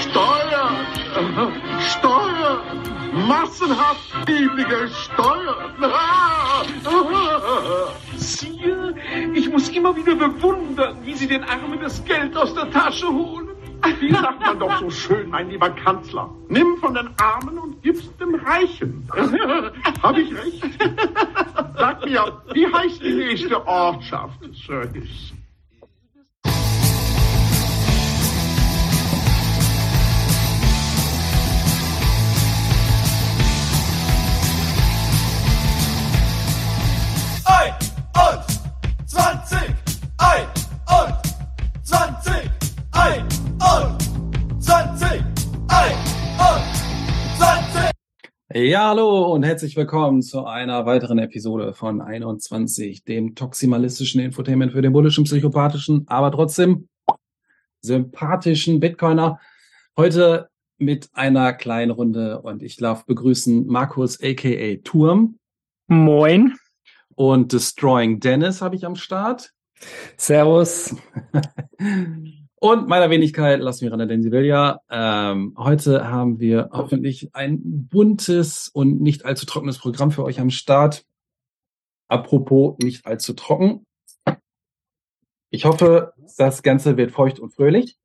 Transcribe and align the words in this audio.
Steuern! 0.00 0.76
Steuern! 1.80 2.82
Massenhaft 3.28 4.28
niedrige 4.28 4.88
Steuern! 4.88 5.74
Sire, 8.16 8.94
ich 9.34 9.50
muss 9.50 9.68
immer 9.70 9.94
wieder 9.96 10.14
bewundern, 10.14 10.96
wie 11.04 11.14
Sie 11.14 11.26
den 11.26 11.44
Armen 11.44 11.80
das 11.80 12.04
Geld 12.04 12.36
aus 12.36 12.54
der 12.54 12.70
Tasche 12.70 13.08
holen. 13.08 13.48
Wie 14.00 14.12
sagt 14.12 14.40
man 14.40 14.58
doch 14.58 14.78
so 14.78 14.90
schön, 14.90 15.28
mein 15.30 15.50
lieber 15.50 15.70
Kanzler? 15.70 16.30
Nimm 16.48 16.76
von 16.78 16.94
den 16.94 17.08
Armen 17.20 17.58
und 17.58 17.82
gib's 17.82 18.16
dem 18.16 18.36
Reichen. 18.36 19.08
Hab 20.02 20.16
ich 20.16 20.32
recht? 20.32 20.64
Sag 21.76 22.04
mir, 22.04 22.42
wie 22.52 22.72
heißt 22.72 23.02
die 23.02 23.12
nächste 23.12 23.66
Ortschaft, 23.66 24.38
Sirkis? 24.66 25.32
Ein 25.32 25.41
Ja, 48.54 48.88
hallo 48.88 49.32
und 49.32 49.44
herzlich 49.44 49.76
willkommen 49.76 50.20
zu 50.20 50.44
einer 50.44 50.84
weiteren 50.84 51.18
Episode 51.18 51.72
von 51.72 52.02
21, 52.02 53.02
dem 53.02 53.34
toximalistischen 53.34 54.20
Infotainment 54.20 54.72
für 54.72 54.82
den 54.82 54.92
bullischen, 54.92 55.24
psychopathischen, 55.24 56.04
aber 56.08 56.30
trotzdem 56.30 56.88
sympathischen 57.80 58.78
Bitcoiner. 58.78 59.40
Heute 59.96 60.50
mit 60.76 61.08
einer 61.14 61.54
kleinen 61.54 61.92
Runde 61.92 62.42
und 62.42 62.62
ich 62.62 62.76
darf 62.76 63.06
begrüßen 63.06 63.66
Markus 63.68 64.20
aka 64.22 64.76
Turm 64.84 65.38
Moin. 65.86 66.54
und 67.14 67.54
Destroying 67.54 68.20
Dennis 68.20 68.60
habe 68.60 68.76
ich 68.76 68.84
am 68.84 68.96
Start. 68.96 69.50
Servus. 70.18 70.94
Und 72.62 72.86
meiner 72.86 73.10
Wenigkeit, 73.10 73.58
lass 73.58 73.82
mich 73.82 73.90
ran, 73.90 74.08
denn 74.08 74.22
ja. 74.44 74.78
Ähm, 74.88 75.56
heute 75.58 76.08
haben 76.08 76.38
wir 76.38 76.70
hoffentlich 76.70 77.34
ein 77.34 77.88
buntes 77.88 78.68
und 78.68 79.00
nicht 79.00 79.24
allzu 79.24 79.46
trockenes 79.46 79.78
Programm 79.78 80.12
für 80.12 80.22
euch 80.22 80.38
am 80.38 80.50
Start. 80.50 81.04
Apropos 82.06 82.76
nicht 82.80 83.04
allzu 83.04 83.32
trocken. 83.32 83.84
Ich 85.50 85.64
hoffe, 85.64 86.12
das 86.36 86.62
Ganze 86.62 86.96
wird 86.96 87.10
feucht 87.10 87.40
und 87.40 87.52
fröhlich. 87.52 87.98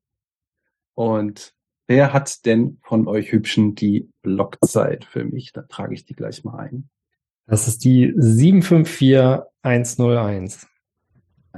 Und 0.94 1.54
wer 1.86 2.12
hat 2.12 2.44
denn 2.44 2.80
von 2.82 3.06
euch 3.06 3.30
Hübschen 3.30 3.76
die 3.76 4.10
Blockzeit 4.22 5.04
für 5.04 5.24
mich? 5.24 5.52
Da 5.52 5.62
trage 5.62 5.94
ich 5.94 6.04
die 6.04 6.14
gleich 6.14 6.42
mal 6.42 6.58
ein. 6.58 6.90
Das 7.46 7.68
ist 7.68 7.84
die 7.84 8.12
754101. 8.16 10.66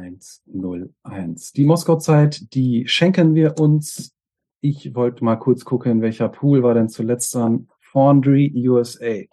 101. 0.00 1.52
Die 1.52 1.64
Moskau-Zeit, 1.64 2.54
die 2.54 2.88
schenken 2.88 3.34
wir 3.34 3.58
uns. 3.58 4.14
Ich 4.60 4.94
wollte 4.94 5.24
mal 5.24 5.36
kurz 5.36 5.64
gucken, 5.64 6.00
welcher 6.00 6.28
Pool 6.28 6.62
war 6.62 6.74
denn 6.74 6.88
zuletzt 6.88 7.34
an 7.36 7.68
Foundry 7.80 8.52
USA. 8.68 9.24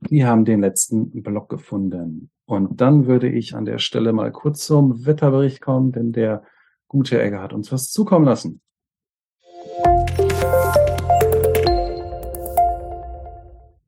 Die 0.00 0.24
haben 0.24 0.44
den 0.44 0.60
letzten 0.60 1.22
Block 1.22 1.48
gefunden. 1.48 2.30
Und 2.46 2.80
dann 2.80 3.06
würde 3.06 3.28
ich 3.28 3.54
an 3.54 3.64
der 3.64 3.78
Stelle 3.78 4.12
mal 4.12 4.32
kurz 4.32 4.66
zum 4.66 5.06
Wetterbericht 5.06 5.60
kommen, 5.60 5.92
denn 5.92 6.12
der 6.12 6.42
gute 6.88 7.22
Egger 7.22 7.40
hat 7.40 7.52
uns 7.52 7.70
was 7.70 7.90
zukommen 7.90 8.24
lassen. 8.24 8.60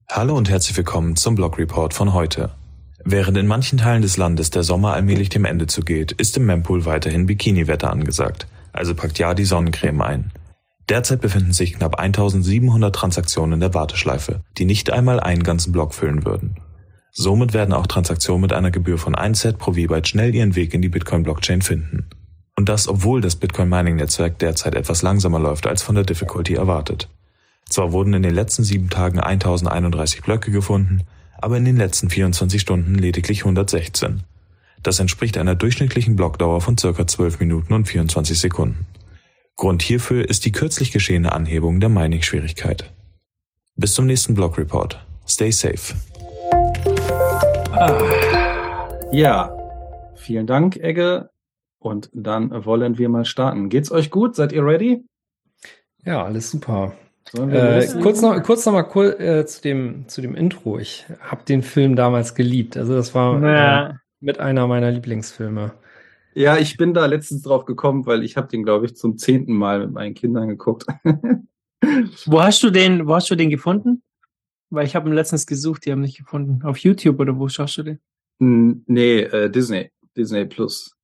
Hallo 0.09 0.37
und 0.37 0.49
herzlich 0.49 0.77
willkommen 0.77 1.17
zum 1.17 1.35
Blog 1.35 1.59
Report 1.59 1.93
von 1.93 2.15
heute. 2.15 2.53
Während 3.07 3.37
in 3.37 3.47
manchen 3.47 3.79
Teilen 3.79 4.01
des 4.01 4.17
Landes 4.17 4.49
der 4.49 4.63
Sommer 4.63 4.95
allmählich 4.95 5.29
dem 5.29 5.45
Ende 5.45 5.67
zugeht, 5.67 6.13
ist 6.13 6.37
im 6.39 6.47
Mempool 6.47 6.87
weiterhin 6.87 7.27
Bikini-Wetter 7.27 7.91
angesagt. 7.91 8.47
Also 8.73 8.95
packt 8.95 9.19
ja 9.19 9.35
die 9.35 9.45
Sonnencreme 9.45 10.01
ein. 10.01 10.33
Derzeit 10.89 11.21
befinden 11.21 11.53
sich 11.53 11.75
knapp 11.75 11.99
1700 11.99 12.95
Transaktionen 12.95 13.55
in 13.55 13.61
der 13.61 13.75
Warteschleife, 13.75 14.41
die 14.57 14.65
nicht 14.65 14.91
einmal 14.91 15.21
einen 15.21 15.43
ganzen 15.43 15.73
Block 15.73 15.95
füllen 15.95 16.25
würden. 16.25 16.57
Somit 17.11 17.53
werden 17.53 17.75
auch 17.75 17.87
Transaktionen 17.87 18.41
mit 18.41 18.53
einer 18.53 18.71
Gebühr 18.71 18.99
von 18.99 19.15
1 19.15 19.41
Set 19.41 19.59
pro 19.59 19.75
V-Byte 19.75 20.09
schnell 20.09 20.35
ihren 20.35 20.57
Weg 20.57 20.75
in 20.75 20.83
die 20.83 20.89
Bitcoin-Blockchain 20.89 21.63
finden. 21.63 22.09
Und 22.57 22.69
das, 22.69 22.89
obwohl 22.89 23.21
das 23.21 23.37
Bitcoin-Mining-Netzwerk 23.37 24.39
derzeit 24.39 24.75
etwas 24.75 25.03
langsamer 25.03 25.39
läuft 25.39 25.67
als 25.67 25.83
von 25.83 25.95
der 25.95 26.05
Difficulty 26.05 26.55
erwartet. 26.55 27.09
Zwar 27.69 27.93
wurden 27.93 28.15
in 28.15 28.23
den 28.23 28.35
letzten 28.35 28.65
sieben 28.65 28.91
Tagen 28.91 29.21
1031 29.21 30.23
Blöcke 30.23 30.51
gefunden, 30.51 31.03
aber 31.39 31.57
in 31.57 31.65
den 31.65 31.77
letzten 31.77 32.11
24 32.11 32.61
Stunden 32.61 32.95
lediglich 32.95 33.41
116. 33.41 34.23
Das 34.83 35.01
entspricht 35.01 35.39
einer 35.39 35.55
durchschnittlichen 35.55 36.17
Blockdauer 36.17 36.61
von 36.61 36.77
circa 36.77 37.07
12 37.07 37.41
Minuten 37.41 37.73
und 37.73 37.87
24 37.87 38.39
Sekunden. 38.39 38.87
Grund 39.57 39.83
hierfür 39.83 40.29
ist 40.29 40.45
die 40.45 40.53
kürzlich 40.53 40.93
geschehene 40.93 41.33
Anhebung 41.33 41.81
der 41.81 41.89
Mining-Schwierigkeit. 41.89 42.93
Bis 43.77 43.95
zum 43.95 44.07
nächsten 44.07 44.35
Blog 44.35 44.59
Report. 44.59 45.05
Stay 45.27 45.51
safe. 45.51 45.95
Ja, 49.13 49.57
vielen 50.17 50.47
Dank, 50.47 50.77
Egge. 50.77 51.31
Und 51.79 52.11
dann 52.13 52.65
wollen 52.65 52.99
wir 52.99 53.09
mal 53.09 53.25
starten. 53.25 53.69
Geht's 53.69 53.93
euch 53.93 54.11
gut? 54.11 54.37
Seid 54.37 54.53
ihr 54.53 54.65
ready? 54.65 55.05
Ja, 56.05 56.25
alles 56.25 56.51
super. 56.51 56.95
Äh, 57.33 57.87
kurz 58.03 58.21
noch, 58.21 58.41
kurz 58.43 58.65
noch 58.67 58.73
mal 58.75 58.89
cool, 58.95 59.17
äh, 59.19 59.47
zu 59.47 59.63
dem 59.63 60.07
zu 60.09 60.21
dem 60.21 60.35
Intro. 60.35 60.79
Ich 60.79 61.07
habe 61.21 61.45
den 61.45 61.63
Film 61.63 61.97
damals 61.97 62.35
geliebt. 62.35 62.77
Also 62.77 62.95
das 62.95 63.15
war 63.15 63.43
äh, 63.43 63.55
Ja. 63.55 64.01
mit 64.21 64.39
einer 64.41 64.67
meiner 64.67 64.91
Lieblingsfilme. 64.91 65.73
Ja, 66.35 66.57
ich 66.59 66.77
bin 66.77 66.95
da 66.95 67.07
letztens 67.07 67.43
drauf 67.43 67.65
gekommen, 67.65 68.07
weil 68.07 68.25
ich 68.25 68.37
habe 68.37 68.49
den, 68.49 68.63
glaube 68.65 68.87
ich, 68.87 68.97
zum 68.97 69.17
zehnten 69.19 69.55
Mal 69.55 69.81
mit 69.81 69.93
meinen 69.93 70.15
Kindern 70.15 70.49
geguckt. 70.49 70.85
Wo 72.27 72.43
hast 72.43 72.63
du 72.63 72.71
den, 72.71 73.07
wo 73.07 73.15
hast 73.15 73.31
du 73.31 73.35
den 73.37 73.51
gefunden? 73.51 74.03
Weil 74.71 74.87
ich 74.87 74.97
habe 74.97 75.09
ihn 75.09 75.15
letztens 75.15 75.47
gesucht, 75.47 75.85
die 75.85 75.93
haben 75.93 76.01
nicht 76.01 76.17
gefunden. 76.19 76.63
Auf 76.65 76.79
YouTube 76.79 77.21
oder 77.21 77.39
wo 77.39 77.49
schaust 77.49 77.77
du 77.77 77.83
den? 77.83 78.01
N- 78.41 78.83
nee, 78.87 79.21
äh, 79.21 79.51
Disney. 79.51 79.91
Disney 80.17 80.45
Plus. 80.47 80.97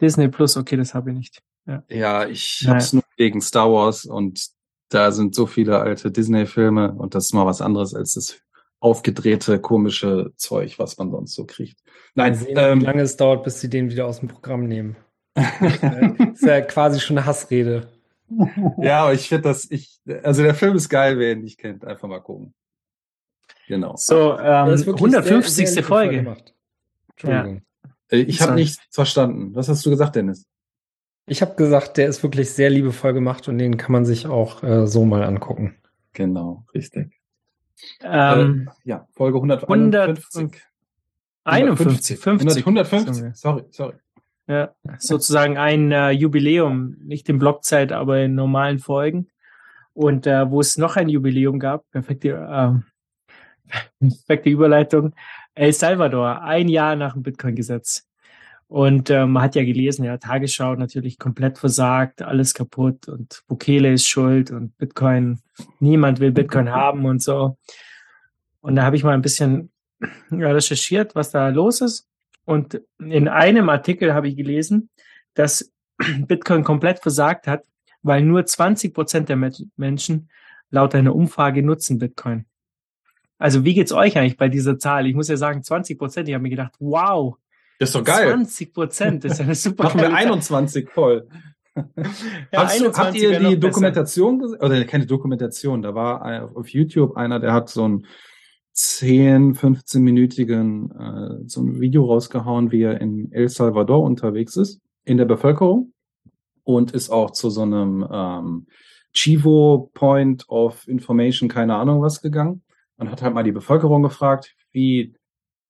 Disney 0.00 0.28
Plus, 0.28 0.56
okay, 0.56 0.76
das 0.76 0.94
habe 0.94 1.10
ich 1.10 1.16
nicht. 1.16 1.42
Ja, 1.88 2.26
ich 2.26 2.62
Naja. 2.62 2.74
hab's 2.74 2.92
nur 2.92 3.02
wegen 3.16 3.40
Star 3.40 3.70
Wars 3.70 4.04
und 4.04 4.46
da 4.94 5.10
sind 5.12 5.34
so 5.34 5.46
viele 5.46 5.78
alte 5.78 6.10
Disney-Filme 6.10 6.92
und 6.92 7.14
das 7.14 7.26
ist 7.26 7.32
mal 7.34 7.46
was 7.46 7.60
anderes 7.60 7.94
als 7.94 8.14
das 8.14 8.40
aufgedrehte, 8.80 9.60
komische 9.60 10.32
Zeug, 10.36 10.78
was 10.78 10.98
man 10.98 11.10
sonst 11.10 11.34
so 11.34 11.44
kriegt. 11.46 11.78
Nein, 12.14 12.34
sehen, 12.34 12.56
ähm, 12.58 12.80
wie 12.80 12.84
lange 12.86 13.02
es 13.02 13.16
dauert, 13.16 13.44
bis 13.44 13.60
sie 13.60 13.70
den 13.70 13.90
wieder 13.90 14.06
aus 14.06 14.20
dem 14.20 14.28
Programm 14.28 14.66
nehmen. 14.66 14.96
Das 15.34 15.44
ist 16.34 16.42
ja 16.42 16.60
quasi 16.62 16.98
schon 17.00 17.16
eine 17.16 17.26
Hassrede. 17.26 17.88
ja, 18.78 19.02
aber 19.02 19.14
ich 19.14 19.28
finde 19.28 19.42
das, 19.48 19.70
ich, 19.70 20.00
also 20.22 20.42
der 20.42 20.54
Film 20.54 20.74
ist 20.76 20.88
geil, 20.88 21.18
wer 21.18 21.32
ihn 21.32 21.42
nicht 21.42 21.58
kennt, 21.58 21.84
einfach 21.84 22.08
mal 22.08 22.20
gucken. 22.20 22.54
Genau. 23.68 23.94
So, 23.96 24.32
ähm, 24.38 24.66
Das 24.66 24.80
ist 24.80 24.86
wirklich 24.86 25.14
150. 25.14 25.54
sehr- 25.66 25.74
sehr 25.74 25.84
Folge. 25.84 26.16
gemacht. 26.16 26.54
Entschuldigung. 27.10 27.62
Äh, 28.10 28.16
Ich 28.18 28.40
habe 28.42 28.54
nichts 28.54 28.78
verstanden. 28.90 29.54
Was 29.54 29.68
hast 29.68 29.86
du 29.86 29.90
gesagt, 29.90 30.16
Dennis? 30.16 30.44
Ich 31.32 31.40
habe 31.40 31.54
gesagt, 31.54 31.96
der 31.96 32.08
ist 32.08 32.22
wirklich 32.22 32.50
sehr 32.50 32.68
liebevoll 32.68 33.14
gemacht 33.14 33.48
und 33.48 33.56
den 33.56 33.78
kann 33.78 33.90
man 33.90 34.04
sich 34.04 34.26
auch 34.26 34.62
äh, 34.62 34.86
so 34.86 35.06
mal 35.06 35.22
angucken. 35.22 35.74
Genau, 36.12 36.66
richtig. 36.74 37.18
Ähm, 38.02 38.68
Ja, 38.84 39.08
Folge 39.12 39.38
151. 39.38 40.60
51, 41.44 42.18
50. 42.18 42.58
150, 42.66 43.34
sorry, 43.34 43.64
sorry. 43.70 43.94
Ja, 44.46 44.74
sozusagen 44.98 45.56
ein 45.56 45.90
äh, 45.90 46.10
Jubiläum, 46.10 46.98
nicht 47.00 47.30
in 47.30 47.38
Blockzeit, 47.38 47.92
aber 47.92 48.20
in 48.20 48.34
normalen 48.34 48.78
Folgen. 48.78 49.28
Und 49.94 50.26
äh, 50.26 50.50
wo 50.50 50.60
es 50.60 50.76
noch 50.76 50.96
ein 50.96 51.08
Jubiläum 51.08 51.58
gab, 51.58 51.90
perfekte, 51.92 52.28
äh, 52.28 53.78
perfekte 54.00 54.50
Überleitung, 54.50 55.14
El 55.54 55.72
Salvador, 55.72 56.42
ein 56.42 56.68
Jahr 56.68 56.94
nach 56.94 57.14
dem 57.14 57.22
Bitcoin-Gesetz. 57.22 58.06
Und 58.72 59.10
äh, 59.10 59.26
man 59.26 59.42
hat 59.42 59.54
ja 59.54 59.64
gelesen, 59.64 60.02
ja, 60.06 60.16
Tagesschau 60.16 60.76
natürlich 60.76 61.18
komplett 61.18 61.58
versagt, 61.58 62.22
alles 62.22 62.54
kaputt 62.54 63.06
und 63.06 63.42
Bukele 63.46 63.92
ist 63.92 64.08
schuld 64.08 64.50
und 64.50 64.78
Bitcoin, 64.78 65.40
niemand 65.78 66.20
will 66.20 66.32
Bitcoin 66.32 66.70
haben 66.72 67.04
und 67.04 67.22
so. 67.22 67.58
Und 68.62 68.76
da 68.76 68.84
habe 68.84 68.96
ich 68.96 69.04
mal 69.04 69.12
ein 69.12 69.20
bisschen 69.20 69.70
recherchiert, 70.30 71.14
was 71.14 71.30
da 71.32 71.50
los 71.50 71.82
ist. 71.82 72.08
Und 72.46 72.80
in 72.98 73.28
einem 73.28 73.68
Artikel 73.68 74.14
habe 74.14 74.28
ich 74.28 74.36
gelesen, 74.36 74.88
dass 75.34 75.70
Bitcoin 76.26 76.64
komplett 76.64 77.00
versagt 77.00 77.46
hat, 77.46 77.64
weil 78.00 78.22
nur 78.22 78.46
20 78.46 78.94
Prozent 78.94 79.28
der 79.28 79.36
Men- 79.36 79.70
Menschen 79.76 80.30
laut 80.70 80.94
einer 80.94 81.14
Umfrage 81.14 81.62
nutzen 81.62 81.98
Bitcoin. 81.98 82.46
Also 83.36 83.66
wie 83.66 83.74
geht's 83.74 83.92
euch 83.92 84.16
eigentlich 84.16 84.38
bei 84.38 84.48
dieser 84.48 84.78
Zahl? 84.78 85.06
Ich 85.06 85.14
muss 85.14 85.28
ja 85.28 85.36
sagen, 85.36 85.62
20 85.62 85.98
Prozent. 85.98 86.26
Ich 86.26 86.32
habe 86.32 86.42
mir 86.42 86.48
gedacht, 86.48 86.72
wow, 86.78 87.36
Das 87.82 87.88
ist 87.90 87.94
doch 87.96 88.04
geil. 88.04 88.28
20 88.28 88.72
Prozent, 88.72 89.24
das 89.24 89.32
ist 89.32 89.40
eine 89.40 89.54
super 89.56 89.84
Machen 89.84 90.00
wir 90.00 90.10
geile 90.10 90.14
Zahl. 90.14 90.26
21 90.26 90.88
voll. 90.90 91.28
Ja, 91.74 91.84
Hast 92.64 92.80
du, 92.80 92.86
habt 92.86 93.16
21 93.16 93.22
ihr 93.22 93.40
die. 93.40 93.58
Dokumentation 93.58 94.38
gesehen? 94.38 94.60
Oder 94.60 94.84
keine 94.84 95.06
Dokumentation, 95.06 95.82
da 95.82 95.94
war 95.94 96.54
auf 96.54 96.68
YouTube 96.68 97.16
einer, 97.16 97.40
der 97.40 97.52
hat 97.52 97.70
so 97.70 97.88
ein 97.88 98.06
10, 98.74 99.56
15-minütigen 99.56 100.90
äh, 100.92 101.48
so 101.48 101.62
ein 101.62 101.80
Video 101.80 102.04
rausgehauen, 102.04 102.70
wie 102.70 102.82
er 102.82 103.00
in 103.00 103.32
El 103.32 103.48
Salvador 103.48 104.02
unterwegs 104.02 104.56
ist, 104.56 104.80
in 105.04 105.16
der 105.16 105.24
Bevölkerung 105.24 105.92
und 106.62 106.92
ist 106.92 107.10
auch 107.10 107.32
zu 107.32 107.50
so 107.50 107.62
einem 107.62 108.06
ähm, 108.10 108.66
Chivo 109.12 109.90
Point 109.92 110.48
of 110.48 110.86
Information, 110.86 111.48
keine 111.48 111.74
Ahnung 111.74 112.00
was 112.00 112.22
gegangen 112.22 112.62
und 112.96 113.10
hat 113.10 113.22
halt 113.22 113.34
mal 113.34 113.42
die 113.42 113.52
Bevölkerung 113.52 114.02
gefragt, 114.02 114.54
wie 114.70 115.14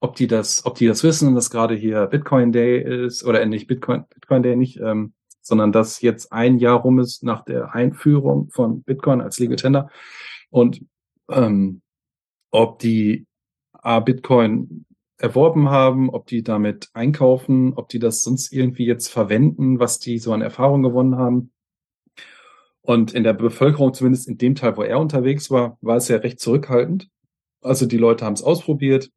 ob 0.02 0.16
die 0.16 0.26
das, 0.26 0.66
ob 0.66 0.74
die 0.74 0.88
das 0.88 1.04
wissen, 1.04 1.34
dass 1.36 1.48
gerade 1.48 1.76
hier 1.76 2.06
Bitcoin 2.06 2.50
Day 2.50 3.06
ist 3.06 3.24
oder 3.24 3.40
äh, 3.40 3.46
nicht 3.46 3.68
Bitcoin, 3.68 4.04
Bitcoin 4.12 4.42
Day 4.42 4.56
nicht, 4.56 4.80
ähm, 4.80 5.12
sondern 5.40 5.70
dass 5.70 6.00
jetzt 6.00 6.32
ein 6.32 6.58
Jahr 6.58 6.80
rum 6.80 6.98
ist 6.98 7.22
nach 7.22 7.44
der 7.44 7.72
Einführung 7.72 8.50
von 8.50 8.82
Bitcoin 8.82 9.20
als 9.20 9.38
Legal 9.38 9.56
Tender 9.56 9.90
und 10.50 10.84
ähm, 11.30 11.82
ob 12.50 12.80
die 12.80 13.26
A, 13.72 14.00
Bitcoin 14.00 14.86
erworben 15.18 15.70
haben, 15.70 16.10
ob 16.10 16.26
die 16.26 16.42
damit 16.42 16.90
einkaufen, 16.94 17.74
ob 17.74 17.88
die 17.88 18.00
das 18.00 18.24
sonst 18.24 18.52
irgendwie 18.52 18.86
jetzt 18.86 19.06
verwenden, 19.06 19.78
was 19.78 20.00
die 20.00 20.18
so 20.18 20.32
an 20.32 20.42
Erfahrung 20.42 20.82
gewonnen 20.82 21.16
haben. 21.16 21.52
Und 22.80 23.14
in 23.14 23.22
der 23.22 23.34
Bevölkerung, 23.34 23.94
zumindest 23.94 24.28
in 24.28 24.36
dem 24.36 24.56
Teil, 24.56 24.76
wo 24.76 24.82
er 24.82 24.98
unterwegs 24.98 25.48
war, 25.48 25.78
war 25.80 25.96
es 25.96 26.08
ja 26.08 26.16
recht 26.16 26.40
zurückhaltend. 26.40 27.08
Also 27.60 27.86
die 27.86 27.98
Leute 27.98 28.24
haben 28.24 28.32
es 28.32 28.42
ausprobiert, 28.42 29.12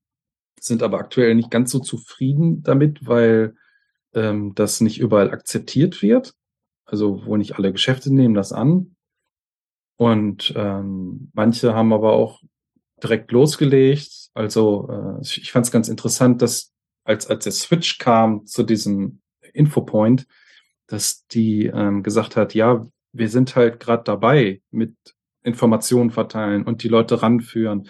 sind 0.60 0.84
aber 0.84 1.00
aktuell 1.00 1.36
nicht 1.36 1.52
ganz 1.52 1.72
so 1.72 1.80
zufrieden 1.80 2.64
damit, 2.64 3.06
weil 3.06 3.56
ähm, 4.14 4.54
das 4.56 4.82
nicht 4.82 5.00
überall 5.00 5.32
akzeptiert 5.32 6.02
wird. 6.02 6.34
Also 6.86 7.26
wo 7.26 7.36
nicht 7.36 7.58
alle 7.58 7.72
Geschäfte 7.72 8.14
nehmen 8.14 8.36
das 8.36 8.52
an. 8.52 8.96
Und 9.98 10.54
ähm, 10.56 11.32
manche 11.34 11.74
haben 11.74 11.94
aber 11.94 12.14
auch 12.14 12.42
direkt 13.02 13.32
losgelegt. 13.32 14.30
Also 14.34 14.90
äh, 14.90 15.22
ich, 15.22 15.52
fand 15.52 15.66
es 15.66 15.72
ganz 15.72 15.88
interessant, 15.88 16.42
dass 16.42 16.74
als, 17.04 17.28
als 17.28 17.44
der 17.44 17.54
Switch 17.54 17.98
kam 17.98 18.46
zu 18.46 18.64
diesem 18.64 19.22
Infopoint, 19.54 20.28
dass 20.88 21.26
die 21.28 21.68
ähm, 21.68 22.04
gesagt 22.04 22.36
hat, 22.36 22.54
ja, 22.54 22.86
wir 23.14 23.30
sind 23.30 23.56
halt 23.56 23.80
gerade 23.80 24.04
dabei 24.04 24.62
mit 24.72 24.96
Informationen 25.44 26.12
verteilen 26.12 26.64
und 26.64 26.84
die 26.84 26.90
Leute 26.90 27.22
ranführen. 27.22 27.90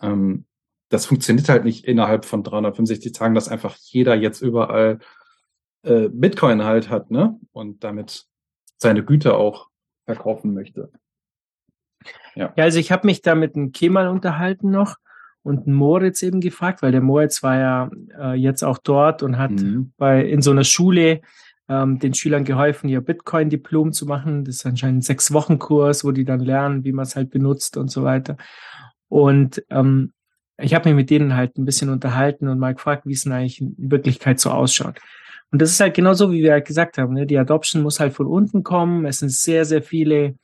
Ähm, 0.00 0.44
das 0.88 1.06
funktioniert 1.06 1.48
halt 1.48 1.64
nicht 1.64 1.84
innerhalb 1.84 2.24
von 2.24 2.42
365 2.42 3.12
Tagen, 3.12 3.34
dass 3.34 3.48
einfach 3.48 3.76
jeder 3.76 4.14
jetzt 4.14 4.40
überall 4.40 4.98
äh, 5.82 6.08
Bitcoin 6.10 6.64
halt 6.64 6.90
hat, 6.90 7.10
ne? 7.10 7.38
Und 7.52 7.84
damit 7.84 8.24
seine 8.76 9.04
Güter 9.04 9.36
auch 9.36 9.68
verkaufen 10.06 10.54
möchte. 10.54 10.90
Ja, 12.34 12.52
also 12.56 12.78
ich 12.78 12.92
habe 12.92 13.06
mich 13.06 13.22
da 13.22 13.34
mit 13.34 13.56
einem 13.56 13.72
Kemal 13.72 14.08
unterhalten 14.08 14.70
noch 14.70 14.96
und 15.42 15.66
Moritz 15.66 16.22
eben 16.22 16.40
gefragt, 16.40 16.82
weil 16.82 16.92
der 16.92 17.00
Moritz 17.00 17.42
war 17.42 17.56
ja 17.58 17.90
äh, 18.18 18.34
jetzt 18.34 18.62
auch 18.62 18.78
dort 18.78 19.22
und 19.22 19.38
hat 19.38 19.50
Mhm. 19.50 19.92
bei 19.96 20.24
in 20.24 20.42
so 20.42 20.52
einer 20.52 20.64
Schule 20.64 21.20
ähm, 21.68 21.98
den 21.98 22.14
Schülern 22.14 22.44
geholfen, 22.44 22.88
ihr 22.88 23.00
Bitcoin-Diplom 23.00 23.92
zu 23.92 24.06
machen. 24.06 24.44
Das 24.44 24.56
ist 24.56 24.66
anscheinend 24.66 24.98
ein 24.98 25.02
Sechs-Wochen-Kurs, 25.02 26.04
wo 26.04 26.12
die 26.12 26.24
dann 26.24 26.40
lernen, 26.40 26.84
wie 26.84 26.92
man 26.92 27.04
es 27.04 27.16
halt 27.16 27.30
benutzt 27.30 27.76
und 27.76 27.90
so 27.90 28.04
weiter. 28.04 28.36
Und 29.08 29.62
ähm, 29.70 30.12
ich 30.58 30.74
habe 30.74 30.88
mich 30.88 30.96
mit 30.96 31.10
denen 31.10 31.36
halt 31.36 31.56
ein 31.56 31.64
bisschen 31.64 31.88
unterhalten 31.88 32.48
und 32.48 32.58
mal 32.58 32.74
gefragt, 32.74 33.06
wie 33.06 33.12
es 33.12 33.24
denn 33.24 33.32
eigentlich 33.32 33.60
in 33.60 33.74
Wirklichkeit 33.78 34.40
so 34.40 34.50
ausschaut. 34.50 34.98
Und 35.50 35.62
das 35.62 35.70
ist 35.70 35.80
halt 35.80 35.94
genauso, 35.94 36.30
wie 36.30 36.42
wir 36.42 36.52
halt 36.52 36.66
gesagt 36.66 36.98
haben. 36.98 37.14
Ne? 37.14 37.26
Die 37.26 37.38
Adoption 37.38 37.82
muss 37.82 38.00
halt 38.00 38.12
von 38.12 38.26
unten 38.26 38.64
kommen. 38.64 39.06
Es 39.06 39.20
sind 39.20 39.30
sehr, 39.30 39.64
sehr 39.64 39.82
viele 39.82 40.34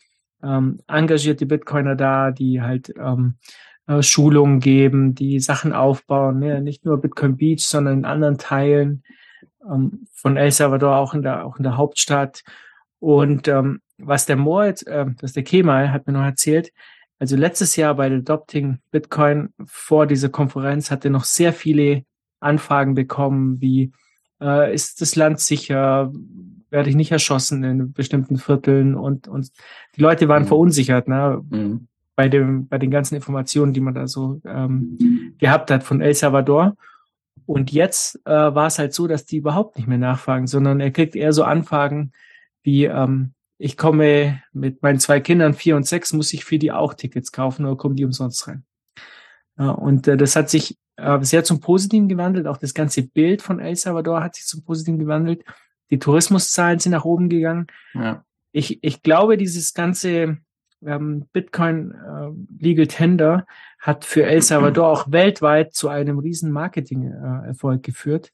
ähm, 0.43 0.81
engagierte 0.87 1.46
Bitcoiner 1.46 1.96
da, 1.96 2.31
die 2.31 2.62
halt 2.62 2.94
ähm, 2.99 3.34
äh, 3.87 4.02
Schulungen 4.02 4.61
geben, 4.61 5.14
die 5.14 5.40
Sachen 5.40 5.72
aufbauen, 5.72 6.38
ne? 6.38 6.62
nicht 6.62 6.84
nur 6.84 7.00
Bitcoin 7.00 7.37
Beach, 7.37 7.64
sondern 7.66 7.99
in 7.99 8.05
anderen 8.05 8.38
Teilen 8.38 9.02
ähm, 9.70 10.06
von 10.12 10.37
El 10.37 10.52
Salvador, 10.52 10.96
auch 10.96 11.12
in 11.12 11.22
der, 11.22 11.44
auch 11.44 11.58
in 11.58 11.64
der 11.64 11.76
Hauptstadt. 11.76 12.43
Und 12.99 13.49
ähm, 13.49 13.81
was 13.99 14.26
der 14.26 14.37
Moritz, 14.37 14.82
äh, 14.82 15.06
das 15.20 15.32
der 15.32 15.43
Kemal 15.43 15.93
hat 15.93 16.06
mir 16.06 16.14
noch 16.14 16.25
erzählt, 16.25 16.70
also 17.19 17.37
letztes 17.37 17.76
Jahr 17.76 17.94
bei 17.94 18.08
der 18.08 18.19
Adopting 18.19 18.78
Bitcoin 18.90 19.50
vor 19.64 20.06
dieser 20.06 20.28
Konferenz 20.28 20.90
hat 20.90 21.05
er 21.05 21.11
noch 21.11 21.25
sehr 21.25 21.52
viele 21.52 22.05
Anfragen 22.40 22.94
bekommen, 22.94 23.61
wie 23.61 23.93
äh, 24.40 24.75
ist 24.75 25.00
das 25.00 25.16
Land 25.16 25.40
sicher, 25.40 26.12
werde 26.70 26.90
ich 26.90 26.96
nicht 26.96 27.12
erschossen 27.12 27.62
in 27.64 27.93
bestimmten 27.93 28.37
Vierteln 28.37 28.94
und, 28.94 29.28
und 29.28 29.50
die 29.96 30.00
Leute 30.02 30.28
waren 30.28 30.43
Mhm. 30.43 30.49
verunsichert, 30.49 31.08
ne, 31.08 31.40
Mhm. 31.49 31.87
bei 32.16 32.28
dem, 32.28 32.66
bei 32.69 32.78
den 32.78 32.90
ganzen 32.90 33.14
Informationen, 33.14 33.72
die 33.72 33.81
man 33.81 33.94
da 33.94 34.06
so 34.06 34.40
ähm, 34.44 35.34
gehabt 35.38 35.70
hat 35.70 35.82
von 35.84 36.00
El 36.00 36.14
Salvador. 36.14 36.76
Und 37.46 37.72
jetzt 37.72 38.20
äh, 38.26 38.31
war 38.31 38.66
es 38.66 38.78
halt 38.78 38.93
so, 38.94 39.06
dass 39.06 39.25
die 39.25 39.37
überhaupt 39.38 39.76
nicht 39.76 39.87
mehr 39.87 39.99
nachfragen, 39.99 40.46
sondern 40.46 40.81
er 40.81 40.90
kriegt 40.90 41.14
eher 41.16 41.32
so 41.32 41.44
Anfragen 41.44 42.12
wie, 42.62 42.84
ähm, 42.87 43.32
ich 43.59 43.77
komme 43.77 44.43
mit 44.53 44.83
meinen 44.83 44.99
zwei 44.99 45.21
Kindern, 45.21 45.55
vier 45.55 45.77
und 45.77 45.87
sechs, 45.87 46.12
muss 46.12 46.33
ich 46.33 46.45
für 46.45 46.59
die 46.59 46.73
auch 46.73 46.95
Tickets 46.95 47.33
kaufen 47.33 47.65
oder 47.65 47.77
kommen 47.77 47.97
die 47.97 48.05
umsonst 48.05 48.47
rein? 48.49 48.65
Ja, 49.59 49.71
und 49.71 50.09
äh, 50.09 50.17
das 50.17 50.35
hat 50.37 50.51
sich 50.51 50.77
äh, 50.97 51.23
sehr 51.23 51.45
zum 51.45 51.61
Positiven 51.61 52.09
gewandelt. 52.09 52.47
Auch 52.47 52.56
das 52.56 52.75
ganze 52.75 53.03
Bild 53.03 53.43
von 53.43 53.61
El 53.61 53.77
Salvador 53.77 54.23
hat 54.23 54.35
sich 54.35 54.47
zum 54.47 54.65
Positiven 54.65 54.99
gewandelt. 54.99 55.45
Die 55.91 55.99
Tourismuszahlen 55.99 56.79
sind 56.79 56.93
nach 56.93 57.05
oben 57.05 57.29
gegangen. 57.29 57.67
Ja. 57.95 58.25
Ich, 58.53 58.83
ich 58.83 59.03
glaube, 59.03 59.37
dieses 59.37 59.75
ganze 59.75 60.39
ähm, 60.85 61.27
Bitcoin 61.33 61.93
äh, 61.93 62.62
Legal 62.62 62.87
Tender 62.87 63.47
hat 63.79 64.05
für 64.05 64.25
El 64.25 64.43
Salvador 64.43 64.89
auch 64.89 65.12
weltweit 65.12 65.75
zu 65.75 65.89
einem 65.89 66.19
riesen 66.19 66.50
Marketing-Erfolg 66.50 67.83
geführt. 67.83 68.33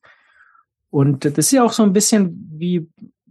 Und 0.91 1.25
das 1.25 1.39
ist 1.39 1.53
ja 1.53 1.65
auch 1.65 1.73
so 1.73 1.83
ein 1.83 1.93
bisschen 1.93 2.51
wie 2.53 2.89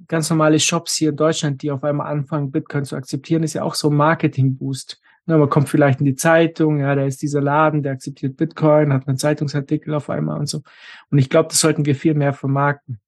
ganz 0.09 0.29
normale 0.29 0.59
Shops 0.59 0.95
hier 0.95 1.11
in 1.11 1.15
Deutschland, 1.15 1.61
die 1.61 1.71
auf 1.71 1.83
einmal 1.83 2.11
anfangen, 2.11 2.51
Bitcoin 2.51 2.83
zu 2.83 2.97
akzeptieren, 2.97 3.43
ist 3.43 3.53
ja 3.53 3.63
auch 3.63 3.75
so 3.75 3.89
ein 3.89 3.95
Marketing-Boost. 3.95 4.99
Ne, 5.27 5.37
man 5.37 5.49
kommt 5.49 5.69
vielleicht 5.69 5.99
in 5.99 6.05
die 6.05 6.15
Zeitung, 6.15 6.79
ja, 6.79 6.95
da 6.95 7.05
ist 7.05 7.21
dieser 7.21 7.39
Laden, 7.39 7.83
der 7.83 7.93
akzeptiert 7.93 8.35
Bitcoin, 8.35 8.91
hat 8.91 9.07
einen 9.07 9.17
Zeitungsartikel 9.17 9.93
auf 9.93 10.09
einmal 10.09 10.39
und 10.39 10.49
so. 10.49 10.63
Und 11.11 11.19
ich 11.19 11.29
glaube, 11.29 11.49
das 11.49 11.59
sollten 11.59 11.85
wir 11.85 11.95
viel 11.95 12.15
mehr 12.15 12.33
vermarkten. 12.33 12.99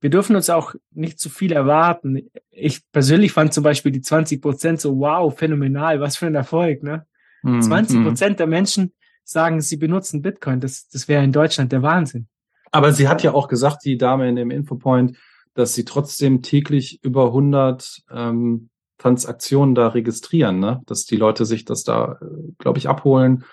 Wir 0.00 0.10
dürfen 0.10 0.34
uns 0.36 0.48
auch 0.48 0.74
nicht 0.92 1.18
zu 1.20 1.28
viel 1.28 1.52
erwarten. 1.52 2.30
Ich 2.50 2.80
persönlich 2.92 3.32
fand 3.32 3.52
zum 3.52 3.64
Beispiel 3.64 3.92
die 3.92 4.00
20 4.00 4.40
Prozent 4.40 4.80
so, 4.80 4.98
wow, 4.98 5.36
phänomenal, 5.36 6.00
was 6.00 6.16
für 6.16 6.26
ein 6.26 6.34
Erfolg, 6.34 6.82
ne? 6.82 7.04
Mhm. 7.42 7.62
20 7.62 8.04
Prozent 8.04 8.40
der 8.40 8.46
Menschen 8.46 8.94
sagen, 9.24 9.60
sie 9.60 9.76
benutzen 9.76 10.22
Bitcoin. 10.22 10.60
Das, 10.60 10.88
das 10.88 11.08
wäre 11.08 11.22
in 11.22 11.32
Deutschland 11.32 11.72
der 11.72 11.82
Wahnsinn. 11.82 12.28
Aber 12.70 12.92
sie 12.92 13.08
hat 13.08 13.22
ja 13.22 13.32
auch 13.32 13.48
gesagt, 13.48 13.84
die 13.84 13.98
Dame 13.98 14.28
in 14.28 14.36
dem 14.36 14.50
Infopoint, 14.50 15.16
dass 15.54 15.74
sie 15.74 15.84
trotzdem 15.84 16.42
täglich 16.42 17.02
über 17.02 17.26
100 17.26 18.02
ähm, 18.10 18.70
Transaktionen 18.98 19.74
da 19.74 19.88
registrieren, 19.88 20.58
ne? 20.58 20.82
dass 20.86 21.04
die 21.04 21.16
Leute 21.16 21.44
sich 21.44 21.64
das 21.64 21.84
da, 21.84 22.18
glaube 22.58 22.78
ich, 22.78 22.88
abholen 22.88 23.44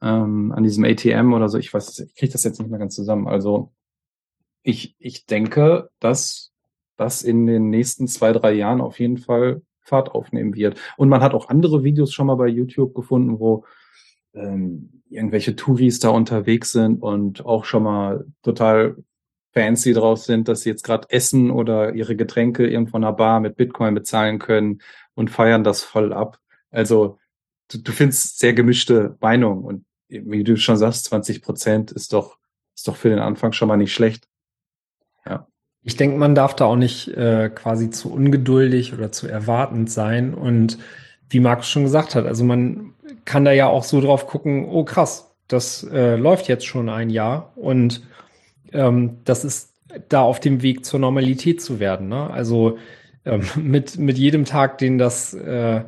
ähm, 0.00 0.52
an 0.52 0.62
diesem 0.62 0.84
ATM 0.84 1.32
oder 1.32 1.48
so. 1.48 1.58
Ich 1.58 1.72
weiß, 1.72 1.98
ich 1.98 2.14
kriege 2.14 2.32
das 2.32 2.44
jetzt 2.44 2.58
nicht 2.58 2.70
mehr 2.70 2.78
ganz 2.78 2.94
zusammen. 2.94 3.28
Also 3.28 3.72
ich, 4.62 4.96
ich 4.98 5.26
denke, 5.26 5.90
dass 6.00 6.52
das 6.96 7.22
in 7.22 7.46
den 7.46 7.70
nächsten 7.70 8.08
zwei, 8.08 8.32
drei 8.32 8.52
Jahren 8.52 8.80
auf 8.80 8.98
jeden 8.98 9.18
Fall 9.18 9.62
Fahrt 9.80 10.10
aufnehmen 10.10 10.54
wird. 10.54 10.78
Und 10.96 11.08
man 11.08 11.22
hat 11.22 11.34
auch 11.34 11.48
andere 11.48 11.82
Videos 11.82 12.12
schon 12.12 12.26
mal 12.26 12.36
bei 12.36 12.48
YouTube 12.48 12.94
gefunden, 12.94 13.40
wo 13.40 13.64
ähm, 14.34 15.02
irgendwelche 15.08 15.56
Touris 15.56 15.98
da 16.00 16.10
unterwegs 16.10 16.72
sind 16.72 17.02
und 17.02 17.44
auch 17.46 17.64
schon 17.64 17.82
mal 17.82 18.26
total 18.42 18.96
fancy 19.52 19.92
drauf 19.92 20.18
sind, 20.20 20.48
dass 20.48 20.62
sie 20.62 20.70
jetzt 20.70 20.84
gerade 20.84 21.08
essen 21.10 21.50
oder 21.50 21.94
ihre 21.94 22.16
Getränke 22.16 22.66
irgendwo 22.66 22.96
in 22.96 23.04
einer 23.04 23.12
Bar 23.12 23.40
mit 23.40 23.56
Bitcoin 23.56 23.94
bezahlen 23.94 24.38
können 24.38 24.80
und 25.14 25.30
feiern 25.30 25.64
das 25.64 25.82
voll 25.82 26.12
ab. 26.12 26.38
Also 26.70 27.18
du, 27.70 27.78
du 27.78 27.92
findest 27.92 28.38
sehr 28.38 28.52
gemischte 28.52 29.16
Meinungen 29.20 29.64
und 29.64 29.84
wie 30.08 30.44
du 30.44 30.56
schon 30.56 30.76
sagst, 30.76 31.04
20 31.06 31.42
Prozent 31.42 31.92
ist 31.92 32.12
doch, 32.12 32.38
ist 32.74 32.88
doch 32.88 32.96
für 32.96 33.10
den 33.10 33.18
Anfang 33.18 33.52
schon 33.52 33.68
mal 33.68 33.76
nicht 33.76 33.92
schlecht. 33.92 34.28
Ich 35.88 35.96
denke, 35.96 36.18
man 36.18 36.34
darf 36.34 36.54
da 36.54 36.66
auch 36.66 36.76
nicht 36.76 37.08
äh, 37.08 37.48
quasi 37.48 37.88
zu 37.88 38.12
ungeduldig 38.12 38.92
oder 38.92 39.10
zu 39.10 39.26
erwartend 39.26 39.90
sein. 39.90 40.34
Und 40.34 40.78
wie 41.30 41.40
Markus 41.40 41.68
schon 41.68 41.84
gesagt 41.84 42.14
hat, 42.14 42.26
also 42.26 42.44
man 42.44 42.92
kann 43.24 43.44
da 43.46 43.52
ja 43.52 43.68
auch 43.68 43.84
so 43.84 44.00
drauf 44.00 44.26
gucken, 44.26 44.66
oh 44.66 44.84
krass, 44.84 45.34
das 45.46 45.84
äh, 45.84 46.16
läuft 46.16 46.48
jetzt 46.48 46.66
schon 46.66 46.88
ein 46.88 47.10
Jahr 47.10 47.52
und 47.56 48.02
ähm, 48.72 49.18
das 49.24 49.44
ist 49.44 49.74
da 50.08 50.22
auf 50.22 50.40
dem 50.40 50.62
Weg 50.62 50.84
zur 50.84 51.00
Normalität 51.00 51.62
zu 51.62 51.80
werden. 51.80 52.08
Ne? 52.08 52.30
Also 52.30 52.78
ähm, 53.24 53.42
mit, 53.56 53.98
mit 53.98 54.18
jedem 54.18 54.44
Tag, 54.44 54.78
den 54.78 54.98
das, 54.98 55.34
äh, 55.34 55.82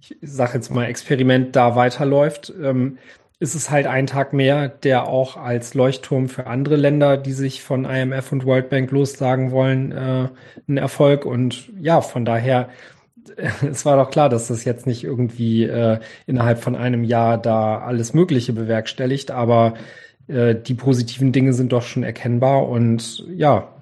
ich 0.00 0.16
sage 0.22 0.54
jetzt 0.54 0.70
mal, 0.70 0.84
Experiment 0.84 1.56
da 1.56 1.76
weiterläuft, 1.76 2.52
ähm, 2.62 2.98
ist 3.38 3.54
es 3.54 3.70
halt 3.70 3.86
ein 3.86 4.06
Tag 4.06 4.32
mehr, 4.32 4.68
der 4.68 5.08
auch 5.08 5.36
als 5.36 5.74
Leuchtturm 5.74 6.28
für 6.28 6.46
andere 6.46 6.76
Länder, 6.76 7.18
die 7.18 7.32
sich 7.32 7.62
von 7.62 7.84
IMF 7.84 8.32
und 8.32 8.46
World 8.46 8.70
Bank 8.70 8.90
lossagen 8.90 9.50
wollen, 9.50 9.92
äh, 9.92 10.28
ein 10.68 10.78
Erfolg. 10.78 11.26
Und 11.26 11.70
ja, 11.78 12.00
von 12.00 12.24
daher, 12.24 12.70
es 13.70 13.84
war 13.84 13.96
doch 13.96 14.10
klar, 14.10 14.30
dass 14.30 14.48
das 14.48 14.64
jetzt 14.64 14.86
nicht 14.86 15.04
irgendwie 15.04 15.64
äh, 15.64 15.98
innerhalb 16.26 16.60
von 16.60 16.76
einem 16.76 17.04
Jahr 17.04 17.36
da 17.36 17.78
alles 17.78 18.14
Mögliche 18.14 18.54
bewerkstelligt, 18.54 19.30
aber 19.30 19.74
äh, 20.28 20.54
die 20.54 20.74
positiven 20.74 21.32
Dinge 21.32 21.52
sind 21.52 21.72
doch 21.72 21.82
schon 21.82 22.02
erkennbar 22.02 22.68
und 22.68 23.26
ja, 23.28 23.74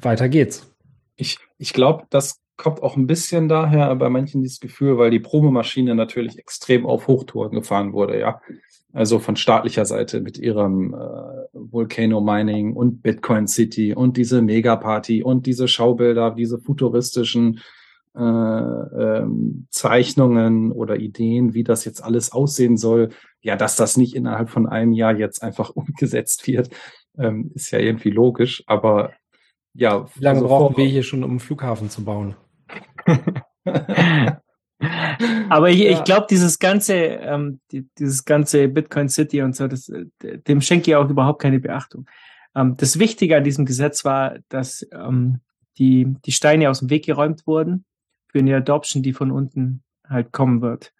weiter 0.00 0.28
geht's. 0.28 0.70
Ich, 1.16 1.38
ich 1.58 1.72
glaube, 1.72 2.04
das 2.10 2.40
kommt 2.56 2.82
auch 2.82 2.96
ein 2.96 3.06
bisschen 3.06 3.48
daher 3.48 3.94
bei 3.96 4.08
manchen 4.08 4.42
dieses 4.42 4.60
Gefühl, 4.60 4.98
weil 4.98 5.10
die 5.10 5.20
Promemaschine 5.20 5.94
natürlich 5.94 6.38
extrem 6.38 6.86
auf 6.86 7.08
Hochtouren 7.08 7.52
gefahren 7.52 7.92
wurde, 7.92 8.18
ja. 8.18 8.40
Also 8.92 9.18
von 9.18 9.34
staatlicher 9.34 9.84
Seite 9.86 10.20
mit 10.20 10.38
ihrem 10.38 10.94
äh, 10.94 11.48
Volcano 11.52 12.20
Mining 12.20 12.74
und 12.74 13.02
Bitcoin 13.02 13.48
City 13.48 13.92
und 13.92 14.16
diese 14.16 14.40
Megaparty 14.40 15.24
und 15.24 15.46
diese 15.46 15.66
Schaubilder, 15.66 16.30
diese 16.30 16.60
futuristischen 16.60 17.60
äh, 18.16 18.20
ähm, 18.20 19.66
Zeichnungen 19.70 20.70
oder 20.70 20.96
Ideen, 20.96 21.54
wie 21.54 21.64
das 21.64 21.84
jetzt 21.84 22.04
alles 22.04 22.30
aussehen 22.30 22.76
soll. 22.76 23.10
Ja, 23.44 23.56
dass 23.56 23.76
das 23.76 23.96
nicht 23.96 24.16
innerhalb 24.16 24.48
von 24.48 24.66
einem 24.66 24.92
Jahr 24.92 25.14
jetzt 25.14 25.42
einfach 25.42 25.70
umgesetzt 25.74 26.46
wird, 26.46 26.70
ähm, 27.18 27.52
ist 27.54 27.70
ja 27.70 27.78
irgendwie 27.78 28.10
logisch. 28.10 28.64
Aber 28.66 29.12
ja, 29.74 30.06
wie 30.14 30.24
lange 30.24 30.38
also 30.38 30.48
brauchen 30.48 30.76
wir 30.76 30.86
hier 30.86 31.02
schon, 31.02 31.22
um 31.22 31.30
einen 31.30 31.40
Flughafen 31.40 31.90
zu 31.90 32.04
bauen? 32.04 32.36
Aber 35.48 35.70
ich, 35.70 35.80
ja. 35.80 35.90
ich 35.90 36.04
glaube, 36.04 36.26
dieses 36.28 36.58
ganze, 36.58 36.94
ähm, 36.94 37.60
die, 37.70 37.88
dieses 37.98 38.24
ganze 38.24 38.68
Bitcoin 38.68 39.08
City 39.08 39.42
und 39.42 39.54
so, 39.54 39.68
das, 39.68 39.90
dem 40.22 40.60
schenke 40.60 40.90
ich 40.90 40.96
auch 40.96 41.08
überhaupt 41.08 41.42
keine 41.42 41.60
Beachtung. 41.60 42.06
Ähm, 42.54 42.76
das 42.76 42.98
Wichtige 42.98 43.36
an 43.36 43.44
diesem 43.44 43.66
Gesetz 43.66 44.04
war, 44.04 44.38
dass 44.48 44.86
ähm, 44.92 45.40
die, 45.78 46.16
die 46.24 46.32
Steine 46.32 46.70
aus 46.70 46.80
dem 46.80 46.90
Weg 46.90 47.04
geräumt 47.04 47.46
wurden 47.46 47.84
für 48.28 48.38
eine 48.38 48.56
Adoption, 48.56 49.02
die 49.02 49.12
von 49.12 49.30
unten 49.30 49.82
halt 50.08 50.32
kommen 50.32 50.60
wird. 50.62 50.92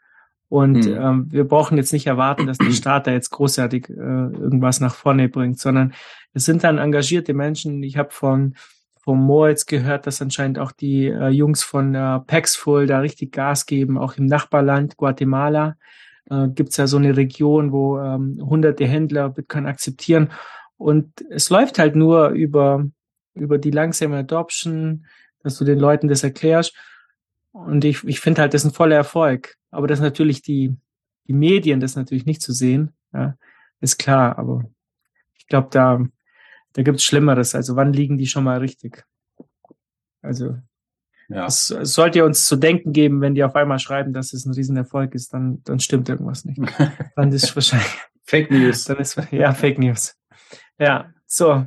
Und 0.54 0.86
mhm. 0.86 0.96
ähm, 0.96 1.26
wir 1.32 1.42
brauchen 1.42 1.76
jetzt 1.76 1.92
nicht 1.92 2.06
erwarten, 2.06 2.46
dass 2.46 2.58
der 2.58 2.70
Staat 2.70 3.08
da 3.08 3.10
jetzt 3.10 3.30
großartig 3.30 3.90
äh, 3.90 3.92
irgendwas 3.92 4.78
nach 4.78 4.94
vorne 4.94 5.28
bringt, 5.28 5.58
sondern 5.58 5.94
es 6.32 6.44
sind 6.44 6.62
dann 6.62 6.78
engagierte 6.78 7.34
Menschen. 7.34 7.82
Ich 7.82 7.96
habe 7.96 8.12
von 8.12 8.54
vom 9.02 9.20
Moritz 9.20 9.66
gehört, 9.66 10.06
dass 10.06 10.22
anscheinend 10.22 10.60
auch 10.60 10.70
die 10.70 11.06
äh, 11.06 11.30
Jungs 11.30 11.64
von 11.64 11.96
äh, 11.96 12.20
Paxful 12.20 12.86
da 12.86 13.00
richtig 13.00 13.32
Gas 13.32 13.66
geben, 13.66 13.98
auch 13.98 14.16
im 14.16 14.26
Nachbarland 14.26 14.96
Guatemala. 14.96 15.76
Äh, 16.30 16.46
Gibt 16.50 16.70
es 16.70 16.76
ja 16.76 16.86
so 16.86 16.98
eine 16.98 17.16
Region, 17.16 17.72
wo 17.72 17.98
ähm, 17.98 18.38
hunderte 18.40 18.86
Händler 18.86 19.30
Bitcoin 19.30 19.66
akzeptieren. 19.66 20.30
Und 20.76 21.10
es 21.30 21.50
läuft 21.50 21.80
halt 21.80 21.96
nur 21.96 22.28
über, 22.28 22.86
über 23.34 23.58
die 23.58 23.72
langsame 23.72 24.18
Adoption, 24.18 25.06
dass 25.42 25.58
du 25.58 25.64
den 25.64 25.80
Leuten 25.80 26.06
das 26.06 26.22
erklärst. 26.22 26.76
Und 27.54 27.84
ich, 27.84 28.04
ich 28.04 28.20
finde 28.20 28.42
halt, 28.42 28.52
das 28.52 28.64
ist 28.64 28.72
ein 28.72 28.74
voller 28.74 28.96
Erfolg. 28.96 29.56
Aber 29.70 29.86
das 29.86 30.00
natürlich 30.00 30.42
die, 30.42 30.76
die 31.26 31.32
Medien, 31.32 31.80
das 31.80 31.96
natürlich 31.96 32.26
nicht 32.26 32.42
zu 32.42 32.52
sehen, 32.52 32.92
ja, 33.12 33.36
ist 33.80 33.98
klar. 33.98 34.38
Aber 34.38 34.64
ich 35.36 35.46
glaube, 35.46 35.68
da 35.70 36.00
da 36.74 36.82
gibt's 36.82 37.04
Schlimmeres. 37.04 37.54
Also 37.54 37.76
wann 37.76 37.92
liegen 37.92 38.18
die 38.18 38.26
schon 38.26 38.44
mal 38.44 38.58
richtig? 38.58 39.04
Also 40.20 40.58
ja. 41.28 41.46
es, 41.46 41.70
es 41.70 41.94
sollte 41.94 42.24
uns 42.24 42.44
zu 42.44 42.56
denken 42.56 42.92
geben, 42.92 43.20
wenn 43.20 43.34
die 43.34 43.44
auf 43.44 43.54
einmal 43.54 43.78
schreiben, 43.78 44.12
dass 44.12 44.32
es 44.32 44.44
ein 44.44 44.52
Riesenerfolg 44.52 45.14
ist, 45.14 45.32
dann, 45.32 45.62
dann 45.64 45.80
stimmt 45.80 46.08
irgendwas 46.08 46.44
nicht. 46.44 46.60
Dann 47.16 47.32
ist 47.32 47.54
wahrscheinlich 47.54 47.96
Fake 48.24 48.50
News. 48.50 48.84
Dann 48.86 48.98
ist, 48.98 49.16
ja, 49.30 49.54
Fake 49.54 49.78
News. 49.78 50.16
Ja, 50.78 51.10
so. 51.26 51.64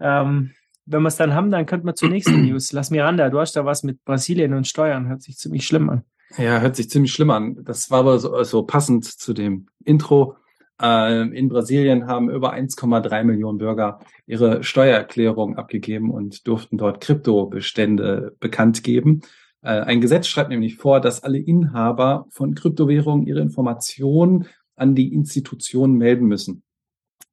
Ähm, 0.00 0.52
wenn 0.90 1.02
wir 1.02 1.08
es 1.08 1.16
dann 1.16 1.34
haben, 1.34 1.50
dann 1.50 1.66
könnten 1.66 1.86
wir 1.86 1.94
zur 1.94 2.08
nächsten 2.08 2.42
News. 2.46 2.72
Lass 2.72 2.90
Miranda, 2.90 3.30
du 3.30 3.38
hast 3.38 3.56
da 3.56 3.64
was 3.64 3.82
mit 3.82 4.04
Brasilien 4.04 4.54
und 4.54 4.66
Steuern. 4.66 5.08
Hört 5.08 5.22
sich 5.22 5.36
ziemlich 5.36 5.66
schlimm 5.66 5.88
an. 5.88 6.04
Ja, 6.36 6.60
hört 6.60 6.76
sich 6.76 6.90
ziemlich 6.90 7.12
schlimm 7.12 7.30
an. 7.30 7.58
Das 7.64 7.90
war 7.90 8.00
aber 8.00 8.18
so, 8.18 8.42
so 8.44 8.62
passend 8.62 9.04
zu 9.04 9.32
dem 9.32 9.66
Intro. 9.84 10.36
Äh, 10.80 11.28
in 11.36 11.48
Brasilien 11.48 12.06
haben 12.06 12.30
über 12.30 12.52
1,3 12.54 13.24
Millionen 13.24 13.58
Bürger 13.58 14.00
ihre 14.26 14.62
Steuererklärung 14.62 15.56
abgegeben 15.56 16.10
und 16.10 16.46
durften 16.46 16.78
dort 16.78 17.00
Kryptobestände 17.00 18.36
bekannt 18.38 18.82
geben. 18.84 19.22
Äh, 19.62 19.80
ein 19.80 20.00
Gesetz 20.00 20.26
schreibt 20.28 20.50
nämlich 20.50 20.76
vor, 20.76 21.00
dass 21.00 21.22
alle 21.22 21.38
Inhaber 21.38 22.26
von 22.30 22.54
Kryptowährungen 22.54 23.26
ihre 23.26 23.40
Informationen 23.40 24.46
an 24.76 24.94
die 24.94 25.12
Institutionen 25.12 25.94
melden 25.96 26.26
müssen. 26.26 26.62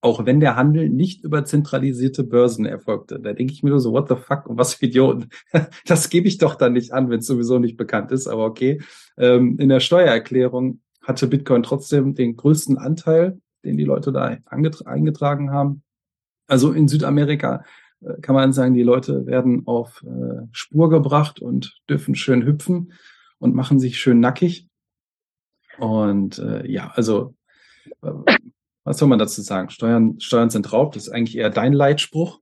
Auch 0.08 0.26
wenn 0.26 0.40
der 0.40 0.56
Handel 0.56 0.88
nicht 0.88 1.26
über 1.26 1.44
zentralisierte 1.44 2.24
Börsen 2.24 2.66
erfolgte. 2.66 3.20
Da 3.20 3.34
denke 3.34 3.52
ich 3.52 3.62
mir 3.62 3.72
nur 3.72 3.82
so, 3.82 3.92
what 3.92 4.08
the 4.08 4.16
fuck 4.16 4.48
und 4.48 4.58
was 4.58 4.76
für 4.76 4.86
Idioten. 4.86 5.28
Das 5.86 6.10
gebe 6.10 6.30
ich 6.30 6.38
doch 6.38 6.56
dann 6.56 6.72
nicht 6.72 6.94
an, 6.94 7.10
wenn 7.10 7.20
es 7.20 7.28
sowieso 7.28 7.60
nicht 7.60 7.76
bekannt 7.76 8.14
ist, 8.14 8.26
aber 8.26 8.46
okay. 8.46 8.82
Ähm, 9.18 9.58
in 9.60 9.68
der 9.68 9.82
Steuererklärung 9.82 10.80
hatte 11.02 11.28
Bitcoin 11.28 11.62
trotzdem 11.62 12.16
den 12.16 12.38
größten 12.38 12.78
Anteil, 12.78 13.42
den 13.66 13.76
die 13.76 13.84
Leute 13.84 14.14
da 14.14 14.38
eingetragen 14.46 15.52
haben. 15.52 15.84
Also 16.48 16.72
in 16.72 16.88
Südamerika 16.88 17.66
äh, 18.00 18.22
kann 18.22 18.34
man 18.34 18.54
sagen, 18.54 18.76
die 18.76 18.84
Leute 18.84 19.26
werden 19.26 19.64
auf 19.68 20.06
äh, 20.08 20.48
Spur 20.54 20.90
gebracht 20.90 21.42
und 21.42 21.82
dürfen 21.90 22.16
schön 22.16 22.46
hüpfen 22.46 22.94
und 23.40 23.56
machen 23.56 23.78
sich 23.78 24.00
schön 24.00 24.22
nackig. 24.22 24.70
Und 25.80 26.40
äh, 26.40 26.66
ja, 26.66 26.92
also 26.96 27.36
äh, 28.02 28.12
was 28.88 29.00
soll 29.00 29.10
man 29.10 29.20
dazu 29.20 29.42
sagen? 29.42 29.70
Steuern, 29.70 30.18
Steuern 30.22 30.50
sind 30.50 30.72
Raub, 30.72 30.94
das 30.94 31.08
ist 31.08 31.14
eigentlich 31.14 31.38
eher 31.38 31.50
dein 31.50 31.74
Leitspruch. 31.74 32.40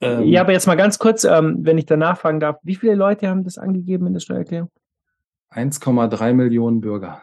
Ähm, 0.00 0.22
ja, 0.22 0.42
aber 0.42 0.52
jetzt 0.52 0.66
mal 0.66 0.76
ganz 0.76 1.00
kurz, 1.00 1.24
ähm, 1.24 1.58
wenn 1.62 1.76
ich 1.76 1.86
danach 1.86 2.18
fragen 2.18 2.38
darf, 2.38 2.58
wie 2.62 2.76
viele 2.76 2.94
Leute 2.94 3.28
haben 3.28 3.42
das 3.42 3.58
angegeben 3.58 4.06
in 4.06 4.12
der 4.12 4.20
Steuererklärung? 4.20 4.70
1,3 5.50 6.34
Millionen 6.34 6.80
Bürger. 6.80 7.20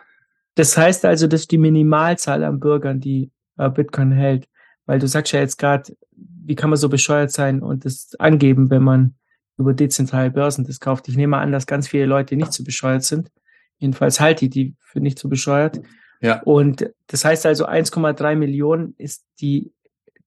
Das 0.55 0.77
heißt 0.77 1.05
also, 1.05 1.27
das 1.27 1.41
ist 1.41 1.51
die 1.51 1.57
Minimalzahl 1.57 2.43
an 2.43 2.59
Bürgern, 2.59 2.99
die 2.99 3.31
äh, 3.57 3.69
Bitcoin 3.69 4.11
hält. 4.11 4.47
Weil 4.85 4.99
du 4.99 5.07
sagst 5.07 5.31
ja 5.31 5.39
jetzt 5.39 5.57
gerade, 5.57 5.95
wie 6.11 6.55
kann 6.55 6.69
man 6.69 6.77
so 6.77 6.89
bescheuert 6.89 7.31
sein 7.31 7.61
und 7.61 7.85
das 7.85 8.15
angeben, 8.19 8.69
wenn 8.69 8.83
man 8.83 9.15
über 9.57 9.73
dezentrale 9.73 10.31
Börsen 10.31 10.65
das 10.65 10.81
kauft. 10.81 11.07
Ich 11.07 11.15
nehme 11.15 11.37
an, 11.37 11.53
dass 11.53 11.65
ganz 11.65 11.87
viele 11.87 12.07
Leute 12.07 12.35
nicht 12.35 12.51
so 12.51 12.63
bescheuert 12.65 13.03
sind. 13.03 13.31
Jedenfalls 13.77 14.19
halte 14.19 14.45
ich 14.45 14.51
die 14.51 14.75
für 14.79 14.99
nicht 14.99 15.17
so 15.17 15.29
bescheuert. 15.29 15.79
Ja. 16.21 16.41
Und 16.43 16.91
das 17.07 17.25
heißt 17.25 17.45
also 17.45 17.67
1,3 17.67 18.35
Millionen 18.35 18.93
ist 18.97 19.25
die, 19.41 19.73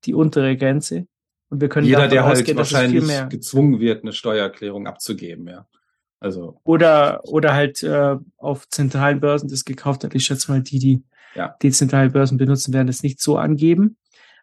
die 0.04 0.14
untere 0.14 0.56
Grenze. 0.56 1.06
Und 1.50 1.60
wir 1.60 1.68
können 1.68 1.86
Jeder, 1.86 2.08
der 2.08 2.24
halt 2.24 2.56
wahrscheinlich 2.56 3.04
gezwungen 3.28 3.80
wird, 3.80 4.02
eine 4.02 4.12
Steuererklärung 4.12 4.86
abzugeben, 4.86 5.46
ja. 5.48 5.66
Also 6.20 6.58
oder 6.64 7.20
oder 7.24 7.52
halt 7.52 7.82
äh, 7.82 8.16
auf 8.38 8.66
zentralen 8.70 9.20
Börsen 9.20 9.48
das 9.50 9.64
gekauft 9.64 10.04
hat. 10.04 10.14
Ich 10.14 10.24
schätze 10.24 10.50
mal, 10.50 10.62
die 10.62 10.78
die 10.78 11.02
ja. 11.34 11.54
dezentrale 11.62 12.10
Börsen 12.10 12.38
benutzen, 12.38 12.72
werden 12.72 12.86
das 12.86 13.02
nicht 13.02 13.20
so 13.20 13.36
angeben. 13.36 13.98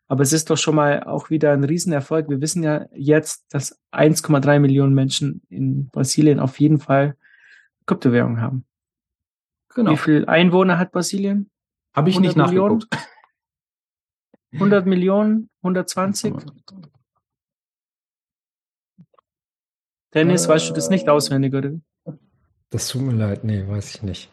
Aber 0.07 0.23
es 0.23 0.33
ist 0.33 0.49
doch 0.49 0.57
schon 0.57 0.75
mal 0.75 1.03
auch 1.03 1.29
wieder 1.29 1.53
ein 1.53 1.63
Riesenerfolg. 1.63 2.29
Wir 2.29 2.41
wissen 2.41 2.63
ja 2.63 2.85
jetzt, 2.93 3.45
dass 3.49 3.79
1,3 3.93 4.59
Millionen 4.59 4.93
Menschen 4.93 5.41
in 5.49 5.87
Brasilien 5.87 6.39
auf 6.39 6.59
jeden 6.59 6.79
Fall 6.79 7.15
Kryptowährung 7.85 8.41
haben. 8.41 8.65
Genau. 9.75 9.91
Wie 9.91 9.97
viel 9.97 10.25
Einwohner 10.25 10.77
hat 10.77 10.91
Brasilien? 10.91 11.49
Habe 11.93 12.09
ich 12.09 12.19
nicht 12.19 12.35
nachgeguckt. 12.35 12.87
100 14.53 14.85
Millionen? 14.85 15.49
120? 15.61 16.33
Dennis, 20.13 20.45
äh, 20.45 20.49
weißt 20.49 20.69
du 20.69 20.73
das 20.73 20.89
nicht 20.89 21.07
auswendig, 21.07 21.53
oder? 21.53 21.79
Das 22.69 22.87
tut 22.87 23.01
mir 23.01 23.13
leid, 23.13 23.43
nee, 23.43 23.67
weiß 23.67 23.95
ich 23.95 24.03
nicht. 24.03 24.31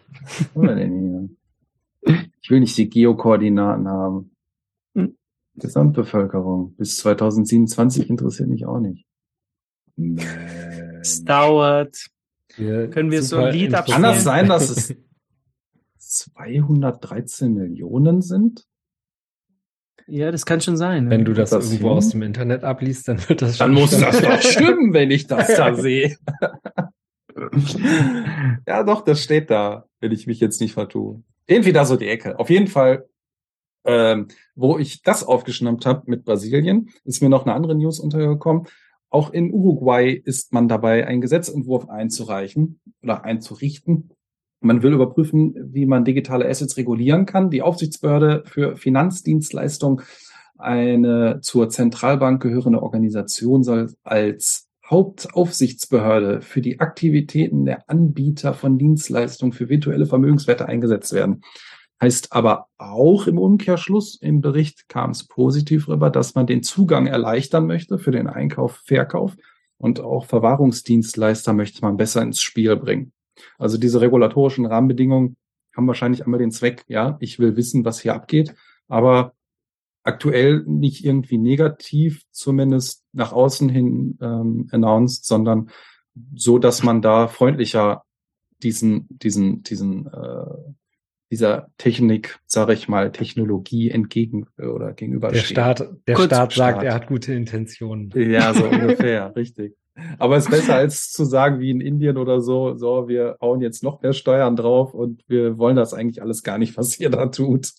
Ich 2.40 2.50
will 2.50 2.60
nicht 2.60 2.76
die 2.76 2.88
Geokoordinaten 2.88 3.88
haben. 3.88 4.30
Hm. 4.94 5.16
Gesamtbevölkerung 5.56 6.74
bis 6.76 6.98
2027 6.98 8.08
interessiert 8.08 8.48
mich 8.48 8.66
auch 8.66 8.80
nicht. 8.80 9.06
Es 11.00 11.24
dauert. 11.24 12.06
Ja, 12.56 12.86
Können 12.86 13.10
wir 13.10 13.22
so 13.22 13.38
ein 13.38 13.52
Lied 13.52 13.74
abspielen? 13.74 14.02
Kann 14.02 14.10
das 14.14 14.24
sein, 14.24 14.48
dass 14.48 14.70
es 14.70 14.94
213 16.08 17.54
Millionen 17.54 18.22
sind? 18.22 18.66
Ja, 20.06 20.30
das 20.30 20.46
kann 20.46 20.62
schon 20.62 20.78
sein. 20.78 21.10
Wenn 21.10 21.26
du 21.26 21.34
das, 21.34 21.50
das 21.50 21.66
irgendwo 21.66 21.88
hin? 21.88 21.98
aus 21.98 22.08
dem 22.08 22.22
Internet 22.22 22.64
abliest, 22.64 23.08
dann 23.08 23.28
wird 23.28 23.42
das 23.42 23.58
schon. 23.58 23.74
Dann 23.74 23.82
muss 23.82 23.90
das 23.90 24.20
doch 24.20 24.40
stimmen, 24.40 24.94
wenn 24.94 25.10
ich 25.10 25.26
das 25.26 25.54
da 25.54 25.74
sehe. 25.76 26.16
ja, 28.66 28.82
doch, 28.84 29.02
das 29.02 29.22
steht 29.22 29.50
da, 29.50 29.86
wenn 30.00 30.12
ich 30.12 30.26
mich 30.26 30.40
jetzt 30.40 30.62
nicht 30.62 30.72
vertue. 30.72 31.22
Irgendwie 31.46 31.72
da 31.72 31.84
so 31.84 31.96
die 31.96 32.08
Ecke. 32.08 32.38
Auf 32.38 32.48
jeden 32.48 32.68
Fall, 32.68 33.06
ähm, 33.84 34.28
wo 34.54 34.78
ich 34.78 35.02
das 35.02 35.24
aufgeschnappt 35.24 35.84
habe 35.84 36.04
mit 36.06 36.24
Brasilien, 36.24 36.90
ist 37.04 37.20
mir 37.20 37.28
noch 37.28 37.44
eine 37.44 37.54
andere 37.54 37.74
News 37.74 38.00
untergekommen. 38.00 38.66
Auch 39.10 39.30
in 39.30 39.52
Uruguay 39.52 40.10
ist 40.12 40.52
man 40.52 40.68
dabei, 40.68 41.06
einen 41.06 41.20
Gesetzentwurf 41.20 41.88
einzureichen 41.88 42.80
oder 43.02 43.24
einzurichten, 43.24 44.10
Man 44.60 44.82
will 44.82 44.92
überprüfen, 44.92 45.54
wie 45.72 45.86
man 45.86 46.04
digitale 46.04 46.48
Assets 46.48 46.76
regulieren 46.76 47.26
kann. 47.26 47.50
Die 47.50 47.62
Aufsichtsbehörde 47.62 48.42
für 48.46 48.76
Finanzdienstleistungen, 48.76 50.02
eine 50.56 51.40
zur 51.42 51.68
Zentralbank 51.68 52.42
gehörende 52.42 52.82
Organisation, 52.82 53.62
soll 53.62 53.92
als 54.02 54.68
Hauptaufsichtsbehörde 54.88 56.40
für 56.40 56.60
die 56.60 56.80
Aktivitäten 56.80 57.64
der 57.66 57.88
Anbieter 57.88 58.54
von 58.54 58.78
Dienstleistungen 58.78 59.52
für 59.52 59.68
virtuelle 59.68 60.06
Vermögenswerte 60.06 60.66
eingesetzt 60.66 61.12
werden. 61.12 61.42
Heißt 62.00 62.32
aber 62.32 62.68
auch 62.78 63.26
im 63.26 63.38
Umkehrschluss, 63.38 64.18
im 64.20 64.40
Bericht 64.40 64.88
kam 64.88 65.10
es 65.10 65.26
positiv 65.26 65.88
rüber, 65.88 66.10
dass 66.10 66.34
man 66.34 66.46
den 66.46 66.62
Zugang 66.62 67.06
erleichtern 67.06 67.66
möchte 67.66 67.98
für 67.98 68.12
den 68.12 68.28
Einkauf, 68.28 68.80
Verkauf 68.84 69.36
und 69.78 70.00
auch 70.00 70.24
Verwahrungsdienstleister 70.26 71.52
möchte 71.52 71.82
man 71.82 71.96
besser 71.96 72.22
ins 72.22 72.40
Spiel 72.40 72.76
bringen. 72.76 73.12
Also 73.58 73.78
diese 73.78 74.00
regulatorischen 74.00 74.66
Rahmenbedingungen 74.66 75.36
haben 75.76 75.86
wahrscheinlich 75.86 76.24
einmal 76.24 76.40
den 76.40 76.50
Zweck, 76.50 76.84
ja, 76.88 77.16
ich 77.20 77.38
will 77.38 77.56
wissen, 77.56 77.84
was 77.84 78.00
hier 78.00 78.14
abgeht, 78.14 78.54
aber 78.88 79.34
aktuell 80.02 80.64
nicht 80.66 81.04
irgendwie 81.04 81.38
negativ, 81.38 82.22
zumindest 82.30 83.04
nach 83.12 83.32
außen 83.32 83.68
hin 83.68 84.18
ähm, 84.20 84.68
announced, 84.72 85.26
sondern 85.26 85.70
so, 86.34 86.58
dass 86.58 86.82
man 86.82 87.02
da 87.02 87.28
freundlicher 87.28 88.04
diesen, 88.62 89.06
diesen, 89.10 89.62
diesen, 89.62 90.06
äh, 90.06 90.72
dieser 91.30 91.70
Technik, 91.76 92.40
sage 92.46 92.72
ich 92.72 92.88
mal, 92.88 93.12
Technologie 93.12 93.90
entgegen 93.90 94.46
oder 94.56 94.94
gegenübersteht. 94.94 95.56
Der 95.56 95.74
Staat, 95.74 95.88
der 96.06 96.16
Staat 96.16 96.52
sagt, 96.52 96.82
er 96.82 96.94
hat 96.94 97.06
gute 97.06 97.34
Intentionen. 97.34 98.10
Ja, 98.16 98.54
so 98.54 98.64
ungefähr, 98.68 99.36
richtig. 99.36 99.76
Aber 100.18 100.36
es 100.36 100.44
ist 100.44 100.50
besser 100.50 100.74
als 100.76 101.10
zu 101.12 101.24
sagen 101.24 101.60
wie 101.60 101.70
in 101.70 101.80
Indien 101.80 102.16
oder 102.16 102.40
so, 102.40 102.74
so, 102.76 103.08
wir 103.08 103.36
hauen 103.40 103.60
jetzt 103.60 103.82
noch 103.82 104.02
mehr 104.02 104.12
Steuern 104.12 104.56
drauf 104.56 104.94
und 104.94 105.22
wir 105.28 105.58
wollen 105.58 105.76
das 105.76 105.94
eigentlich 105.94 106.22
alles 106.22 106.42
gar 106.42 106.58
nicht, 106.58 106.76
was 106.76 106.98
ihr 107.00 107.10
da 107.10 107.26
tut. 107.26 107.72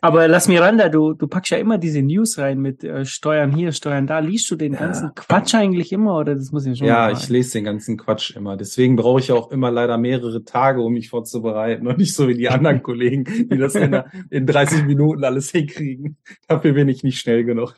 Aber 0.00 0.28
lass 0.28 0.48
Miranda, 0.48 0.88
du, 0.88 1.12
du 1.12 1.26
packst 1.28 1.50
ja 1.52 1.58
immer 1.58 1.76
diese 1.76 2.00
News 2.00 2.38
rein 2.38 2.58
mit 2.58 2.82
äh, 2.84 3.04
Steuern 3.04 3.54
hier, 3.54 3.72
Steuern 3.72 4.06
da. 4.06 4.18
Liest 4.20 4.50
du 4.50 4.56
den 4.56 4.72
Ja. 4.72 4.78
ganzen 4.78 5.14
Quatsch 5.14 5.54
eigentlich 5.54 5.92
immer 5.92 6.16
oder 6.16 6.34
das 6.34 6.52
muss 6.52 6.64
ich 6.64 6.78
schon 6.78 6.86
Ja, 6.86 7.10
ich 7.10 7.28
lese 7.28 7.58
den 7.58 7.64
ganzen 7.64 7.98
Quatsch 7.98 8.34
immer. 8.34 8.56
Deswegen 8.56 8.96
brauche 8.96 9.20
ich 9.20 9.30
auch 9.30 9.50
immer 9.50 9.70
leider 9.70 9.98
mehrere 9.98 10.42
Tage, 10.44 10.80
um 10.80 10.94
mich 10.94 11.10
vorzubereiten 11.10 11.86
und 11.86 11.98
nicht 11.98 12.14
so 12.14 12.28
wie 12.28 12.34
die 12.34 12.48
anderen 12.48 12.82
Kollegen, 12.82 13.24
die 13.24 13.58
das 13.58 13.74
in, 13.74 13.90
der- 13.90 14.06
in 14.30 14.46
30 14.46 14.84
Minuten 14.86 15.22
alles 15.22 15.50
hinkriegen. 15.50 16.16
Dafür 16.48 16.72
bin 16.72 16.88
ich 16.88 17.02
nicht 17.02 17.18
schnell 17.18 17.44
genug. 17.44 17.74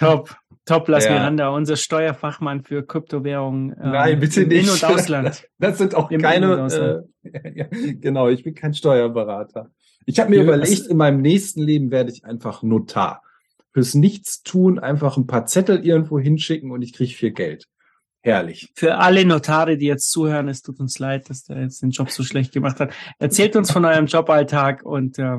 Top, 0.00 0.34
top, 0.64 0.88
lass 0.88 1.04
Ja. 1.04 1.12
Miranda, 1.12 1.48
unser 1.50 1.76
Steuerfachmann 1.76 2.62
für 2.62 2.84
Kryptowährungen. 2.86 3.70
ähm, 3.82 3.90
Nein, 3.92 4.20
bitte 4.20 4.46
nicht. 4.46 4.64
In- 4.64 4.70
und 4.70 4.84
Ausland. 4.84 5.48
Das 5.58 5.78
sind 5.78 5.94
auch 5.94 6.10
Im 6.10 6.20
keine. 6.20 7.04
Äh, 7.24 7.50
ja, 7.54 7.66
genau, 8.00 8.28
ich 8.28 8.42
bin 8.44 8.54
kein 8.54 8.74
Steuerberater. 8.74 9.70
Ich 10.06 10.18
habe 10.18 10.30
mir 10.30 10.36
Ja, 10.38 10.42
überlegt, 10.42 10.86
in 10.86 10.96
meinem 10.96 11.20
nächsten 11.20 11.62
Leben 11.62 11.90
werde 11.90 12.10
ich 12.10 12.24
einfach 12.24 12.62
Notar. 12.62 13.22
Fürs 13.72 13.94
Nichtstun 13.94 14.78
einfach 14.78 15.16
ein 15.16 15.26
paar 15.26 15.46
Zettel 15.46 15.84
irgendwo 15.86 16.18
hinschicken 16.18 16.70
und 16.72 16.82
ich 16.82 16.92
kriege 16.92 17.12
viel 17.14 17.30
Geld. 17.30 17.66
Herrlich. 18.20 18.70
Für 18.76 18.98
alle 18.98 19.24
Notare, 19.24 19.76
die 19.76 19.86
jetzt 19.86 20.10
zuhören, 20.12 20.48
es 20.48 20.62
tut 20.62 20.78
uns 20.78 20.98
leid, 20.98 21.28
dass 21.30 21.42
der 21.44 21.60
jetzt 21.62 21.82
den 21.82 21.90
Job 21.90 22.10
so 22.10 22.22
schlecht 22.22 22.52
gemacht 22.52 22.78
hat. 22.80 22.92
Erzählt 23.18 23.56
uns 23.56 23.72
von 23.72 23.84
eurem 23.84 24.06
Joballtag 24.06 24.84
und, 24.84 25.18
äh, 25.18 25.38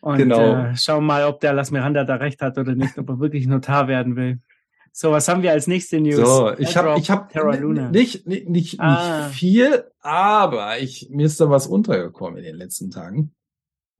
und 0.00 0.18
Genau. 0.18 0.54
äh, 0.66 0.76
schauen 0.76 1.04
mal, 1.04 1.24
ob 1.24 1.40
der 1.40 1.52
Las 1.52 1.70
Miranda 1.70 2.04
da 2.04 2.16
recht 2.16 2.40
hat 2.40 2.58
oder 2.58 2.74
nicht, 2.74 2.98
ob 2.98 3.08
er 3.08 3.20
wirklich 3.20 3.46
Notar 3.46 3.88
werden 3.88 4.16
will. 4.16 4.40
So, 4.92 5.10
was 5.10 5.26
haben 5.28 5.42
wir 5.42 5.50
als 5.50 5.66
nächste 5.66 6.00
News? 6.00 6.16
So, 6.16 6.52
ich 6.56 6.76
habe 6.76 6.96
ich 7.00 7.10
Luna. 7.60 7.90
nicht 7.90 8.26
nicht 8.26 8.48
nicht, 8.48 8.80
Ah. 8.80 9.26
nicht 9.26 9.36
viel, 9.36 9.84
aber 10.00 10.78
ich 10.78 11.08
mir 11.10 11.26
ist 11.26 11.40
da 11.40 11.50
was 11.50 11.66
untergekommen 11.66 12.38
in 12.38 12.44
den 12.44 12.56
letzten 12.56 12.90
Tagen. 12.90 13.34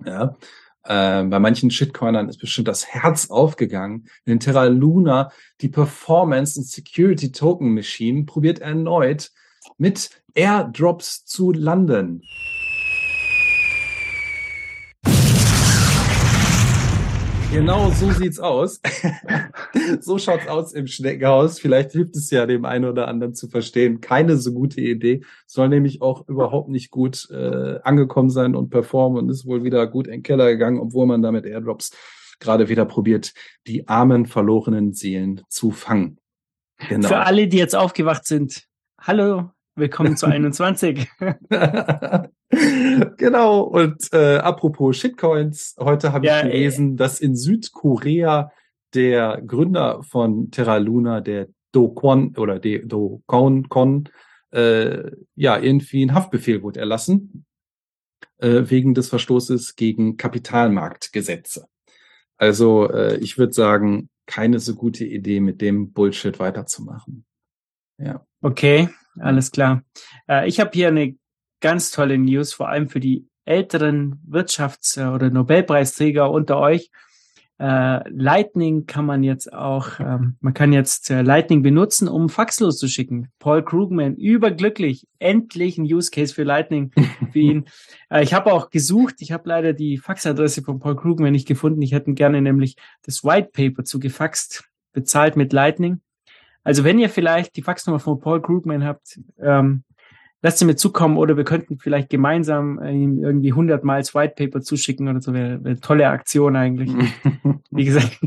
Ja. 0.04 0.36
Äh, 0.84 1.24
bei 1.24 1.38
manchen 1.40 1.70
Shitcoinern 1.70 2.28
ist 2.28 2.38
bestimmt 2.38 2.68
das 2.68 2.86
Herz 2.86 3.30
aufgegangen. 3.30 4.06
Denn 4.26 4.38
Terra 4.38 4.64
Luna, 4.66 5.30
die 5.62 5.68
Performance 5.68 6.60
and 6.60 6.66
Security 6.68 7.32
Token 7.32 7.72
Machine, 7.74 8.24
probiert 8.24 8.60
erneut 8.60 9.30
mit 9.78 10.10
Airdrops 10.34 11.24
zu 11.24 11.52
landen. 11.52 12.22
Genau 17.54 17.88
so 17.90 18.10
sieht's 18.10 18.40
aus. 18.40 18.80
so 20.00 20.18
schaut's 20.18 20.48
aus 20.48 20.72
im 20.72 20.88
Schneckenhaus. 20.88 21.60
Vielleicht 21.60 21.92
hilft 21.92 22.16
es 22.16 22.28
ja 22.32 22.46
dem 22.46 22.64
einen 22.64 22.84
oder 22.84 23.06
anderen 23.06 23.32
zu 23.34 23.46
verstehen. 23.46 24.00
Keine 24.00 24.38
so 24.38 24.52
gute 24.52 24.80
Idee. 24.80 25.22
Soll 25.46 25.68
nämlich 25.68 26.02
auch 26.02 26.26
überhaupt 26.26 26.68
nicht 26.68 26.90
gut 26.90 27.30
äh, 27.30 27.78
angekommen 27.84 28.28
sein 28.28 28.56
und 28.56 28.70
performen 28.70 29.18
und 29.22 29.30
ist 29.30 29.46
wohl 29.46 29.62
wieder 29.62 29.86
gut 29.86 30.08
in 30.08 30.14
den 30.14 30.22
Keller 30.24 30.50
gegangen, 30.50 30.80
obwohl 30.80 31.06
man 31.06 31.22
damit 31.22 31.46
Airdrops 31.46 31.92
gerade 32.40 32.68
wieder 32.68 32.86
probiert, 32.86 33.32
die 33.68 33.86
armen, 33.86 34.26
verlorenen 34.26 34.92
Seelen 34.92 35.42
zu 35.48 35.70
fangen. 35.70 36.18
Genau. 36.88 37.06
Für 37.06 37.20
alle, 37.20 37.46
die 37.46 37.58
jetzt 37.58 37.76
aufgewacht 37.76 38.26
sind, 38.26 38.64
hallo, 39.00 39.50
willkommen 39.76 40.16
zu 40.16 40.26
21. 40.26 41.08
genau. 43.16 43.60
Und 43.62 44.12
äh, 44.12 44.36
apropos 44.36 44.96
Shitcoins, 44.96 45.76
heute 45.78 46.12
habe 46.12 46.26
Ja, 46.26 46.38
ich 46.38 46.44
gelesen, 46.44 46.96
dass 46.96 47.20
in 47.20 47.36
Südkorea 47.36 48.52
der 48.94 49.42
Gründer 49.42 50.02
von 50.02 50.50
Terra 50.50 50.76
Luna, 50.76 51.20
der 51.20 51.48
Do 51.72 51.88
Kwon 51.88 52.36
oder 52.36 52.58
der 52.58 52.80
Do 52.80 53.22
Kwon 53.26 53.68
Kon, 53.68 54.08
äh, 54.52 55.10
ja 55.34 55.58
irgendwie 55.58 56.04
ein 56.04 56.14
Haftbefehl 56.14 56.62
wurde 56.62 56.80
erlassen 56.80 57.44
äh, 58.38 58.62
wegen 58.66 58.94
des 58.94 59.08
Verstoßes 59.08 59.74
gegen 59.74 60.16
Kapitalmarktgesetze. 60.16 61.66
Also 62.36 62.88
äh, 62.90 63.16
ich 63.18 63.38
würde 63.38 63.52
sagen, 63.52 64.08
keine 64.26 64.60
so 64.60 64.74
gute 64.74 65.04
Idee, 65.04 65.40
mit 65.40 65.60
dem 65.60 65.92
Bullshit 65.92 66.38
weiterzumachen. 66.38 67.24
Ja. 67.98 68.24
Okay, 68.40 68.88
alles 69.18 69.50
klar. 69.50 69.82
Äh, 70.28 70.48
ich 70.48 70.60
habe 70.60 70.70
hier 70.72 70.88
eine 70.88 71.16
ganz 71.60 71.90
tolle 71.90 72.18
News, 72.18 72.52
vor 72.52 72.68
allem 72.68 72.88
für 72.88 73.00
die 73.00 73.26
älteren 73.44 74.20
Wirtschafts- 74.28 74.98
oder 75.14 75.30
Nobelpreisträger 75.30 76.30
unter 76.30 76.58
euch. 76.58 76.90
Äh, 77.58 78.08
Lightning 78.10 78.86
kann 78.86 79.06
man 79.06 79.22
jetzt 79.22 79.52
auch, 79.52 80.00
ähm, 80.00 80.36
man 80.40 80.54
kann 80.54 80.72
jetzt 80.72 81.08
äh, 81.10 81.22
Lightning 81.22 81.62
benutzen, 81.62 82.08
um 82.08 82.28
Fax 82.28 82.58
loszuschicken. 82.58 83.28
Paul 83.38 83.64
Krugman, 83.64 84.16
überglücklich, 84.16 85.06
endlich 85.20 85.78
ein 85.78 85.84
Use 85.84 86.10
Case 86.10 86.34
für 86.34 86.42
Lightning 86.42 86.90
für 87.32 87.38
ihn. 87.38 87.64
Äh, 88.10 88.22
ich 88.22 88.34
habe 88.34 88.52
auch 88.52 88.68
gesucht, 88.68 89.16
ich 89.20 89.32
habe 89.32 89.48
leider 89.48 89.72
die 89.72 89.96
Faxadresse 89.96 90.62
von 90.62 90.78
Paul 90.78 90.94
Krugman 90.94 91.32
nicht 91.32 91.48
gefunden. 91.48 91.80
Ich 91.80 91.92
hätte 91.92 92.12
gerne 92.12 92.42
nämlich 92.42 92.76
das 93.02 93.24
White 93.24 93.48
Paper 93.52 93.82
zugefaxt, 93.82 94.64
bezahlt 94.92 95.34
mit 95.34 95.54
Lightning. 95.54 96.02
Also 96.64 96.82
wenn 96.82 96.98
ihr 96.98 97.10
vielleicht 97.10 97.56
die 97.56 97.62
Faxnummer 97.62 98.00
von 98.00 98.18
Paul 98.18 98.42
Krugman 98.42 98.84
habt, 98.84 99.20
ähm, 99.38 99.84
lasst 100.42 100.58
sie 100.58 100.64
mir 100.64 100.76
zukommen 100.76 101.16
oder 101.16 101.36
wir 101.36 101.44
könnten 101.44 101.78
vielleicht 101.78 102.10
gemeinsam 102.10 102.78
äh, 102.78 102.92
ihm 102.92 103.22
irgendwie 103.22 103.52
100 103.52 103.84
Mal 103.84 104.00
das 104.00 104.14
White 104.14 104.34
Paper 104.36 104.62
zuschicken 104.62 105.08
oder 105.08 105.20
so. 105.20 105.32
Wäre 105.32 105.62
wär 105.62 105.72
eine 105.72 105.80
tolle 105.80 106.08
Aktion 106.08 106.56
eigentlich. 106.56 106.90
Wie 107.70 107.84
gesagt. 107.84 108.18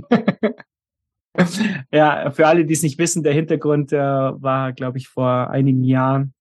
ja, 1.92 2.32
für 2.32 2.48
alle, 2.48 2.66
die 2.66 2.74
es 2.74 2.84
nicht 2.84 2.98
wissen, 2.98 3.24
der 3.24 3.34
Hintergrund 3.34 3.92
äh, 3.92 3.98
war, 3.98 4.74
glaube 4.74 4.98
ich, 4.98 5.08
vor 5.08 5.50
einigen 5.50 5.84
Jahren 5.84 6.34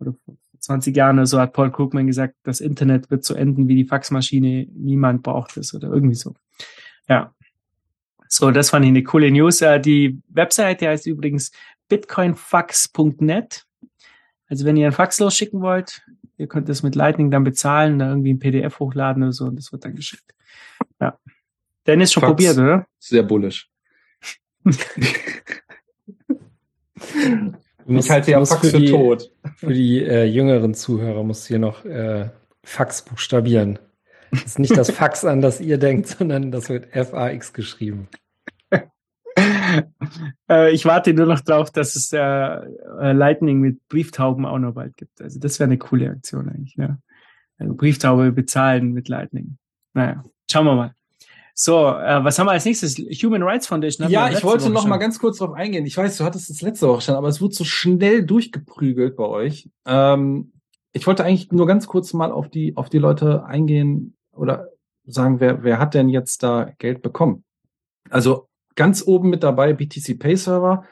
oder 0.00 0.12
vor 0.24 0.36
20 0.60 0.96
Jahren 0.96 1.18
oder 1.18 1.26
so 1.26 1.40
hat 1.40 1.52
Paul 1.52 1.70
Krugman 1.70 2.06
gesagt, 2.06 2.34
das 2.42 2.60
Internet 2.60 3.10
wird 3.10 3.24
so 3.24 3.34
enden 3.34 3.68
wie 3.68 3.76
die 3.76 3.84
Faxmaschine, 3.84 4.66
niemand 4.72 5.22
braucht 5.22 5.56
es 5.56 5.74
oder 5.74 5.88
irgendwie 5.88 6.14
so. 6.14 6.34
Ja. 7.08 7.32
So, 8.28 8.50
das 8.50 8.70
fand 8.70 8.84
ich 8.84 8.90
eine 8.90 9.02
coole 9.02 9.30
News. 9.30 9.60
Äh, 9.62 9.80
Die 9.80 10.18
Webseite 10.28 10.88
heißt 10.88 11.06
übrigens 11.06 11.50
bitcoinfax.net. 11.88 13.64
Also 14.48 14.64
wenn 14.64 14.76
ihr 14.76 14.86
einen 14.86 14.94
Fax 14.94 15.18
losschicken 15.20 15.60
wollt, 15.60 16.02
ihr 16.36 16.46
könnt 16.46 16.68
das 16.68 16.82
mit 16.82 16.94
Lightning 16.94 17.30
dann 17.30 17.44
bezahlen, 17.44 17.98
da 17.98 18.08
irgendwie 18.08 18.32
ein 18.32 18.38
PDF 18.38 18.78
hochladen 18.80 19.22
oder 19.22 19.32
so 19.32 19.44
und 19.46 19.56
das 19.56 19.72
wird 19.72 19.84
dann 19.84 19.94
geschickt. 19.94 20.34
Ja. 21.00 21.18
Dennis 21.86 22.12
schon 22.12 22.20
Fax. 22.22 22.30
probiert, 22.30 22.58
oder? 22.58 22.86
Sehr 22.98 23.22
bullisch. 23.22 23.70
Musst- 27.86 28.06
ich 28.06 28.10
halte 28.10 28.30
ja 28.32 28.44
Fax 28.44 28.70
für 28.70 28.78
die, 28.78 28.90
tot. 28.90 29.30
Für 29.56 29.72
die 29.72 30.02
äh, 30.02 30.24
jüngeren 30.24 30.74
Zuhörer 30.74 31.22
musst 31.22 31.44
du 31.44 31.48
hier 31.48 31.58
noch 31.58 31.84
äh, 31.84 32.28
Fax 32.62 33.02
buchstabieren. 33.02 33.78
Das 34.30 34.44
ist 34.44 34.58
nicht 34.58 34.76
das 34.76 34.90
Fax, 34.90 35.24
an 35.24 35.40
das 35.40 35.60
ihr 35.60 35.78
denkt, 35.78 36.08
sondern 36.08 36.50
das 36.50 36.68
wird 36.68 36.94
F-A-X 36.94 37.52
geschrieben. 37.52 38.08
Äh, 40.50 40.72
ich 40.72 40.84
warte 40.84 41.14
nur 41.14 41.26
noch 41.26 41.40
drauf, 41.40 41.70
dass 41.70 41.94
es 41.94 42.12
äh, 42.12 42.18
äh, 42.18 43.12
Lightning 43.12 43.60
mit 43.60 43.86
Brieftauben 43.88 44.46
auch 44.46 44.58
noch 44.58 44.72
bald 44.72 44.96
gibt. 44.96 45.20
Also 45.20 45.38
das 45.38 45.60
wäre 45.60 45.68
eine 45.68 45.78
coole 45.78 46.10
Aktion 46.10 46.48
eigentlich. 46.48 46.74
Ja. 46.76 46.98
Also 47.58 47.74
Brieftaube 47.74 48.32
bezahlen 48.32 48.92
mit 48.92 49.08
Lightning. 49.08 49.58
Naja, 49.94 50.24
schauen 50.50 50.66
wir 50.66 50.74
mal. 50.74 50.94
So, 51.54 51.88
äh, 51.88 52.24
was 52.24 52.38
haben 52.38 52.46
wir 52.46 52.52
als 52.52 52.64
nächstes? 52.64 52.96
Human 52.96 53.42
Rights 53.42 53.66
Foundation. 53.66 54.08
Ja, 54.08 54.28
ich 54.30 54.44
wollte 54.44 54.64
Woche 54.64 54.72
noch 54.72 54.82
schon. 54.82 54.90
mal 54.90 54.98
ganz 54.98 55.18
kurz 55.18 55.38
drauf 55.38 55.52
eingehen. 55.52 55.86
Ich 55.86 55.96
weiß, 55.96 56.16
du 56.16 56.24
hattest 56.24 56.50
es 56.50 56.62
letzte 56.62 56.88
Woche 56.88 57.02
schon, 57.02 57.14
aber 57.14 57.28
es 57.28 57.40
wurde 57.40 57.54
so 57.54 57.64
schnell 57.64 58.24
durchgeprügelt 58.24 59.16
bei 59.16 59.24
euch. 59.24 59.68
Ähm, 59.86 60.52
ich 60.92 61.06
wollte 61.06 61.24
eigentlich 61.24 61.52
nur 61.52 61.66
ganz 61.66 61.86
kurz 61.86 62.12
mal 62.12 62.32
auf 62.32 62.48
die, 62.48 62.76
auf 62.76 62.88
die 62.88 62.98
Leute 62.98 63.44
eingehen 63.44 64.16
oder 64.38 64.68
sagen, 65.04 65.40
wer, 65.40 65.62
wer 65.62 65.78
hat 65.78 65.94
denn 65.94 66.08
jetzt 66.08 66.42
da 66.42 66.70
Geld 66.78 67.02
bekommen? 67.02 67.44
Also 68.10 68.48
ganz 68.74 69.06
oben 69.06 69.30
mit 69.30 69.42
dabei 69.42 69.72
BTC 69.72 70.18
Pay 70.18 70.36
Server. 70.36 70.84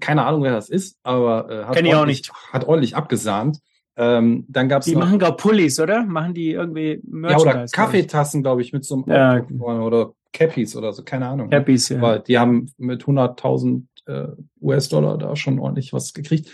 Keine 0.00 0.24
Ahnung, 0.24 0.42
wer 0.42 0.52
das 0.52 0.70
ist, 0.70 0.98
aber 1.02 1.50
äh, 1.50 1.64
hat, 1.64 1.84
ordentlich, 1.84 2.30
hat 2.52 2.66
ordentlich 2.66 2.96
abgesahnt. 2.96 3.58
Ähm, 3.94 4.46
dann 4.48 4.68
gab's 4.68 4.86
Die 4.86 4.94
noch, 4.94 5.00
machen 5.00 5.18
gar 5.18 5.36
Pullis, 5.36 5.78
oder? 5.78 6.04
Machen 6.04 6.32
die 6.32 6.52
irgendwie 6.52 6.94
ja, 6.94 7.00
Merchandise? 7.02 7.42
oder 7.42 7.52
glaub 7.52 7.64
ich. 7.66 7.72
Kaffeetassen, 7.72 8.42
glaube 8.42 8.62
ich, 8.62 8.72
mit 8.72 8.84
so 8.86 8.94
einem 8.94 9.04
Ja. 9.06 9.46
Oder 9.60 10.12
Cappies 10.32 10.74
oder 10.76 10.94
so, 10.94 11.02
keine 11.02 11.28
Ahnung. 11.28 11.50
Cappies, 11.50 11.90
ja. 11.90 12.00
Weil 12.00 12.20
die 12.20 12.38
haben 12.38 12.72
mit 12.78 13.04
100.000 13.04 13.84
äh, 14.06 14.28
US-Dollar 14.62 15.18
da 15.18 15.36
schon 15.36 15.58
ordentlich 15.58 15.92
was 15.92 16.14
gekriegt. 16.14 16.50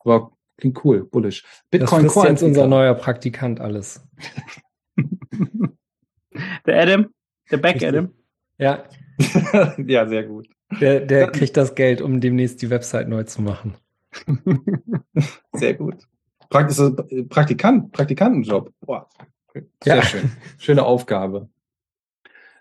Aber 0.00 0.32
klingt 0.56 0.84
cool, 0.84 1.04
bullish. 1.04 1.42
Das 1.42 1.80
Bitcoin 1.80 2.02
frisst 2.02 2.14
Core 2.14 2.28
jetzt 2.28 2.42
unser 2.42 2.68
neuer 2.68 2.94
Praktikant 2.94 3.60
alles. 3.60 4.06
Der 6.66 6.80
Adam, 6.80 7.08
der 7.50 7.56
Back 7.58 7.74
Richtig. 7.76 7.88
Adam. 7.88 8.12
Ja, 8.58 8.84
ja, 9.86 10.06
sehr 10.06 10.24
gut. 10.24 10.48
der, 10.80 11.00
der 11.00 11.28
kriegt 11.30 11.56
das 11.56 11.74
Geld, 11.74 12.00
um 12.00 12.20
demnächst 12.20 12.60
die 12.62 12.70
Website 12.70 13.08
neu 13.08 13.24
zu 13.24 13.42
machen. 13.42 13.74
Sehr 15.52 15.74
gut. 15.74 15.96
Praktis 16.50 16.80
Praktikant, 17.28 17.92
Praktikantenjob. 17.92 18.72
Boah. 18.80 19.08
Sehr 19.82 19.96
Ja. 19.96 20.02
schön. 20.02 20.30
Schöne 20.58 20.84
Aufgabe. 20.84 21.48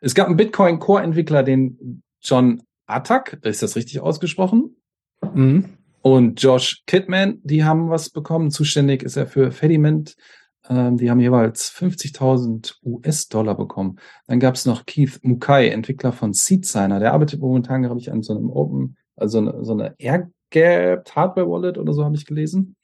Es 0.01 0.13
gab 0.13 0.27
einen 0.27 0.37
Bitcoin 0.37 0.79
Core 0.79 1.03
Entwickler, 1.03 1.43
den 1.43 2.03
John 2.21 2.61
Attack, 2.85 3.39
ist 3.43 3.63
das 3.63 3.75
richtig 3.75 3.99
ausgesprochen? 4.01 4.75
Mhm. 5.33 5.65
Und 6.01 6.41
Josh 6.41 6.83
Kidman, 6.85 7.39
die 7.43 7.63
haben 7.63 7.89
was 7.89 8.09
bekommen. 8.09 8.51
Zuständig 8.51 9.03
ist 9.03 9.15
er 9.17 9.27
für 9.27 9.51
Fediment. 9.51 10.15
Ähm, 10.69 10.97
die 10.97 11.09
haben 11.09 11.19
jeweils 11.19 11.71
50.000 11.71 12.75
US-Dollar 12.83 13.55
bekommen. 13.55 13.97
Dann 14.27 14.39
gab 14.39 14.55
es 14.55 14.65
noch 14.65 14.85
Keith 14.85 15.19
Mukai, 15.23 15.69
Entwickler 15.69 16.11
von 16.11 16.33
SeedSigner. 16.33 16.99
Der 16.99 17.13
arbeitet 17.13 17.39
momentan, 17.41 17.83
glaube 17.83 17.99
ich, 17.99 18.11
an 18.11 18.23
so 18.23 18.35
einem 18.35 18.49
Open, 18.49 18.97
also 19.15 19.39
eine, 19.39 19.63
so 19.63 19.73
eine 19.73 19.95
Air-Gapped 19.97 21.15
Hardware-Wallet 21.15 21.77
oder 21.77 21.93
so 21.93 22.03
habe 22.03 22.15
ich 22.15 22.25
gelesen. 22.25 22.75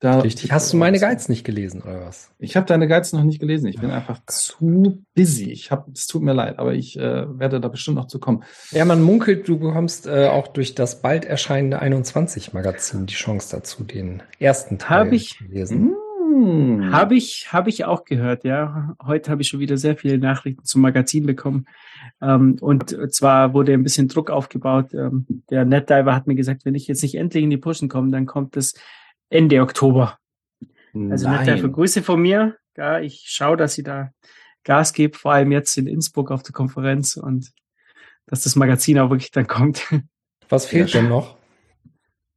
Da 0.00 0.20
Richtig. 0.20 0.52
Hast 0.52 0.70
du 0.72 0.76
meine 0.76 1.00
Guides 1.00 1.30
nicht 1.30 1.44
gelesen, 1.44 1.80
oder 1.80 2.04
was? 2.04 2.30
Ich 2.38 2.56
habe 2.56 2.66
deine 2.66 2.86
Guides 2.88 3.14
noch 3.14 3.24
nicht 3.24 3.40
gelesen. 3.40 3.68
Ich 3.68 3.80
bin 3.80 3.90
einfach 3.90 4.20
zu 4.26 5.02
busy. 5.14 5.50
Ich 5.50 5.70
habe, 5.70 5.90
es 5.94 6.06
tut 6.06 6.22
mir 6.22 6.34
leid, 6.34 6.58
aber 6.58 6.74
ich 6.74 6.98
äh, 6.98 7.38
werde 7.38 7.58
da 7.58 7.68
bestimmt 7.68 7.96
noch 7.96 8.06
zu 8.06 8.18
kommen. 8.20 8.44
Ja, 8.70 8.84
man 8.84 9.02
munkelt, 9.02 9.48
du 9.48 9.58
bekommst 9.58 10.06
äh, 10.06 10.26
auch 10.26 10.48
durch 10.48 10.74
das 10.74 11.00
bald 11.00 11.24
erscheinende 11.24 11.80
21-Magazin 11.80 13.06
die 13.06 13.14
Chance 13.14 13.56
dazu, 13.56 13.82
den 13.82 14.22
ersten 14.38 14.78
Teil 14.78 15.06
Hab 15.06 15.12
ich- 15.12 15.38
zu 15.38 15.44
lesen. 15.44 15.78
Hm. 15.78 15.94
Habe 16.92 17.14
ich, 17.14 17.52
habe 17.52 17.70
ich 17.70 17.84
auch 17.84 18.04
gehört, 18.04 18.44
ja. 18.44 18.96
Heute 19.02 19.30
habe 19.30 19.42
ich 19.42 19.48
schon 19.48 19.60
wieder 19.60 19.76
sehr 19.76 19.96
viele 19.96 20.18
Nachrichten 20.18 20.64
zum 20.64 20.80
Magazin 20.82 21.26
bekommen. 21.26 21.66
Ähm, 22.20 22.56
und 22.60 22.96
zwar 23.12 23.54
wurde 23.54 23.72
ein 23.72 23.82
bisschen 23.82 24.08
Druck 24.08 24.30
aufgebaut. 24.30 24.92
Ähm, 24.94 25.26
der 25.50 25.64
NetDiver 25.64 26.14
hat 26.14 26.26
mir 26.26 26.34
gesagt, 26.34 26.64
wenn 26.64 26.74
ich 26.74 26.86
jetzt 26.88 27.02
nicht 27.02 27.14
endlich 27.14 27.44
in 27.44 27.50
die 27.50 27.56
Pushen 27.56 27.88
komme, 27.88 28.10
dann 28.10 28.26
kommt 28.26 28.56
es 28.56 28.74
Ende 29.30 29.60
Oktober. 29.62 30.18
Also 30.94 31.28
NetDiver. 31.28 31.68
Grüße 31.68 32.02
von 32.02 32.20
mir. 32.20 32.56
Ja, 32.76 33.00
ich 33.00 33.24
schaue, 33.26 33.56
dass 33.56 33.74
sie 33.74 33.82
da 33.82 34.10
Gas 34.64 34.92
gibt, 34.92 35.16
vor 35.16 35.32
allem 35.32 35.52
jetzt 35.52 35.76
in 35.76 35.86
Innsbruck 35.86 36.30
auf 36.30 36.42
der 36.42 36.52
Konferenz 36.52 37.16
und 37.16 37.52
dass 38.26 38.42
das 38.44 38.56
Magazin 38.56 38.98
auch 38.98 39.10
wirklich 39.10 39.30
dann 39.30 39.46
kommt. 39.46 39.86
Was 40.48 40.66
fehlt 40.66 40.90
Ja. 40.92 41.00
denn 41.00 41.10
noch? 41.10 41.36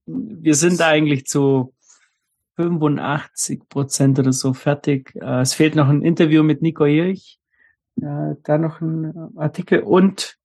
Wir 0.05 0.55
sind 0.55 0.81
eigentlich 0.81 1.25
zu 1.25 1.73
85 2.57 3.69
Prozent 3.69 4.19
oder 4.19 4.33
so 4.33 4.53
fertig. 4.53 5.15
Äh, 5.15 5.41
Es 5.41 5.53
fehlt 5.53 5.75
noch 5.75 5.87
ein 5.87 6.01
Interview 6.01 6.43
mit 6.43 6.61
Nico 6.61 6.85
Irch, 6.85 7.39
äh, 8.01 8.35
da 8.43 8.57
noch 8.57 8.81
ein 8.81 9.05
äh, 9.05 9.39
Artikel 9.39 9.79
und 9.79 10.35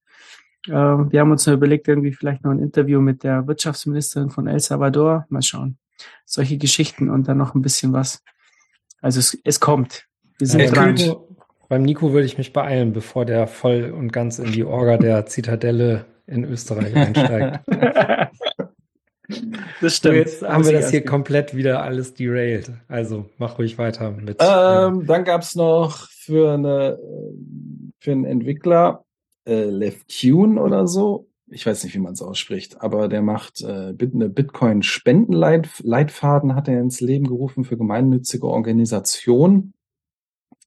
wir 0.65 1.19
haben 1.19 1.33
uns 1.33 1.45
überlegt, 1.49 1.89
irgendwie 1.89 2.13
vielleicht 2.13 2.45
noch 2.45 2.53
ein 2.53 2.61
Interview 2.61 3.01
mit 3.01 3.25
der 3.25 3.49
Wirtschaftsministerin 3.49 4.31
von 4.31 4.47
El 4.47 4.61
Salvador. 4.61 5.27
Mal 5.29 5.43
schauen. 5.43 5.77
Solche 6.25 6.57
Geschichten 6.57 7.11
und 7.11 7.27
dann 7.27 7.39
noch 7.39 7.57
ein 7.57 7.63
bisschen 7.63 7.93
was. 7.93 8.23
Also 9.01 9.19
es, 9.19 9.37
es 9.43 9.59
kommt. 9.59 10.07
Wir 10.39 10.47
sind 10.47 10.77
dran. 10.77 10.95
Nico, 10.95 11.37
beim 11.69 11.83
Nico 11.83 12.13
würde 12.13 12.27
ich 12.27 12.39
mich 12.39 12.53
beeilen, 12.53 12.93
bevor 12.93 13.25
der 13.25 13.49
voll 13.49 13.91
und 13.91 14.13
ganz 14.13 14.39
in 14.39 14.53
die 14.53 14.63
Orga 14.63 14.99
der 14.99 15.27
Zitadelle 15.27 16.05
in 16.29 16.45
Österreich 16.45 16.95
einsteigt. 16.95 17.61
Das 19.81 19.97
So, 20.03 20.11
stimmt. 20.11 20.17
jetzt 20.17 20.43
haben 20.43 20.65
wir 20.65 20.73
das 20.73 20.91
hier 20.91 21.05
komplett 21.05 21.55
wieder 21.55 21.83
alles 21.83 22.15
derailed. 22.15 22.71
Also 22.89 23.27
mach 23.39 23.59
ruhig 23.59 23.79
weiter 23.79 24.11
mit. 24.11 24.39
Ähm, 24.41 25.07
dann 25.07 25.25
gab's 25.25 25.55
noch 25.55 26.09
für 26.09 26.53
eine 26.55 26.99
äh, 27.01 27.37
für 27.99 28.13
einen 28.13 28.25
Entwickler 28.25 29.05
äh, 29.47 29.65
Left 29.65 30.09
Tune 30.09 30.61
oder 30.61 30.87
so. 30.87 31.29
Ich 31.49 31.67
weiß 31.67 31.85
nicht, 31.85 31.95
wie 31.95 31.99
man 32.01 32.15
es 32.15 32.23
ausspricht, 32.23 32.81
aber 32.81 33.09
der 33.09 33.21
macht 33.23 33.61
äh, 33.61 33.95
eine 33.99 34.29
Bitcoin 34.31 34.83
Spendenleitfaden 34.83 36.55
hat 36.55 36.69
er 36.69 36.81
ins 36.81 37.01
Leben 37.01 37.27
gerufen 37.27 37.65
für 37.65 37.77
gemeinnützige 37.77 38.47
Organisationen. 38.47 39.75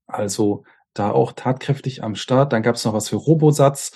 Also 0.07 0.63
da 0.93 1.11
auch 1.11 1.33
tatkräftig 1.33 2.03
am 2.03 2.15
Start. 2.15 2.53
Dann 2.53 2.63
gab's 2.63 2.85
noch 2.85 2.93
was 2.93 3.09
für 3.09 3.15
Robosatz. 3.17 3.91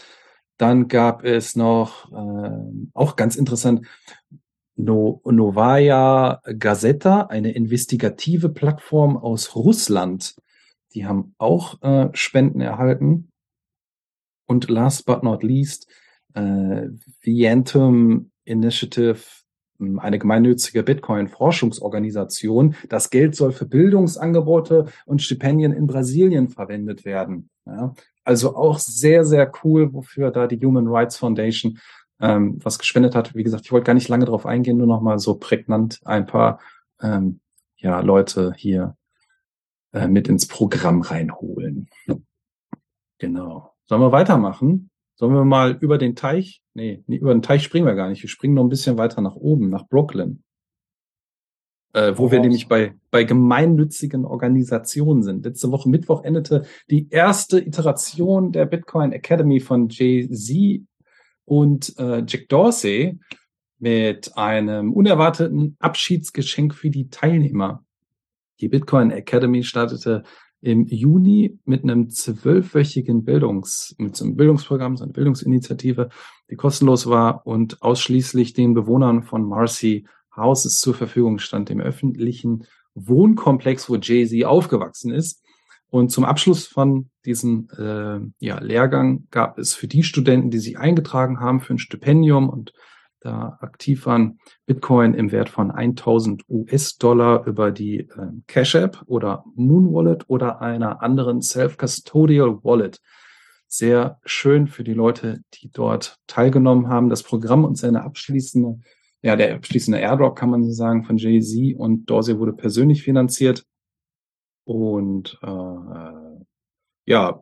Dann 0.57 0.87
gab 0.89 1.23
es 1.23 1.55
noch 1.55 2.11
ähm, 2.11 2.91
auch 2.93 3.15
ganz 3.15 3.35
interessant 3.37 3.87
No, 4.81 5.21
Novaya 5.25 6.41
Gazeta, 6.57 7.23
eine 7.23 7.51
investigative 7.51 8.47
Plattform 8.47 9.17
aus 9.17 9.53
Russland. 9.53 10.37
Die 10.93 11.05
haben 11.05 11.35
auch 11.37 11.81
äh, 11.81 12.07
Spenden 12.13 12.61
erhalten. 12.61 13.29
Und 14.47 14.69
last 14.69 15.05
but 15.05 15.21
not 15.21 15.43
least, 15.43 15.89
äh, 16.33 16.87
Vientum 17.19 18.31
Initiative, 18.45 19.19
mh, 19.79 20.01
eine 20.01 20.17
gemeinnützige 20.17 20.81
Bitcoin-Forschungsorganisation. 20.83 22.75
Das 22.87 23.09
Geld 23.09 23.35
soll 23.35 23.51
für 23.51 23.65
Bildungsangebote 23.65 24.85
und 25.05 25.21
Stipendien 25.21 25.73
in 25.73 25.87
Brasilien 25.87 26.47
verwendet 26.47 27.03
werden. 27.03 27.49
Ja, 27.65 27.93
also 28.23 28.55
auch 28.55 28.79
sehr, 28.79 29.25
sehr 29.25 29.51
cool, 29.65 29.93
wofür 29.93 30.31
da 30.31 30.47
die 30.47 30.65
Human 30.65 30.87
Rights 30.87 31.17
Foundation 31.17 31.79
ähm, 32.19 32.59
was 32.63 32.79
gespendet 32.79 33.15
hat. 33.15 33.35
Wie 33.35 33.43
gesagt, 33.43 33.65
ich 33.65 33.71
wollte 33.71 33.85
gar 33.85 33.93
nicht 33.93 34.09
lange 34.09 34.25
drauf 34.25 34.45
eingehen, 34.45 34.77
nur 34.77 34.87
noch 34.87 35.01
mal 35.01 35.19
so 35.19 35.35
prägnant 35.35 35.99
ein 36.05 36.25
paar 36.25 36.59
ähm, 37.01 37.39
ja, 37.77 37.99
Leute 38.01 38.53
hier 38.55 38.95
äh, 39.93 40.07
mit 40.07 40.27
ins 40.27 40.47
Programm 40.47 41.01
reinholen. 41.01 41.89
Genau. 43.17 43.73
Sollen 43.85 44.01
wir 44.01 44.11
weitermachen? 44.11 44.89
Sollen 45.15 45.33
wir 45.33 45.45
mal 45.45 45.77
über 45.81 45.97
den 45.97 46.15
Teich? 46.15 46.61
Nee, 46.73 47.03
nee, 47.07 47.17
über 47.17 47.33
den 47.33 47.41
Teich 47.41 47.63
springen 47.63 47.85
wir 47.85 47.95
gar 47.95 48.09
nicht. 48.09 48.21
Wir 48.21 48.29
springen 48.29 48.53
noch 48.53 48.63
ein 48.63 48.69
bisschen 48.69 48.97
weiter 48.97 49.21
nach 49.21 49.35
oben, 49.35 49.69
nach 49.69 49.87
Brooklyn. 49.87 50.43
Äh, 51.93 52.13
wo 52.15 52.25
Hau 52.25 52.31
wir 52.31 52.39
nämlich 52.39 52.67
bei, 52.67 52.93
bei 53.09 53.23
gemeinnützigen 53.23 54.25
Organisationen 54.25 55.23
sind. 55.23 55.43
Letzte 55.43 55.71
Woche 55.71 55.89
Mittwoch 55.89 56.23
endete 56.23 56.65
die 56.89 57.09
erste 57.09 57.59
Iteration 57.59 58.51
der 58.51 58.65
Bitcoin 58.65 59.11
Academy 59.11 59.59
von 59.59 59.89
Jay-Z 59.89 60.85
und 61.49 61.97
äh, 61.97 62.23
Jack 62.27 62.47
Dorsey 62.47 63.19
mit 63.79 64.37
einem 64.37 64.93
unerwarteten 64.93 65.75
Abschiedsgeschenk 65.79 66.75
für 66.75 66.91
die 66.91 67.09
Teilnehmer. 67.09 67.83
Die 68.61 68.67
Bitcoin 68.67 69.09
Academy 69.09 69.63
startete 69.63 70.23
im 70.61 70.85
Juni 70.85 71.57
mit 71.65 71.83
einem 71.83 72.09
zwölfwöchigen 72.09 73.23
Bildungs, 73.23 73.95
mit 73.97 74.15
so 74.15 74.25
einem 74.25 74.35
Bildungsprogramm, 74.35 74.95
so 74.95 75.05
einer 75.05 75.13
Bildungsinitiative, 75.13 76.09
die 76.51 76.55
kostenlos 76.55 77.07
war 77.07 77.47
und 77.47 77.81
ausschließlich 77.81 78.53
den 78.53 78.75
Bewohnern 78.75 79.23
von 79.23 79.47
Marcy 79.47 80.05
Houses 80.35 80.75
zur 80.75 80.93
Verfügung 80.93 81.39
stand, 81.39 81.69
dem 81.69 81.79
öffentlichen 81.79 82.65
Wohnkomplex, 82.93 83.89
wo 83.89 83.95
Jay-Z 83.95 84.45
aufgewachsen 84.45 85.11
ist. 85.11 85.41
Und 85.89 86.11
zum 86.11 86.23
Abschluss 86.23 86.67
von 86.67 87.09
diesem 87.25 87.67
äh, 87.77 88.19
ja, 88.45 88.59
Lehrgang 88.59 89.27
gab 89.31 89.57
es 89.57 89.73
für 89.73 89.87
die 89.87 90.03
Studenten, 90.03 90.51
die 90.51 90.59
sich 90.59 90.77
eingetragen 90.77 91.39
haben 91.39 91.61
für 91.61 91.73
ein 91.73 91.79
Stipendium 91.79 92.49
und 92.49 92.73
da 93.21 93.57
aktiv 93.59 94.05
waren, 94.05 94.39
Bitcoin 94.65 95.13
im 95.13 95.31
Wert 95.31 95.49
von 95.49 95.71
1000 95.71 96.43
US-Dollar 96.47 97.45
über 97.47 97.71
die 97.71 97.99
äh, 97.99 98.07
Cash 98.47 98.75
App 98.75 99.03
oder 99.07 99.43
Moon 99.55 99.93
Wallet 99.93 100.29
oder 100.29 100.61
einer 100.61 101.01
anderen 101.01 101.41
Self-Custodial 101.41 102.63
Wallet. 102.63 103.01
Sehr 103.67 104.19
schön 104.23 104.67
für 104.67 104.83
die 104.83 104.93
Leute, 104.93 105.41
die 105.55 105.69
dort 105.69 106.15
teilgenommen 106.27 106.87
haben. 106.87 107.09
Das 107.09 107.23
Programm 107.23 107.65
und 107.65 107.77
seine 107.77 108.03
abschließende, 108.03 108.79
ja, 109.21 109.35
der 109.35 109.55
abschließende 109.55 109.99
Airdrop 109.99 110.37
kann 110.37 110.49
man 110.49 110.63
so 110.63 110.71
sagen 110.71 111.03
von 111.03 111.17
Jay-Z 111.17 111.77
und 111.77 112.05
Dorsey 112.05 112.39
wurde 112.39 112.53
persönlich 112.53 113.03
finanziert. 113.03 113.65
Und 114.69 115.39
äh, 115.41 116.43
ja, 117.05 117.41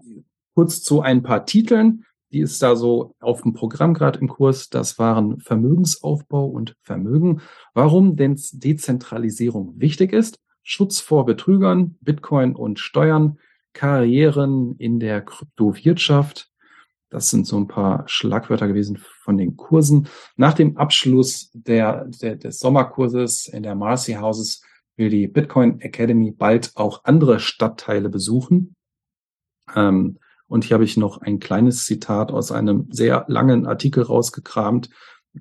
kurz 0.55 0.81
zu 0.81 1.01
ein 1.01 1.23
paar 1.23 1.45
Titeln 1.45 2.05
die 2.31 2.39
ist 2.39 2.61
da 2.61 2.75
so 2.75 3.15
auf 3.19 3.41
dem 3.41 3.53
Programm 3.53 3.93
gerade 3.93 4.19
im 4.19 4.27
Kurs. 4.27 4.69
Das 4.69 4.99
waren 4.99 5.39
Vermögensaufbau 5.39 6.45
und 6.45 6.75
Vermögen. 6.81 7.41
Warum 7.73 8.15
denn 8.15 8.39
Dezentralisierung 8.51 9.79
wichtig 9.79 10.11
ist, 10.11 10.39
Schutz 10.61 10.99
vor 10.99 11.25
Betrügern, 11.25 11.95
Bitcoin 12.01 12.55
und 12.55 12.79
Steuern, 12.79 13.39
Karrieren 13.71 14.75
in 14.77 14.99
der 14.99 15.21
Kryptowirtschaft. 15.21 16.49
Das 17.09 17.29
sind 17.29 17.47
so 17.47 17.55
ein 17.55 17.69
paar 17.69 18.03
Schlagwörter 18.07 18.67
gewesen 18.67 18.97
von 18.97 19.37
den 19.37 19.55
Kursen. 19.55 20.09
Nach 20.35 20.53
dem 20.53 20.75
Abschluss 20.75 21.49
der, 21.53 22.05
der, 22.21 22.35
des 22.35 22.59
Sommerkurses 22.59 23.47
in 23.47 23.63
der 23.63 23.75
Marcy 23.75 24.13
Houses 24.15 24.61
will 24.97 25.09
die 25.09 25.27
Bitcoin 25.27 25.79
Academy 25.79 26.31
bald 26.31 26.71
auch 26.75 27.05
andere 27.05 27.39
Stadtteile 27.39 28.09
besuchen. 28.09 28.75
Ähm, 29.75 30.19
und 30.47 30.63
hier 30.63 30.75
habe 30.75 30.83
ich 30.83 30.97
noch 30.97 31.21
ein 31.21 31.39
kleines 31.39 31.85
Zitat 31.85 32.31
aus 32.31 32.51
einem 32.51 32.87
sehr 32.89 33.25
langen 33.27 33.65
Artikel 33.65 34.03
rausgekramt. 34.03 34.89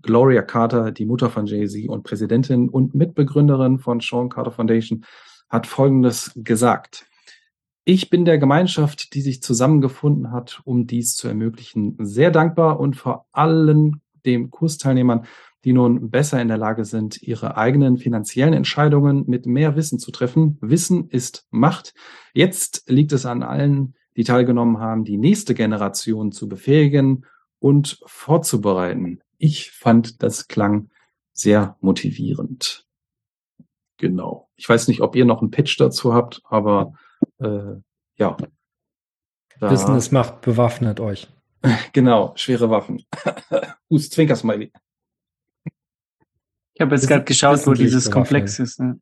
Gloria 0.03 0.43
Carter, 0.43 0.93
die 0.93 1.07
Mutter 1.07 1.31
von 1.31 1.47
Jay-Z 1.47 1.89
und 1.89 2.03
Präsidentin 2.03 2.69
und 2.69 2.95
Mitbegründerin 2.95 3.79
von 3.79 4.01
Sean 4.01 4.29
Carter 4.29 4.51
Foundation, 4.51 5.05
hat 5.49 5.67
Folgendes 5.67 6.33
gesagt. 6.35 7.07
Ich 7.85 8.11
bin 8.11 8.25
der 8.25 8.39
Gemeinschaft, 8.39 9.15
die 9.15 9.21
sich 9.21 9.43
zusammengefunden 9.43 10.33
hat, 10.33 10.61
um 10.65 10.89
dies 10.89 11.15
zu 11.15 11.29
ermöglichen, 11.29 11.97
sehr 12.01 12.33
dankbar 12.33 12.81
und 12.81 12.97
vor 12.97 13.27
allem 13.31 14.01
den 14.27 14.51
Kursteilnehmern, 14.51 15.25
die 15.65 15.73
nun 15.73 16.11
besser 16.11 16.41
in 16.41 16.49
der 16.49 16.59
Lage 16.59 16.85
sind, 16.85 17.23
ihre 17.23 17.57
eigenen 17.57 17.99
finanziellen 17.99 18.55
Entscheidungen 18.55 19.25
mit 19.27 19.47
mehr 19.47 19.77
Wissen 19.77 19.99
zu 19.99 20.11
treffen. 20.11 20.59
Wissen 20.61 21.09
ist 21.09 21.47
Macht. 21.51 21.95
Jetzt 22.35 22.89
liegt 22.89 23.13
es 23.13 23.27
an 23.27 23.43
allen, 23.43 23.95
die 24.17 24.25
teilgenommen 24.25 24.79
haben, 24.79 25.05
die 25.05 25.19
nächste 25.19 25.55
Generation 25.55 26.33
zu 26.33 26.49
befähigen 26.49 27.27
und 27.59 27.99
vorzubereiten. 28.07 29.21
Ich 29.39 29.73
fand, 29.73 30.23
das 30.23 30.49
klang 30.49 30.91
sehr 31.33 31.77
motivierend. 31.81 32.87
Genau. 33.99 34.49
Ich 34.57 34.69
weiß 34.69 34.89
nicht, 34.89 35.01
ob 35.01 35.17
ihr 35.17 35.25
noch 35.25 35.41
einen 35.41 35.51
Pitch 35.51 35.79
dazu 35.81 36.15
habt, 36.15 36.43
aber 36.45 36.95
äh, 37.39 37.75
ja. 38.17 38.37
Da, 39.59 39.71
Wissen 39.71 39.95
es 39.95 40.13
macht, 40.13 40.43
bewaffnet 40.43 41.01
euch. 41.01 41.29
Genau, 41.93 42.33
schwere 42.37 42.71
Waffen. 42.71 43.05
Hust, 43.91 44.13
Zwinker-Smiley. 44.13 44.71
Ich 46.77 46.83
habe 46.83 46.95
jetzt 46.95 47.09
gerade 47.09 47.25
geschaut, 47.25 47.67
wo 47.67 47.73
dieses 47.73 48.11
Komplex 48.11 48.59
ist. 48.59 48.81
Ne? 48.81 49.01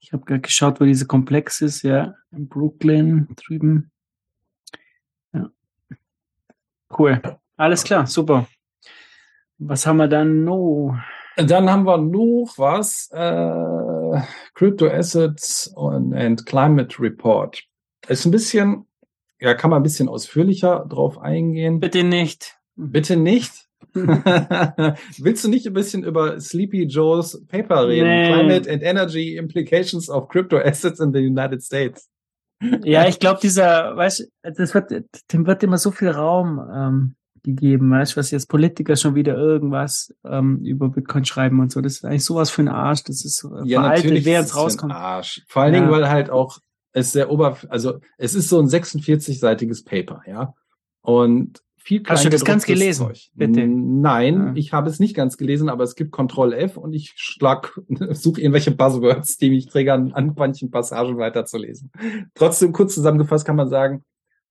Ich 0.00 0.12
habe 0.12 0.22
gerade 0.26 0.42
geschaut, 0.42 0.78
wo 0.78 0.84
dieser 0.84 1.06
Komplex 1.06 1.62
ist, 1.62 1.80
ja, 1.80 2.14
in 2.30 2.46
Brooklyn 2.46 3.26
drüben. 3.36 3.90
Ja. 5.32 5.48
Cool. 6.96 7.22
Alles 7.56 7.84
klar, 7.84 8.06
super. 8.06 8.46
Was 9.56 9.86
haben 9.86 9.96
wir 9.96 10.08
dann 10.08 10.44
noch? 10.44 10.98
Dann 11.36 11.70
haben 11.70 11.84
wir 11.84 11.96
noch 11.96 12.52
was. 12.58 13.08
Äh, 13.12 14.20
Crypto 14.52 14.88
Assets 14.88 15.68
und 15.68 16.12
and 16.12 16.44
Climate 16.44 17.00
Report. 17.00 17.64
Ist 18.08 18.26
ein 18.26 18.30
bisschen, 18.30 18.86
ja, 19.40 19.54
kann 19.54 19.70
man 19.70 19.80
ein 19.80 19.84
bisschen 19.84 20.10
ausführlicher 20.10 20.84
drauf 20.86 21.16
eingehen. 21.16 21.80
Bitte 21.80 22.04
nicht. 22.04 22.58
Bitte 22.74 23.16
nicht. 23.16 23.65
Willst 23.94 25.44
du 25.44 25.48
nicht 25.48 25.66
ein 25.66 25.72
bisschen 25.72 26.04
über 26.04 26.40
Sleepy 26.40 26.84
Joe's 26.84 27.42
Paper 27.46 27.88
reden? 27.88 28.08
Nee. 28.08 28.32
Climate 28.32 28.70
and 28.70 28.82
Energy 28.82 29.36
Implications 29.36 30.10
of 30.10 30.28
Crypto 30.28 30.58
Assets 30.58 31.00
in 31.00 31.12
the 31.12 31.20
United 31.20 31.62
States. 31.62 32.08
Ja, 32.84 33.06
ich 33.06 33.18
glaube, 33.18 33.40
dieser, 33.42 33.96
weißt 33.96 34.30
das 34.42 34.74
wird, 34.74 34.90
dem 35.32 35.46
wird 35.46 35.62
immer 35.62 35.78
so 35.78 35.90
viel 35.90 36.08
Raum 36.08 36.60
ähm, 36.74 37.16
gegeben, 37.42 37.90
weißt 37.90 38.14
du, 38.14 38.16
was 38.18 38.30
jetzt 38.30 38.48
Politiker 38.48 38.96
schon 38.96 39.14
wieder 39.14 39.36
irgendwas 39.36 40.14
ähm, 40.24 40.60
über 40.64 40.88
Bitcoin 40.88 41.24
schreiben 41.24 41.60
und 41.60 41.70
so. 41.70 41.80
Das 41.80 41.94
ist 41.94 42.04
eigentlich 42.04 42.24
sowas 42.24 42.50
für 42.50 42.62
ein 42.62 42.68
Arsch. 42.68 43.04
Das 43.04 43.24
ist 43.24 43.44
äh, 43.44 43.68
ja, 43.68 43.82
veraltet, 43.82 44.24
wer 44.24 44.40
jetzt 44.40 44.56
rauskommt. 44.56 44.92
Arsch. 44.92 45.42
Vor 45.48 45.62
allen 45.62 45.74
ja. 45.74 45.80
Dingen, 45.80 45.92
weil 45.92 46.08
halt 46.08 46.30
auch 46.30 46.58
es 46.92 47.12
sehr 47.12 47.30
ober, 47.30 47.58
also 47.68 48.00
es 48.16 48.34
ist 48.34 48.48
so 48.48 48.58
ein 48.58 48.68
46-seitiges 48.68 49.84
Paper, 49.84 50.22
ja. 50.26 50.54
Und 51.02 51.62
viel 51.86 52.02
Hast 52.06 52.24
du 52.24 52.30
das 52.30 52.44
ganz 52.44 52.66
gelesen? 52.66 53.06
Zeug. 53.06 53.30
Bitte. 53.34 53.66
Nein, 53.66 54.34
ja. 54.34 54.52
ich 54.56 54.72
habe 54.72 54.90
es 54.90 54.98
nicht 54.98 55.14
ganz 55.14 55.36
gelesen, 55.36 55.68
aber 55.68 55.84
es 55.84 55.94
gibt 55.94 56.10
Ctrl 56.10 56.52
F 56.52 56.76
und 56.76 56.92
ich 56.92 57.12
schlag, 57.14 57.80
suche 58.10 58.40
irgendwelche 58.40 58.72
Buzzwords, 58.72 59.36
die 59.36 59.50
mich 59.50 59.66
triggern, 59.66 60.12
an 60.12 60.34
manchen 60.36 60.72
Passagen 60.72 61.16
weiterzulesen. 61.16 61.92
Trotzdem 62.34 62.72
kurz 62.72 62.94
zusammengefasst 62.94 63.46
kann 63.46 63.56
man 63.56 63.68
sagen, 63.68 64.02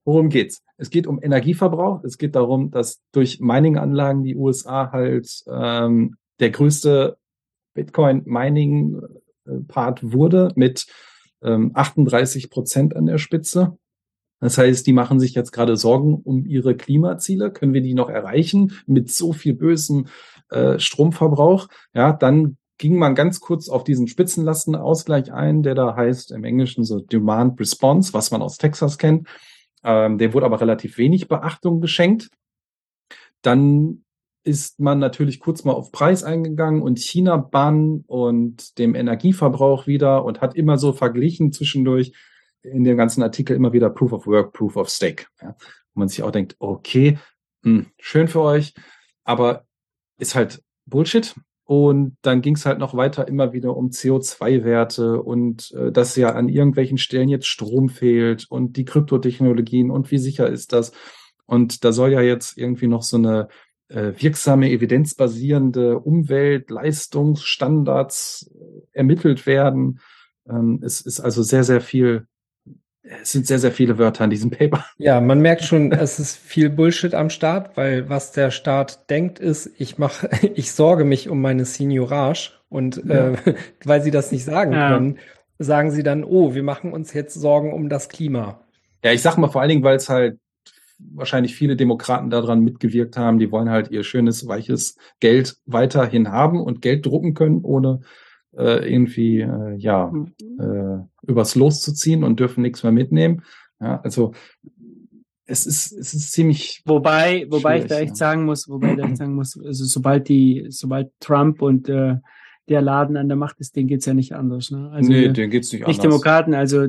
Worum 0.06 0.30
geht's? 0.30 0.64
Es 0.78 0.90
geht 0.92 1.08
um 1.08 1.20
Energieverbrauch. 1.22 2.04
Es 2.04 2.18
geht 2.20 2.36
darum, 2.36 2.70
dass 2.70 3.02
durch 3.12 3.40
Mining-Anlagen 3.40 4.22
die 4.24 4.36
USA 4.36 4.92
halt 4.92 5.44
ähm, 5.48 6.18
der 6.40 6.52
größte 6.52 7.18
Bitcoin-Mining-Part 7.74 10.14
wurde 10.14 10.52
mit 10.56 10.86
ähm, 11.42 11.72
38 11.74 12.52
Prozent 12.52 12.96
an 12.96 13.08
der 13.08 13.18
Spitze. 13.18 13.80
Das 14.40 14.58
heißt, 14.58 14.86
die 14.86 14.94
machen 14.94 15.20
sich 15.20 15.34
jetzt 15.34 15.52
gerade 15.52 15.78
Sorgen 15.78 16.16
um 16.16 16.46
ihre 16.46 16.76
Klimaziele. 16.76 17.52
Können 17.52 17.74
wir 17.74 17.82
die 17.82 17.94
noch 17.94 18.10
erreichen 18.10 18.74
mit 18.86 19.10
so 19.10 19.34
viel 19.34 19.54
bösem 19.54 20.08
äh, 20.50 20.78
Stromverbrauch? 20.78 21.68
Ja, 21.94 22.14
dann 22.14 22.58
ging 22.78 22.98
man 22.98 23.16
ganz 23.16 23.40
kurz 23.40 23.70
auf 23.70 23.84
diesen 23.84 24.08
Spitzenlastenausgleich 24.08 25.32
ein, 25.32 25.64
der 25.64 25.76
da 25.76 25.96
heißt 25.96 26.32
im 26.32 26.44
Englischen 26.44 26.84
so 26.84 27.00
Demand 27.00 27.60
Response, 27.60 28.14
was 28.14 28.32
man 28.32 28.42
aus 28.42 28.58
Texas 28.58 28.98
kennt. 28.98 29.28
Ähm, 29.84 30.18
dem 30.18 30.34
wurde 30.34 30.46
aber 30.46 30.60
relativ 30.60 30.98
wenig 30.98 31.28
Beachtung 31.28 31.80
geschenkt. 31.80 32.30
Dann 33.42 34.04
ist 34.44 34.80
man 34.80 35.00
natürlich 35.00 35.40
kurz 35.40 35.64
mal 35.64 35.74
auf 35.74 35.92
Preis 35.92 36.24
eingegangen 36.24 36.82
und 36.82 37.00
China-Bann 37.00 38.04
und 38.06 38.78
dem 38.78 38.94
Energieverbrauch 38.94 39.88
wieder 39.88 40.24
und 40.24 40.42
hat 40.42 40.56
immer 40.56 40.78
so 40.78 40.94
verglichen 40.94 41.52
zwischendurch 41.52 42.14
in 42.72 42.84
dem 42.84 42.98
ganzen 42.98 43.24
Artikel 43.24 43.56
immer 43.56 43.74
wieder 43.74 43.90
Proof 43.90 44.14
of 44.14 44.28
Work, 44.28 44.54
Proof 44.54 44.76
of 44.76 44.90
Stake. 44.90 45.26
Ja, 45.42 45.56
wo 45.94 46.00
man 46.00 46.08
sich 46.08 46.24
auch 46.24 46.32
denkt, 46.32 46.56
okay, 46.60 47.18
mh, 47.64 47.72
hm, 47.72 47.86
schön 48.00 48.28
für 48.28 48.42
euch, 48.42 48.74
aber 49.24 49.66
ist 50.18 50.36
halt 50.36 50.62
Bullshit. 50.86 51.36
Und 51.68 52.16
dann 52.22 52.42
ging 52.42 52.54
es 52.56 52.68
halt 52.68 52.78
noch 52.78 52.96
weiter 52.96 53.28
immer 53.28 53.52
wieder 53.52 53.76
um 53.76 53.90
CO2-Werte 53.90 55.24
und 55.24 55.72
äh, 55.72 55.92
dass 55.92 56.16
ja 56.16 56.34
an 56.34 56.48
irgendwelchen 56.48 57.00
Stellen 57.00 57.28
jetzt 57.28 57.48
Strom 57.48 57.90
fehlt 57.90 58.46
und 58.52 58.78
die 58.78 58.86
Kryptotechnologien 58.86 59.90
und 59.90 60.12
wie 60.12 60.20
sicher 60.20 60.48
ist 60.48 60.74
das. 60.74 60.92
Und 61.48 61.84
da 61.84 61.92
soll 61.92 62.12
ja 62.12 62.22
jetzt 62.22 62.56
irgendwie 62.56 62.86
noch 62.86 63.02
so 63.02 63.18
eine 63.18 63.48
äh, 63.88 64.12
wirksame, 64.16 64.70
evidenzbasierende 64.70 65.98
Umweltleistungsstandards 66.00 68.52
äh, 68.54 68.82
ermittelt 68.92 69.48
werden. 69.48 70.02
Ähm, 70.48 70.82
es 70.84 71.02
ist 71.02 71.20
also 71.20 71.42
sehr, 71.42 71.64
sehr 71.64 71.82
viel 71.82 72.28
es 73.22 73.32
sind 73.32 73.46
sehr, 73.46 73.60
sehr 73.60 73.72
viele 73.72 73.98
Wörter 73.98 74.24
in 74.24 74.30
diesem 74.30 74.50
Paper. 74.50 74.86
Ja, 74.98 75.22
man 75.22 75.40
merkt 75.40 75.64
schon, 75.64 75.92
es 75.92 76.20
ist 76.20 76.38
viel 76.38 76.70
Bullshit 76.70 77.14
am 77.14 77.30
Start, 77.30 77.78
weil 77.78 78.10
was 78.10 78.32
der 78.32 78.52
Staat 78.52 79.10
denkt 79.10 79.40
ist, 79.40 79.70
ich 79.78 79.98
mache, 79.98 80.30
ich 80.56 80.72
sorge 80.72 81.06
mich 81.06 81.30
um 81.30 81.42
meine 81.42 81.66
Seniorage 81.66 82.52
und 82.70 83.02
ja. 83.06 83.32
äh, 83.32 83.56
weil 83.84 84.02
sie 84.02 84.12
das 84.12 84.32
nicht 84.32 84.44
sagen 84.44 84.74
ja. 84.74 84.90
können, 84.90 85.20
sagen 85.60 85.92
sie 85.92 86.04
dann, 86.04 86.24
oh, 86.24 86.56
wir 86.56 86.64
machen 86.64 86.92
uns 86.92 87.14
jetzt 87.14 87.36
Sorgen 87.36 87.74
um 87.74 87.90
das 87.90 88.10
Klima. 88.10 88.62
Ja, 89.04 89.12
ich 89.12 89.22
sag 89.22 89.38
mal 89.38 89.50
vor 89.50 89.62
allen 89.62 89.70
Dingen, 89.70 89.84
weil 89.84 89.98
es 89.98 90.10
halt 90.10 90.40
wahrscheinlich 90.98 91.56
viele 91.56 91.76
Demokraten 91.76 92.30
daran 92.30 92.62
mitgewirkt 92.62 93.18
haben, 93.18 93.38
die 93.38 93.52
wollen 93.52 93.70
halt 93.70 93.92
ihr 93.92 94.04
schönes, 94.04 94.48
weiches 94.48 94.98
Geld 95.20 95.58
weiterhin 95.66 96.32
haben 96.32 96.62
und 96.62 96.82
Geld 96.82 97.06
drucken 97.06 97.34
können, 97.34 97.62
ohne 97.64 98.02
äh, 98.58 98.92
irgendwie 98.92 99.42
äh, 99.42 99.76
ja 99.76 100.08
mhm. 100.08 100.34
äh, 100.60 101.30
übers 101.30 101.56
Los 101.56 101.82
zu 101.82 101.94
ziehen 101.94 102.24
und 102.24 102.40
dürfen 102.40 102.62
nichts 102.62 102.84
mehr 102.84 102.92
mitnehmen. 102.92 103.44
Ja, 103.80 104.00
also 104.02 104.34
es 105.46 105.66
ist 105.66 105.92
es 105.92 106.14
ist 106.14 106.32
ziemlich 106.32 106.82
wobei 106.86 107.46
wobei 107.50 107.80
ich 107.80 107.86
da 107.86 108.00
echt 108.00 108.12
ja. 108.12 108.16
sagen 108.16 108.46
muss 108.46 108.68
wobei 108.68 108.92
ich 108.92 108.98
da 108.98 109.04
echt 109.04 109.18
sagen 109.18 109.36
muss 109.36 109.60
also 109.64 109.86
sobald 109.86 110.28
die 110.28 110.66
sobald 110.70 111.12
Trump 111.20 111.62
und 111.62 111.88
äh, 111.88 112.16
der 112.68 112.82
Laden 112.82 113.18
an 113.18 113.28
der 113.28 113.38
Macht 113.38 113.60
ist, 113.60 113.76
den 113.76 113.88
geht's 113.88 114.06
ja 114.06 114.14
nicht 114.14 114.34
anders. 114.34 114.72
Ne? 114.72 114.90
Also 114.92 115.12
nee, 115.12 115.30
den 115.30 115.50
geht's 115.50 115.72
nicht, 115.72 115.82
nicht 115.82 116.00
anders. 116.00 116.02
Demokraten, 116.02 116.54
also 116.54 116.88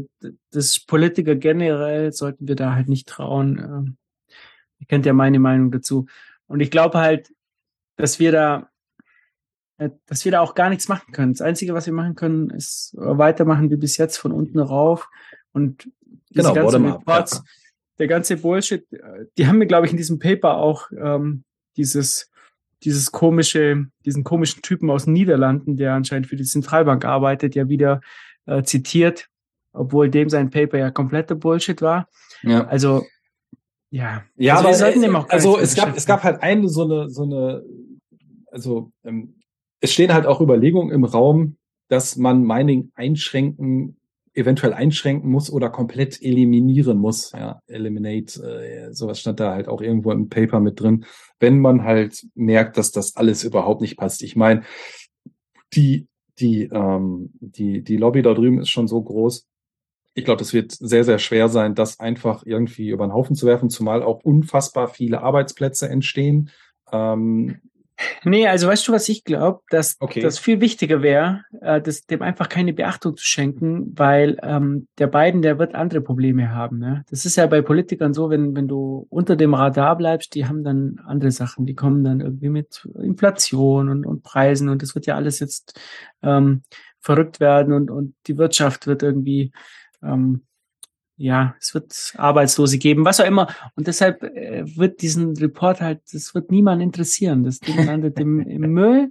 das 0.50 0.80
Politiker 0.80 1.36
generell 1.36 2.12
sollten 2.12 2.48
wir 2.48 2.56
da 2.56 2.74
halt 2.74 2.88
nicht 2.88 3.08
trauen. 3.08 3.58
Äh, 3.58 4.30
ihr 4.80 4.86
kennt 4.86 5.06
ja 5.06 5.12
meine 5.12 5.38
Meinung 5.38 5.70
dazu. 5.70 6.06
Und 6.46 6.60
ich 6.60 6.70
glaube 6.70 6.98
halt, 6.98 7.32
dass 7.96 8.18
wir 8.18 8.32
da 8.32 8.68
dass 10.06 10.24
wir 10.24 10.32
da 10.32 10.40
auch 10.40 10.54
gar 10.54 10.70
nichts 10.70 10.88
machen 10.88 11.12
können. 11.12 11.32
Das 11.32 11.42
Einzige, 11.42 11.74
was 11.74 11.86
wir 11.86 11.92
machen 11.92 12.14
können, 12.14 12.50
ist 12.50 12.94
weitermachen 12.96 13.70
wie 13.70 13.76
bis 13.76 13.96
jetzt 13.96 14.16
von 14.16 14.32
unten 14.32 14.58
rauf. 14.58 15.08
Und 15.52 15.90
diese 16.30 16.52
genau, 16.52 16.54
ganze 16.54 16.82
Reports, 16.82 17.44
der 17.98 18.06
ganze 18.08 18.36
Bullshit, 18.36 18.90
äh, 18.92 19.26
die 19.38 19.46
haben 19.46 19.58
mir, 19.58 19.66
glaube 19.66 19.86
ich, 19.86 19.92
in 19.92 19.98
diesem 19.98 20.18
Paper 20.18 20.56
auch 20.56 20.90
ähm, 20.92 21.44
dieses, 21.76 22.30
dieses 22.84 23.12
komische, 23.12 23.86
diesen 24.04 24.24
komischen 24.24 24.62
Typen 24.62 24.90
aus 24.90 25.04
den 25.04 25.14
Niederlanden, 25.14 25.76
der 25.76 25.94
anscheinend 25.94 26.26
für 26.26 26.36
die 26.36 26.44
Zentralbank 26.44 27.04
arbeitet, 27.04 27.54
ja 27.54 27.68
wieder 27.68 28.00
äh, 28.46 28.62
zitiert, 28.62 29.28
obwohl 29.72 30.10
dem 30.10 30.28
sein 30.28 30.50
Paper 30.50 30.78
ja 30.78 30.90
kompletter 30.90 31.34
Bullshit 31.34 31.80
war. 31.82 32.08
Ja. 32.42 32.66
Also 32.66 33.04
ja, 33.90 34.24
ja, 34.36 34.56
also 34.56 34.84
aber, 34.84 35.32
also 35.32 35.58
es 35.58 35.74
gab 35.76 35.96
es 35.96 36.06
gab 36.06 36.24
halt 36.24 36.42
eine 36.42 36.68
so 36.68 36.84
eine 36.84 37.08
so 37.08 37.22
eine 37.22 37.62
also 38.50 38.90
ähm, 39.04 39.36
es 39.80 39.92
stehen 39.92 40.12
halt 40.12 40.26
auch 40.26 40.40
Überlegungen 40.40 40.92
im 40.92 41.04
Raum, 41.04 41.56
dass 41.88 42.16
man 42.16 42.42
Mining 42.42 42.90
einschränken, 42.94 43.96
eventuell 44.34 44.74
einschränken 44.74 45.30
muss 45.30 45.50
oder 45.50 45.70
komplett 45.70 46.20
eliminieren 46.20 46.98
muss. 46.98 47.32
Ja, 47.32 47.60
eliminate, 47.66 48.42
äh, 48.42 48.92
sowas 48.92 49.20
stand 49.20 49.40
da 49.40 49.52
halt 49.52 49.68
auch 49.68 49.80
irgendwo 49.80 50.12
im 50.12 50.28
Paper 50.28 50.60
mit 50.60 50.80
drin, 50.80 51.04
wenn 51.40 51.60
man 51.60 51.84
halt 51.84 52.26
merkt, 52.34 52.76
dass 52.76 52.92
das 52.92 53.16
alles 53.16 53.44
überhaupt 53.44 53.80
nicht 53.80 53.96
passt. 53.96 54.22
Ich 54.22 54.36
meine, 54.36 54.62
die, 55.72 56.06
die, 56.38 56.64
ähm, 56.64 57.30
die, 57.40 57.82
die 57.82 57.96
Lobby 57.96 58.22
da 58.22 58.34
drüben 58.34 58.60
ist 58.60 58.70
schon 58.70 58.88
so 58.88 59.00
groß. 59.02 59.46
Ich 60.14 60.24
glaube, 60.24 60.42
es 60.42 60.52
wird 60.52 60.72
sehr, 60.72 61.04
sehr 61.04 61.18
schwer 61.18 61.48
sein, 61.48 61.74
das 61.74 62.00
einfach 62.00 62.44
irgendwie 62.46 62.88
über 62.88 63.06
den 63.06 63.12
Haufen 63.12 63.36
zu 63.36 63.46
werfen, 63.46 63.68
zumal 63.68 64.02
auch 64.02 64.24
unfassbar 64.24 64.88
viele 64.88 65.22
Arbeitsplätze 65.22 65.88
entstehen. 65.88 66.50
Ähm, 66.90 67.60
Nee, 68.24 68.46
also 68.46 68.68
weißt 68.68 68.86
du, 68.88 68.92
was 68.92 69.08
ich 69.08 69.24
glaube, 69.24 69.60
dass 69.70 69.96
Okay. 70.00 70.20
das 70.20 70.38
viel 70.38 70.60
wichtiger 70.60 71.02
wäre, 71.02 71.44
äh, 71.60 71.80
das, 71.80 72.06
dem 72.06 72.22
einfach 72.22 72.48
keine 72.48 72.72
Beachtung 72.72 73.16
zu 73.16 73.24
schenken, 73.24 73.92
weil 73.96 74.38
ähm, 74.42 74.88
der 74.98 75.06
Biden, 75.06 75.42
der 75.42 75.58
wird 75.58 75.74
andere 75.74 76.00
Probleme 76.00 76.54
haben. 76.54 76.78
Ne? 76.78 77.04
Das 77.10 77.24
ist 77.24 77.36
ja 77.36 77.46
bei 77.46 77.62
Politikern 77.62 78.12
so, 78.12 78.28
wenn, 78.28 78.54
wenn 78.54 78.68
du 78.68 79.06
unter 79.08 79.36
dem 79.36 79.54
Radar 79.54 79.96
bleibst, 79.96 80.34
die 80.34 80.46
haben 80.46 80.62
dann 80.64 81.00
andere 81.06 81.30
Sachen, 81.30 81.66
die 81.66 81.74
kommen 81.74 82.04
dann 82.04 82.20
irgendwie 82.20 82.50
mit 82.50 82.86
Inflation 83.02 83.88
und, 83.88 84.04
und 84.04 84.22
Preisen 84.22 84.68
und 84.68 84.82
das 84.82 84.94
wird 84.94 85.06
ja 85.06 85.16
alles 85.16 85.40
jetzt 85.40 85.80
ähm, 86.22 86.62
verrückt 87.00 87.40
werden 87.40 87.72
und, 87.72 87.90
und 87.90 88.14
die 88.26 88.36
Wirtschaft 88.36 88.86
wird 88.86 89.02
irgendwie 89.02 89.52
ähm, 90.02 90.42
ja, 91.16 91.54
es 91.60 91.72
wird 91.74 92.12
Arbeitslose 92.16 92.78
geben, 92.78 93.04
was 93.04 93.20
auch 93.20 93.26
immer. 93.26 93.48
Und 93.74 93.86
deshalb 93.86 94.22
äh, 94.22 94.64
wird 94.76 95.02
diesen 95.02 95.36
Report 95.36 95.80
halt, 95.80 96.00
das 96.12 96.34
wird 96.34 96.50
niemand 96.50 96.82
interessieren. 96.82 97.44
Das 97.44 97.60
Ding 97.60 97.84
landet 97.84 98.18
im, 98.20 98.40
im 98.40 98.60
Müll 98.72 99.10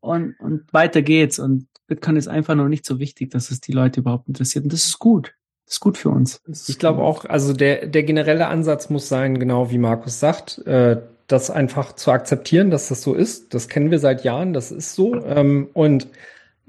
und, 0.00 0.34
und 0.40 0.72
weiter 0.72 1.02
geht's. 1.02 1.38
Und 1.38 1.68
Bitcoin 1.86 2.16
ist 2.16 2.28
einfach 2.28 2.54
noch 2.54 2.68
nicht 2.68 2.84
so 2.84 2.98
wichtig, 2.98 3.30
dass 3.30 3.50
es 3.50 3.60
die 3.60 3.72
Leute 3.72 4.00
überhaupt 4.00 4.28
interessiert. 4.28 4.64
Und 4.64 4.72
das 4.72 4.84
ist 4.84 4.98
gut. 4.98 5.34
Das 5.64 5.74
ist 5.74 5.80
gut 5.80 5.98
für 5.98 6.08
uns. 6.08 6.40
Ich 6.66 6.78
glaube 6.78 7.02
auch, 7.02 7.24
also 7.26 7.52
der, 7.52 7.86
der 7.86 8.02
generelle 8.02 8.46
Ansatz 8.46 8.88
muss 8.88 9.08
sein, 9.08 9.38
genau 9.38 9.70
wie 9.70 9.78
Markus 9.78 10.18
sagt, 10.18 10.58
äh, 10.66 11.00
das 11.26 11.50
einfach 11.50 11.92
zu 11.92 12.10
akzeptieren, 12.10 12.70
dass 12.70 12.88
das 12.88 13.02
so 13.02 13.14
ist. 13.14 13.52
Das 13.52 13.68
kennen 13.68 13.90
wir 13.90 13.98
seit 13.98 14.24
Jahren, 14.24 14.54
das 14.54 14.72
ist 14.72 14.94
so. 14.94 15.22
Ähm, 15.22 15.68
und 15.74 16.08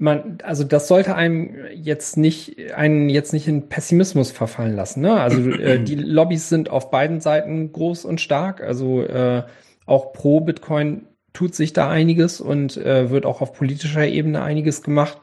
man, 0.00 0.38
also 0.42 0.64
das 0.64 0.88
sollte 0.88 1.14
einem 1.14 1.54
jetzt 1.74 2.16
nicht, 2.16 2.74
einen 2.74 3.10
jetzt 3.10 3.34
nicht 3.34 3.46
in 3.46 3.68
Pessimismus 3.68 4.30
verfallen 4.30 4.74
lassen. 4.74 5.02
Ne? 5.02 5.20
Also 5.20 5.50
äh, 5.50 5.78
die 5.84 5.94
Lobbys 5.94 6.48
sind 6.48 6.70
auf 6.70 6.90
beiden 6.90 7.20
Seiten 7.20 7.70
groß 7.70 8.06
und 8.06 8.20
stark. 8.20 8.62
Also 8.62 9.02
äh, 9.02 9.42
auch 9.84 10.12
pro 10.14 10.40
Bitcoin 10.40 11.06
tut 11.34 11.54
sich 11.54 11.74
da 11.74 11.90
einiges 11.90 12.40
und 12.40 12.78
äh, 12.78 13.10
wird 13.10 13.26
auch 13.26 13.42
auf 13.42 13.52
politischer 13.52 14.06
Ebene 14.06 14.42
einiges 14.42 14.82
gemacht. 14.82 15.18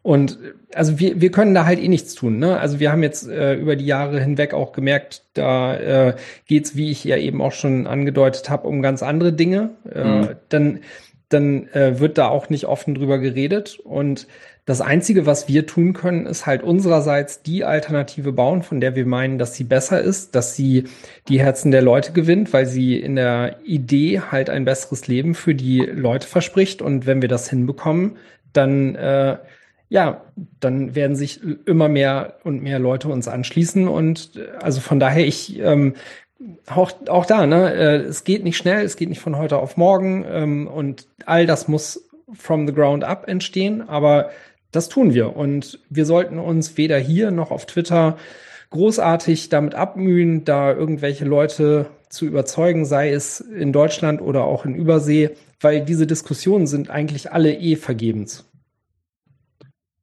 Und 0.00 0.38
also 0.74 0.98
wir, 0.98 1.20
wir 1.20 1.30
können 1.30 1.54
da 1.54 1.66
halt 1.66 1.78
eh 1.78 1.88
nichts 1.88 2.14
tun. 2.14 2.38
Ne? 2.38 2.58
Also 2.58 2.80
wir 2.80 2.92
haben 2.92 3.02
jetzt 3.02 3.28
äh, 3.28 3.54
über 3.54 3.76
die 3.76 3.86
Jahre 3.86 4.20
hinweg 4.20 4.54
auch 4.54 4.72
gemerkt, 4.72 5.22
da 5.34 5.76
äh, 5.76 6.16
geht's, 6.46 6.76
wie 6.76 6.90
ich 6.90 7.04
ja 7.04 7.18
eben 7.18 7.42
auch 7.42 7.52
schon 7.52 7.86
angedeutet 7.86 8.48
habe, 8.48 8.68
um 8.68 8.80
ganz 8.80 9.02
andere 9.02 9.34
Dinge. 9.34 9.70
Äh, 9.90 10.04
Mhm. 10.04 10.28
Dann, 10.48 10.80
dann 11.34 11.68
äh, 11.68 11.98
wird 11.98 12.16
da 12.16 12.28
auch 12.28 12.48
nicht 12.48 12.64
offen 12.66 12.94
drüber 12.94 13.18
geredet. 13.18 13.78
Und 13.82 14.26
das 14.64 14.80
Einzige, 14.80 15.26
was 15.26 15.46
wir 15.46 15.66
tun 15.66 15.92
können, 15.92 16.24
ist 16.24 16.46
halt 16.46 16.62
unsererseits 16.62 17.42
die 17.42 17.64
Alternative 17.64 18.32
bauen, 18.32 18.62
von 18.62 18.80
der 18.80 18.96
wir 18.96 19.04
meinen, 19.04 19.36
dass 19.38 19.54
sie 19.54 19.64
besser 19.64 20.00
ist, 20.00 20.34
dass 20.34 20.56
sie 20.56 20.84
die 21.28 21.38
Herzen 21.38 21.70
der 21.70 21.82
Leute 21.82 22.12
gewinnt, 22.12 22.52
weil 22.54 22.64
sie 22.64 22.98
in 22.98 23.16
der 23.16 23.58
Idee 23.64 24.20
halt 24.20 24.48
ein 24.48 24.64
besseres 24.64 25.06
Leben 25.06 25.34
für 25.34 25.54
die 25.54 25.80
Leute 25.80 26.26
verspricht. 26.26 26.80
Und 26.80 27.06
wenn 27.06 27.20
wir 27.20 27.28
das 27.28 27.50
hinbekommen, 27.50 28.16
dann 28.54 28.94
äh, 28.94 29.36
ja, 29.90 30.24
dann 30.60 30.94
werden 30.94 31.14
sich 31.14 31.40
immer 31.66 31.88
mehr 31.88 32.38
und 32.42 32.62
mehr 32.62 32.78
Leute 32.78 33.08
uns 33.08 33.28
anschließen. 33.28 33.86
Und 33.86 34.36
äh, 34.36 34.48
also 34.60 34.80
von 34.80 34.98
daher, 34.98 35.26
ich 35.26 35.58
ähm, 35.60 35.94
auch, 36.66 36.92
auch 37.08 37.26
da, 37.26 37.46
ne, 37.46 37.72
äh, 37.74 37.96
es 37.96 38.24
geht 38.24 38.44
nicht 38.44 38.56
schnell, 38.56 38.84
es 38.84 38.96
geht 38.96 39.08
nicht 39.08 39.20
von 39.20 39.36
heute 39.36 39.58
auf 39.58 39.76
morgen 39.76 40.24
ähm, 40.28 40.66
und 40.66 41.06
all 41.26 41.46
das 41.46 41.68
muss 41.68 42.08
from 42.32 42.66
the 42.66 42.74
ground 42.74 43.04
up 43.04 43.28
entstehen, 43.28 43.88
aber 43.88 44.30
das 44.72 44.88
tun 44.88 45.14
wir 45.14 45.36
und 45.36 45.78
wir 45.88 46.04
sollten 46.04 46.38
uns 46.38 46.76
weder 46.76 46.98
hier 46.98 47.30
noch 47.30 47.50
auf 47.50 47.66
Twitter 47.66 48.16
großartig 48.70 49.48
damit 49.48 49.74
abmühen, 49.74 50.44
da 50.44 50.72
irgendwelche 50.72 51.24
Leute 51.24 51.86
zu 52.08 52.26
überzeugen, 52.26 52.84
sei 52.84 53.12
es 53.12 53.40
in 53.40 53.72
Deutschland 53.72 54.20
oder 54.20 54.44
auch 54.44 54.64
in 54.64 54.74
Übersee, 54.74 55.30
weil 55.60 55.84
diese 55.84 56.06
Diskussionen 56.06 56.66
sind 56.66 56.90
eigentlich 56.90 57.32
alle 57.32 57.54
eh 57.54 57.76
vergebens. 57.76 58.50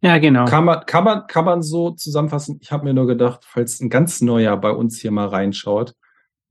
Ja, 0.02 0.18
genau. 0.18 0.46
Kann 0.46 0.66
man, 0.66 0.86
kann 0.86 1.04
man, 1.04 1.28
kann 1.28 1.46
man 1.46 1.62
so 1.62 1.92
zusammenfassen? 1.92 2.60
Ich 2.62 2.72
habe 2.72 2.86
mir 2.86 2.94
nur 2.94 3.08
gedacht, 3.08 3.42
falls 3.46 3.80
ein 3.82 3.90
ganz 3.90 4.22
neuer 4.22 4.58
bei 4.58 4.72
uns 4.72 5.00
hier 5.00 5.12
mal 5.12 5.28
reinschaut, 5.28 5.94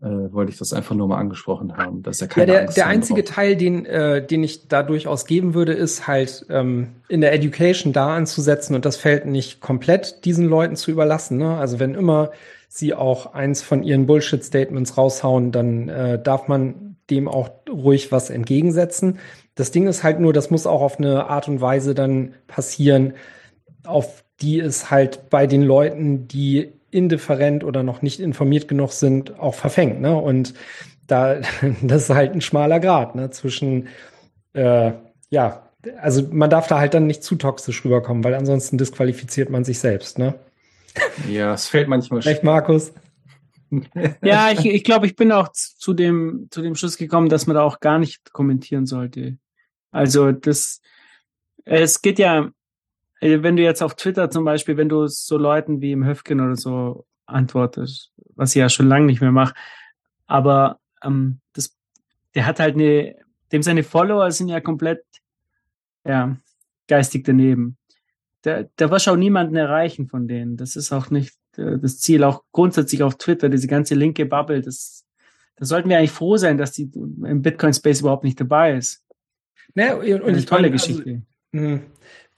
äh, 0.02 0.32
wollte 0.32 0.50
ich 0.50 0.58
das 0.58 0.72
einfach 0.72 0.94
nur 0.94 1.08
mal 1.08 1.18
angesprochen 1.18 1.76
haben, 1.76 2.02
dass 2.02 2.20
er 2.20 2.28
Ja, 2.28 2.34
keine 2.34 2.46
der, 2.46 2.60
Angst 2.62 2.76
der 2.76 2.86
einzige 2.86 3.22
braucht. 3.22 3.34
Teil, 3.34 3.56
den, 3.56 3.84
äh, 3.84 4.26
den 4.26 4.42
ich 4.42 4.66
da 4.68 4.82
durchaus 4.82 5.26
geben 5.26 5.52
würde, 5.54 5.72
ist 5.72 6.06
halt 6.06 6.46
ähm, 6.48 6.88
in 7.08 7.20
der 7.20 7.34
Education 7.34 7.92
da 7.92 8.16
anzusetzen 8.16 8.74
und 8.74 8.84
das 8.84 8.96
Feld 8.96 9.26
nicht 9.26 9.60
komplett 9.60 10.24
diesen 10.24 10.46
Leuten 10.46 10.76
zu 10.76 10.90
überlassen. 10.90 11.36
Ne? 11.36 11.56
Also 11.56 11.78
wenn 11.80 11.94
immer 11.94 12.30
sie 12.68 12.94
auch 12.94 13.34
eins 13.34 13.62
von 13.62 13.82
ihren 13.82 14.06
Bullshit-Statements 14.06 14.96
raushauen, 14.96 15.52
dann 15.52 15.88
äh, 15.88 16.22
darf 16.22 16.48
man 16.48 16.96
dem 17.10 17.28
auch 17.28 17.50
ruhig 17.68 18.12
was 18.12 18.30
entgegensetzen. 18.30 19.18
Das 19.54 19.72
Ding 19.72 19.86
ist 19.86 20.02
halt 20.02 20.20
nur, 20.20 20.32
das 20.32 20.50
muss 20.50 20.66
auch 20.66 20.80
auf 20.80 20.98
eine 20.98 21.26
Art 21.28 21.48
und 21.48 21.60
Weise 21.60 21.94
dann 21.94 22.34
passieren, 22.46 23.14
auf 23.84 24.24
die 24.40 24.60
es 24.60 24.90
halt 24.90 25.28
bei 25.28 25.46
den 25.46 25.62
Leuten, 25.62 26.28
die 26.28 26.79
indifferent 26.90 27.64
oder 27.64 27.82
noch 27.82 28.02
nicht 28.02 28.20
informiert 28.20 28.68
genug 28.68 28.92
sind, 28.92 29.38
auch 29.38 29.54
verfängt. 29.54 30.00
Ne? 30.00 30.16
Und 30.16 30.54
da, 31.06 31.40
das 31.82 32.04
ist 32.04 32.10
halt 32.10 32.34
ein 32.34 32.40
schmaler 32.40 32.80
Grad 32.80 33.14
ne? 33.14 33.30
zwischen, 33.30 33.88
äh, 34.52 34.92
ja, 35.30 35.70
also 35.98 36.26
man 36.30 36.50
darf 36.50 36.66
da 36.66 36.78
halt 36.78 36.94
dann 36.94 37.06
nicht 37.06 37.22
zu 37.22 37.36
toxisch 37.36 37.84
rüberkommen, 37.84 38.22
weil 38.22 38.34
ansonsten 38.34 38.78
disqualifiziert 38.78 39.50
man 39.50 39.64
sich 39.64 39.78
selbst. 39.78 40.18
Ne? 40.18 40.38
Ja, 41.28 41.54
es 41.54 41.68
fällt 41.68 41.88
manchmal 41.88 42.20
Recht, 42.20 42.44
Markus? 42.44 42.92
Ja, 44.20 44.50
ich, 44.50 44.66
ich 44.66 44.82
glaube, 44.82 45.06
ich 45.06 45.14
bin 45.14 45.30
auch 45.30 45.52
zu 45.52 45.94
dem, 45.94 46.48
zu 46.50 46.60
dem 46.60 46.74
Schluss 46.74 46.96
gekommen, 46.96 47.28
dass 47.28 47.46
man 47.46 47.54
da 47.54 47.62
auch 47.62 47.78
gar 47.78 48.00
nicht 48.00 48.32
kommentieren 48.32 48.84
sollte. 48.84 49.38
Also 49.92 50.32
das, 50.32 50.80
es 51.64 52.02
geht 52.02 52.18
ja, 52.18 52.50
wenn 53.20 53.56
du 53.56 53.62
jetzt 53.62 53.82
auf 53.82 53.94
Twitter 53.94 54.30
zum 54.30 54.44
Beispiel, 54.44 54.76
wenn 54.76 54.88
du 54.88 55.06
so 55.06 55.36
Leuten 55.36 55.80
wie 55.80 55.92
im 55.92 56.04
Höfgen 56.04 56.40
oder 56.40 56.56
so 56.56 57.06
antwortest, 57.26 58.12
was 58.34 58.50
ich 58.50 58.60
ja 58.60 58.68
schon 58.68 58.88
lange 58.88 59.06
nicht 59.06 59.20
mehr 59.20 59.32
mache, 59.32 59.54
aber 60.26 60.80
ähm, 61.04 61.40
das, 61.52 61.76
der 62.34 62.46
hat 62.46 62.60
halt 62.60 62.74
eine, 62.74 63.16
dem 63.52 63.62
seine 63.62 63.82
Follower 63.82 64.30
sind 64.30 64.48
ja 64.48 64.60
komplett, 64.60 65.04
ja, 66.04 66.36
geistig 66.88 67.24
daneben. 67.24 67.76
Da, 68.42 68.64
da 68.76 68.90
wirst 68.90 69.06
du 69.06 69.10
auch 69.10 69.16
niemanden 69.16 69.56
erreichen 69.56 70.08
von 70.08 70.26
denen. 70.26 70.56
Das 70.56 70.76
ist 70.76 70.92
auch 70.92 71.10
nicht 71.10 71.34
äh, 71.56 71.78
das 71.78 71.98
Ziel, 71.98 72.24
auch 72.24 72.44
grundsätzlich 72.52 73.02
auf 73.02 73.18
Twitter, 73.18 73.48
diese 73.48 73.66
ganze 73.66 73.94
linke 73.94 74.24
Bubble, 74.26 74.62
das, 74.62 75.04
da 75.56 75.66
sollten 75.66 75.88
wir 75.88 75.98
eigentlich 75.98 76.10
froh 76.10 76.36
sein, 76.36 76.56
dass 76.56 76.72
die 76.72 76.90
im 76.94 77.42
Bitcoin-Space 77.42 78.00
überhaupt 78.00 78.24
nicht 78.24 78.40
dabei 78.40 78.76
ist. 78.76 79.04
Ne, 79.74 79.96
und 79.96 80.22
Eine 80.24 80.38
ich 80.38 80.46
tolle 80.46 80.62
meine, 80.62 80.72
also, 80.72 80.86
Geschichte. 80.88 81.22
Hm. 81.52 81.82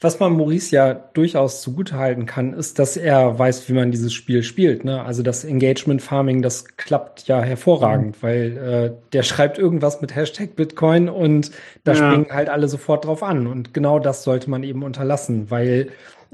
Was 0.03 0.19
man 0.19 0.33
Maurice 0.37 0.75
ja 0.75 0.95
durchaus 0.95 1.63
zugutehalten 1.63 2.27
kann, 2.27 2.53
ist, 2.55 2.79
dass 2.81 2.97
er 2.97 3.39
weiß, 3.39 3.69
wie 3.69 3.73
man 3.73 3.93
dieses 3.93 4.13
Spiel 4.13 4.43
spielt. 4.43 4.85
Ne? 4.85 5.03
Also 5.03 5.23
das 5.23 5.45
Engagement 5.45 6.03
Farming, 6.03 6.43
das 6.43 6.77
klappt 6.77 7.29
ja 7.29 7.41
hervorragend, 7.41 8.21
weil 8.23 8.57
äh, 8.59 9.11
der 9.13 9.23
schreibt 9.23 9.59
irgendwas 9.59 10.01
mit 10.01 10.15
Hashtag 10.15 10.57
Bitcoin 10.57 11.09
und 11.09 11.53
da 11.85 11.93
Ja. 11.93 11.99
springen 11.99 12.27
halt 12.31 12.49
alle 12.49 12.67
sofort 12.69 13.05
drauf 13.05 13.23
an. 13.23 13.47
Und 13.47 13.73
genau 13.75 14.01
das 14.01 14.25
sollte 14.25 14.51
man 14.51 14.65
eben 14.65 14.83
unterlassen, 14.83 15.51
weil 15.51 15.91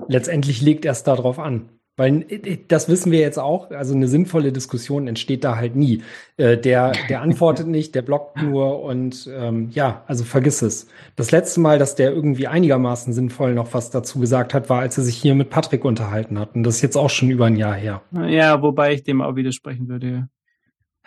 letztendlich 0.09 0.63
legt 0.63 0.85
er 0.87 0.93
es 0.93 1.03
da 1.05 1.15
drauf 1.15 1.39
an. 1.39 1.69
Weil 1.99 2.25
äh, 2.29 2.59
das 2.69 2.89
wissen 2.89 3.13
wir 3.13 3.19
jetzt 3.19 3.39
auch, 3.39 3.71
also 3.73 3.95
eine 3.95 4.09
sinnvolle 4.09 4.53
Diskussion 4.53 5.09
entsteht 5.09 5.45
da 5.45 5.57
halt 5.57 5.77
nie. 5.77 6.03
Äh, 6.39 6.57
der, 6.57 6.93
der 7.11 7.21
antwortet 7.21 7.67
nicht, 7.67 7.95
der 7.95 8.03
blockt 8.03 8.41
nur 8.41 8.83
und 8.83 9.29
ähm, 9.31 9.69
ja, 9.73 10.05
also 10.07 10.25
vergiss 10.25 10.63
es. 10.63 10.87
Das 11.17 11.33
letzte 11.33 11.61
Mal, 11.61 11.79
dass 11.79 11.97
der 11.97 12.13
irgendwie 12.13 12.47
einigermaßen 12.47 13.13
sinnvoll 13.13 13.53
noch 13.53 13.75
was 13.75 13.91
dazu 13.91 14.21
gesagt 14.21 14.55
hat, 14.55 14.71
war, 14.71 14.81
als 14.81 14.97
er 14.97 15.05
sich 15.05 15.17
hier 15.17 15.35
mit 15.35 15.51
Patrick 15.51 15.85
unterhalten 15.85 16.39
hat. 16.39 16.55
Und 16.55 16.63
das 16.63 16.77
ist 16.77 16.83
jetzt 16.83 16.97
auch 16.97 17.11
schon 17.11 17.31
über 17.31 17.47
ein 17.47 17.57
Jahr 17.57 17.75
her. 17.75 18.01
Ja, 18.13 18.63
wobei 18.63 18.95
ich 18.95 19.03
dem 19.03 19.21
auch 19.21 19.35
widersprechen 19.35 19.89
würde. 19.89 20.29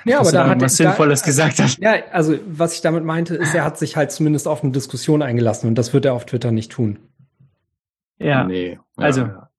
Ja, 0.03 0.19
dass 0.19 0.29
aber 0.29 0.37
er 0.37 0.43
da 0.43 0.49
hat 0.49 0.61
er 0.61 0.65
was 0.65 0.77
Sinnvolles 0.77 1.21
da, 1.21 1.25
gesagt 1.25 1.59
hat. 1.59 1.77
Ja, 1.79 1.93
also 2.11 2.37
was 2.47 2.75
ich 2.75 2.81
damit 2.81 3.05
meinte, 3.05 3.35
ist, 3.35 3.55
er 3.55 3.63
hat 3.63 3.77
sich 3.77 3.95
halt 3.95 4.11
zumindest 4.11 4.47
auf 4.47 4.61
eine 4.61 4.73
Diskussion 4.73 5.21
eingelassen 5.21 5.69
und 5.69 5.75
das 5.75 5.93
wird 5.93 6.03
er 6.03 6.13
auf 6.13 6.25
Twitter 6.25 6.51
nicht 6.51 6.71
tun. 6.71 6.99
Ja, 8.19 8.43
Nee. 8.43 8.77
Also, 8.97 9.21
ja. 9.21 9.50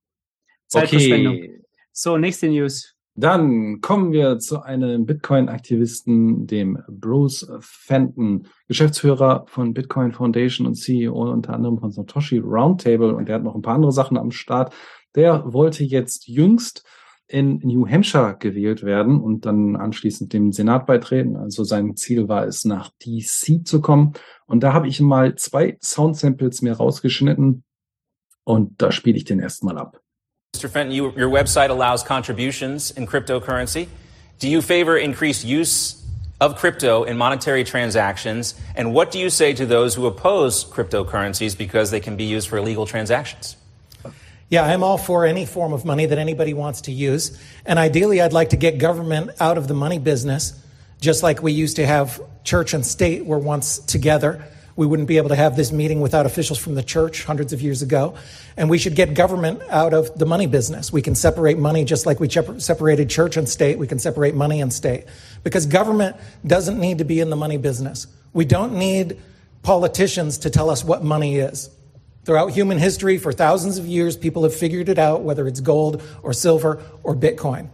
Zeitverschwendung. 0.72 1.34
Okay. 1.36 1.60
So, 1.92 2.16
nächste 2.16 2.48
News. 2.48 2.94
Dann 3.14 3.82
kommen 3.82 4.12
wir 4.12 4.38
zu 4.38 4.62
einem 4.62 5.04
Bitcoin-Aktivisten, 5.04 6.46
dem 6.46 6.78
Bruce 6.88 7.46
Fenton, 7.60 8.46
Geschäftsführer 8.68 9.44
von 9.48 9.74
Bitcoin 9.74 10.12
Foundation 10.12 10.66
und 10.66 10.76
CEO 10.76 11.30
unter 11.30 11.52
anderem 11.52 11.78
von 11.78 11.92
Satoshi 11.92 12.38
Roundtable 12.38 13.14
und 13.14 13.28
der 13.28 13.34
hat 13.34 13.42
noch 13.42 13.54
ein 13.54 13.60
paar 13.60 13.74
andere 13.74 13.92
Sachen 13.92 14.16
am 14.16 14.30
Start. 14.30 14.72
Der 15.14 15.52
wollte 15.52 15.84
jetzt 15.84 16.26
jüngst 16.26 16.86
in 17.28 17.60
New 17.62 17.86
Hampshire 17.86 18.36
gewählt 18.38 18.82
werden 18.82 19.20
und 19.20 19.44
dann 19.44 19.76
anschließend 19.76 20.32
dem 20.32 20.52
Senat 20.52 20.86
beitreten. 20.86 21.36
Also 21.36 21.64
sein 21.64 21.96
Ziel 21.96 22.28
war 22.28 22.46
es, 22.46 22.64
nach 22.64 22.90
DC 23.04 23.66
zu 23.66 23.82
kommen. 23.82 24.14
Und 24.46 24.62
da 24.62 24.72
habe 24.72 24.88
ich 24.88 25.00
mal 25.02 25.34
zwei 25.34 25.76
Soundsamples 25.82 26.62
mir 26.62 26.72
rausgeschnitten 26.72 27.62
und 28.44 28.80
da 28.80 28.90
spiele 28.90 29.18
ich 29.18 29.24
den 29.24 29.38
erstmal 29.38 29.76
ab. 29.76 30.01
Mr. 30.62 30.68
Fenton, 30.68 30.94
you, 30.94 31.10
your 31.12 31.30
website 31.30 31.70
allows 31.70 32.02
contributions 32.02 32.90
in 32.90 33.06
cryptocurrency. 33.06 33.88
Do 34.38 34.48
you 34.48 34.60
favor 34.60 34.98
increased 34.98 35.46
use 35.46 36.04
of 36.42 36.56
crypto 36.56 37.04
in 37.04 37.16
monetary 37.16 37.64
transactions? 37.64 38.54
And 38.76 38.92
what 38.92 39.10
do 39.10 39.18
you 39.18 39.30
say 39.30 39.54
to 39.54 39.64
those 39.64 39.94
who 39.94 40.06
oppose 40.06 40.62
cryptocurrencies 40.64 41.56
because 41.56 41.90
they 41.90 42.00
can 42.00 42.16
be 42.16 42.24
used 42.24 42.48
for 42.48 42.58
illegal 42.58 42.84
transactions? 42.84 43.56
Yeah, 44.50 44.64
I'm 44.64 44.84
all 44.84 44.98
for 44.98 45.24
any 45.24 45.46
form 45.46 45.72
of 45.72 45.86
money 45.86 46.04
that 46.04 46.18
anybody 46.18 46.52
wants 46.52 46.82
to 46.82 46.92
use. 46.92 47.42
And 47.64 47.78
ideally, 47.78 48.20
I'd 48.20 48.34
like 48.34 48.50
to 48.50 48.56
get 48.58 48.76
government 48.76 49.30
out 49.40 49.56
of 49.56 49.68
the 49.68 49.74
money 49.74 49.98
business, 49.98 50.52
just 51.00 51.22
like 51.22 51.42
we 51.42 51.52
used 51.52 51.76
to 51.76 51.86
have 51.86 52.20
church 52.44 52.74
and 52.74 52.84
state 52.84 53.24
were 53.24 53.38
once 53.38 53.78
together. 53.78 54.44
We 54.76 54.86
wouldn't 54.86 55.08
be 55.08 55.16
able 55.16 55.28
to 55.28 55.36
have 55.36 55.56
this 55.56 55.72
meeting 55.72 56.00
without 56.00 56.26
officials 56.26 56.58
from 56.58 56.74
the 56.74 56.82
church 56.82 57.24
hundreds 57.24 57.52
of 57.52 57.60
years 57.60 57.82
ago. 57.82 58.14
And 58.56 58.70
we 58.70 58.78
should 58.78 58.94
get 58.94 59.14
government 59.14 59.62
out 59.68 59.92
of 59.92 60.18
the 60.18 60.26
money 60.26 60.46
business. 60.46 60.92
We 60.92 61.02
can 61.02 61.14
separate 61.14 61.58
money 61.58 61.84
just 61.84 62.06
like 62.06 62.20
we 62.20 62.28
separated 62.28 63.10
church 63.10 63.36
and 63.36 63.48
state. 63.48 63.78
We 63.78 63.86
can 63.86 63.98
separate 63.98 64.34
money 64.34 64.60
and 64.60 64.72
state 64.72 65.04
because 65.42 65.66
government 65.66 66.16
doesn't 66.46 66.78
need 66.78 66.98
to 66.98 67.04
be 67.04 67.20
in 67.20 67.30
the 67.30 67.36
money 67.36 67.58
business. 67.58 68.06
We 68.32 68.44
don't 68.44 68.74
need 68.74 69.20
politicians 69.62 70.38
to 70.38 70.50
tell 70.50 70.70
us 70.70 70.84
what 70.84 71.04
money 71.04 71.36
is. 71.36 71.70
Throughout 72.24 72.52
human 72.52 72.78
history, 72.78 73.18
for 73.18 73.32
thousands 73.32 73.78
of 73.78 73.86
years, 73.86 74.16
people 74.16 74.44
have 74.44 74.54
figured 74.54 74.88
it 74.88 74.98
out, 74.98 75.22
whether 75.22 75.46
it's 75.48 75.60
gold 75.60 76.02
or 76.22 76.32
silver 76.32 76.82
or 77.02 77.16
Bitcoin. 77.16 77.68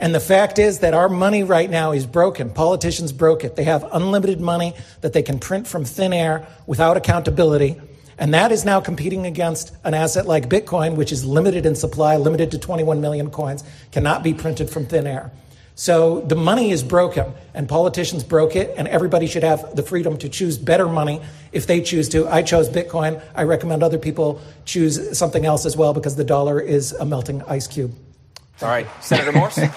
And 0.00 0.14
the 0.14 0.20
fact 0.20 0.58
is 0.58 0.78
that 0.80 0.94
our 0.94 1.08
money 1.08 1.42
right 1.42 1.68
now 1.68 1.92
is 1.92 2.06
broken. 2.06 2.50
Politicians 2.50 3.12
broke 3.12 3.42
it. 3.42 3.56
They 3.56 3.64
have 3.64 3.84
unlimited 3.92 4.40
money 4.40 4.74
that 5.00 5.12
they 5.12 5.22
can 5.22 5.38
print 5.40 5.66
from 5.66 5.84
thin 5.84 6.12
air 6.12 6.46
without 6.66 6.96
accountability. 6.96 7.80
And 8.16 8.34
that 8.34 8.52
is 8.52 8.64
now 8.64 8.80
competing 8.80 9.26
against 9.26 9.72
an 9.84 9.94
asset 9.94 10.26
like 10.26 10.48
Bitcoin, 10.48 10.96
which 10.96 11.12
is 11.12 11.24
limited 11.24 11.66
in 11.66 11.74
supply, 11.74 12.16
limited 12.16 12.52
to 12.52 12.58
21 12.58 13.00
million 13.00 13.30
coins, 13.30 13.64
cannot 13.90 14.22
be 14.22 14.34
printed 14.34 14.70
from 14.70 14.86
thin 14.86 15.06
air. 15.06 15.32
So 15.74 16.22
the 16.22 16.34
money 16.34 16.72
is 16.72 16.82
broken, 16.82 17.32
and 17.54 17.68
politicians 17.68 18.24
broke 18.24 18.56
it, 18.56 18.74
and 18.76 18.88
everybody 18.88 19.28
should 19.28 19.44
have 19.44 19.76
the 19.76 19.84
freedom 19.84 20.18
to 20.18 20.28
choose 20.28 20.58
better 20.58 20.88
money 20.88 21.22
if 21.52 21.68
they 21.68 21.80
choose 21.80 22.08
to. 22.08 22.26
I 22.26 22.42
chose 22.42 22.68
Bitcoin. 22.68 23.22
I 23.32 23.44
recommend 23.44 23.84
other 23.84 23.98
people 23.98 24.40
choose 24.64 25.16
something 25.16 25.46
else 25.46 25.64
as 25.64 25.76
well 25.76 25.94
because 25.94 26.16
the 26.16 26.24
dollar 26.24 26.60
is 26.60 26.90
a 26.92 27.04
melting 27.04 27.42
ice 27.42 27.68
cube. 27.68 27.94
All 28.60 28.68
right, 28.68 28.86
Senator 29.00 29.32
Morse. 29.32 29.70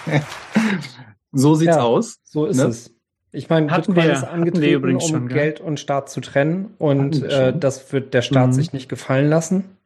so 1.31 1.55
sieht's 1.55 1.75
Ja, 1.75 1.81
aus. 1.83 2.19
So 2.23 2.45
ist 2.45 2.57
Ne? 2.57 2.63
es. 2.65 2.91
Ich 3.33 3.49
meine, 3.49 3.71
Hatten 3.71 3.93
Bitcoin 3.93 4.07
wir- 4.07 4.13
ist 4.13 4.23
angetreten, 4.23 4.95
um 4.95 4.99
schon? 4.99 5.27
Geld 5.29 5.59
und 5.61 5.79
Staat 5.79 6.09
zu 6.09 6.19
trennen. 6.19 6.73
Und 6.77 7.23
äh, 7.23 7.53
das 7.57 7.93
wird 7.93 8.13
der 8.13 8.21
Staat 8.21 8.47
Mhm. 8.47 8.53
sich 8.53 8.73
nicht 8.73 8.89
gefallen 8.89 9.29
lassen. 9.29 9.77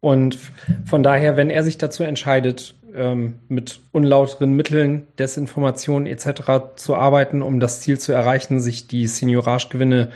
Und 0.00 0.36
von 0.84 1.02
daher, 1.02 1.36
wenn 1.36 1.48
er 1.48 1.62
sich 1.62 1.78
dazu 1.78 2.02
entscheidet, 2.02 2.74
ähm, 2.94 3.38
mit 3.48 3.80
unlauteren 3.92 4.52
Mitteln, 4.54 5.06
Desinformation 5.18 6.06
etc. 6.06 6.74
zu 6.76 6.96
arbeiten, 6.96 7.40
um 7.40 7.60
das 7.60 7.80
Ziel 7.80 7.98
zu 7.98 8.12
erreichen, 8.12 8.60
sich 8.60 8.88
die 8.88 9.06
Senioragewinne 9.06 10.10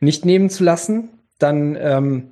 nicht 0.00 0.24
nehmen 0.24 0.48
zu 0.48 0.64
lassen, 0.64 1.10
dann 1.38 1.76
ähm, 1.78 2.30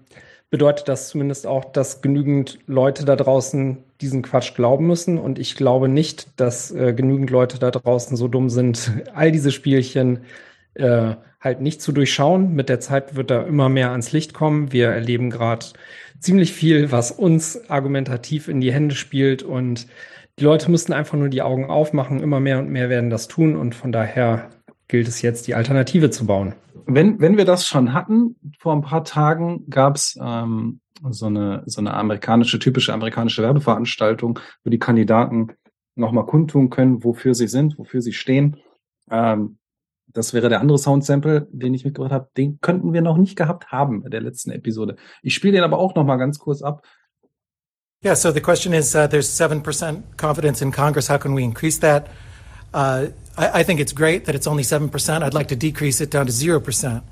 bedeutet 0.52 0.86
das 0.86 1.08
zumindest 1.08 1.46
auch, 1.46 1.64
dass 1.64 2.02
genügend 2.02 2.58
Leute 2.66 3.06
da 3.06 3.16
draußen 3.16 3.78
diesen 4.02 4.20
Quatsch 4.20 4.54
glauben 4.54 4.86
müssen. 4.86 5.16
Und 5.18 5.38
ich 5.38 5.56
glaube 5.56 5.88
nicht, 5.88 6.28
dass 6.38 6.70
äh, 6.70 6.92
genügend 6.92 7.30
Leute 7.30 7.58
da 7.58 7.70
draußen 7.70 8.18
so 8.18 8.28
dumm 8.28 8.50
sind, 8.50 8.92
all 9.14 9.32
diese 9.32 9.50
Spielchen 9.50 10.20
äh, 10.74 11.14
halt 11.40 11.62
nicht 11.62 11.80
zu 11.80 11.90
durchschauen. 11.90 12.54
Mit 12.54 12.68
der 12.68 12.80
Zeit 12.80 13.16
wird 13.16 13.30
da 13.30 13.42
immer 13.44 13.70
mehr 13.70 13.92
ans 13.92 14.12
Licht 14.12 14.34
kommen. 14.34 14.72
Wir 14.72 14.88
erleben 14.88 15.30
gerade 15.30 15.64
ziemlich 16.20 16.52
viel, 16.52 16.92
was 16.92 17.10
uns 17.10 17.70
argumentativ 17.70 18.48
in 18.48 18.60
die 18.60 18.74
Hände 18.74 18.94
spielt. 18.94 19.42
Und 19.42 19.86
die 20.38 20.44
Leute 20.44 20.70
müssten 20.70 20.92
einfach 20.92 21.16
nur 21.16 21.30
die 21.30 21.40
Augen 21.40 21.64
aufmachen. 21.64 22.20
Immer 22.20 22.40
mehr 22.40 22.58
und 22.58 22.68
mehr 22.68 22.90
werden 22.90 23.08
das 23.08 23.26
tun. 23.26 23.56
Und 23.56 23.74
von 23.74 23.90
daher 23.90 24.50
gilt 24.92 25.08
es 25.08 25.22
jetzt, 25.22 25.46
die 25.46 25.54
Alternative 25.54 26.10
zu 26.10 26.26
bauen. 26.26 26.54
Wenn, 26.84 27.18
wenn 27.18 27.38
wir 27.38 27.46
das 27.46 27.66
schon 27.66 27.94
hatten, 27.94 28.36
vor 28.58 28.74
ein 28.74 28.82
paar 28.82 29.04
Tagen 29.04 29.64
gab's 29.70 30.18
ähm, 30.20 30.80
so 31.10 31.26
eine 31.26 31.62
so 31.64 31.80
eine 31.80 31.94
amerikanische, 31.94 32.58
typische 32.58 32.92
amerikanische 32.92 33.42
Werbeveranstaltung, 33.42 34.38
wo 34.62 34.70
die 34.70 34.78
Kandidaten 34.78 35.48
nochmal 35.94 36.26
kundtun 36.26 36.68
können, 36.68 37.02
wofür 37.04 37.34
sie 37.34 37.48
sind, 37.48 37.78
wofür 37.78 38.02
sie 38.02 38.12
stehen. 38.12 38.58
Ähm, 39.10 39.56
das 40.08 40.34
wäre 40.34 40.50
der 40.50 40.60
andere 40.60 40.78
Soundsample, 40.78 41.48
den 41.50 41.72
ich 41.72 41.86
mitgebracht 41.86 42.12
habe. 42.12 42.28
Den 42.36 42.60
könnten 42.60 42.92
wir 42.92 43.00
noch 43.00 43.16
nicht 43.16 43.34
gehabt 43.34 43.72
haben 43.72 44.02
bei 44.02 44.10
der 44.10 44.20
letzten 44.20 44.50
Episode. 44.50 44.96
Ich 45.22 45.34
spiele 45.34 45.54
den 45.54 45.64
aber 45.64 45.78
auch 45.78 45.94
nochmal 45.94 46.18
ganz 46.18 46.38
kurz 46.38 46.60
ab. 46.60 46.84
Yeah, 48.04 48.14
so 48.14 48.30
the 48.30 48.42
question 48.42 48.74
is 48.74 48.94
uh, 48.94 49.08
there's 49.08 49.40
7% 49.40 50.02
confidence 50.18 50.60
in 50.60 50.70
Congress. 50.70 51.08
How 51.08 51.18
can 51.18 51.34
we 51.34 51.42
increase 51.42 51.80
that? 51.80 52.10
Uh, 52.74 53.08
I, 53.36 53.60
I 53.60 53.62
think 53.62 53.80
it's 53.80 53.92
great 53.92 54.24
that 54.26 54.34
it's 54.34 54.46
only 54.46 54.62
7%. 54.62 55.22
I'd 55.22 55.34
like 55.34 55.48
to 55.48 55.56
decrease 55.56 56.00
it 56.00 56.10
down 56.10 56.26
to 56.26 56.32
0%. 56.32 57.02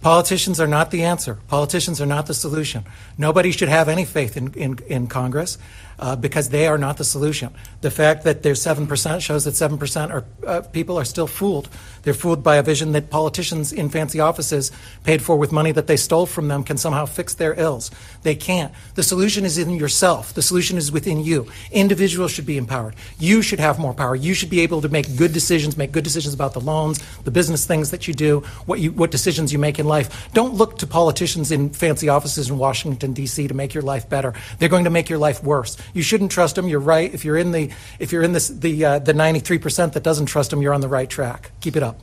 Politicians 0.00 0.60
are 0.60 0.66
not 0.66 0.90
the 0.90 1.02
answer. 1.02 1.38
Politicians 1.48 2.00
are 2.00 2.06
not 2.06 2.26
the 2.26 2.34
solution. 2.34 2.84
Nobody 3.18 3.50
should 3.50 3.68
have 3.68 3.88
any 3.88 4.04
faith 4.04 4.36
in, 4.36 4.52
in, 4.54 4.78
in 4.86 5.06
Congress 5.06 5.58
uh, 5.98 6.16
because 6.16 6.50
they 6.50 6.66
are 6.66 6.78
not 6.78 6.96
the 6.96 7.04
solution. 7.04 7.52
The 7.80 7.90
fact 7.90 8.24
that 8.24 8.42
there's 8.42 8.62
7% 8.62 9.20
shows 9.20 9.44
that 9.44 9.54
7% 9.54 10.10
are, 10.10 10.24
uh, 10.46 10.60
people 10.62 10.98
are 10.98 11.04
still 11.04 11.26
fooled. 11.26 11.68
They're 12.02 12.14
fooled 12.14 12.42
by 12.42 12.56
a 12.56 12.62
vision 12.62 12.92
that 12.92 13.10
politicians 13.10 13.72
in 13.72 13.88
fancy 13.88 14.20
offices 14.20 14.70
paid 15.04 15.22
for 15.22 15.36
with 15.36 15.52
money 15.52 15.72
that 15.72 15.86
they 15.86 15.96
stole 15.96 16.26
from 16.26 16.48
them 16.48 16.62
can 16.62 16.76
somehow 16.76 17.06
fix 17.06 17.34
their 17.34 17.58
ills. 17.58 17.90
They 18.22 18.34
can't. 18.34 18.72
The 18.94 19.02
solution 19.02 19.44
is 19.44 19.58
in 19.58 19.70
yourself. 19.70 20.34
The 20.34 20.42
solution 20.42 20.76
is 20.76 20.92
within 20.92 21.24
you. 21.24 21.46
Individuals 21.72 22.30
should 22.30 22.46
be 22.46 22.58
empowered. 22.58 22.94
You 23.18 23.42
should 23.42 23.60
have 23.60 23.78
more 23.78 23.94
power. 23.94 24.14
You 24.14 24.34
should 24.34 24.50
be 24.50 24.60
able 24.60 24.82
to 24.82 24.88
make 24.88 25.16
good 25.16 25.32
decisions, 25.32 25.76
make 25.76 25.92
good 25.92 26.04
decisions 26.04 26.34
about 26.34 26.52
the 26.52 26.60
loans, 26.60 27.02
the 27.24 27.30
business 27.30 27.66
things 27.66 27.90
that 27.90 28.06
you 28.06 28.14
do, 28.14 28.40
what 28.66 28.80
you, 28.80 28.92
what 28.92 29.10
decisions 29.10 29.52
you 29.52 29.58
make 29.58 29.78
in 29.78 29.86
life. 29.86 30.28
Don't 30.32 30.54
look 30.54 30.78
to 30.78 30.86
politicians 30.86 31.50
in 31.50 31.70
fancy 31.70 32.08
offices 32.08 32.50
in 32.50 32.58
Washington 32.58 33.12
D.C. 33.12 33.48
to 33.48 33.54
make 33.54 33.74
your 33.74 33.82
life 33.82 34.08
better. 34.08 34.34
They're 34.58 34.68
going 34.68 34.84
to 34.84 34.90
make 34.90 35.08
your 35.08 35.18
life 35.18 35.42
worse. 35.42 35.76
You 35.94 36.02
shouldn't 36.02 36.30
trust 36.30 36.56
them. 36.56 36.68
You're 36.68 36.80
right. 36.80 37.12
If 37.12 37.24
you're 37.24 37.36
in 37.36 37.52
the 37.52 37.70
if 37.98 38.12
you're 38.12 38.22
in 38.22 38.32
this 38.32 38.48
the 38.48 38.84
uh, 38.84 38.98
the 38.98 39.12
93% 39.12 39.92
that 39.92 40.02
doesn't 40.02 40.26
trust 40.26 40.50
them, 40.50 40.62
you're 40.62 40.74
on 40.74 40.80
the 40.80 40.88
right 40.88 41.08
track. 41.08 41.52
Keep 41.60 41.76
it 41.76 41.82
up. 41.82 42.00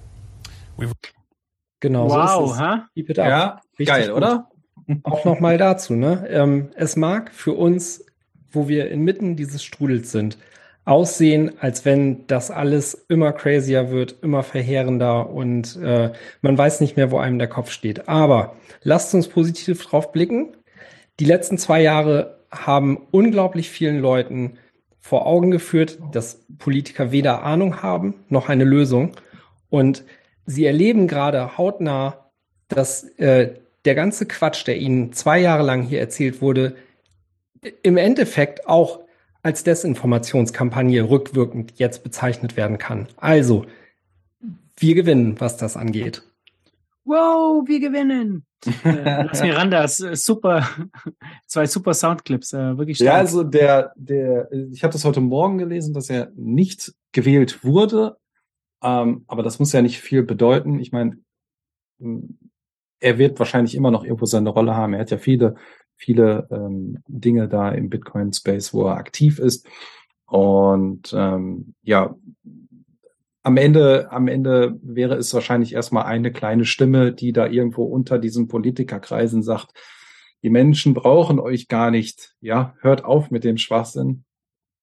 Genau 1.79 2.07
wow, 2.07 2.47
so 2.47 2.53
ha? 2.53 2.87
Keep 2.95 3.09
it 3.09 3.19
up. 3.19 3.27
Ja, 3.27 3.61
Richtig 3.77 3.87
geil, 3.87 4.07
gut. 4.07 4.17
oder? 4.17 4.47
auch 5.03 5.25
nochmal 5.25 5.57
dazu, 5.57 5.93
ne? 5.95 6.27
Ähm, 6.29 6.69
es 6.75 6.95
mag 6.95 7.31
für 7.33 7.53
uns, 7.53 8.05
wo 8.51 8.67
wir 8.67 8.89
inmitten 8.91 9.35
dieses 9.35 9.63
Strudels 9.63 10.11
sind, 10.11 10.37
aussehen, 10.85 11.53
als 11.59 11.85
wenn 11.85 12.27
das 12.27 12.51
alles 12.51 13.05
immer 13.07 13.31
crazier 13.31 13.89
wird, 13.91 14.15
immer 14.21 14.43
verheerender 14.43 15.29
und 15.29 15.77
äh, 15.77 16.11
man 16.41 16.57
weiß 16.57 16.81
nicht 16.81 16.97
mehr, 16.97 17.11
wo 17.11 17.19
einem 17.19 17.39
der 17.39 17.47
Kopf 17.47 17.71
steht. 17.71 18.09
Aber 18.09 18.55
lasst 18.81 19.13
uns 19.13 19.27
positiv 19.27 19.85
drauf 19.85 20.11
blicken. 20.11 20.55
Die 21.19 21.25
letzten 21.25 21.57
zwei 21.57 21.81
Jahre 21.81 22.42
haben 22.53 22.97
unglaublich 23.11 23.69
vielen 23.69 23.99
Leuten 23.99 24.57
vor 24.99 25.25
Augen 25.25 25.51
geführt, 25.51 25.99
dass 26.11 26.45
Politiker 26.59 27.11
weder 27.11 27.43
Ahnung 27.43 27.81
haben 27.83 28.15
noch 28.29 28.49
eine 28.49 28.63
Lösung. 28.63 29.11
Und 29.69 30.05
sie 30.45 30.65
erleben 30.65 31.07
gerade 31.07 31.57
hautnah, 31.57 32.29
dass 32.69 33.03
äh, 33.17 33.55
der 33.85 33.95
ganze 33.95 34.25
Quatsch, 34.25 34.65
der 34.65 34.77
ihnen 34.77 35.11
zwei 35.11 35.39
Jahre 35.39 35.63
lang 35.63 35.83
hier 35.83 35.99
erzählt 35.99 36.41
wurde, 36.41 36.75
im 37.81 37.97
Endeffekt 37.97 38.67
auch 38.67 39.01
als 39.41 39.63
Desinformationskampagne 39.63 41.09
rückwirkend 41.09 41.73
jetzt 41.75 42.03
bezeichnet 42.03 42.55
werden 42.55 42.77
kann. 42.77 43.07
Also, 43.17 43.65
wir 44.77 44.95
gewinnen, 44.95 45.35
was 45.39 45.57
das 45.57 45.75
angeht. 45.75 46.23
Wow, 47.03 47.67
wir 47.67 47.79
gewinnen. 47.81 48.45
Äh, 48.83 49.23
Max 49.23 49.41
Mirandas 49.41 49.99
äh, 49.99 50.15
super, 50.15 50.67
zwei 51.47 51.65
super 51.65 51.93
Soundclips, 51.93 52.53
äh, 52.53 52.77
wirklich 52.77 52.97
stark. 52.97 53.13
Ja, 53.13 53.19
also 53.19 53.43
der, 53.43 53.93
der, 53.95 54.51
ich 54.71 54.83
habe 54.83 54.93
das 54.93 55.05
heute 55.05 55.21
Morgen 55.21 55.57
gelesen, 55.57 55.93
dass 55.93 56.09
er 56.09 56.31
nicht 56.35 56.93
gewählt 57.11 57.63
wurde. 57.63 58.17
Ähm, 58.81 59.23
aber 59.27 59.43
das 59.43 59.59
muss 59.59 59.71
ja 59.71 59.81
nicht 59.81 59.99
viel 59.99 60.23
bedeuten. 60.23 60.79
Ich 60.79 60.91
meine, 60.91 61.17
er 62.99 63.17
wird 63.17 63.39
wahrscheinlich 63.39 63.75
immer 63.75 63.91
noch 63.91 64.03
irgendwo 64.03 64.25
seine 64.25 64.49
Rolle 64.49 64.75
haben. 64.75 64.93
Er 64.93 65.01
hat 65.01 65.11
ja 65.11 65.17
viele, 65.17 65.55
viele 65.95 66.47
ähm, 66.51 66.99
Dinge 67.07 67.47
da 67.47 67.69
im 67.69 67.89
Bitcoin-Space, 67.89 68.73
wo 68.73 68.87
er 68.87 68.97
aktiv 68.97 69.39
ist. 69.39 69.67
Und 70.25 71.13
ähm, 71.15 71.75
ja, 71.83 72.15
am 73.43 73.57
Ende, 73.57 74.11
am 74.11 74.27
Ende 74.27 74.79
wäre 74.81 75.15
es 75.15 75.33
wahrscheinlich 75.33 75.73
erstmal 75.73 76.05
eine 76.05 76.31
kleine 76.31 76.65
Stimme, 76.65 77.11
die 77.11 77.33
da 77.33 77.45
irgendwo 77.45 77.83
unter 77.83 78.17
diesen 78.17 78.47
Politikerkreisen 78.47 79.43
sagt, 79.43 79.73
die 80.43 80.49
Menschen 80.49 80.93
brauchen 80.93 81.39
euch 81.39 81.67
gar 81.67 81.91
nicht. 81.91 82.35
Ja, 82.41 82.75
hört 82.79 83.03
auf 83.03 83.31
mit 83.31 83.43
dem 83.43 83.57
Schwachsinn. 83.57 84.23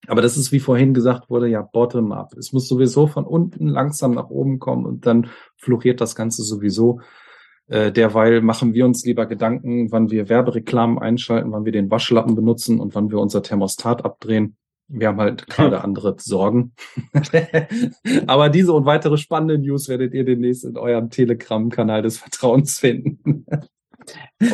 Aber 0.06 0.22
das 0.22 0.36
ist, 0.36 0.52
wie 0.52 0.60
vorhin 0.60 0.94
gesagt 0.94 1.28
wurde, 1.28 1.48
ja 1.48 1.62
bottom 1.62 2.12
up. 2.12 2.34
Es 2.36 2.52
muss 2.52 2.68
sowieso 2.68 3.06
von 3.06 3.24
unten 3.24 3.66
langsam 3.68 4.12
nach 4.12 4.30
oben 4.30 4.58
kommen 4.58 4.86
und 4.86 5.04
dann 5.06 5.28
floriert 5.56 6.00
das 6.00 6.14
Ganze 6.14 6.42
sowieso. 6.42 7.00
Äh, 7.68 7.92
derweil 7.92 8.40
machen 8.40 8.74
wir 8.74 8.86
uns 8.86 9.04
lieber 9.04 9.26
Gedanken, 9.26 9.92
wann 9.92 10.10
wir 10.10 10.28
Werbereklamen 10.28 10.98
einschalten, 10.98 11.52
wann 11.52 11.64
wir 11.64 11.72
den 11.72 11.90
Waschlappen 11.90 12.34
benutzen 12.34 12.80
und 12.80 12.94
wann 12.94 13.10
wir 13.10 13.18
unser 13.18 13.42
Thermostat 13.42 14.04
abdrehen. 14.04 14.56
Wir 14.92 15.08
haben 15.08 15.20
halt 15.20 15.46
gerade 15.46 15.82
andere 15.82 16.16
Sorgen. 16.18 16.72
Aber 18.26 18.48
diese 18.48 18.72
und 18.72 18.86
weitere 18.86 19.16
spannende 19.18 19.58
News 19.58 19.88
werdet 19.88 20.14
ihr 20.14 20.24
demnächst 20.24 20.64
in 20.64 20.76
eurem 20.76 21.10
Telegram-Kanal 21.10 22.02
des 22.02 22.18
Vertrauens 22.18 22.80
finden. 22.80 23.46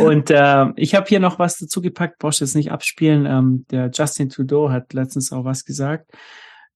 Und 0.01 0.31
äh, 0.31 0.67
ich 0.75 0.95
habe 0.95 1.07
hier 1.07 1.21
noch 1.21 1.39
was 1.39 1.57
dazu 1.57 1.81
gepackt, 1.81 2.19
brauchst 2.19 2.41
jetzt 2.41 2.57
nicht 2.57 2.73
abspielen. 2.73 3.25
Ähm, 3.25 3.65
der 3.71 3.91
Justin 3.95 4.29
Trudeau 4.29 4.71
hat 4.71 4.93
letztens 4.93 5.33
auch 5.33 5.45
was 5.45 5.65
gesagt. 5.65 6.11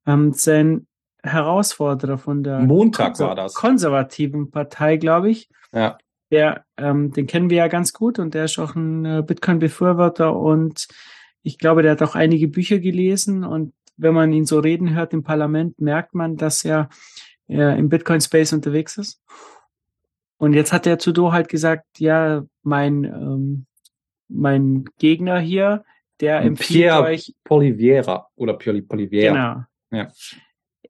Ähm, 0.06 0.32
sein 0.32 0.86
Herausforderer 1.22 2.16
von 2.16 2.42
der 2.42 2.60
Montag 2.60 3.18
war 3.18 3.34
das. 3.34 3.54
konservativen 3.54 4.50
Partei, 4.50 4.96
glaube 4.96 5.30
ich. 5.30 5.50
Ja. 5.72 5.98
Der, 6.30 6.64
ähm, 6.76 7.10
den 7.10 7.26
kennen 7.26 7.50
wir 7.50 7.58
ja 7.58 7.68
ganz 7.68 7.92
gut 7.92 8.18
und 8.18 8.34
der 8.34 8.44
ist 8.44 8.58
auch 8.58 8.76
ein 8.76 9.04
äh, 9.04 9.22
Bitcoin-Befürworter 9.26 10.34
und 10.34 10.86
ich 11.42 11.58
glaube, 11.58 11.82
der 11.82 11.92
hat 11.92 12.02
auch 12.02 12.14
einige 12.14 12.48
Bücher 12.48 12.78
gelesen 12.78 13.44
und 13.44 13.72
wenn 13.96 14.14
man 14.14 14.32
ihn 14.32 14.46
so 14.46 14.58
reden 14.58 14.94
hört 14.94 15.12
im 15.12 15.22
Parlament, 15.22 15.80
merkt 15.80 16.14
man, 16.14 16.36
dass 16.36 16.64
er 16.64 16.88
äh, 17.48 17.78
im 17.78 17.88
Bitcoin-Space 17.88 18.52
unterwegs 18.52 18.96
ist. 18.96 19.20
Und 20.38 20.54
jetzt 20.54 20.72
hat 20.72 20.86
der 20.86 20.96
Trudeau 20.98 21.32
halt 21.32 21.48
gesagt, 21.48 21.84
ja, 21.98 22.44
mein, 22.62 23.04
ähm, 23.04 23.66
mein 24.28 24.86
Gegner 24.98 25.38
hier, 25.38 25.84
der 26.20 26.40
empfiehlt 26.40 26.80
Pierre 26.80 27.02
euch, 27.02 27.34
Poliviera 27.44 28.28
oder 28.36 28.54
Poli 28.54 28.82
Poliviera. 28.82 29.66
genau, 29.90 30.02
Ja. 30.02 30.10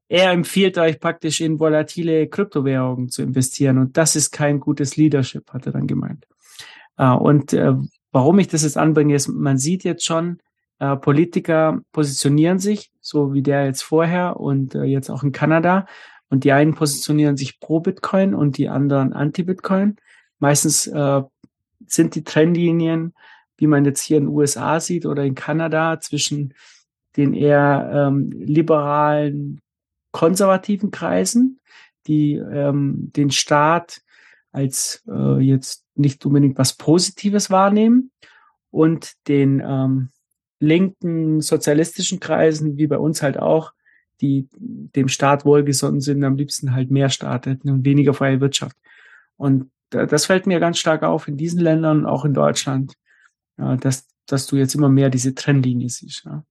er 0.09 0.31
empfiehlt 0.33 0.79
euch 0.79 1.01
praktisch 1.01 1.41
in 1.41 1.59
volatile 1.59 2.29
Kryptowährungen 2.29 3.09
zu 3.09 3.23
investieren 3.23 3.79
und 3.79 3.97
das 3.97 4.15
ist 4.15 4.31
kein 4.31 4.61
gutes 4.61 4.97
Leadership, 4.97 5.51
hat 5.53 5.67
er 5.67 5.73
dann 5.73 5.87
gemeint. 5.87 6.27
Äh, 6.97 7.11
und 7.11 7.53
äh, 7.53 7.75
warum 8.13 8.39
ich 8.39 8.49
das 8.49 8.63
jetzt 8.63 8.77
anbringe, 8.77 9.15
ist, 9.15 9.29
man 9.29 9.59
sieht 9.59 9.85
jetzt 9.85 10.05
schon, 10.05 10.39
äh, 10.79 10.97
Politiker 10.97 11.81
positionieren 11.93 12.59
sich, 12.59 12.91
so 13.01 13.33
wie 13.33 13.43
der 13.43 13.67
jetzt 13.67 13.83
vorher 13.83 14.41
und 14.41 14.75
äh, 14.75 14.85
jetzt 14.85 15.11
auch 15.11 15.23
in 15.23 15.33
Kanada. 15.33 15.87
Und 16.29 16.45
die 16.45 16.53
einen 16.53 16.75
positionieren 16.75 17.37
sich 17.37 17.61
pro 17.61 17.81
Bitcoin 17.81 18.35
und 18.35 18.57
die 18.57 18.69
anderen 18.69 19.13
anti-Bitcoin. 19.13 19.97
Meistens 20.39 20.87
äh, 20.87 21.23
sind 21.87 22.15
die 22.15 22.25
Trennlinien, 22.25 23.15
wie 23.57 23.67
man 23.67 23.85
jetzt 23.85 24.01
hier 24.01 24.17
in 24.17 24.25
den 24.25 24.35
USA 24.35 24.81
sieht 24.81 25.07
oder 25.07 25.25
in 25.25 25.35
Kanada, 25.35 26.01
zwischen 26.01 26.55
den 27.17 27.35
eher 27.35 27.91
ähm, 27.93 28.31
liberalen, 28.31 29.61
konservativen 30.13 30.91
Kreisen, 30.91 31.61
die 32.07 32.35
ähm, 32.35 33.11
den 33.15 33.31
Staat 33.31 34.01
als 34.53 35.03
äh, 35.09 35.39
jetzt 35.41 35.85
nicht 35.95 36.25
unbedingt 36.27 36.59
was 36.59 36.77
Positives 36.77 37.51
wahrnehmen 37.51 38.11
und 38.71 39.13
den 39.29 39.63
ähm, 39.65 40.09
linken 40.59 41.41
sozialistischen 41.41 42.21
Kreisen, 42.21 42.77
wie 42.77 42.87
bei 42.87 42.99
uns 42.99 43.23
halt 43.23 43.39
auch, 43.39 43.73
die 44.21 44.49
dem 44.53 45.09
Staat 45.09 45.45
wohlgesonnen 45.45 46.01
sind, 46.01 46.23
am 46.25 46.37
liebsten 46.37 46.75
halt 46.75 46.91
mehr 46.91 47.09
Staat 47.09 47.47
hätten 47.47 47.71
und 47.71 47.85
weniger 47.85 48.13
freie 48.13 48.41
Wirtschaft. 48.41 48.77
Und 49.37 49.71
da- 49.91 50.07
das 50.07 50.27
fällt 50.27 50.47
mir 50.47 50.61
ganz 50.61 50.79
stark 50.79 51.03
auf 51.03 51.29
in 51.29 51.37
diesen 51.37 51.61
Ländern, 51.61 52.05
auch 52.05 52.25
in 52.25 52.35
Deutschland, 52.35 52.95
ja, 53.57 53.77
dass, 53.77 54.07
dass 54.27 54.47
du 54.47 54.57
jetzt 54.57 54.75
immer 54.75 54.89
mehr 54.91 55.11
diese 55.11 55.35
Trennlinie 55.35 55.89
siehst. 55.89 56.25
Ja. 56.27 56.45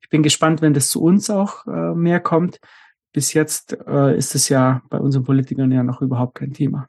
Ich 0.00 0.08
bin 0.08 0.22
gespannt, 0.22 0.62
wenn 0.62 0.74
das 0.74 0.88
zu 0.88 1.02
uns 1.02 1.28
auch 1.30 1.66
äh, 1.66 1.94
mehr 1.94 2.20
kommt. 2.20 2.58
Bis 3.12 3.34
jetzt 3.34 3.76
äh, 3.86 4.16
ist 4.16 4.34
es 4.34 4.48
ja 4.48 4.82
bei 4.88 4.98
unseren 4.98 5.24
Politikern 5.24 5.70
ja 5.72 5.82
noch 5.82 6.00
überhaupt 6.00 6.36
kein 6.36 6.52
Thema. 6.52 6.88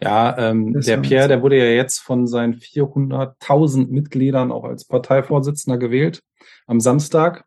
Ja, 0.00 0.36
ähm, 0.38 0.80
der 0.80 0.98
Pierre, 0.98 1.28
der 1.28 1.42
wurde 1.42 1.56
ja 1.56 1.64
jetzt 1.66 2.00
von 2.00 2.26
seinen 2.26 2.54
400.000 2.54 3.88
Mitgliedern 3.88 4.52
auch 4.52 4.64
als 4.64 4.84
Parteivorsitzender 4.84 5.78
gewählt 5.78 6.22
am 6.66 6.80
Samstag. 6.80 7.44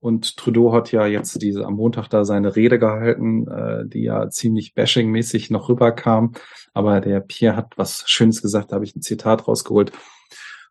Und 0.00 0.36
Trudeau 0.36 0.74
hat 0.74 0.92
ja 0.92 1.06
jetzt 1.06 1.40
diese 1.40 1.64
am 1.64 1.76
Montag 1.76 2.08
da 2.08 2.26
seine 2.26 2.56
Rede 2.56 2.78
gehalten, 2.78 3.48
äh, 3.48 3.86
die 3.86 4.02
ja 4.02 4.28
ziemlich 4.28 4.74
bashing-mäßig 4.74 5.50
noch 5.50 5.70
rüberkam. 5.70 6.32
Aber 6.74 7.00
der 7.00 7.20
Pierre 7.20 7.56
hat 7.56 7.72
was 7.76 8.04
Schönes 8.06 8.42
gesagt, 8.42 8.70
da 8.70 8.74
habe 8.74 8.84
ich 8.84 8.94
ein 8.94 9.00
Zitat 9.00 9.48
rausgeholt. 9.48 9.92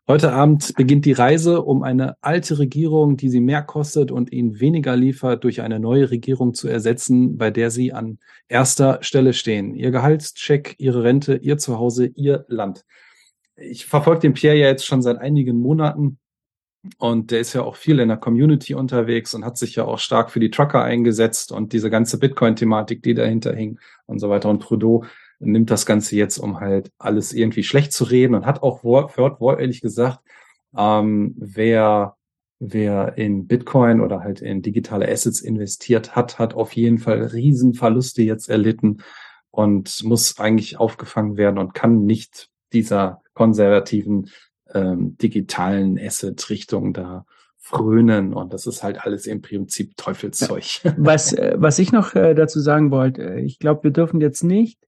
Heute 0.06 0.34
Abend 0.34 0.74
beginnt 0.76 1.06
die 1.06 1.12
Reise, 1.12 1.62
um 1.62 1.82
eine 1.82 2.16
alte 2.20 2.58
Regierung, 2.58 3.16
die 3.16 3.30
sie 3.30 3.40
mehr 3.40 3.62
kostet 3.62 4.10
und 4.10 4.30
ihnen 4.32 4.60
weniger 4.60 4.96
liefert, 4.96 5.44
durch 5.44 5.62
eine 5.62 5.80
neue 5.80 6.10
Regierung 6.10 6.52
zu 6.52 6.68
ersetzen, 6.68 7.38
bei 7.38 7.50
der 7.50 7.70
sie 7.70 7.94
an 7.94 8.18
erster 8.46 8.98
Stelle 9.00 9.32
stehen. 9.32 9.74
Ihr 9.74 9.92
Gehaltscheck, 9.92 10.74
ihre 10.76 11.04
Rente, 11.04 11.36
ihr 11.36 11.56
Zuhause, 11.56 12.04
ihr 12.04 12.44
Land. 12.48 12.84
Ich 13.56 13.86
verfolge 13.86 14.20
den 14.20 14.34
Pierre 14.34 14.56
ja 14.56 14.66
jetzt 14.66 14.84
schon 14.84 15.00
seit 15.00 15.16
einigen 15.16 15.58
Monaten 15.58 16.18
und 16.98 17.30
der 17.30 17.40
ist 17.40 17.54
ja 17.54 17.62
auch 17.62 17.76
viel 17.76 17.98
in 17.98 18.08
der 18.08 18.18
Community 18.18 18.74
unterwegs 18.74 19.34
und 19.34 19.46
hat 19.46 19.56
sich 19.56 19.74
ja 19.74 19.86
auch 19.86 19.98
stark 19.98 20.30
für 20.30 20.40
die 20.40 20.50
Trucker 20.50 20.82
eingesetzt 20.82 21.50
und 21.50 21.72
diese 21.72 21.88
ganze 21.88 22.18
Bitcoin-Thematik, 22.18 23.02
die 23.02 23.14
dahinter 23.14 23.54
hing 23.54 23.78
und 24.04 24.18
so 24.18 24.28
weiter. 24.28 24.50
Und 24.50 24.60
Trudeau 24.60 25.04
nimmt 25.38 25.70
das 25.70 25.86
Ganze 25.86 26.16
jetzt, 26.16 26.38
um 26.38 26.60
halt 26.60 26.90
alles 26.98 27.32
irgendwie 27.32 27.62
schlecht 27.62 27.92
zu 27.92 28.04
reden 28.04 28.34
und 28.34 28.46
hat 28.46 28.62
auch 28.62 28.84
wort, 28.84 29.16
wort, 29.18 29.40
wortwörtlich 29.40 29.80
gesagt, 29.80 30.20
ähm, 30.76 31.34
wer, 31.36 32.16
wer 32.58 33.16
in 33.18 33.46
Bitcoin 33.46 34.00
oder 34.00 34.20
halt 34.20 34.40
in 34.40 34.62
digitale 34.62 35.08
Assets 35.08 35.40
investiert 35.40 36.16
hat, 36.16 36.38
hat 36.38 36.54
auf 36.54 36.72
jeden 36.72 36.98
Fall 36.98 37.22
Riesenverluste 37.22 38.22
jetzt 38.22 38.48
erlitten 38.48 39.02
und 39.50 40.02
muss 40.04 40.38
eigentlich 40.38 40.78
aufgefangen 40.78 41.36
werden 41.36 41.58
und 41.58 41.74
kann 41.74 42.04
nicht 42.04 42.48
dieser 42.72 43.22
konservativen 43.34 44.30
ähm, 44.72 45.16
digitalen 45.18 45.98
Asset-Richtung 45.98 46.92
da 46.92 47.24
frönen. 47.56 48.34
Und 48.34 48.52
das 48.52 48.66
ist 48.66 48.82
halt 48.82 49.04
alles 49.04 49.26
im 49.26 49.40
Prinzip 49.40 49.96
Teufelszeug. 49.96 50.64
Was, 50.96 51.32
äh, 51.32 51.54
was 51.56 51.78
ich 51.78 51.92
noch 51.92 52.14
äh, 52.14 52.34
dazu 52.34 52.60
sagen 52.60 52.90
wollte, 52.90 53.22
äh, 53.22 53.40
ich 53.40 53.58
glaube, 53.58 53.84
wir 53.84 53.90
dürfen 53.90 54.20
jetzt 54.20 54.42
nicht 54.42 54.78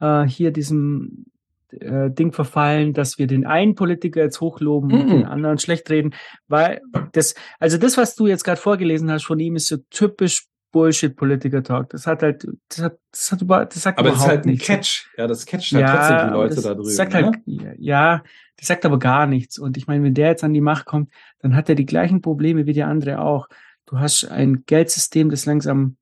äh, 0.00 0.22
hier 0.24 0.50
diesem 0.52 1.26
äh, 1.72 2.10
Ding 2.10 2.32
verfallen, 2.32 2.92
dass 2.92 3.18
wir 3.18 3.26
den 3.26 3.46
einen 3.46 3.74
Politiker 3.74 4.22
jetzt 4.22 4.40
hochloben 4.40 4.92
und 4.92 5.06
Mhm. 5.06 5.10
den 5.10 5.26
anderen 5.26 5.58
schlecht 5.58 5.88
reden, 5.90 6.14
weil 6.48 6.80
das, 7.12 7.34
also 7.58 7.78
das, 7.78 7.96
was 7.96 8.16
du 8.16 8.26
jetzt 8.26 8.44
gerade 8.44 8.60
vorgelesen 8.60 9.10
hast 9.10 9.24
von 9.24 9.38
ihm, 9.38 9.56
ist 9.56 9.68
so 9.68 9.76
typisch 9.90 10.46
Bullshit-Politiker-Talk. 10.72 11.90
Das 11.90 12.06
hat 12.06 12.22
halt, 12.22 12.46
das 12.68 12.78
hat, 12.82 12.98
das 13.10 13.32
hat 13.32 13.42
über, 13.42 13.64
das 13.66 13.82
sagt 13.82 13.98
Aber 13.98 14.10
das 14.10 14.18
ist 14.18 14.24
überhaupt 14.24 14.36
halt 14.38 14.46
ein 14.46 14.50
nichts. 14.50 14.66
Catch. 14.66 15.10
Ja, 15.16 15.26
das 15.26 15.46
catcht 15.46 15.72
halt 15.72 15.86
trotzdem 15.86 16.28
die 16.28 16.32
Leute 16.32 16.54
das 16.54 16.64
da 16.64 16.74
drüben. 16.74 16.90
Sagt 16.90 17.12
ne? 17.12 17.22
halt, 17.22 17.76
ja, 17.78 18.22
das 18.56 18.68
sagt 18.68 18.84
aber 18.84 18.98
gar 18.98 19.26
nichts. 19.26 19.58
Und 19.58 19.76
ich 19.76 19.86
meine, 19.86 20.04
wenn 20.04 20.14
der 20.14 20.28
jetzt 20.28 20.44
an 20.44 20.54
die 20.54 20.60
Macht 20.60 20.86
kommt, 20.86 21.10
dann 21.40 21.56
hat 21.56 21.68
er 21.68 21.74
die 21.74 21.86
gleichen 21.86 22.20
Probleme 22.20 22.66
wie 22.66 22.72
der 22.72 22.88
andere 22.88 23.20
auch. 23.20 23.48
Du 23.86 23.98
hast 23.98 24.24
ein 24.24 24.64
Geldsystem, 24.66 25.30
das 25.30 25.46
langsam 25.46 25.96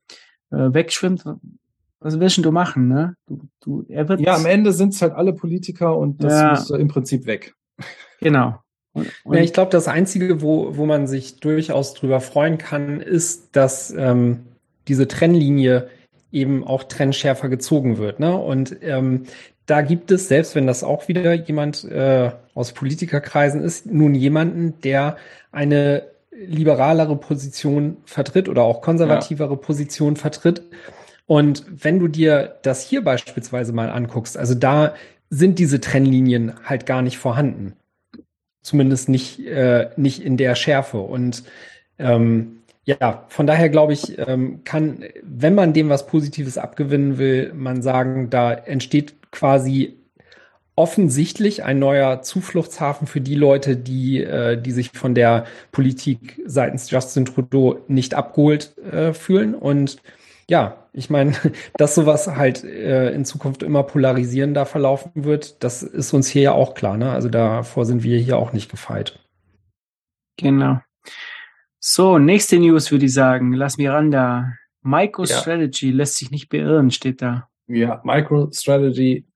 äh, 0.51 0.57
wegschwimmt. 0.75 1.25
Was 2.01 2.21
willst 2.21 2.37
denn 2.37 2.45
du 2.45 2.53
machen, 2.53 2.89
ne? 2.89 3.15
Du, 3.27 3.41
du, 3.61 3.85
er 3.89 4.09
wird 4.09 4.21
Ja, 4.21 4.35
am 4.37 4.47
Ende 4.47 4.73
sind 4.73 4.95
es 4.95 5.03
halt 5.03 5.13
alle 5.15 5.33
Politiker 5.33 5.97
und 5.97 6.23
das 6.23 6.33
Ja. 6.33 6.51
muss 6.51 6.71
im 6.71 6.89
Prinzip 6.89 7.27
weg. 7.27 7.55
genau. 8.21 8.61
Und, 8.93 9.13
und 9.25 9.35
Ja, 9.37 9.43
ich 9.43 9.53
glaube, 9.53 9.71
das 9.71 9.89
Einzige, 9.89 10.41
wo, 10.41 10.77
wo 10.77 10.87
man 10.87 11.07
sich 11.07 11.41
durchaus 11.41 11.95
drüber 11.95 12.21
freuen 12.21 12.57
kann, 12.59 13.01
ist, 13.01 13.57
dass 13.57 13.91
ähm, 13.91 14.41
diese 14.87 15.09
Trennlinie 15.09 15.89
eben 16.31 16.65
auch 16.65 16.85
trennschärfer 16.85 17.49
gezogen 17.49 17.99
wird. 17.99 18.21
Ne? 18.21 18.37
Und 18.37 18.77
ähm, 18.83 19.25
da 19.67 19.83
gibt 19.83 20.11
es, 20.11 20.29
selbst 20.29 20.55
wenn 20.55 20.67
das 20.67 20.85
auch 20.85 21.09
wieder 21.09 21.33
jemand 21.35 21.85
äh, 21.85 22.31
aus 22.55 22.73
Politikerkreisen 22.73 23.61
ist, 23.61 23.87
nun 23.87 24.15
jemanden, 24.15 24.81
der 24.83 25.17
eine 25.53 26.05
liberalere 26.31 27.17
Position 27.17 27.97
vertritt 28.05 28.49
oder 28.49 28.63
auch 28.63 28.81
konservativere 28.81 29.57
Position 29.57 30.17
vertritt. 30.17 30.63
Und 31.29 31.67
wenn 31.69 31.99
du 31.99 32.09
dir 32.09 32.57
das 32.63 32.83
hier 32.83 33.05
beispielsweise 33.05 33.75
mal 33.75 33.91
anguckst, 33.91 34.39
also 34.39 34.55
da 34.55 34.95
sind 35.29 35.59
diese 35.59 35.79
Trennlinien 35.79 36.55
halt 36.65 36.87
gar 36.87 37.03
nicht 37.03 37.19
vorhanden. 37.19 37.75
Zumindest 38.63 39.11
nicht, 39.11 39.39
äh, 39.47 39.91
nicht 39.97 40.23
in 40.23 40.39
der 40.39 40.55
Schärfe. 40.55 40.97
Und 40.97 41.45
ähm, 41.99 42.63
ja, 42.85 43.27
von 43.29 43.47
daher 43.47 43.69
glaube 43.69 43.93
ich, 43.93 44.19
ähm, 44.19 44.65
kann, 44.65 45.05
wenn 45.23 45.55
man 45.55 45.75
dem 45.75 45.91
was 45.91 46.07
Positives 46.07 46.57
abgewinnen 46.57 47.19
will, 47.19 47.53
man 47.53 47.83
sagen, 47.83 48.31
da 48.31 48.55
entsteht 48.55 49.31
quasi 49.31 49.99
offensichtlich 50.77 51.63
ein 51.63 51.79
neuer 51.79 52.23
Zufluchtshafen 52.23 53.07
für 53.07 53.21
die 53.21 53.35
Leute, 53.35 53.77
die, 53.77 54.23
äh, 54.23 54.59
die 54.59 54.71
sich 54.71 54.93
von 54.93 55.15
der 55.15 55.45
Politik 55.73 56.41
seitens 56.47 56.91
Justin 56.91 57.27
Trudeau 57.27 57.81
nicht 57.87 58.15
abgeholt 58.15 58.79
äh, 58.79 59.13
fühlen. 59.13 59.55
Und 59.55 59.99
ja, 60.49 60.89
ich 60.93 61.11
meine, 61.11 61.33
dass 61.77 61.95
sowas 61.95 62.27
halt 62.27 62.65
äh, 62.65 63.11
in 63.13 63.25
Zukunft 63.25 63.63
immer 63.63 63.83
polarisierender 63.83 64.67
verlaufen 64.67 65.25
wird, 65.25 65.63
das 65.63 65.83
ist 65.83 66.13
uns 66.13 66.29
hier 66.29 66.43
ja 66.43 66.53
auch 66.53 66.75
klar. 66.75 66.97
Ne? 66.97 67.11
Also 67.11 67.29
davor 67.29 67.85
sind 67.85 68.03
wir 68.03 68.19
hier 68.19 68.39
auch 68.39 68.53
nicht 68.53 68.71
gefeit. 68.71 69.21
Genau. 70.37 70.81
So, 71.81 72.19
nächste 72.19 72.59
News 72.59 72.91
würde 72.91 73.07
ich 73.07 73.15
sagen. 73.15 73.53
Lass 73.53 73.79
Miranda. 73.79 74.53
MicroStrategy 74.83 75.91
ja. 75.91 75.97
lässt 75.97 76.17
sich 76.17 76.31
nicht 76.31 76.49
beirren, 76.49 76.91
steht 76.91 77.21
da. 77.21 77.49
Ja, 77.67 78.01
MicroStrategy 78.05 79.27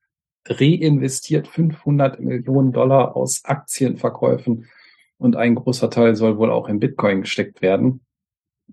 reinvestiert 0.47 1.47
500 1.47 2.21
Millionen 2.21 2.73
Dollar 2.73 3.17
aus 3.17 3.45
Aktienverkäufen 3.45 4.69
und 5.19 5.37
ein 5.37 5.55
großer 5.55 5.91
Teil 5.91 6.17
soll 6.17 6.39
wohl 6.39 6.51
auch 6.51 6.69
in 6.69 6.81
Bitcoin 6.81 7.21
gesteckt 7.21 7.63
werden. 7.63 8.01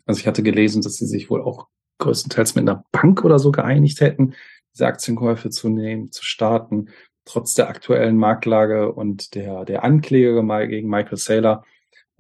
Also 0.06 0.22
ich 0.22 0.28
hatte 0.28 0.42
gelesen, 0.42 0.82
dass 0.82 0.96
sie 0.96 1.06
sich 1.06 1.30
wohl 1.30 1.42
auch 1.42 1.68
größtenteils 2.00 2.56
mit 2.56 2.68
einer 2.68 2.84
Bank 2.92 3.24
oder 3.24 3.40
so 3.40 3.52
geeinigt 3.52 4.02
hätten, 4.02 4.34
diese 4.74 4.88
Aktienkäufe 4.88 5.50
zu 5.50 5.70
nehmen, 5.70 6.12
zu 6.12 6.24
starten, 6.24 6.90
trotz 7.26 7.54
der 7.54 7.70
aktuellen 7.70 8.18
Marktlage 8.18 8.92
und 8.92 9.36
der, 9.36 9.66
der 9.66 9.84
Ankläge 9.84 10.34
gegen 10.68 10.90
Michael 10.90 11.18
Saylor, 11.18 11.64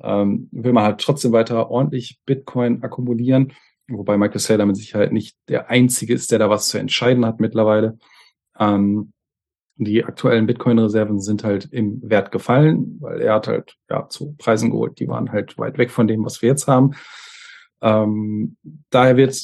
ähm, 0.02 0.48
will 0.52 0.74
man 0.74 0.84
halt 0.84 1.02
trotzdem 1.02 1.32
weiter 1.32 1.70
ordentlich 1.70 2.20
Bitcoin 2.26 2.84
akkumulieren, 2.84 3.54
wobei 3.88 4.18
Michael 4.18 4.40
Saylor 4.40 4.66
mit 4.66 4.78
Sicherheit 4.78 5.12
nicht 5.12 5.36
der 5.48 5.70
Einzige 5.70 6.14
ist, 6.14 6.32
der 6.32 6.40
da 6.40 6.50
was 6.50 6.68
zu 6.68 6.78
entscheiden 6.78 7.26
hat 7.26 7.40
mittlerweile. 7.40 7.98
Ähm, 8.58 9.14
die 9.82 10.04
aktuellen 10.04 10.46
Bitcoin-Reserven 10.46 11.22
sind 11.22 11.46
halt 11.46 11.70
im 11.72 12.02
Wert 12.04 12.32
gefallen, 12.32 12.98
weil 13.00 13.22
er 13.22 13.36
hat 13.36 13.48
halt 13.48 13.78
ja 13.90 14.10
zu 14.10 14.36
Preisen 14.38 14.72
geholt, 14.72 15.00
die 15.00 15.08
waren 15.08 15.32
halt 15.32 15.58
weit 15.58 15.78
weg 15.78 15.90
von 15.90 16.08
dem, 16.08 16.26
was 16.26 16.42
wir 16.42 16.50
jetzt 16.50 16.68
haben. 16.68 16.96
Ähm, 17.82 18.58
daher 18.90 19.16
wird 19.16 19.42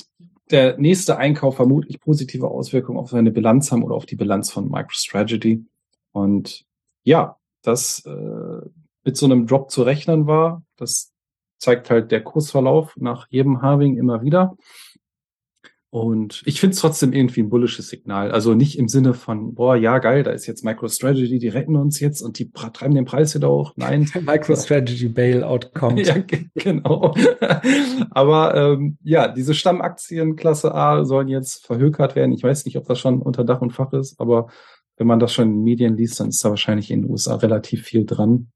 der 0.51 0.77
nächste 0.77 1.17
Einkauf 1.17 1.55
vermutlich 1.55 1.99
positive 1.99 2.47
Auswirkungen 2.49 2.99
auf 2.99 3.09
seine 3.09 3.31
Bilanz 3.31 3.71
haben 3.71 3.83
oder 3.83 3.95
auf 3.95 4.05
die 4.05 4.15
Bilanz 4.15 4.51
von 4.51 4.69
MicroStrategy. 4.69 5.65
Und 6.11 6.65
ja, 7.03 7.37
das 7.61 8.05
äh, 8.05 8.69
mit 9.03 9.17
so 9.17 9.25
einem 9.25 9.47
Drop 9.47 9.71
zu 9.71 9.83
rechnen 9.83 10.27
war, 10.27 10.63
das 10.77 11.13
zeigt 11.57 11.89
halt 11.89 12.11
der 12.11 12.23
Kursverlauf 12.23 12.95
nach 12.97 13.27
jedem 13.29 13.61
Harving 13.61 13.97
immer 13.97 14.21
wieder. 14.21 14.55
Und 15.95 16.41
ich 16.45 16.59
finde 16.59 16.73
es 16.73 16.81
trotzdem 16.81 17.13
irgendwie 17.13 17.39
ein 17.39 17.47
bullisches 17.47 17.87
Signal. 17.87 18.29
Also 18.29 18.53
nicht 18.53 18.77
im 18.77 18.89
Sinne 18.89 19.13
von, 19.13 19.55
boah, 19.55 19.77
ja, 19.77 19.99
geil, 19.99 20.23
da 20.23 20.31
ist 20.31 20.45
jetzt 20.45 20.65
MicroStrategy, 20.65 21.39
die 21.39 21.47
retten 21.47 21.77
uns 21.77 22.01
jetzt 22.01 22.21
und 22.21 22.37
die 22.37 22.51
treiben 22.51 22.93
den 22.93 23.05
Preis 23.05 23.33
wieder 23.33 23.49
hoch. 23.49 23.71
Nein. 23.77 24.11
MicroStrategy 24.21 25.07
Bailout 25.07 25.69
kommt. 25.73 26.05
ja, 26.05 26.17
genau. 26.53 27.15
Aber 28.09 28.55
ähm, 28.55 28.97
ja, 29.03 29.29
diese 29.29 29.53
Stammaktien 29.53 30.35
Klasse 30.35 30.75
A 30.75 31.05
sollen 31.05 31.29
jetzt 31.29 31.65
verhökert 31.65 32.17
werden. 32.17 32.33
Ich 32.33 32.43
weiß 32.43 32.65
nicht, 32.65 32.77
ob 32.77 32.85
das 32.87 32.99
schon 32.99 33.21
unter 33.21 33.45
Dach 33.45 33.61
und 33.61 33.71
Fach 33.71 33.93
ist, 33.93 34.19
aber 34.19 34.47
wenn 34.97 35.07
man 35.07 35.19
das 35.19 35.31
schon 35.31 35.47
in 35.47 35.53
den 35.53 35.63
Medien 35.63 35.95
liest, 35.95 36.19
dann 36.19 36.27
ist 36.27 36.43
da 36.43 36.49
wahrscheinlich 36.49 36.91
in 36.91 37.03
den 37.03 37.11
USA 37.11 37.35
relativ 37.35 37.83
viel 37.83 38.05
dran. 38.05 38.51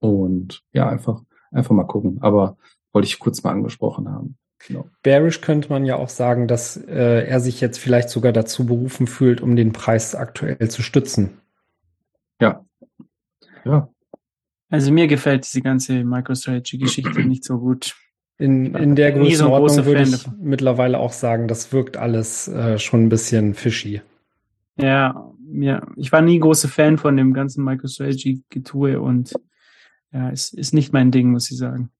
Und 0.00 0.62
ja, 0.72 0.88
einfach, 0.88 1.20
einfach 1.50 1.74
mal 1.74 1.84
gucken. 1.84 2.16
Aber 2.22 2.56
wollte 2.94 3.08
ich 3.08 3.18
kurz 3.18 3.42
mal 3.42 3.50
angesprochen 3.50 4.08
haben. 4.08 4.38
Genau. 4.58 4.88
Bearish 5.02 5.40
könnte 5.42 5.68
man 5.68 5.84
ja 5.84 5.96
auch 5.96 6.08
sagen, 6.08 6.48
dass 6.48 6.76
äh, 6.76 7.26
er 7.26 7.40
sich 7.40 7.60
jetzt 7.60 7.78
vielleicht 7.78 8.08
sogar 8.08 8.32
dazu 8.32 8.66
berufen 8.66 9.06
fühlt, 9.06 9.40
um 9.40 9.54
den 9.54 9.72
Preis 9.72 10.14
aktuell 10.14 10.68
zu 10.70 10.82
stützen. 10.82 11.40
Ja. 12.40 12.64
Ja. 13.64 13.88
Also 14.68 14.92
mir 14.92 15.06
gefällt 15.06 15.44
diese 15.44 15.62
ganze 15.62 16.04
MicroStrategy-Geschichte 16.04 17.22
nicht 17.24 17.44
so 17.44 17.58
gut. 17.58 17.94
In, 18.38 18.74
in 18.74 18.96
der 18.96 19.12
Größenordnung 19.12 19.68
so 19.68 19.86
würde 19.86 20.02
ich 20.02 20.10
davon. 20.10 20.38
mittlerweile 20.40 20.98
auch 20.98 21.12
sagen, 21.12 21.48
das 21.48 21.72
wirkt 21.72 21.96
alles 21.96 22.48
äh, 22.48 22.78
schon 22.78 23.04
ein 23.04 23.08
bisschen 23.08 23.54
fishy. 23.54 24.02
Ja, 24.76 25.32
ja, 25.52 25.86
ich 25.96 26.12
war 26.12 26.20
nie 26.20 26.38
großer 26.38 26.68
Fan 26.68 26.98
von 26.98 27.16
dem 27.16 27.32
ganzen 27.32 27.64
MicroStrategy-Getue 27.64 29.00
und 29.00 29.32
ja, 30.12 30.30
es 30.30 30.52
ist 30.52 30.74
nicht 30.74 30.92
mein 30.92 31.10
Ding, 31.10 31.30
muss 31.30 31.50
ich 31.50 31.56
sagen. 31.56 31.90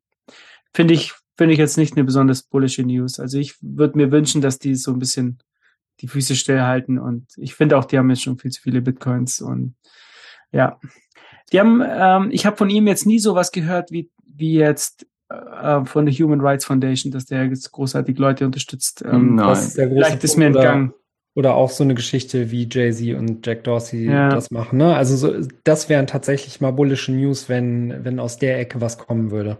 Finde 0.75 0.95
ich 0.95 1.15
finde 1.37 1.53
ich 1.53 1.59
jetzt 1.59 1.77
nicht 1.77 1.95
eine 1.95 2.05
besonders 2.05 2.43
bullische 2.43 2.83
News. 2.83 3.21
Also 3.21 3.39
ich 3.39 3.57
würde 3.61 3.99
mir 3.99 4.11
wünschen, 4.11 4.41
dass 4.41 4.59
die 4.59 4.75
so 4.75 4.93
ein 4.93 4.99
bisschen 4.99 5.39
die 6.01 6.09
Füße 6.09 6.35
stillhalten 6.35 6.99
und 6.99 7.27
ich 7.37 7.55
finde 7.55 7.79
auch, 7.79 7.85
die 7.85 7.99
haben 7.99 8.11
jetzt 8.11 8.23
schon 8.23 8.39
viel 8.39 8.51
zu 8.51 8.61
viele 8.61 8.83
Bitcoins 8.83 9.41
und 9.41 9.75
ja. 10.53 10.79
Die 11.53 11.61
haben, 11.61 11.83
ähm, 11.87 12.31
ich 12.33 12.45
habe 12.45 12.57
von 12.57 12.71
ihm 12.71 12.87
jetzt 12.87 13.07
nie 13.07 13.19
sowas 13.19 13.53
gehört 13.53 13.93
wie, 13.93 14.11
wie 14.25 14.55
jetzt 14.55 15.07
äh, 15.29 15.85
von 15.85 16.07
der 16.07 16.15
Human 16.15 16.41
Rights 16.41 16.65
Foundation, 16.65 17.13
dass 17.13 17.27
der 17.27 17.45
jetzt 17.47 17.71
großartig 17.71 18.19
Leute 18.19 18.45
unterstützt. 18.45 19.05
Ähm, 19.07 19.37
Nein. 19.37 19.49
Das 19.49 19.75
vielleicht 19.75 20.25
ist 20.25 20.37
mir 20.37 20.47
entgangen. 20.47 20.91
Oder, 21.35 21.51
oder 21.51 21.55
auch 21.55 21.71
so 21.71 21.85
eine 21.85 21.95
Geschichte 21.95 22.51
wie 22.51 22.69
Jay-Z 22.71 23.17
und 23.17 23.47
Jack 23.47 23.65
Dorsey 23.65 24.07
ja. 24.07 24.29
das 24.29 24.51
machen. 24.51 24.79
Ne? 24.79 24.97
Also 24.97 25.17
so, 25.17 25.49
das 25.65 25.89
wären 25.89 26.07
tatsächlich 26.07 26.61
mal 26.61 26.73
bullische 26.73 27.13
News, 27.13 27.49
wenn, 27.49 28.05
wenn 28.05 28.19
aus 28.19 28.39
der 28.39 28.59
Ecke 28.59 28.81
was 28.81 28.99
kommen 28.99 29.31
würde. 29.31 29.59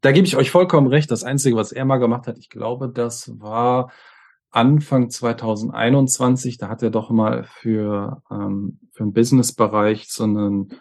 Da 0.00 0.12
gebe 0.12 0.26
ich 0.26 0.36
euch 0.36 0.50
vollkommen 0.50 0.86
recht. 0.86 1.10
Das 1.10 1.24
Einzige, 1.24 1.56
was 1.56 1.72
er 1.72 1.84
mal 1.84 1.98
gemacht 1.98 2.26
hat, 2.26 2.38
ich 2.38 2.48
glaube, 2.48 2.88
das 2.88 3.38
war 3.38 3.90
Anfang 4.50 5.10
2021. 5.10 6.58
Da 6.58 6.68
hat 6.68 6.82
er 6.82 6.90
doch 6.90 7.10
mal 7.10 7.44
für, 7.44 8.22
ähm, 8.30 8.78
für 8.92 9.04
den 9.04 9.12
Business-Bereich 9.12 10.10
so 10.10 10.24
einen 10.24 10.74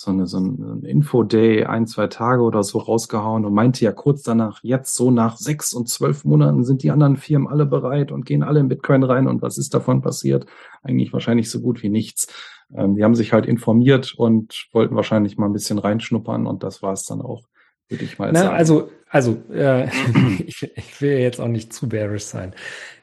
so 0.00 0.12
eine, 0.12 0.28
so 0.28 0.38
ein 0.38 0.84
Info-Day, 0.84 1.64
ein, 1.64 1.88
zwei 1.88 2.06
Tage 2.06 2.42
oder 2.42 2.62
so 2.62 2.78
rausgehauen 2.78 3.44
und 3.44 3.52
meinte 3.52 3.84
ja 3.84 3.90
kurz 3.90 4.22
danach, 4.22 4.60
jetzt 4.62 4.94
so 4.94 5.10
nach 5.10 5.36
sechs 5.36 5.72
und 5.72 5.88
zwölf 5.88 6.24
Monaten 6.24 6.62
sind 6.62 6.84
die 6.84 6.92
anderen 6.92 7.16
Firmen 7.16 7.48
alle 7.48 7.66
bereit 7.66 8.12
und 8.12 8.24
gehen 8.24 8.44
alle 8.44 8.60
in 8.60 8.68
Bitcoin 8.68 9.02
rein 9.02 9.26
und 9.26 9.42
was 9.42 9.58
ist 9.58 9.74
davon 9.74 10.00
passiert? 10.00 10.46
Eigentlich 10.84 11.12
wahrscheinlich 11.12 11.50
so 11.50 11.60
gut 11.60 11.82
wie 11.82 11.88
nichts. 11.88 12.28
Ähm, 12.72 12.94
die 12.94 13.02
haben 13.02 13.16
sich 13.16 13.32
halt 13.32 13.46
informiert 13.46 14.14
und 14.16 14.68
wollten 14.72 14.94
wahrscheinlich 14.94 15.36
mal 15.36 15.46
ein 15.46 15.52
bisschen 15.52 15.80
reinschnuppern 15.80 16.46
und 16.46 16.62
das 16.62 16.80
war 16.80 16.92
es 16.92 17.02
dann 17.04 17.20
auch 17.20 17.48
würde 17.88 18.04
ich 18.04 18.18
mal 18.18 18.32
Na, 18.32 18.40
sagen. 18.40 18.56
Also, 18.56 18.90
also 19.08 19.42
äh, 19.52 19.88
ich, 20.46 20.62
ich 20.62 21.00
will 21.00 21.18
jetzt 21.18 21.40
auch 21.40 21.48
nicht 21.48 21.72
zu 21.72 21.88
bearish 21.88 22.24
sein. 22.24 22.52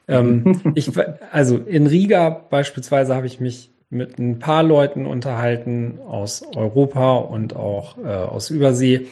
Ähm, 0.08 0.60
ich, 0.74 0.90
also 1.32 1.58
in 1.58 1.86
Riga 1.86 2.30
beispielsweise 2.30 3.14
habe 3.14 3.26
ich 3.26 3.40
mich 3.40 3.70
mit 3.88 4.18
ein 4.18 4.38
paar 4.38 4.62
Leuten 4.62 5.06
unterhalten 5.06 5.98
aus 6.06 6.42
Europa 6.54 7.16
und 7.16 7.54
auch 7.54 7.98
äh, 7.98 8.08
aus 8.08 8.50
Übersee, 8.50 9.06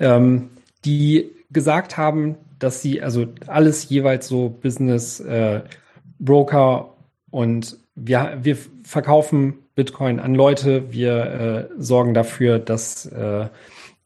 ähm, 0.00 0.50
die 0.84 1.30
gesagt 1.50 1.96
haben, 1.96 2.36
dass 2.58 2.80
sie 2.80 3.02
also 3.02 3.26
alles 3.46 3.88
jeweils 3.88 4.28
so 4.28 4.48
Business 4.48 5.20
äh, 5.20 5.60
Broker 6.18 6.94
und 7.30 7.76
wir, 7.94 8.38
wir 8.42 8.56
verkaufen 8.82 9.54
Bitcoin 9.74 10.20
an 10.20 10.34
Leute, 10.34 10.90
wir 10.92 11.68
äh, 11.78 11.82
sorgen 11.82 12.14
dafür, 12.14 12.58
dass 12.58 13.06
äh, 13.06 13.48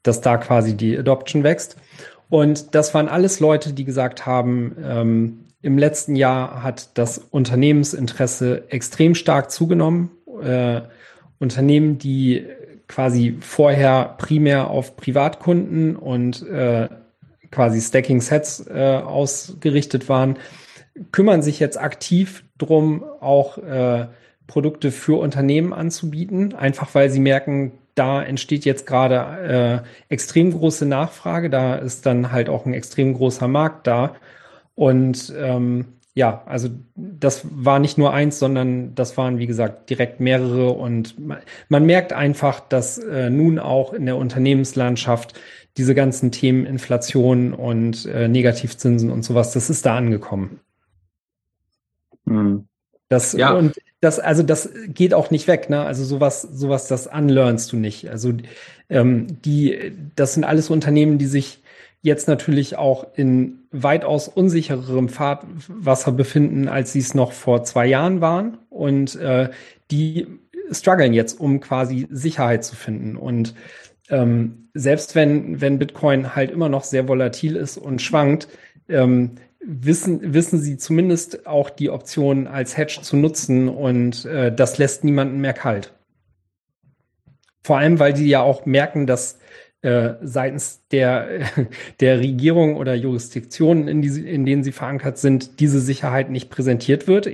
dass 0.02 0.20
da 0.20 0.36
quasi 0.36 0.76
die 0.76 0.96
Adoption 0.98 1.44
wächst. 1.44 1.76
Und 2.28 2.74
das 2.74 2.94
waren 2.94 3.08
alles 3.08 3.40
Leute, 3.40 3.72
die 3.72 3.84
gesagt 3.84 4.24
haben, 4.26 4.76
ähm, 4.82 5.46
im 5.62 5.76
letzten 5.76 6.16
Jahr 6.16 6.62
hat 6.62 6.96
das 6.96 7.18
Unternehmensinteresse 7.18 8.70
extrem 8.70 9.14
stark 9.14 9.50
zugenommen. 9.50 10.10
Äh, 10.42 10.82
Unternehmen, 11.38 11.98
die 11.98 12.46
quasi 12.86 13.36
vorher 13.40 14.16
primär 14.18 14.70
auf 14.70 14.96
Privatkunden 14.96 15.96
und 15.96 16.46
äh, 16.48 16.88
quasi 17.50 17.80
Stacking 17.80 18.20
Sets 18.20 18.66
äh, 18.68 19.00
ausgerichtet 19.04 20.08
waren, 20.08 20.38
kümmern 21.12 21.42
sich 21.42 21.60
jetzt 21.60 21.78
aktiv 21.78 22.44
drum, 22.58 23.04
auch 23.20 23.58
äh, 23.58 24.06
Produkte 24.46 24.90
für 24.90 25.20
Unternehmen 25.20 25.72
anzubieten, 25.72 26.54
einfach 26.54 26.94
weil 26.94 27.10
sie 27.10 27.20
merken, 27.20 27.72
da 28.00 28.22
entsteht 28.22 28.64
jetzt 28.64 28.86
gerade 28.86 29.84
äh, 30.08 30.12
extrem 30.12 30.52
große 30.52 30.86
Nachfrage, 30.86 31.50
da 31.50 31.74
ist 31.74 32.06
dann 32.06 32.32
halt 32.32 32.48
auch 32.48 32.64
ein 32.64 32.72
extrem 32.72 33.12
großer 33.12 33.46
Markt 33.46 33.86
da. 33.86 34.16
Und 34.74 35.32
ähm, 35.38 35.98
ja, 36.14 36.42
also 36.46 36.70
das 36.96 37.42
war 37.50 37.78
nicht 37.78 37.98
nur 37.98 38.14
eins, 38.14 38.38
sondern 38.38 38.94
das 38.94 39.18
waren, 39.18 39.38
wie 39.38 39.46
gesagt, 39.46 39.90
direkt 39.90 40.18
mehrere. 40.18 40.70
Und 40.70 41.18
man, 41.18 41.40
man 41.68 41.84
merkt 41.84 42.14
einfach, 42.14 42.60
dass 42.60 42.96
äh, 42.96 43.28
nun 43.28 43.58
auch 43.58 43.92
in 43.92 44.06
der 44.06 44.16
Unternehmenslandschaft 44.16 45.38
diese 45.76 45.94
ganzen 45.94 46.32
Themen 46.32 46.64
Inflation 46.64 47.52
und 47.52 48.06
äh, 48.06 48.28
Negativzinsen 48.28 49.10
und 49.10 49.24
sowas, 49.24 49.52
das 49.52 49.68
ist 49.68 49.84
da 49.84 49.98
angekommen. 49.98 50.60
Mhm. 52.24 52.66
Das, 53.10 53.34
ja. 53.34 53.52
Und 53.52 53.76
das, 54.00 54.18
also 54.18 54.42
das 54.42 54.70
geht 54.88 55.12
auch 55.12 55.30
nicht 55.30 55.46
weg, 55.46 55.68
ne? 55.68 55.84
Also 55.84 56.04
sowas, 56.04 56.42
sowas, 56.42 56.88
das 56.88 57.06
unlearnst 57.06 57.70
du 57.72 57.76
nicht. 57.76 58.08
Also 58.08 58.32
ähm, 58.88 59.26
die, 59.42 59.92
das 60.16 60.34
sind 60.34 60.44
alles 60.44 60.70
Unternehmen, 60.70 61.18
die 61.18 61.26
sich 61.26 61.62
jetzt 62.02 62.26
natürlich 62.26 62.76
auch 62.76 63.06
in 63.14 63.58
weitaus 63.70 64.28
unsichererem 64.28 65.10
Fahrtwasser 65.10 66.12
befinden, 66.12 66.66
als 66.66 66.92
sie 66.92 67.00
es 67.00 67.14
noch 67.14 67.32
vor 67.32 67.62
zwei 67.64 67.86
Jahren 67.86 68.22
waren. 68.22 68.56
Und 68.70 69.16
äh, 69.16 69.50
die 69.90 70.26
strugglen 70.72 71.12
jetzt, 71.12 71.38
um 71.38 71.60
quasi 71.60 72.06
Sicherheit 72.10 72.64
zu 72.64 72.76
finden. 72.76 73.16
Und 73.16 73.54
ähm, 74.08 74.68
selbst 74.72 75.14
wenn, 75.14 75.60
wenn 75.60 75.78
Bitcoin 75.78 76.34
halt 76.34 76.50
immer 76.50 76.70
noch 76.70 76.84
sehr 76.84 77.06
volatil 77.06 77.56
ist 77.56 77.76
und 77.76 78.00
schwankt, 78.00 78.48
ähm, 78.88 79.32
wissen, 79.64 80.34
wissen 80.34 80.58
sie 80.58 80.76
zumindest 80.78 81.46
auch 81.46 81.70
die 81.70 81.90
Option 81.90 82.46
als 82.46 82.76
Hedge 82.76 83.00
zu 83.02 83.16
nutzen 83.16 83.68
und 83.68 84.24
äh, 84.24 84.54
das 84.54 84.78
lässt 84.78 85.04
niemanden 85.04 85.40
mehr 85.40 85.52
kalt. 85.52 85.92
Vor 87.62 87.78
allem, 87.78 87.98
weil 87.98 88.16
sie 88.16 88.28
ja 88.28 88.40
auch 88.40 88.64
merken, 88.64 89.06
dass 89.06 89.38
äh, 89.82 90.14
seitens 90.22 90.86
der, 90.90 91.40
der 92.00 92.18
Regierung 92.18 92.76
oder 92.76 92.94
Jurisdiktionen, 92.94 93.88
in, 93.88 94.02
die, 94.02 94.28
in 94.28 94.46
denen 94.46 94.64
sie 94.64 94.72
verankert 94.72 95.18
sind, 95.18 95.60
diese 95.60 95.80
Sicherheit 95.80 96.30
nicht 96.30 96.50
präsentiert 96.50 97.06
wird. 97.06 97.28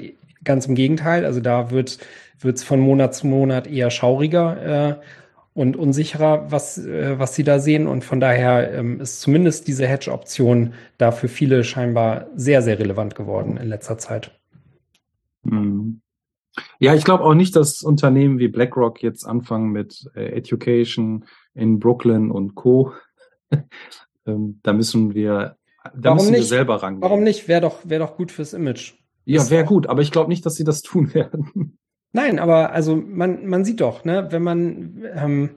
Ganz 0.44 0.66
im 0.66 0.74
Gegenteil, 0.74 1.24
also 1.24 1.40
da 1.40 1.70
wird 1.70 1.98
es 2.42 2.64
von 2.64 2.80
Monat 2.80 3.14
zu 3.14 3.26
Monat 3.26 3.66
eher 3.66 3.90
schauriger. 3.90 4.90
Äh, 4.90 4.94
und 5.56 5.74
unsicherer, 5.74 6.52
was, 6.52 6.76
äh, 6.76 7.18
was 7.18 7.34
sie 7.34 7.42
da 7.42 7.58
sehen. 7.58 7.86
Und 7.86 8.04
von 8.04 8.20
daher 8.20 8.74
ähm, 8.74 9.00
ist 9.00 9.22
zumindest 9.22 9.66
diese 9.66 9.86
Hedge-Option 9.86 10.74
da 10.98 11.12
für 11.12 11.28
viele 11.28 11.64
scheinbar 11.64 12.26
sehr, 12.36 12.60
sehr 12.60 12.78
relevant 12.78 13.14
geworden 13.14 13.56
in 13.56 13.66
letzter 13.66 13.96
Zeit. 13.96 14.38
Hm. 15.48 16.02
Ja, 16.78 16.94
ich 16.94 17.04
glaube 17.04 17.24
auch 17.24 17.32
nicht, 17.32 17.56
dass 17.56 17.82
Unternehmen 17.82 18.38
wie 18.38 18.48
BlackRock 18.48 19.02
jetzt 19.02 19.24
anfangen 19.24 19.70
mit 19.70 20.10
äh, 20.14 20.26
Education 20.26 21.24
in 21.54 21.80
Brooklyn 21.80 22.30
und 22.30 22.54
Co. 22.54 22.92
ähm, 24.26 24.60
da 24.62 24.74
müssen 24.74 25.14
wir, 25.14 25.56
da 25.84 25.90
warum 25.94 26.16
müssen 26.18 26.30
nicht? 26.32 26.40
wir 26.40 26.46
selber 26.48 26.82
rangehen. 26.82 27.02
Warum 27.02 27.22
nicht? 27.22 27.48
Wäre 27.48 27.62
doch, 27.62 27.78
wäre 27.84 28.04
doch 28.04 28.16
gut 28.16 28.30
fürs 28.30 28.52
Image. 28.52 28.92
Ja, 29.24 29.48
wäre 29.48 29.64
gut, 29.64 29.86
aber 29.86 30.02
ich 30.02 30.12
glaube 30.12 30.28
nicht, 30.28 30.44
dass 30.44 30.56
sie 30.56 30.64
das 30.64 30.82
tun 30.82 31.14
werden. 31.14 31.78
Nein, 32.16 32.38
aber 32.38 32.72
also 32.72 32.96
man, 32.96 33.46
man 33.46 33.66
sieht 33.66 33.82
doch, 33.82 34.06
ne, 34.06 34.28
wenn 34.30 34.42
man 34.42 35.04
ähm, 35.14 35.50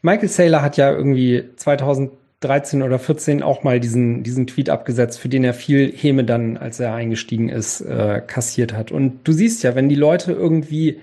Michael 0.00 0.30
Saylor 0.30 0.62
hat 0.62 0.78
ja 0.78 0.90
irgendwie 0.90 1.44
2013 1.56 2.82
oder 2.82 2.98
14 2.98 3.42
auch 3.42 3.62
mal 3.62 3.78
diesen, 3.78 4.22
diesen 4.22 4.46
Tweet 4.46 4.70
abgesetzt, 4.70 5.20
für 5.20 5.28
den 5.28 5.44
er 5.44 5.52
viel 5.52 5.92
Häme 5.94 6.24
dann, 6.24 6.56
als 6.56 6.80
er 6.80 6.94
eingestiegen 6.94 7.50
ist, 7.50 7.82
äh, 7.82 8.22
kassiert 8.26 8.72
hat. 8.72 8.92
Und 8.92 9.28
du 9.28 9.32
siehst 9.32 9.62
ja, 9.62 9.74
wenn 9.74 9.90
die 9.90 9.94
Leute 9.94 10.32
irgendwie 10.32 11.02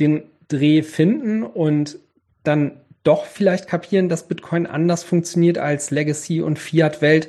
den 0.00 0.24
Dreh 0.48 0.82
finden 0.82 1.44
und 1.44 2.00
dann 2.42 2.80
doch 3.04 3.26
vielleicht 3.26 3.68
kapieren, 3.68 4.08
dass 4.08 4.26
Bitcoin 4.26 4.66
anders 4.66 5.04
funktioniert 5.04 5.56
als 5.56 5.92
Legacy 5.92 6.42
und 6.42 6.58
Fiat-Welt, 6.58 7.28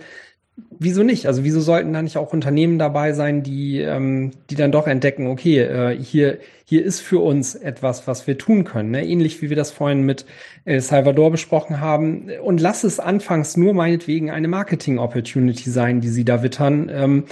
wieso 0.79 1.03
nicht? 1.03 1.25
Also 1.27 1.43
wieso 1.43 1.61
sollten 1.61 1.93
da 1.93 2.01
nicht 2.01 2.17
auch 2.17 2.33
Unternehmen 2.33 2.79
dabei 2.79 3.13
sein, 3.13 3.43
die, 3.43 3.79
ähm, 3.79 4.31
die 4.49 4.55
dann 4.55 4.71
doch 4.71 4.87
entdecken, 4.87 5.27
okay, 5.27 5.59
äh, 5.59 5.97
hier, 6.01 6.39
hier 6.65 6.83
ist 6.83 7.01
für 7.01 7.19
uns 7.19 7.55
etwas, 7.55 8.07
was 8.07 8.27
wir 8.27 8.37
tun 8.37 8.63
können. 8.63 8.91
Ne? 8.91 9.05
Ähnlich 9.05 9.41
wie 9.41 9.49
wir 9.49 9.57
das 9.57 9.71
vorhin 9.71 10.03
mit 10.03 10.25
El 10.65 10.81
Salvador 10.81 11.31
besprochen 11.31 11.79
haben. 11.79 12.29
Und 12.43 12.61
lass 12.61 12.83
es 12.83 12.99
anfangs 12.99 13.57
nur 13.57 13.73
meinetwegen 13.73 14.29
eine 14.31 14.47
Marketing-Opportunity 14.47 15.69
sein, 15.69 16.01
die 16.01 16.09
sie 16.09 16.25
da 16.25 16.43
wittern. 16.43 16.89
Ähm, 16.93 17.23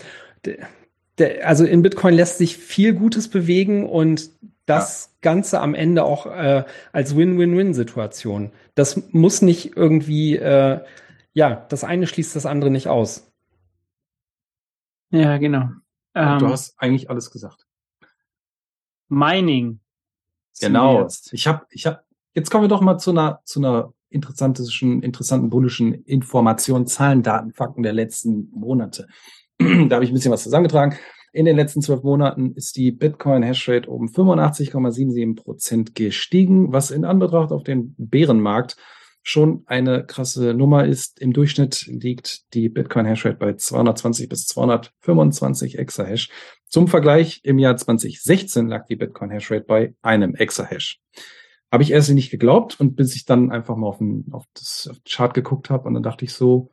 also 1.43 1.65
in 1.65 1.81
Bitcoin 1.81 2.13
lässt 2.13 2.37
sich 2.37 2.57
viel 2.57 2.93
Gutes 2.93 3.27
bewegen 3.27 3.87
und 3.87 4.29
das 4.65 5.09
ja. 5.11 5.31
Ganze 5.31 5.61
am 5.61 5.73
Ende 5.73 6.03
auch 6.03 6.27
äh, 6.27 6.63
als 6.91 7.15
Win-Win-Win-Situation. 7.15 8.51
Das 8.75 9.01
muss 9.11 9.41
nicht 9.41 9.75
irgendwie 9.75 10.35
äh, 10.35 10.79
ja, 11.37 11.67
das 11.69 11.83
eine 11.83 12.07
schließt 12.07 12.35
das 12.35 12.47
andere 12.47 12.71
nicht 12.71 12.87
aus. 12.87 13.31
Ja, 15.11 15.37
genau. 15.37 15.69
Ähm, 16.15 16.39
du 16.39 16.47
hast 16.47 16.73
eigentlich 16.79 17.11
alles 17.11 17.29
gesagt. 17.29 17.67
Mining. 19.07 19.79
Genau. 20.59 21.07
Ich 21.31 21.45
habe, 21.45 21.67
ich 21.69 21.85
habe, 21.85 22.01
jetzt 22.33 22.49
kommen 22.49 22.63
wir 22.63 22.69
doch 22.69 22.81
mal 22.81 22.97
zu 22.97 23.11
einer, 23.11 23.39
zu 23.45 23.59
einer 23.59 23.93
interessantischen, 24.09 25.03
interessanten 25.03 25.51
bullischen 25.51 25.93
Information, 26.05 26.87
Zahlen, 26.87 27.21
Daten, 27.21 27.53
Fakten 27.53 27.83
der 27.83 27.93
letzten 27.93 28.49
Monate. 28.49 29.07
da 29.59 29.95
habe 29.95 30.03
ich 30.03 30.09
ein 30.09 30.15
bisschen 30.15 30.31
was 30.31 30.41
zusammengetragen. 30.41 30.97
In 31.33 31.45
den 31.45 31.55
letzten 31.55 31.83
zwölf 31.83 32.01
Monaten 32.01 32.55
ist 32.55 32.77
die 32.77 32.91
Bitcoin 32.91 33.43
Hashrate 33.43 33.87
um 33.87 34.07
85,77 34.07 35.35
Prozent 35.35 35.93
gestiegen, 35.93 36.73
was 36.73 36.89
in 36.89 37.05
Anbetracht 37.05 37.51
auf 37.51 37.63
den 37.63 37.93
Bärenmarkt 37.99 38.75
schon 39.27 39.63
eine 39.65 40.05
krasse 40.05 40.53
Nummer 40.53 40.85
ist. 40.85 41.19
Im 41.19 41.33
Durchschnitt 41.33 41.85
liegt 41.87 42.53
die 42.53 42.69
Bitcoin 42.69 43.05
Hashrate 43.05 43.35
bei 43.35 43.55
220 43.55 44.29
bis 44.29 44.45
225 44.47 45.77
Exahash. 45.77 46.29
Zum 46.69 46.87
Vergleich, 46.87 47.41
im 47.43 47.59
Jahr 47.59 47.75
2016 47.75 48.69
lag 48.69 48.85
die 48.85 48.95
Bitcoin 48.95 49.29
Hashrate 49.29 49.65
bei 49.65 49.95
einem 50.01 50.33
Exahash. 50.33 51.01
Habe 51.69 51.83
ich 51.83 51.91
erst 51.91 52.09
nicht 52.11 52.31
geglaubt 52.31 52.79
und 52.79 52.95
bis 52.95 53.17
ich 53.17 53.25
dann 53.25 53.51
einfach 53.51 53.75
mal 53.75 53.87
auf, 53.87 53.97
den, 53.97 54.27
auf 54.31 54.45
das 54.53 54.89
Chart 55.05 55.33
geguckt 55.33 55.69
habe 55.69 55.89
und 55.89 55.93
dann 55.95 56.03
dachte 56.03 56.23
ich 56.23 56.31
so, 56.31 56.71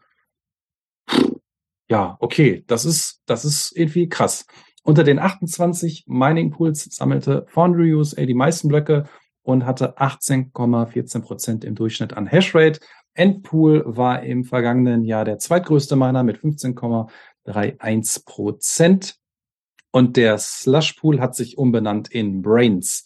ja, 1.88 2.16
okay, 2.20 2.62
das 2.68 2.84
ist, 2.84 3.20
das 3.26 3.44
ist 3.44 3.76
irgendwie 3.76 4.09
krass. 4.09 4.46
Unter 4.84 5.02
den 5.02 5.18
28 5.18 6.05
Mining 6.07 6.52
Pools 6.52 6.84
sammelte 6.84 7.46
Foundry 7.48 7.94
USA 7.94 8.24
die 8.24 8.34
meisten 8.34 8.68
Blöcke 8.68 9.09
und 9.45 9.64
hatte 9.64 9.99
18,14 9.99 11.20
Prozent 11.20 11.64
im 11.64 11.76
Durchschnitt 11.76 12.16
an 12.16 12.26
Hashrate. 12.26 12.80
Endpool 13.14 13.84
war 13.86 14.24
im 14.24 14.42
vergangenen 14.45 15.05
Jahr 15.05 15.24
der 15.24 15.38
zweitgrößte 15.38 15.95
Miner 15.95 16.24
mit 16.24 16.38
15,31 16.38 18.24
Prozent. 18.24 19.16
Und 19.92 20.16
der 20.16 20.38
Slush 20.38 20.95
Pool 20.95 21.20
hat 21.20 21.36
sich 21.36 21.57
umbenannt 21.57 22.09
in 22.11 22.42
Brains. 22.42 23.05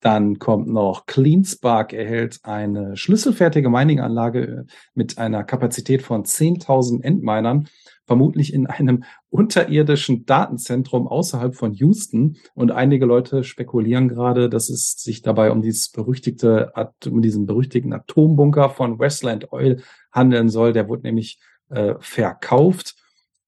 Dann 0.00 0.38
kommt 0.38 0.68
noch 0.68 1.06
CleanSpark, 1.06 1.92
erhält 1.92 2.40
eine 2.42 2.96
schlüsselfertige 2.96 3.70
Mining-Anlage 3.70 4.66
mit 4.94 5.18
einer 5.18 5.42
Kapazität 5.42 6.02
von 6.02 6.24
10.000 6.24 7.02
Endminern, 7.02 7.68
vermutlich 8.08 8.52
in 8.54 8.66
einem 8.66 9.04
unterirdischen 9.28 10.24
Datenzentrum 10.24 11.06
außerhalb 11.06 11.54
von 11.54 11.74
Houston. 11.74 12.38
Und 12.54 12.72
einige 12.72 13.04
Leute 13.04 13.44
spekulieren 13.44 14.08
gerade, 14.08 14.48
dass 14.48 14.70
es 14.70 14.94
sich 14.94 15.22
dabei 15.22 15.52
um 15.52 15.62
dieses 15.62 15.90
berüchtigte, 15.90 16.72
um 17.06 17.22
diesen 17.22 17.46
berüchtigten 17.46 17.92
Atombunker 17.92 18.70
von 18.70 18.98
Westland 18.98 19.52
Oil 19.52 19.82
handeln 20.10 20.48
soll. 20.48 20.72
Der 20.72 20.88
wurde 20.88 21.02
nämlich 21.02 21.38
äh, 21.68 21.94
verkauft. 22.00 22.96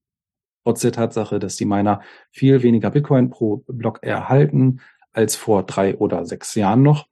Trotz 0.65 0.83
der 0.83 0.93
Tatsache, 0.93 1.39
dass 1.39 1.57
die 1.57 1.65
Miner 1.65 2.03
viel 2.31 2.63
weniger 2.63 2.91
Bitcoin 2.91 3.31
pro 3.31 3.65
Block 3.67 4.03
erhalten 4.03 4.83
als 5.13 5.35
vor 5.35 5.63
drei 5.65 5.97
oder 5.97 6.27
sechs 6.27 6.55
Jahren 6.55 6.83
noch. 6.83 7.09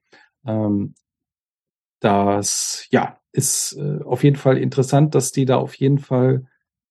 Ähm, 0.46 0.94
das, 2.00 2.86
ja, 2.90 3.18
ist 3.32 3.78
äh, 3.78 4.02
auf 4.04 4.22
jeden 4.24 4.36
Fall 4.36 4.58
interessant, 4.58 5.14
dass 5.14 5.32
die 5.32 5.46
da 5.46 5.56
auf 5.56 5.74
jeden 5.74 5.98
Fall 5.98 6.46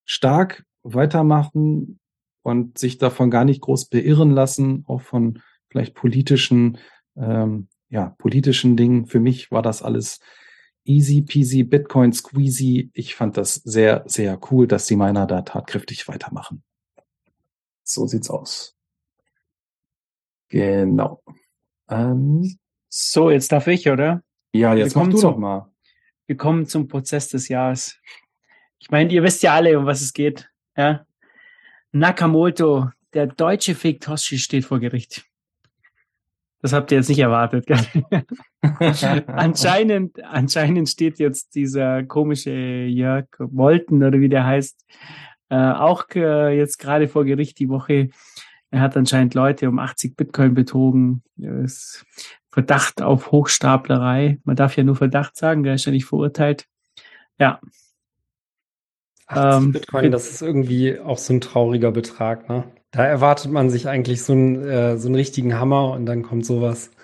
stark 0.06 0.66
weitermachen, 0.84 2.00
und 2.46 2.78
sich 2.78 3.00
davon 3.00 3.32
gar 3.32 3.44
nicht 3.44 3.62
groß 3.62 3.86
beirren 3.86 4.30
lassen, 4.30 4.86
auch 4.88 5.02
von 5.02 5.42
vielleicht 5.68 5.96
politischen, 5.96 6.78
ähm, 7.18 7.70
ja, 7.90 8.10
politischen 8.20 8.78
Dingen. 8.78 9.08
Für 9.08 9.20
mich 9.20 9.50
war 9.50 9.64
das 9.64 9.82
alles 9.82 10.20
easy 10.84 11.24
peasy, 11.24 11.64
Bitcoin 11.64 12.14
squeezy. 12.14 12.92
Ich 12.94 13.16
fand 13.16 13.36
das 13.38 13.56
sehr, 13.56 14.04
sehr 14.06 14.40
cool, 14.52 14.68
dass 14.68 14.86
die 14.86 14.96
Miner 14.96 15.26
da 15.26 15.42
tatkräftig 15.42 16.08
weitermachen. 16.08 16.62
So 17.82 18.06
sieht's 18.06 18.30
aus. 18.30 18.78
Genau. 20.50 21.24
Ähm, 21.90 22.60
so, 22.90 23.32
jetzt 23.32 23.52
darf 23.52 23.66
ich, 23.66 23.90
oder? 23.90 24.22
Ja, 24.54 24.76
jetzt 24.76 24.96
mach 24.96 25.08
du 25.08 25.18
zum, 25.18 25.32
doch 25.32 25.38
mal. 25.40 25.72
Wir 26.28 26.38
kommen 26.38 26.68
zum 26.68 26.88
Prozess 26.88 27.28
des 27.28 27.48
Jahres. 27.48 28.00
Ich 28.78 28.92
meine, 28.92 29.12
ihr 29.12 29.24
wisst 29.24 29.42
ja 29.42 29.56
alle, 29.56 29.80
um 29.80 29.88
was 29.88 30.02
es 30.02 30.14
geht. 30.14 30.48
Ja, 30.78 31.08
Nakamoto, 31.96 32.90
der 33.14 33.28
deutsche 33.28 33.74
Fake 33.74 34.02
Toshi, 34.02 34.38
steht 34.38 34.66
vor 34.66 34.82
Gericht. 34.82 35.24
Das 36.62 36.74
habt 36.74 36.92
ihr 36.92 36.98
jetzt 36.98 37.08
nicht 37.08 37.20
erwartet. 37.20 37.66
anscheinend, 39.28 40.22
anscheinend 40.22 40.90
steht 40.90 41.20
jetzt 41.20 41.56
dieser 41.56 42.04
komische 42.04 42.52
Jörg 42.52 43.28
Wolten 43.38 44.04
oder 44.04 44.20
wie 44.20 44.28
der 44.28 44.46
heißt, 44.46 44.86
äh, 45.48 45.56
auch 45.56 46.04
äh, 46.16 46.58
jetzt 46.58 46.80
gerade 46.80 47.08
vor 47.08 47.24
Gericht 47.24 47.60
die 47.60 47.70
Woche. 47.70 48.10
Er 48.72 48.82
hat 48.82 48.98
anscheinend 48.98 49.34
Leute 49.34 49.70
um 49.70 49.80
80 49.80 50.18
Bitcoin 50.18 50.54
betrogen. 50.54 51.24
ist 51.38 52.06
Verdacht 52.52 53.02
auf 53.02 53.32
Hochstaplerei. 53.32 54.40
Man 54.44 54.58
darf 54.58 54.76
ja 54.76 54.84
nur 54.84 54.98
Verdacht 54.98 55.38
sagen, 55.38 55.64
der 55.64 55.76
ist 55.76 55.86
ja 55.86 55.94
nicht 55.94 56.06
verurteilt. 56.06 56.66
Ja, 57.40 57.62
80 57.62 57.85
ähm, 59.34 59.72
Bitcoin, 59.72 60.12
das 60.12 60.30
ist 60.30 60.42
irgendwie 60.42 61.00
auch 61.00 61.18
so 61.18 61.34
ein 61.34 61.42
trauriger 61.42 61.92
Betrag, 61.92 62.48
ne? 62.50 62.66
Da 62.92 63.04
erwartet 63.04 63.52
man 63.52 63.70
sich 63.70 63.88
eigentlich 63.88 64.24
so 64.24 64.34
einen, 64.34 64.64
äh, 64.64 64.98
so 64.98 65.08
einen 65.08 65.16
richtigen 65.16 65.60
Hammer 65.60 65.92
und 65.92 66.06
dann 66.06 66.24
kommt 66.24 66.46
sowas. 66.46 66.92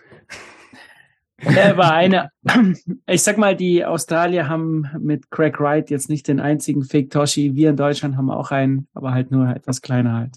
Er 1.44 1.76
war 1.76 1.94
eine, 1.94 2.30
ich 3.08 3.24
sag 3.24 3.40
mal, 3.40 3.56
die 3.56 3.84
Australier 3.84 4.48
haben 4.48 4.86
mit 5.00 5.32
Craig 5.32 5.60
Wright 5.60 5.90
jetzt 5.90 6.08
nicht 6.08 6.28
den 6.28 6.40
einzigen 6.40 6.84
Fake 6.84 7.10
Toshi. 7.10 7.56
Wir 7.56 7.72
in 7.72 7.78
Deutschland 7.78 8.16
haben 8.16 8.30
auch 8.30 8.52
einen, 8.52 8.88
aber 8.94 9.12
halt 9.12 9.32
nur 9.32 9.50
etwas 9.50 9.82
kleiner 9.82 10.14
halt. 10.14 10.36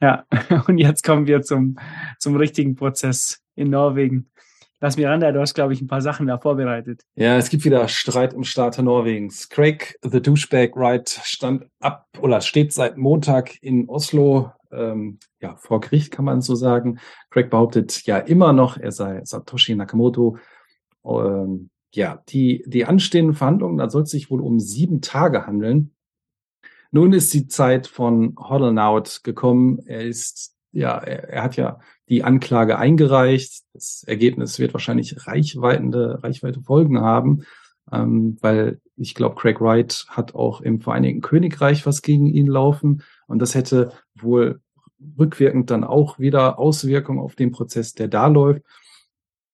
Ja, 0.00 0.24
und 0.68 0.78
jetzt 0.78 1.04
kommen 1.04 1.26
wir 1.26 1.42
zum, 1.42 1.78
zum 2.18 2.36
richtigen 2.36 2.76
Prozess 2.76 3.42
in 3.56 3.70
Norwegen. 3.70 4.30
Lass 4.82 4.96
Miranda, 4.96 5.30
du 5.30 5.40
hast, 5.40 5.52
glaube 5.52 5.74
ich, 5.74 5.82
ein 5.82 5.88
paar 5.88 6.00
Sachen 6.00 6.26
da 6.26 6.38
vorbereitet. 6.38 7.02
Ja, 7.14 7.36
es 7.36 7.50
gibt 7.50 7.64
wieder 7.66 7.86
Streit 7.88 8.32
im 8.32 8.44
Staate 8.44 8.82
Norwegens. 8.82 9.50
Craig, 9.50 9.98
the 10.02 10.22
Douchebag 10.22 10.74
Wright, 10.74 11.20
stand 11.22 11.66
ab 11.80 12.06
oder 12.20 12.40
steht 12.40 12.72
seit 12.72 12.96
Montag 12.96 13.62
in 13.62 13.88
Oslo, 13.90 14.52
ähm, 14.72 15.18
ja, 15.40 15.56
vor 15.56 15.80
Gericht 15.80 16.12
kann 16.12 16.24
man 16.24 16.40
so 16.40 16.54
sagen. 16.54 16.98
Craig 17.28 17.50
behauptet 17.50 18.06
ja 18.06 18.16
immer 18.16 18.54
noch, 18.54 18.78
er 18.78 18.92
sei 18.92 19.20
Satoshi 19.22 19.74
Nakamoto. 19.74 20.38
Ähm, 21.04 21.68
ja, 21.92 22.22
die, 22.28 22.64
die 22.66 22.86
anstehenden 22.86 23.34
Verhandlungen, 23.34 23.76
da 23.76 23.90
soll 23.90 24.02
es 24.02 24.10
sich 24.10 24.30
wohl 24.30 24.40
um 24.40 24.60
sieben 24.60 25.02
Tage 25.02 25.46
handeln. 25.46 25.94
Nun 26.90 27.12
ist 27.12 27.34
die 27.34 27.48
Zeit 27.48 27.86
von 27.86 28.34
Hollenout 28.38 29.20
gekommen. 29.24 29.80
Er 29.86 30.04
ist, 30.04 30.56
ja, 30.72 30.98
er, 30.98 31.28
er 31.28 31.42
hat 31.42 31.56
ja 31.56 31.80
die 32.10 32.24
Anklage 32.24 32.76
eingereicht. 32.76 33.62
Das 33.72 34.04
Ergebnis 34.06 34.58
wird 34.58 34.74
wahrscheinlich 34.74 35.26
reichweitende, 35.26 36.22
reichweite 36.22 36.60
Folgen 36.60 37.00
haben, 37.00 37.44
ähm, 37.90 38.36
weil 38.40 38.80
ich 38.96 39.14
glaube, 39.14 39.36
Craig 39.36 39.60
Wright 39.60 40.04
hat 40.08 40.34
auch 40.34 40.60
im 40.60 40.80
Vereinigten 40.80 41.22
Königreich 41.22 41.86
was 41.86 42.02
gegen 42.02 42.26
ihn 42.26 42.48
laufen 42.48 43.02
und 43.26 43.40
das 43.40 43.54
hätte 43.54 43.92
wohl 44.14 44.60
rückwirkend 45.18 45.70
dann 45.70 45.84
auch 45.84 46.18
wieder 46.18 46.58
Auswirkungen 46.58 47.20
auf 47.20 47.36
den 47.36 47.52
Prozess, 47.52 47.94
der 47.94 48.08
da 48.08 48.26
läuft. 48.26 48.62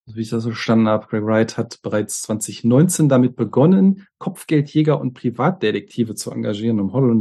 Wie 0.06 0.22
ich 0.22 0.30
das 0.30 0.44
so 0.44 0.50
verstanden 0.50 0.88
habe, 0.88 1.06
Craig 1.08 1.24
Wright 1.24 1.58
hat 1.58 1.80
bereits 1.82 2.22
2019 2.22 3.08
damit 3.08 3.36
begonnen, 3.36 4.06
Kopfgeldjäger 4.18 5.00
und 5.00 5.14
Privatdetektive 5.14 6.14
zu 6.14 6.30
engagieren, 6.30 6.80
um 6.80 6.92
Hollow 6.92 7.12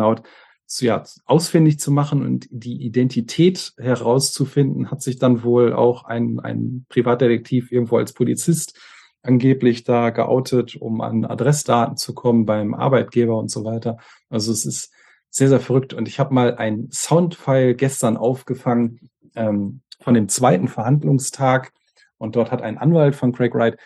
zu, 0.66 0.86
ja, 0.86 1.04
ausfindig 1.26 1.80
zu 1.80 1.92
machen 1.92 2.24
und 2.24 2.48
die 2.50 2.82
Identität 2.84 3.74
herauszufinden, 3.78 4.90
hat 4.92 5.02
sich 5.02 5.20
dann 5.20 5.44
wohl 5.44 5.74
auch 5.74 6.06
ein, 6.06 6.40
ein 6.40 6.86
Privatdetektiv 6.90 7.72
irgendwo 7.72 7.98
als 7.98 8.14
Polizist 8.14 8.80
angeblich 9.22 9.84
da 9.84 10.12
geoutet, 10.12 10.76
um 10.76 11.02
an 11.02 11.26
Adressdaten 11.26 11.98
zu 11.98 12.14
kommen 12.14 12.46
beim 12.46 12.74
Arbeitgeber 12.74 13.38
und 13.38 13.50
so 13.50 13.64
weiter. 13.64 13.98
Also 14.30 14.52
es 14.52 14.66
ist 14.66 14.94
sehr, 15.30 15.50
sehr 15.50 15.60
verrückt. 15.60 15.94
Und 15.94 16.08
ich 16.08 16.20
habe 16.20 16.34
mal 16.34 16.56
ein 16.56 16.90
Soundfile 16.92 17.76
gestern 17.76 18.18
aufgefangen 18.18 19.10
ähm, 19.36 19.82
von 20.00 20.14
dem 20.14 20.30
zweiten 20.30 20.68
Verhandlungstag. 20.68 21.72
Und 22.18 22.36
dort 22.36 22.52
hat 22.52 22.62
ein 22.62 22.78
Anwalt 22.78 23.16
von 23.16 23.34
Craig 23.34 23.54
Wright 23.54 23.78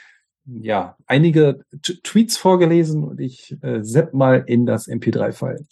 ja 0.46 0.96
einige 1.06 1.62
Tweets 1.82 2.38
vorgelesen 2.38 3.04
und 3.04 3.20
ich 3.20 3.56
äh, 3.62 3.84
sepp 3.84 4.14
mal 4.14 4.44
in 4.46 4.66
das 4.66 4.88
MP3-File. 4.88 5.66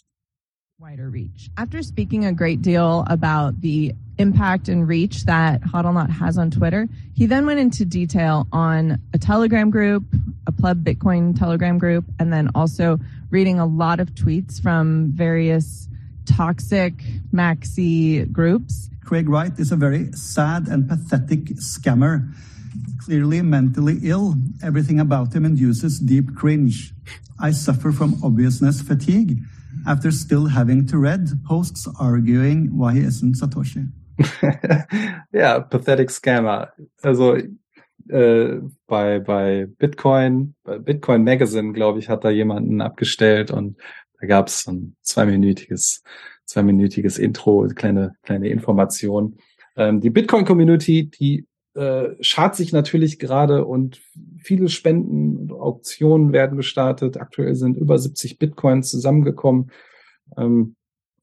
Wider 0.80 1.10
reach. 1.10 1.50
After 1.56 1.82
speaking 1.82 2.24
a 2.24 2.32
great 2.32 2.62
deal 2.62 3.04
about 3.08 3.60
the 3.62 3.96
impact 4.18 4.68
and 4.68 4.86
reach 4.86 5.24
that 5.24 5.60
HODLNOT 5.62 6.08
has 6.08 6.38
on 6.38 6.52
Twitter, 6.52 6.88
he 7.14 7.26
then 7.26 7.46
went 7.46 7.58
into 7.58 7.84
detail 7.84 8.46
on 8.52 9.00
a 9.12 9.18
Telegram 9.18 9.70
group, 9.70 10.04
a 10.46 10.52
Pleb 10.52 10.84
Bitcoin 10.84 11.36
Telegram 11.36 11.78
group, 11.78 12.04
and 12.20 12.32
then 12.32 12.48
also 12.54 13.00
reading 13.30 13.58
a 13.58 13.66
lot 13.66 13.98
of 13.98 14.14
tweets 14.14 14.62
from 14.62 15.10
various 15.10 15.88
toxic 16.26 16.94
maxi 17.34 18.30
groups. 18.30 18.88
Craig 19.04 19.28
Wright 19.28 19.58
is 19.58 19.72
a 19.72 19.76
very 19.76 20.12
sad 20.12 20.68
and 20.68 20.88
pathetic 20.88 21.56
scammer. 21.56 22.32
Clearly 23.04 23.42
mentally 23.42 23.98
ill, 24.04 24.36
everything 24.62 25.00
about 25.00 25.34
him 25.34 25.44
induces 25.44 25.98
deep 25.98 26.36
cringe. 26.36 26.94
I 27.40 27.50
suffer 27.50 27.90
from 27.90 28.22
obviousness 28.22 28.80
fatigue 28.80 29.42
after 29.86 30.10
still 30.10 30.46
having 30.46 30.86
to 30.86 30.98
read 30.98 31.28
posts 31.44 31.88
arguing 31.98 32.70
why 32.72 32.92
he 32.92 33.00
isn't 33.00 33.36
Satoshi. 33.36 33.90
ja, 35.32 35.60
pathetic 35.60 36.10
scammer. 36.10 36.72
Also 37.02 37.36
äh, 38.08 38.60
bei 38.86 39.20
bei 39.20 39.66
Bitcoin, 39.78 40.54
bei 40.64 40.78
Bitcoin 40.78 41.24
Magazine, 41.24 41.72
glaube 41.72 41.98
ich, 41.98 42.08
hat 42.08 42.24
da 42.24 42.30
jemanden 42.30 42.80
abgestellt 42.80 43.50
und 43.50 43.76
da 44.20 44.26
gab 44.26 44.48
es 44.48 44.66
ein 44.66 44.96
zweiminütiges 45.02 46.02
zweiminütiges 46.46 47.18
Intro, 47.18 47.68
kleine 47.74 48.14
kleine 48.22 48.48
Information. 48.48 49.38
Ähm, 49.76 50.00
die 50.00 50.10
Bitcoin 50.10 50.44
Community, 50.44 51.08
die 51.08 51.46
äh, 51.78 52.16
schart 52.20 52.56
sich 52.56 52.72
natürlich 52.72 53.18
gerade 53.18 53.64
und 53.64 54.00
viele 54.38 54.68
Spenden 54.68 55.36
und 55.36 55.52
Auktionen 55.52 56.32
werden 56.32 56.56
gestartet. 56.56 57.16
Aktuell 57.16 57.54
sind 57.54 57.76
über 57.76 57.98
70 57.98 58.38
Bitcoins 58.38 58.90
zusammengekommen. 58.90 59.70
Ähm, 60.36 60.74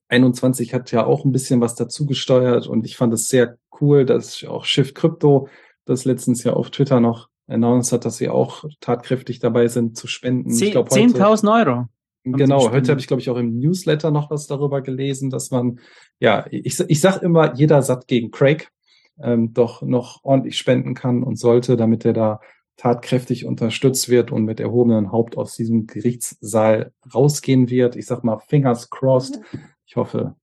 21 0.08 0.74
hat 0.74 0.92
ja 0.92 1.06
auch 1.06 1.26
ein 1.26 1.32
bisschen 1.32 1.62
was 1.62 1.76
dazu 1.76 2.06
gesteuert 2.06 2.68
und 2.68 2.86
ich 2.86 2.96
fand 2.96 3.14
es 3.14 3.28
sehr 3.28 3.58
cool, 3.82 4.06
dass 4.06 4.44
auch 4.46 4.66
Shift 4.66 4.96
Crypto 4.96 5.50
das 5.84 6.06
letztens 6.06 6.44
ja 6.44 6.54
auf 6.54 6.70
Twitter 6.70 7.00
noch 7.00 7.30
announced 7.48 7.92
hat, 7.92 8.06
dass 8.06 8.18
sie 8.18 8.30
auch 8.30 8.64
tatkräftig 8.80 9.40
dabei 9.40 9.68
sind 9.68 9.98
zu 9.98 10.08
spenden. 10.08 10.52
10.000 10.52 11.68
Euro. 11.68 11.86
Genau, 12.24 12.72
heute 12.72 12.90
habe 12.92 13.00
ich, 13.00 13.08
glaube 13.08 13.22
ich, 13.22 13.30
auch 13.30 13.38
im 13.38 13.60
Newsletter 13.60 14.10
noch 14.10 14.32
was 14.32 14.48
darüber 14.48 14.82
gelesen, 14.82 15.30
dass 15.30 15.52
man, 15.52 15.80
ja, 16.20 16.48
ich, 16.50 16.80
ich 16.80 17.00
sag 17.00 17.22
immer, 17.22 17.54
jeder 17.54 17.84
satt 17.84 18.08
gegen 18.08 18.32
Craig 18.32 18.72
ähm, 19.22 19.54
doch 19.54 19.82
noch 19.82 20.24
ordentlich 20.24 20.58
spenden 20.58 20.94
kann 20.94 21.24
und 21.24 21.38
sollte, 21.38 21.78
damit 21.78 22.06
er 22.06 22.14
da 22.14 22.40
tatkräftig 22.78 23.46
unterstützt 23.46 24.10
wird 24.10 24.32
und 24.32 24.44
mit 24.44 24.60
erhobenem 24.60 25.12
Haupt 25.12 25.38
aus 25.38 25.56
diesem 25.56 25.88
Gerichtssaal 25.88 26.92
rausgehen 27.14 27.70
wird. 27.70 27.96
Ich 27.96 28.06
sag 28.06 28.24
mal, 28.24 28.38
fingers 28.40 28.90
crossed. 28.90 29.40
Ich 29.86 29.96
hoffe. 29.96 30.36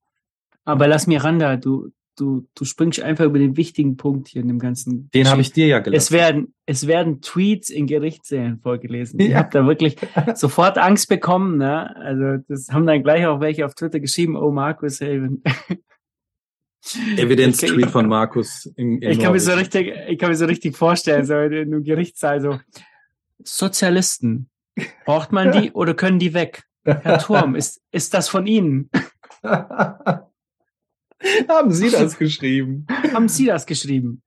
Aber 0.64 0.89
lass 0.89 1.07
Miranda, 1.07 1.57
du, 1.57 1.91
du, 2.16 2.47
du 2.55 2.64
springst 2.64 3.03
einfach 3.03 3.25
über 3.25 3.39
den 3.39 3.57
wichtigen 3.57 3.97
Punkt 3.97 4.29
hier 4.29 4.43
in 4.43 4.49
dem 4.49 4.59
ganzen. 4.59 5.11
Den 5.11 5.29
habe 5.29 5.41
ich 5.43 5.53
dir 5.53 5.66
ja 5.66 5.81
gelassen. 5.81 5.99
Es 5.99 6.12
werden, 6.12 6.55
es 6.64 6.87
werden 6.87 7.20
Tweets 7.20 7.68
in 7.68 7.87
Gerichtssälen 7.87 8.61
vorgelesen. 8.61 9.20
Ja. 9.20 9.27
Ich 9.27 9.35
habe 9.35 9.51
da 9.51 9.66
wirklich 9.66 9.97
sofort 10.35 10.79
Angst 10.79 11.09
bekommen. 11.09 11.59
Ne? 11.59 11.95
Also 11.97 12.43
das 12.49 12.68
haben 12.70 12.87
dann 12.87 13.03
gleich 13.03 13.27
auch 13.27 13.41
welche 13.41 13.66
auf 13.66 13.75
Twitter 13.75 14.01
geschrieben. 14.01 14.37
Oh 14.37 14.53
Markus, 14.53 15.01
Evidenz-Tweet 17.16 17.91
von 17.91 18.09
Markus. 18.09 18.66
Im, 18.76 19.01
im 19.01 19.11
ich 19.11 19.18
kann 19.20 19.33
mir 19.33 19.41
so 19.41 19.53
richtig, 19.53 19.93
ich 20.09 20.18
kann 20.18 20.30
mir 20.30 20.37
so 20.37 20.47
richtig 20.47 20.76
vorstellen, 20.76 21.24
so 21.24 21.35
in 21.35 21.53
einem 21.53 21.85
Gerichtssaal 21.85 22.41
so 22.41 22.59
Sozialisten. 23.45 24.49
Braucht 25.05 25.33
man 25.33 25.53
die 25.53 25.70
oder 25.74 25.95
können 25.95 26.18
die 26.18 26.35
weg? 26.35 26.64
Herr 26.85 27.18
Turm, 27.18 27.55
ist, 27.55 27.80
ist 27.93 28.12
das 28.14 28.28
von 28.28 28.47
Ihnen? 28.47 28.91
Haben 31.49 31.70
Sie 31.70 31.91
das 31.91 32.18
geschrieben? 32.18 32.87
Haben 33.12 33.28
Sie 33.28 33.47
das 33.47 33.66
geschrieben? 33.66 34.22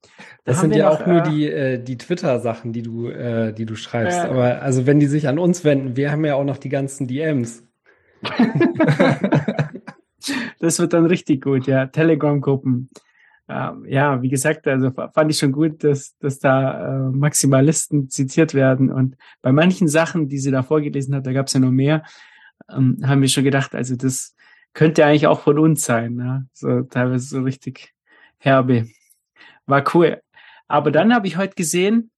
Da 0.45 0.53
das 0.53 0.61
sind 0.61 0.73
ja 0.73 0.89
auch 0.89 1.05
nur 1.05 1.25
äh, 1.25 1.29
die, 1.29 1.49
äh, 1.49 1.77
die 1.83 1.97
Twitter-Sachen, 1.97 2.71
die 2.71 2.83
du, 2.83 3.09
äh, 3.09 3.51
die 3.53 3.65
du 3.65 3.75
schreibst. 3.75 4.19
Äh, 4.19 4.27
Aber 4.27 4.61
also 4.61 4.85
wenn 4.85 5.01
die 5.01 5.07
sich 5.07 5.27
an 5.27 5.37
uns 5.37 5.65
wenden, 5.65 5.97
wir 5.97 6.11
haben 6.11 6.23
ja 6.23 6.35
auch 6.35 6.45
noch 6.45 6.57
die 6.57 6.69
ganzen 6.69 7.07
DMs. 7.07 7.63
das 10.65 10.79
wird 10.79 10.93
dann 10.93 11.05
richtig 11.05 11.43
gut, 11.43 11.67
ja. 11.67 11.85
Telegram-Gruppen. 11.87 12.89
Ähm, 13.47 13.85
ja, 13.87 14.21
wie 14.21 14.29
gesagt, 14.29 14.67
also 14.67 14.91
fand 14.91 15.31
ich 15.31 15.37
schon 15.37 15.51
gut, 15.51 15.83
dass, 15.83 16.17
dass 16.17 16.39
da 16.39 17.07
äh, 17.07 17.11
Maximalisten 17.11 18.09
zitiert 18.09 18.53
werden. 18.53 18.91
Und 18.91 19.15
bei 19.41 19.51
manchen 19.51 19.87
Sachen, 19.87 20.27
die 20.27 20.39
sie 20.39 20.51
da 20.51 20.63
vorgelesen 20.63 21.15
hat, 21.15 21.27
da 21.27 21.33
gab 21.33 21.47
es 21.47 21.53
ja 21.53 21.59
noch 21.59 21.71
mehr, 21.71 22.03
ähm, 22.69 22.97
haben 23.03 23.21
wir 23.21 23.29
schon 23.29 23.43
gedacht, 23.43 23.75
also 23.75 23.95
das 23.95 24.35
könnte 24.73 25.05
eigentlich 25.05 25.27
auch 25.27 25.41
von 25.41 25.59
uns 25.59 25.85
sein. 25.85 26.15
Ne? 26.15 26.47
So 26.53 26.81
teilweise 26.81 27.27
so 27.27 27.41
richtig 27.41 27.93
herbe. 28.39 28.87
War 29.67 29.83
cool. 29.93 30.21
Aber 30.67 30.91
dann 30.91 31.13
habe 31.13 31.27
ich 31.27 31.37
heute 31.37 31.55
gesehen, 31.55 32.11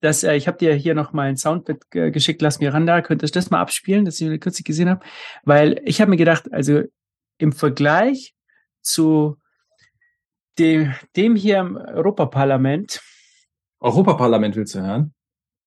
dass 0.00 0.24
äh, 0.24 0.34
ich 0.34 0.48
habe 0.48 0.58
dir 0.58 0.74
hier 0.74 0.94
noch 0.94 1.12
mal 1.12 1.28
ein 1.28 1.36
Soundbit 1.36 1.84
äh, 1.94 2.10
geschickt, 2.10 2.40
lass 2.40 2.60
Miranda, 2.60 3.02
könntest 3.02 3.34
du 3.34 3.38
das 3.38 3.50
mal 3.50 3.60
abspielen, 3.60 4.04
das 4.04 4.20
ich 4.20 4.40
kürzlich 4.40 4.64
gesehen 4.64 4.88
habe, 4.88 5.04
weil 5.44 5.80
ich 5.84 6.00
habe 6.00 6.10
mir 6.10 6.16
gedacht, 6.16 6.52
also 6.52 6.82
im 7.38 7.52
Vergleich 7.52 8.34
zu 8.82 9.36
dem, 10.58 10.94
dem 11.16 11.36
hier 11.36 11.58
im 11.58 11.76
Europaparlament. 11.76 13.00
Europaparlament 13.80 14.56
willst 14.56 14.74
du 14.74 14.80
hören? 14.80 15.14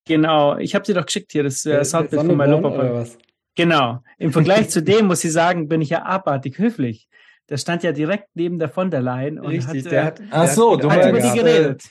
Genau, 0.05 0.57
ich 0.57 0.75
habe 0.75 0.85
sie 0.85 0.93
doch 0.93 1.05
geschickt 1.05 1.31
hier, 1.31 1.43
das 1.43 1.65
äh, 1.65 1.83
Soundbild 1.83 2.25
vom 2.25 2.39
Europaparlament. 2.39 3.17
Genau. 3.55 3.99
Im 4.17 4.31
Vergleich 4.31 4.69
zu 4.69 4.81
dem 4.83 5.07
muss 5.07 5.23
ich 5.23 5.31
sagen, 5.31 5.67
bin 5.67 5.81
ich 5.81 5.89
ja 5.89 6.03
abartig 6.03 6.57
höflich. 6.57 7.07
Der 7.49 7.57
stand 7.57 7.83
ja 7.83 7.91
direkt 7.91 8.29
neben 8.33 8.59
der 8.59 8.69
von 8.69 8.91
der 8.91 9.01
Leyen 9.01 9.39
und 9.39 9.47
Richtig, 9.47 9.85
hat, 9.85 9.91
der 9.91 10.05
hat, 10.05 10.21
ach 10.31 10.47
so, 10.47 10.75
du 10.77 10.89
hast 10.89 11.09
über 11.09 11.19
die 11.19 11.37
geredet. 11.37 11.83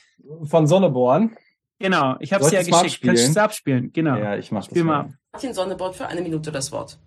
Von 0.43 0.65
Sonneborn. 0.65 1.35
Genau, 1.79 2.15
ich 2.19 2.31
habe 2.33 2.43
sie 2.43 2.55
ja 2.55 2.61
geschickt. 2.63 3.03
Kannst 3.03 3.25
du 3.25 3.31
es 3.31 3.37
abspielen? 3.37 3.91
Genau. 3.91 4.15
Ja, 4.15 4.37
ich 4.37 4.51
mach 4.51 4.63
Spiel 4.63 4.83
das 4.83 4.85
mal. 4.85 5.13
Martin 5.31 5.53
Sonneborn 5.53 5.93
für 5.93 6.07
eine 6.07 6.21
Minute 6.21 6.51
das 6.51 6.71
Wort. 6.71 6.99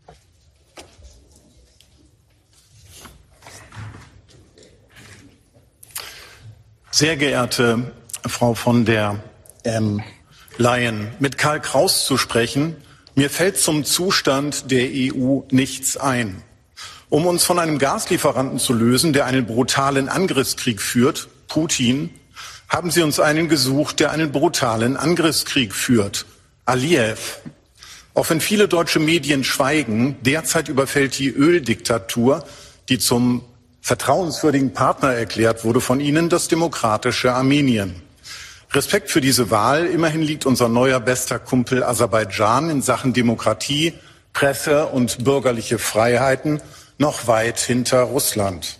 Sehr 6.96 7.16
geehrte 7.16 7.90
Frau 8.24 8.54
von 8.54 8.84
der 8.84 9.20
ähm, 9.64 10.00
Leyen, 10.58 11.08
mit 11.18 11.38
Karl 11.38 11.60
Kraus 11.60 12.06
zu 12.06 12.16
sprechen, 12.16 12.76
mir 13.16 13.30
fällt 13.30 13.58
zum 13.58 13.84
Zustand 13.84 14.70
der 14.70 14.86
EU 14.92 15.40
nichts 15.50 15.96
ein. 15.96 16.44
Um 17.08 17.26
uns 17.26 17.42
von 17.42 17.58
einem 17.58 17.80
Gaslieferanten 17.80 18.60
zu 18.60 18.72
lösen, 18.72 19.12
der 19.12 19.26
einen 19.26 19.44
brutalen 19.44 20.08
Angriffskrieg 20.08 20.80
führt, 20.80 21.26
Putin, 21.48 22.10
haben 22.68 22.92
Sie 22.92 23.02
uns 23.02 23.18
einen 23.18 23.48
gesucht, 23.48 23.98
der 23.98 24.12
einen 24.12 24.30
brutalen 24.30 24.96
Angriffskrieg 24.96 25.74
führt, 25.74 26.26
Aliyev. 26.64 27.40
Auch 28.14 28.30
wenn 28.30 28.40
viele 28.40 28.68
deutsche 28.68 29.00
Medien 29.00 29.42
schweigen, 29.42 30.16
derzeit 30.20 30.68
überfällt 30.68 31.18
die 31.18 31.30
Öldiktatur, 31.30 32.44
die 32.88 33.00
zum 33.00 33.42
vertrauenswürdigen 33.84 34.72
Partner 34.72 35.12
erklärt 35.12 35.62
wurde 35.62 35.82
von 35.82 36.00
Ihnen, 36.00 36.30
das 36.30 36.48
demokratische 36.48 37.34
Armenien. 37.34 38.00
Respekt 38.72 39.10
für 39.10 39.20
diese 39.20 39.50
Wahl. 39.50 39.84
Immerhin 39.84 40.22
liegt 40.22 40.46
unser 40.46 40.70
neuer 40.70 41.00
bester 41.00 41.38
Kumpel 41.38 41.84
Aserbaidschan 41.84 42.70
in 42.70 42.80
Sachen 42.80 43.12
Demokratie, 43.12 43.92
Presse 44.32 44.86
und 44.86 45.22
bürgerliche 45.22 45.78
Freiheiten 45.78 46.62
noch 46.96 47.26
weit 47.26 47.60
hinter 47.60 48.00
Russland. 48.04 48.78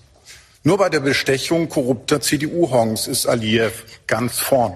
Nur 0.62 0.78
bei 0.78 0.88
der 0.88 1.00
Bestechung 1.00 1.68
korrupter 1.68 2.22
CDU-Hongs 2.22 3.06
ist 3.06 3.26
Aliyev 3.26 3.84
ganz 4.06 4.38
vorn. 4.38 4.74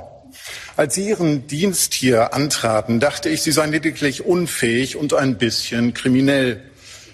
Als 0.77 0.95
Sie 0.95 1.09
Ihren 1.09 1.47
Dienst 1.47 1.95
hier 1.95 2.35
antraten, 2.35 3.01
dachte 3.01 3.31
ich, 3.31 3.41
Sie 3.41 3.51
seien 3.51 3.71
lediglich 3.71 4.27
unfähig 4.27 4.97
und 4.97 5.15
ein 5.15 5.39
bisschen 5.39 5.95
kriminell. 5.95 6.68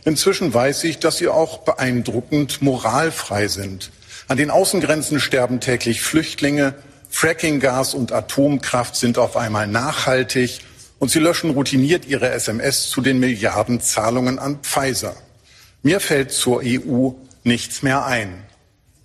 Inzwischen 0.04 0.52
weiß 0.52 0.84
ich, 0.84 0.98
dass 0.98 1.16
Sie 1.16 1.28
auch 1.28 1.58
beeindruckend 1.58 2.60
moralfrei 2.60 3.48
sind. 3.48 3.90
An 4.28 4.36
den 4.36 4.50
Außengrenzen 4.50 5.20
sterben 5.20 5.60
täglich 5.60 6.02
Flüchtlinge, 6.02 6.74
Frackinggas 7.08 7.94
und 7.94 8.12
Atomkraft 8.12 8.96
sind 8.96 9.18
auf 9.18 9.36
einmal 9.36 9.66
nachhaltig 9.66 10.60
und 10.98 11.10
Sie 11.10 11.20
löschen 11.20 11.50
routiniert 11.50 12.06
Ihre 12.06 12.30
SMS 12.30 12.88
zu 12.88 13.00
den 13.00 13.18
Milliardenzahlungen 13.18 14.38
an 14.38 14.58
Pfizer. 14.62 15.14
Mir 15.82 16.00
fällt 16.00 16.32
zur 16.32 16.62
EU 16.64 17.10
nichts 17.42 17.82
mehr 17.82 18.04
ein, 18.04 18.44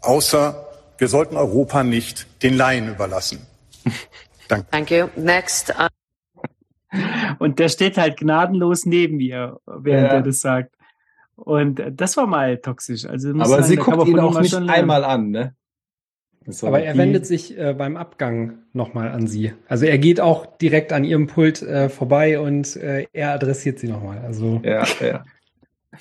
außer 0.01 0.65
wir 0.97 1.07
sollten 1.07 1.37
Europa 1.37 1.83
nicht 1.83 2.27
den 2.43 2.55
Laien 2.55 2.89
überlassen. 2.89 3.45
Danke. 4.47 4.67
Thank 4.71 4.91
you. 4.91 5.07
Next. 5.15 5.69
Uh 5.69 5.87
und 7.37 7.59
der 7.59 7.69
steht 7.69 7.97
halt 7.97 8.17
gnadenlos 8.17 8.85
neben 8.85 9.17
mir, 9.17 9.59
während 9.65 10.07
ja. 10.07 10.13
er 10.15 10.21
das 10.21 10.39
sagt. 10.39 10.75
Und 11.39 11.81
das 11.91 12.17
war 12.17 12.27
mal 12.27 12.57
toxisch. 12.57 13.05
Also 13.05 13.29
aber 13.29 13.45
sagen, 13.45 13.63
sie 13.63 13.75
guckt 13.77 14.07
ihn 14.07 14.19
auch 14.19 14.39
nicht 14.39 14.55
einmal 14.55 15.03
an, 15.03 15.31
ne? 15.31 15.55
Aber 16.63 16.81
er 16.81 16.97
wendet 16.97 17.27
sich 17.27 17.57
äh, 17.57 17.73
beim 17.73 17.95
Abgang 17.95 18.59
nochmal 18.73 19.09
an 19.09 19.27
sie. 19.27 19.53
Also 19.67 19.85
er 19.85 19.97
geht 19.97 20.19
auch 20.19 20.57
direkt 20.57 20.93
an 20.93 21.03
ihrem 21.03 21.27
Pult 21.27 21.61
äh, 21.61 21.89
vorbei 21.89 22.39
und 22.39 22.75
äh, 22.75 23.05
er 23.13 23.33
adressiert 23.33 23.77
sie 23.77 23.87
nochmal. 23.87 24.19
Also 24.19 24.59
ja, 24.63 24.83
ja. 25.01 25.23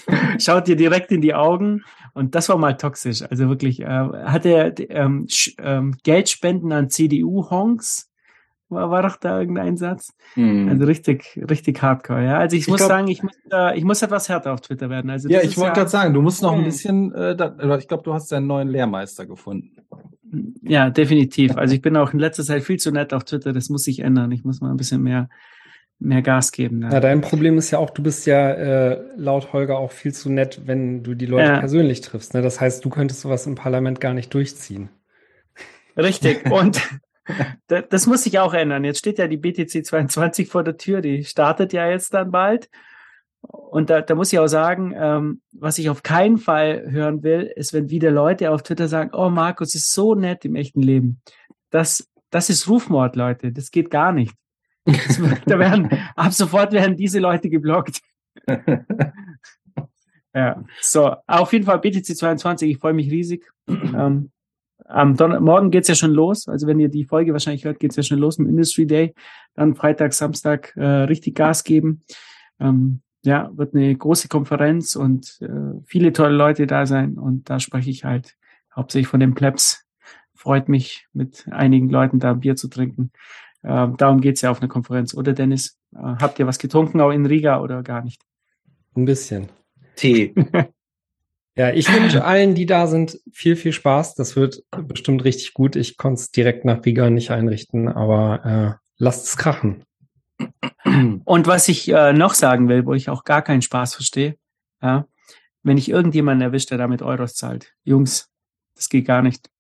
Schaut 0.38 0.68
ihr 0.68 0.76
direkt 0.76 1.12
in 1.12 1.20
die 1.20 1.34
Augen 1.34 1.84
und 2.14 2.34
das 2.34 2.48
war 2.48 2.56
mal 2.56 2.76
toxisch. 2.76 3.22
Also 3.22 3.48
wirklich, 3.48 3.80
äh, 3.80 3.86
hat 3.86 4.46
er 4.46 4.78
ähm, 4.90 5.26
ähm, 5.58 5.96
Geldspenden 6.02 6.72
an 6.72 6.88
CDU-Honks 6.88 8.07
war, 8.68 8.90
war 8.90 9.02
doch 9.02 9.16
da 9.16 9.38
irgendein 9.38 9.76
Satz. 9.76 10.14
Mhm. 10.36 10.68
Also 10.68 10.84
richtig, 10.84 11.40
richtig 11.48 11.82
hardcore, 11.82 12.24
ja. 12.24 12.38
Also 12.38 12.56
ich, 12.56 12.62
ich 12.62 12.68
muss 12.68 12.78
glaub, 12.78 12.88
sagen, 12.88 13.08
ich 13.08 13.22
muss, 13.22 13.32
äh, 13.52 13.78
ich 13.78 13.84
muss 13.84 14.02
etwas 14.02 14.28
härter 14.28 14.52
auf 14.52 14.60
Twitter 14.60 14.90
werden. 14.90 15.10
Also 15.10 15.28
ja, 15.28 15.40
ich 15.42 15.56
wollte 15.56 15.68
ja, 15.68 15.74
gerade 15.74 15.90
sagen, 15.90 16.14
du 16.14 16.22
musst 16.22 16.42
noch 16.42 16.52
ein 16.52 16.64
bisschen, 16.64 17.14
äh, 17.14 17.36
da, 17.36 17.56
ich 17.78 17.88
glaube, 17.88 18.02
du 18.02 18.14
hast 18.14 18.30
deinen 18.32 18.46
neuen 18.46 18.68
Lehrmeister 18.68 19.26
gefunden. 19.26 19.76
Ja, 20.62 20.90
definitiv. 20.90 21.56
Also 21.56 21.74
ich 21.74 21.80
bin 21.80 21.96
auch 21.96 22.12
in 22.12 22.18
letzter 22.18 22.44
Zeit 22.44 22.62
viel 22.62 22.78
zu 22.78 22.92
nett 22.92 23.14
auf 23.14 23.24
Twitter, 23.24 23.52
das 23.52 23.70
muss 23.70 23.84
sich 23.84 24.00
ändern. 24.00 24.30
Ich 24.32 24.44
muss 24.44 24.60
mal 24.60 24.70
ein 24.70 24.76
bisschen 24.76 25.02
mehr, 25.02 25.28
mehr 25.98 26.22
Gas 26.22 26.52
geben. 26.52 26.80
Ne? 26.80 26.90
Ja, 26.92 27.00
dein 27.00 27.22
Problem 27.22 27.56
ist 27.56 27.70
ja 27.70 27.78
auch, 27.78 27.90
du 27.90 28.02
bist 28.02 28.26
ja 28.26 28.50
äh, 28.50 29.00
laut 29.16 29.52
Holger 29.52 29.78
auch 29.78 29.90
viel 29.90 30.12
zu 30.12 30.30
nett, 30.30 30.62
wenn 30.66 31.02
du 31.02 31.14
die 31.14 31.26
Leute 31.26 31.48
ja. 31.48 31.58
persönlich 31.60 32.02
triffst. 32.02 32.34
Ne? 32.34 32.42
Das 32.42 32.60
heißt, 32.60 32.84
du 32.84 32.90
könntest 32.90 33.22
sowas 33.22 33.46
im 33.46 33.54
Parlament 33.54 34.00
gar 34.00 34.12
nicht 34.12 34.32
durchziehen. 34.34 34.90
Richtig. 35.96 36.48
Und 36.50 36.80
das 37.66 38.06
muss 38.06 38.24
sich 38.24 38.38
auch 38.38 38.54
ändern. 38.54 38.84
Jetzt 38.84 38.98
steht 38.98 39.18
ja 39.18 39.28
die 39.28 39.36
BTC 39.36 39.84
22 39.84 40.48
vor 40.48 40.64
der 40.64 40.76
Tür, 40.76 41.00
die 41.00 41.24
startet 41.24 41.72
ja 41.72 41.88
jetzt 41.88 42.14
dann 42.14 42.30
bald. 42.30 42.68
Und 43.40 43.90
da, 43.90 44.00
da 44.00 44.14
muss 44.14 44.32
ich 44.32 44.38
auch 44.38 44.46
sagen, 44.48 44.94
ähm, 44.96 45.40
was 45.52 45.78
ich 45.78 45.90
auf 45.90 46.02
keinen 46.02 46.38
Fall 46.38 46.90
hören 46.90 47.22
will, 47.22 47.42
ist, 47.54 47.72
wenn 47.72 47.90
wieder 47.90 48.10
Leute 48.10 48.50
auf 48.50 48.62
Twitter 48.62 48.88
sagen, 48.88 49.10
oh, 49.12 49.30
Markus 49.30 49.74
ist 49.74 49.92
so 49.92 50.14
nett 50.14 50.44
im 50.44 50.56
echten 50.56 50.82
Leben. 50.82 51.20
Das, 51.70 52.08
das 52.30 52.50
ist 52.50 52.68
Rufmord, 52.68 53.14
Leute. 53.16 53.52
Das 53.52 53.70
geht 53.70 53.90
gar 53.90 54.12
nicht. 54.12 54.34
Das, 54.84 55.20
da 55.46 55.58
werden, 55.58 55.90
ab 56.16 56.32
sofort 56.32 56.72
werden 56.72 56.96
diese 56.96 57.20
Leute 57.20 57.48
geblockt. 57.48 58.00
ja, 60.34 60.64
so, 60.80 61.14
auf 61.26 61.52
jeden 61.52 61.64
Fall 61.64 61.78
BTC 61.78 62.16
22, 62.16 62.70
ich 62.70 62.78
freue 62.78 62.94
mich 62.94 63.10
riesig. 63.10 63.46
Ähm, 63.68 64.30
am 64.88 65.16
Don 65.16 65.42
morgen 65.42 65.70
geht's 65.70 65.88
ja 65.88 65.94
schon 65.94 66.12
los. 66.12 66.48
Also 66.48 66.66
wenn 66.66 66.80
ihr 66.80 66.88
die 66.88 67.04
Folge 67.04 67.32
wahrscheinlich 67.32 67.64
hört, 67.64 67.78
geht's 67.78 67.96
ja 67.96 68.02
schon 68.02 68.18
los 68.18 68.38
mit 68.38 68.48
Industry 68.48 68.86
Day. 68.86 69.14
Dann 69.54 69.74
Freitag, 69.74 70.14
Samstag 70.14 70.74
äh, 70.76 70.84
richtig 70.84 71.34
Gas 71.34 71.62
geben. 71.64 72.00
Ähm, 72.58 73.02
ja, 73.22 73.50
wird 73.54 73.74
eine 73.74 73.94
große 73.94 74.28
Konferenz 74.28 74.96
und 74.96 75.38
äh, 75.42 75.80
viele 75.84 76.12
tolle 76.12 76.34
Leute 76.34 76.66
da 76.66 76.86
sein. 76.86 77.18
Und 77.18 77.50
da 77.50 77.60
spreche 77.60 77.90
ich 77.90 78.04
halt 78.04 78.36
hauptsächlich 78.74 79.08
von 79.08 79.20
den 79.20 79.34
Plebs. 79.34 79.84
Freut 80.34 80.68
mich, 80.68 81.06
mit 81.12 81.46
einigen 81.50 81.90
Leuten 81.90 82.20
da 82.20 82.30
ein 82.30 82.40
Bier 82.40 82.56
zu 82.56 82.68
trinken. 82.68 83.10
Ähm, 83.64 83.96
darum 83.98 84.20
geht's 84.20 84.40
ja 84.40 84.50
auf 84.50 84.60
einer 84.60 84.68
Konferenz. 84.68 85.14
Oder 85.14 85.32
Dennis, 85.32 85.78
äh, 85.94 85.98
habt 85.98 86.38
ihr 86.38 86.46
was 86.46 86.58
getrunken 86.58 87.00
auch 87.00 87.10
in 87.10 87.26
Riga 87.26 87.60
oder 87.60 87.82
gar 87.82 88.02
nicht? 88.02 88.22
Ein 88.96 89.04
bisschen. 89.04 89.48
Tee. 89.96 90.34
Ja, 91.58 91.72
ich 91.72 91.88
wünsche 91.92 92.24
allen, 92.24 92.54
die 92.54 92.64
da 92.64 92.86
sind, 92.86 93.20
viel, 93.32 93.56
viel 93.56 93.72
Spaß. 93.72 94.14
Das 94.14 94.36
wird 94.36 94.62
bestimmt 94.70 95.24
richtig 95.24 95.52
gut. 95.52 95.76
Ich 95.76 95.98
konnte 95.98 96.20
es 96.20 96.30
direkt 96.30 96.64
nach 96.64 96.84
Riga 96.84 97.10
nicht 97.10 97.30
einrichten, 97.30 97.88
aber 97.88 98.78
äh, 98.78 98.86
lasst 98.96 99.26
es 99.26 99.36
krachen. 99.36 99.84
Und 101.24 101.46
was 101.46 101.68
ich 101.68 101.92
äh, 101.92 102.12
noch 102.12 102.34
sagen 102.34 102.68
will, 102.68 102.86
wo 102.86 102.94
ich 102.94 103.10
auch 103.10 103.24
gar 103.24 103.42
keinen 103.42 103.62
Spaß 103.62 103.96
verstehe, 103.96 104.36
ja, 104.80 105.06
wenn 105.64 105.76
ich 105.76 105.90
irgendjemanden 105.90 106.42
erwische, 106.46 106.68
der 106.68 106.78
damit 106.78 107.02
Euros 107.02 107.34
zahlt, 107.34 107.74
Jungs, 107.82 108.30
das 108.76 108.88
geht 108.88 109.06
gar 109.06 109.22
nicht. 109.22 109.50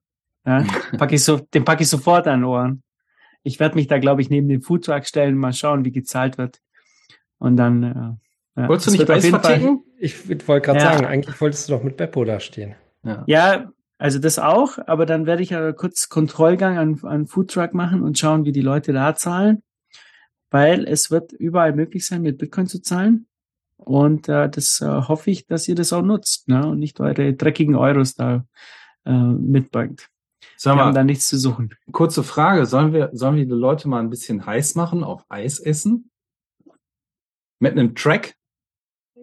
Ja, 0.46 0.64
pack 0.98 1.12
ich 1.12 1.24
so, 1.24 1.38
den 1.38 1.64
packe 1.64 1.82
ich 1.82 1.88
sofort 1.88 2.28
an 2.28 2.44
Ohren. 2.44 2.84
Ich 3.42 3.58
werde 3.58 3.74
mich 3.74 3.88
da, 3.88 3.98
glaube 3.98 4.22
ich, 4.22 4.30
neben 4.30 4.48
den 4.48 4.62
Foodtruck 4.62 5.04
stellen, 5.04 5.36
mal 5.36 5.52
schauen, 5.52 5.84
wie 5.84 5.92
gezahlt 5.92 6.38
wird. 6.38 6.60
Und 7.38 7.56
dann 7.56 7.82
äh, 7.82 8.27
ja, 8.58 8.68
Wolltest 8.68 8.88
du 8.88 8.90
nicht 8.92 9.08
Eis 9.08 9.26
verticken? 9.26 9.84
Ich 9.98 10.28
wollte 10.28 10.66
gerade 10.66 10.80
ja. 10.80 10.92
sagen, 10.92 11.06
eigentlich 11.06 11.40
wolltest 11.40 11.68
du 11.68 11.74
doch 11.74 11.82
mit 11.82 11.96
Beppo 11.96 12.24
da 12.24 12.40
stehen. 12.40 12.74
Ja. 13.04 13.24
ja, 13.26 13.72
also 13.98 14.18
das 14.18 14.38
auch, 14.38 14.78
aber 14.86 15.06
dann 15.06 15.26
werde 15.26 15.42
ich 15.42 15.50
ja 15.50 15.72
kurz 15.72 16.08
Kontrollgang 16.08 16.78
an, 16.78 17.00
an 17.02 17.26
Foodtruck 17.26 17.74
machen 17.74 18.02
und 18.02 18.18
schauen, 18.18 18.44
wie 18.44 18.52
die 18.52 18.60
Leute 18.60 18.92
da 18.92 19.14
zahlen, 19.14 19.62
weil 20.50 20.86
es 20.86 21.10
wird 21.10 21.32
überall 21.32 21.72
möglich 21.72 22.06
sein, 22.06 22.22
mit 22.22 22.38
Bitcoin 22.38 22.66
zu 22.66 22.80
zahlen. 22.80 23.26
Und 23.76 24.28
äh, 24.28 24.48
das 24.48 24.80
äh, 24.80 24.86
hoffe 24.86 25.30
ich, 25.30 25.46
dass 25.46 25.68
ihr 25.68 25.76
das 25.76 25.92
auch 25.92 26.02
nutzt 26.02 26.48
ne? 26.48 26.66
und 26.66 26.80
nicht 26.80 26.98
eure 27.00 27.34
dreckigen 27.34 27.76
Euros 27.76 28.14
da 28.14 28.44
äh, 29.04 29.12
mitbringt. 29.12 30.08
Sag 30.56 30.74
mal, 30.74 30.82
wir 30.82 30.86
haben 30.86 30.94
da 30.94 31.04
nichts 31.04 31.28
zu 31.28 31.38
suchen. 31.38 31.74
Kurze 31.92 32.24
Frage, 32.24 32.66
sollen 32.66 32.92
wir, 32.92 33.10
sollen 33.12 33.36
wir 33.36 33.46
die 33.46 33.52
Leute 33.52 33.88
mal 33.88 34.00
ein 34.00 34.10
bisschen 34.10 34.44
heiß 34.44 34.74
machen 34.74 35.04
auf 35.04 35.24
Eis 35.28 35.60
essen? 35.60 36.10
Mit 37.60 37.72
einem 37.72 37.94
Track? 37.94 38.34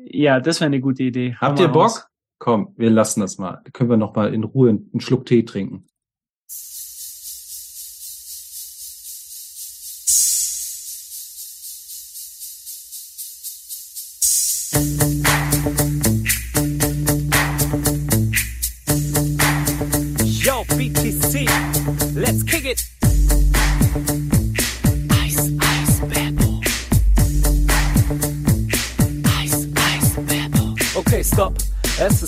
Ja, 0.07 0.39
das 0.39 0.59
wäre 0.59 0.67
eine 0.67 0.81
gute 0.81 1.03
Idee. 1.03 1.35
Habt 1.39 1.59
ihr 1.59 1.67
Bock? 1.67 1.83
Raus. 1.83 2.07
Komm, 2.37 2.73
wir 2.77 2.89
lassen 2.89 3.21
das 3.21 3.37
mal. 3.37 3.61
Können 3.73 3.89
wir 3.89 3.97
noch 3.97 4.15
mal 4.15 4.33
in 4.33 4.43
Ruhe 4.43 4.69
einen 4.69 4.99
Schluck 4.99 5.25
Tee 5.25 5.43
trinken. 5.43 5.87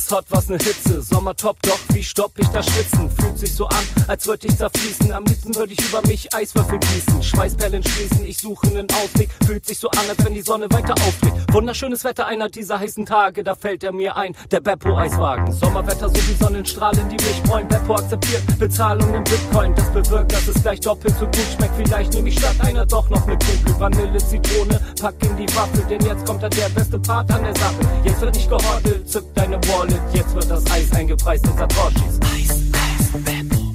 Hot, 0.09 0.25
was 0.31 0.49
ne 0.49 0.57
Hitze. 0.57 1.01
Sommer 1.03 1.16
top, 1.37 1.57
doch 1.63 1.79
wie 1.93 2.03
stopp 2.03 2.31
ich 2.37 2.47
das 2.47 2.65
Schwitzen? 2.65 3.09
Fühlt 3.09 3.37
sich 3.37 3.53
so 3.53 3.65
an, 3.67 3.83
als 4.07 4.27
würde 4.27 4.47
ich 4.47 4.57
zerfließen. 4.57 5.11
Am 5.11 5.25
liebsten 5.25 5.55
würde 5.55 5.73
ich 5.73 5.79
über 5.87 6.01
mich 6.07 6.33
Eiswürfel 6.33 6.79
gießen. 6.79 7.23
Schweißperlen 7.23 7.83
schließen, 7.83 8.25
ich 8.25 8.37
suche 8.37 8.67
nen 8.67 8.87
Ausweg. 8.91 9.29
Fühlt 9.45 9.65
sich 9.65 9.79
so 9.79 9.89
an, 9.89 10.09
als 10.09 10.23
wenn 10.23 10.33
die 10.33 10.41
Sonne 10.41 10.67
weiter 10.71 10.93
aufgeht. 10.93 11.33
Wunderschönes 11.51 12.03
Wetter, 12.03 12.27
einer 12.27 12.49
dieser 12.49 12.79
heißen 12.79 13.05
Tage. 13.05 13.43
Da 13.43 13.55
fällt 13.55 13.83
er 13.83 13.91
mir 13.91 14.15
ein, 14.15 14.35
der 14.51 14.59
Beppo-Eiswagen. 14.59 15.51
Sommerwetter, 15.51 16.09
so 16.09 16.15
wie 16.15 16.43
Sonnenstrahlen, 16.43 17.09
die 17.09 17.15
mich 17.15 17.41
freuen. 17.47 17.67
Beppo 17.67 17.95
akzeptiert 17.95 18.43
Bezahlung 18.59 19.13
in 19.13 19.23
Bitcoin. 19.23 19.75
Das 19.75 19.91
bewirkt, 19.91 20.33
dass 20.33 20.47
es 20.47 20.61
gleich 20.61 20.79
doppelt 20.79 21.15
so 21.19 21.25
gut 21.25 21.47
schmeckt. 21.55 21.75
Vielleicht 21.77 22.13
nehme 22.13 22.29
ich 22.29 22.37
statt 22.37 22.55
einer 22.59 22.85
doch 22.85 23.09
noch 23.09 23.25
ne 23.25 23.37
Kugel 23.37 23.79
Vanille, 23.79 24.17
Zitrone. 24.17 24.79
Pack 25.01 25.15
in 25.23 25.37
die 25.37 25.55
Waffel, 25.55 25.83
denn 25.89 26.01
jetzt 26.01 26.25
kommt 26.25 26.43
da 26.43 26.49
der 26.49 26.69
beste 26.69 26.99
Part 26.99 27.31
an 27.31 27.43
der 27.43 27.55
Sache. 27.55 27.75
Jetzt 28.03 28.21
wird 28.21 28.35
nicht 28.35 28.49
gehortet, 28.49 29.09
zück 29.09 29.25
deine 29.35 29.57
Wallet. 29.67 30.01
Jetzt 30.13 30.35
wird 30.35 30.49
das 30.49 30.65
Eis 30.71 30.91
eingepreist 30.91 31.06
in 31.09 31.17
Satoshis. 31.57 32.19
Eis, 32.21 32.49
Eis, 32.73 33.23
Beppo. 33.23 33.73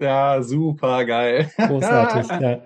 Ja, 0.00 0.42
super 0.42 1.04
geil. 1.04 1.50
Großartig, 1.56 2.28
ja. 2.40 2.62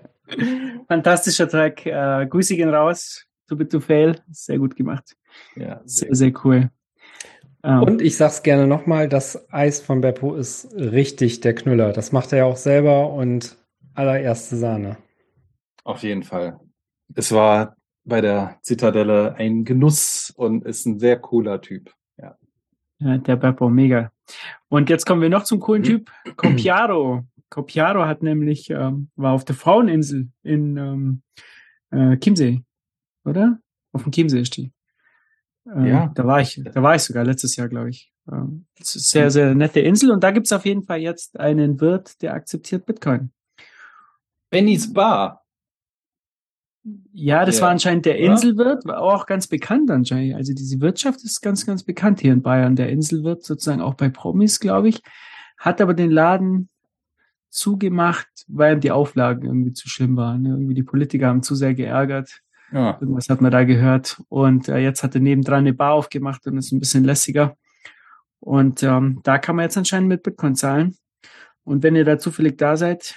Fantastischer 0.86 1.49
Track. 1.49 1.86
Äh, 1.86 2.26
Grüße 2.26 2.55
gehen 2.55 2.72
raus. 2.72 3.26
Too 3.49 3.57
Bit 3.57 3.72
to 3.72 3.80
Fail. 3.80 4.20
Sehr 4.30 4.59
gut 4.59 4.76
gemacht. 4.76 5.16
Ja, 5.57 5.80
sehr, 5.84 6.14
sehr 6.14 6.32
cool. 6.45 6.70
Ähm, 7.64 7.82
Und 7.82 8.02
ich 8.02 8.16
sag's 8.16 8.42
gerne 8.42 8.66
nochmal, 8.66 9.08
das 9.08 9.52
Eis 9.52 9.80
von 9.80 10.00
Beppo 10.00 10.34
ist 10.34 10.74
richtig 10.74 11.40
der 11.40 11.54
Knüller. 11.54 11.92
Das 11.92 12.12
macht 12.12 12.32
er 12.32 12.38
ja 12.38 12.44
auch 12.44 12.56
selber 12.56 13.12
und 13.12 13.56
allererste 13.94 14.56
Sahne. 14.56 14.96
Auf 15.84 16.02
jeden 16.02 16.22
Fall. 16.22 16.60
Es 17.14 17.32
war 17.32 17.76
bei 18.04 18.20
der 18.20 18.58
Zitadelle 18.62 19.34
ein 19.36 19.64
Genuss 19.64 20.32
und 20.36 20.64
ist 20.64 20.86
ein 20.86 20.98
sehr 20.98 21.18
cooler 21.18 21.60
Typ. 21.60 21.92
Ja. 22.18 22.36
Ja, 22.98 23.18
der 23.18 23.36
Beppo, 23.36 23.68
mega. 23.68 24.10
Und 24.68 24.90
jetzt 24.90 25.06
kommen 25.06 25.22
wir 25.22 25.28
noch 25.28 25.44
zum 25.44 25.60
coolen 25.60 25.82
Typ, 25.82 26.10
Copiaro. 26.36 27.24
Copiaro 27.50 28.06
hat 28.06 28.22
nämlich, 28.22 28.70
ähm, 28.70 29.10
war 29.14 29.32
auf 29.32 29.44
der 29.44 29.54
Fraueninsel 29.54 30.28
in 30.42 30.76
ähm, 30.76 31.22
äh, 31.90 32.16
Chiemsee, 32.16 32.62
oder? 33.24 33.58
Auf 33.92 34.04
dem 34.04 34.12
Chiemsee 34.12 34.40
ist 34.40 34.56
die. 34.56 34.72
Ähm, 35.66 35.84
Ja. 35.86 36.12
Da 36.14 36.26
war 36.26 36.40
ich, 36.40 36.60
da 36.64 36.82
war 36.82 36.94
ich 36.94 37.02
sogar 37.02 37.24
letztes 37.24 37.56
Jahr, 37.56 37.68
glaube 37.68 37.90
ich. 37.90 38.12
Ähm, 38.30 38.66
es 38.80 38.94
ist 38.96 39.10
sehr, 39.10 39.30
sehr 39.30 39.54
nette 39.54 39.80
Insel 39.80 40.10
und 40.10 40.22
da 40.22 40.30
gibt's 40.30 40.52
auf 40.52 40.64
jeden 40.64 40.82
Fall 40.84 40.98
jetzt 41.00 41.38
einen 41.40 41.80
Wirt, 41.80 42.20
der 42.22 42.34
akzeptiert 42.34 42.86
Bitcoin. 42.86 43.32
Benny's 44.50 44.92
Bar. 44.92 45.40
Ja, 47.12 47.44
das 47.44 47.56
Ja. 47.58 47.62
war 47.62 47.70
anscheinend 47.70 48.06
der? 48.06 48.18
Inselwirt, 48.18 48.84
war 48.84 49.00
auch 49.00 49.26
ganz 49.26 49.46
bekannt 49.46 49.88
anscheinend. 49.90 50.34
Also 50.34 50.52
diese 50.52 50.80
Wirtschaft 50.80 51.22
ist 51.22 51.40
ganz, 51.40 51.64
ganz 51.64 51.84
bekannt 51.84 52.20
hier 52.20 52.32
in 52.32 52.42
Bayern. 52.42 52.74
Der 52.74 52.88
Inselwirt 52.90 53.44
sozusagen 53.44 53.80
auch 53.80 53.94
bei 53.94 54.08
Promis, 54.08 54.58
glaube 54.58 54.88
ich, 54.88 55.00
hat 55.58 55.80
aber 55.80 55.94
den 55.94 56.10
Laden 56.10 56.68
zugemacht, 57.50 58.26
weil 58.48 58.74
ihm 58.74 58.80
die 58.80 58.90
Auflagen 58.90 59.46
irgendwie 59.46 59.72
zu 59.72 59.88
schlimm 59.88 60.16
waren. 60.16 60.42
ne? 60.42 60.48
Irgendwie 60.50 60.74
die 60.74 60.82
Politiker 60.82 61.28
haben 61.28 61.42
zu 61.42 61.54
sehr 61.54 61.74
geärgert. 61.74 62.40
Ja. 62.73 62.99
Irgendwas 63.01 63.29
hat 63.29 63.41
man 63.41 63.51
da 63.53 63.64
gehört. 63.64 64.20
Und 64.29 64.68
äh, 64.68 64.79
jetzt 64.79 65.03
hat 65.03 65.14
er 65.14 65.20
nebendran 65.20 65.61
eine 65.61 65.73
Bar 65.75 65.93
aufgemacht 65.93 66.47
und 66.47 66.57
ist 66.57 66.73
ein 66.73 66.81
bisschen 66.81 67.05
lässiger. 67.05 67.57
Und 68.41 68.83
ähm, 68.83 69.20
da 69.23 69.39
kann 69.39 69.57
man 69.57 69.64
jetzt 69.64 69.77
anscheinend 69.77 70.09
mit 70.09 70.23
Bitcoin 70.23 70.55
zahlen. 70.57 70.97
Und 71.64 71.83
wenn 71.83 71.95
ihr 71.95 72.05
da 72.05 72.18
zufällig 72.18 72.59
da 72.59 72.77
seid, 72.77 73.14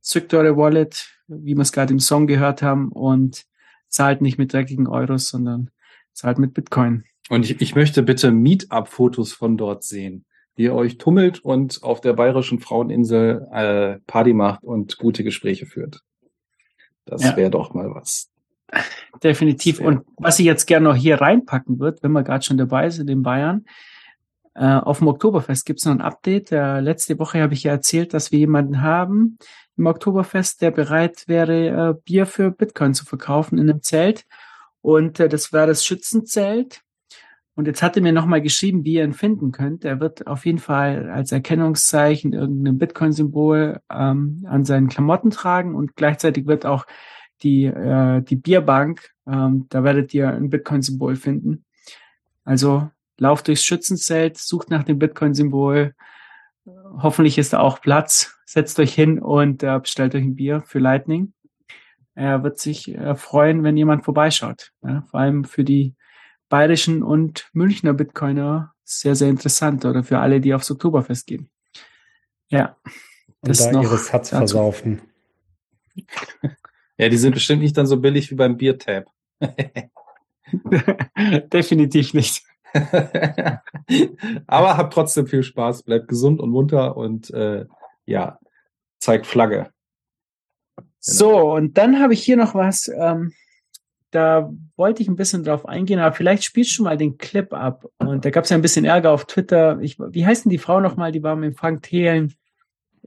zückt 0.00 0.34
eure 0.34 0.56
Wallet, 0.56 1.08
wie 1.26 1.54
wir 1.54 1.62
es 1.62 1.72
gerade 1.72 1.92
im 1.92 2.00
Song 2.00 2.26
gehört 2.26 2.60
haben, 2.62 2.90
und 2.92 3.44
zahlt 3.88 4.20
nicht 4.20 4.36
mit 4.36 4.52
dreckigen 4.52 4.86
Euros, 4.86 5.28
sondern 5.28 5.70
zahlt 6.12 6.38
mit 6.38 6.52
Bitcoin. 6.52 7.04
Und 7.30 7.44
ich, 7.48 7.60
ich 7.60 7.74
möchte 7.74 8.02
bitte 8.02 8.30
Meetup-Fotos 8.30 9.32
von 9.32 9.56
dort 9.56 9.84
sehen, 9.84 10.26
wie 10.56 10.64
ihr 10.64 10.74
euch 10.74 10.98
tummelt 10.98 11.38
und 11.40 11.82
auf 11.82 12.00
der 12.00 12.12
bayerischen 12.12 12.58
Fraueninsel 12.58 13.46
äh, 13.52 13.98
Party 14.06 14.32
macht 14.34 14.62
und 14.62 14.98
gute 14.98 15.24
Gespräche 15.24 15.64
führt. 15.66 16.02
Das 17.06 17.22
Ja. 17.24 17.36
wäre 17.36 17.50
doch 17.50 17.72
mal 17.72 17.90
was. 17.94 18.30
Definitiv. 19.22 19.80
Und 19.80 20.04
was 20.16 20.38
ich 20.38 20.46
jetzt 20.46 20.66
gerne 20.66 20.88
noch 20.88 20.96
hier 20.96 21.20
reinpacken 21.20 21.78
wird, 21.78 22.02
wenn 22.02 22.12
wir 22.12 22.22
gerade 22.22 22.44
schon 22.44 22.58
dabei 22.58 22.90
sind 22.90 23.08
in 23.10 23.22
Bayern, 23.22 23.64
äh, 24.54 24.64
auf 24.64 24.98
dem 24.98 25.08
Oktoberfest 25.08 25.64
gibt 25.66 25.78
es 25.78 25.86
noch 25.86 25.92
ein 25.92 26.00
Update. 26.00 26.52
Äh, 26.52 26.80
letzte 26.80 27.18
Woche 27.18 27.40
habe 27.40 27.54
ich 27.54 27.62
ja 27.62 27.72
erzählt, 27.72 28.12
dass 28.12 28.32
wir 28.32 28.40
jemanden 28.40 28.82
haben 28.82 29.38
im 29.76 29.86
Oktoberfest, 29.86 30.60
der 30.60 30.72
bereit 30.72 31.28
wäre, 31.28 31.68
äh, 31.68 32.00
Bier 32.04 32.26
für 32.26 32.50
Bitcoin 32.50 32.92
zu 32.92 33.04
verkaufen 33.04 33.58
in 33.58 33.70
einem 33.70 33.82
Zelt. 33.82 34.24
Und 34.80 35.20
äh, 35.20 35.28
das 35.28 35.52
war 35.52 35.66
das 35.66 35.84
Schützenzelt. 35.84 36.82
Und 37.54 37.66
jetzt 37.66 37.82
hat 37.82 37.96
er 37.96 38.02
mir 38.02 38.12
nochmal 38.12 38.40
geschrieben, 38.40 38.84
wie 38.84 38.94
ihr 38.94 39.04
ihn 39.04 39.12
finden 39.12 39.50
könnt. 39.50 39.84
Er 39.84 40.00
wird 40.00 40.26
auf 40.26 40.46
jeden 40.46 40.58
Fall 40.58 41.10
als 41.10 41.32
Erkennungszeichen 41.32 42.32
irgendein 42.32 42.78
Bitcoin-Symbol 42.78 43.80
ähm, 43.92 44.46
an 44.48 44.64
seinen 44.64 44.88
Klamotten 44.88 45.30
tragen 45.30 45.74
und 45.74 45.96
gleichzeitig 45.96 46.46
wird 46.46 46.66
auch 46.66 46.86
die, 47.42 47.64
äh, 47.66 48.22
die 48.22 48.36
Bierbank, 48.36 49.10
ähm, 49.26 49.66
da 49.68 49.84
werdet 49.84 50.14
ihr 50.14 50.28
ein 50.28 50.50
Bitcoin-Symbol 50.50 51.16
finden. 51.16 51.64
Also 52.44 52.90
lauft 53.18 53.48
durchs 53.48 53.64
Schützenzelt, 53.64 54.38
sucht 54.38 54.70
nach 54.70 54.84
dem 54.84 54.98
Bitcoin-Symbol. 54.98 55.94
Hoffentlich 57.02 57.38
ist 57.38 57.52
da 57.52 57.60
auch 57.60 57.80
Platz. 57.80 58.34
Setzt 58.46 58.78
euch 58.80 58.94
hin 58.94 59.18
und 59.18 59.62
äh, 59.62 59.78
bestellt 59.78 60.14
euch 60.14 60.22
ein 60.22 60.34
Bier 60.34 60.62
für 60.66 60.78
Lightning. 60.78 61.32
Er 62.14 62.42
wird 62.42 62.58
sich 62.58 62.88
äh, 62.88 63.14
freuen, 63.14 63.62
wenn 63.62 63.76
jemand 63.76 64.04
vorbeischaut. 64.04 64.72
Ja, 64.82 65.02
vor 65.10 65.20
allem 65.20 65.44
für 65.44 65.64
die 65.64 65.94
bayerischen 66.48 67.02
und 67.02 67.48
Münchner 67.52 67.92
Bitcoiner 67.92 68.72
sehr, 68.84 69.14
sehr 69.14 69.28
interessant 69.28 69.84
oder 69.84 70.02
für 70.02 70.18
alle, 70.18 70.40
die 70.40 70.54
aufs 70.54 70.70
Oktoberfest 70.70 71.26
gehen. 71.26 71.50
Ja. 72.48 72.76
Und 73.40 73.60
da 73.60 73.82
ihre 73.82 73.98
Satz 73.98 74.30
dazu. 74.30 74.36
versaufen. 74.36 75.02
Ja, 76.98 77.08
die 77.08 77.16
sind 77.16 77.32
bestimmt 77.34 77.62
nicht 77.62 77.76
dann 77.76 77.86
so 77.86 77.98
billig 78.00 78.30
wie 78.30 78.34
beim 78.34 78.56
Biertab. 78.56 79.06
Definitiv 81.52 82.12
nicht. 82.12 82.42
Aber 84.46 84.76
habt 84.76 84.92
trotzdem 84.92 85.26
viel 85.26 85.42
Spaß, 85.42 85.84
bleibt 85.84 86.08
gesund 86.08 86.40
und 86.40 86.50
munter 86.50 86.96
und 86.96 87.30
äh, 87.30 87.66
ja, 88.04 88.38
zeigt 88.98 89.26
Flagge. 89.26 89.70
So, 90.98 91.52
und 91.52 91.78
dann 91.78 92.00
habe 92.00 92.12
ich 92.12 92.22
hier 92.22 92.36
noch 92.36 92.54
was, 92.54 92.88
ähm, 92.88 93.32
da 94.10 94.52
wollte 94.76 95.02
ich 95.02 95.08
ein 95.08 95.16
bisschen 95.16 95.44
drauf 95.44 95.66
eingehen, 95.66 96.00
aber 96.00 96.14
vielleicht 96.14 96.44
spielst 96.44 96.78
du 96.78 96.82
mal 96.82 96.96
den 96.96 97.18
Clip 97.18 97.52
ab. 97.52 97.86
Und 97.98 98.24
da 98.24 98.30
gab 98.30 98.44
es 98.44 98.50
ja 98.50 98.56
ein 98.56 98.62
bisschen 98.62 98.84
Ärger 98.84 99.12
auf 99.12 99.26
Twitter. 99.26 99.78
Ich, 99.80 99.98
wie 99.98 100.26
heißt 100.26 100.44
denn 100.44 100.50
die 100.50 100.58
Frau 100.58 100.80
nochmal? 100.80 101.12
Die 101.12 101.22
war 101.22 101.36
mit 101.36 101.56
Frank 101.56 101.82
Thelen 101.82 102.34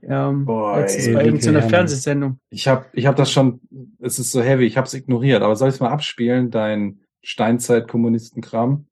ähm, 0.02 0.44
Boah, 0.44 0.78
letztens 0.80 1.06
ey, 1.06 1.14
bei 1.14 1.24
irgendeiner. 1.24 1.62
Fernsehsendung. 1.62 2.38
Ich 2.50 2.68
habe 2.68 2.86
ich 2.92 3.06
hab 3.06 3.16
das 3.16 3.30
schon, 3.30 3.60
es 4.00 4.18
ist 4.18 4.32
so 4.32 4.42
heavy, 4.42 4.66
ich 4.66 4.76
habe 4.76 4.86
es 4.86 4.94
ignoriert, 4.94 5.42
aber 5.42 5.56
soll 5.56 5.68
ich 5.68 5.76
es 5.76 5.80
mal 5.80 5.90
abspielen, 5.90 6.50
dein 6.50 7.00
Steinzeit-Kommunisten-Kram? 7.22 8.86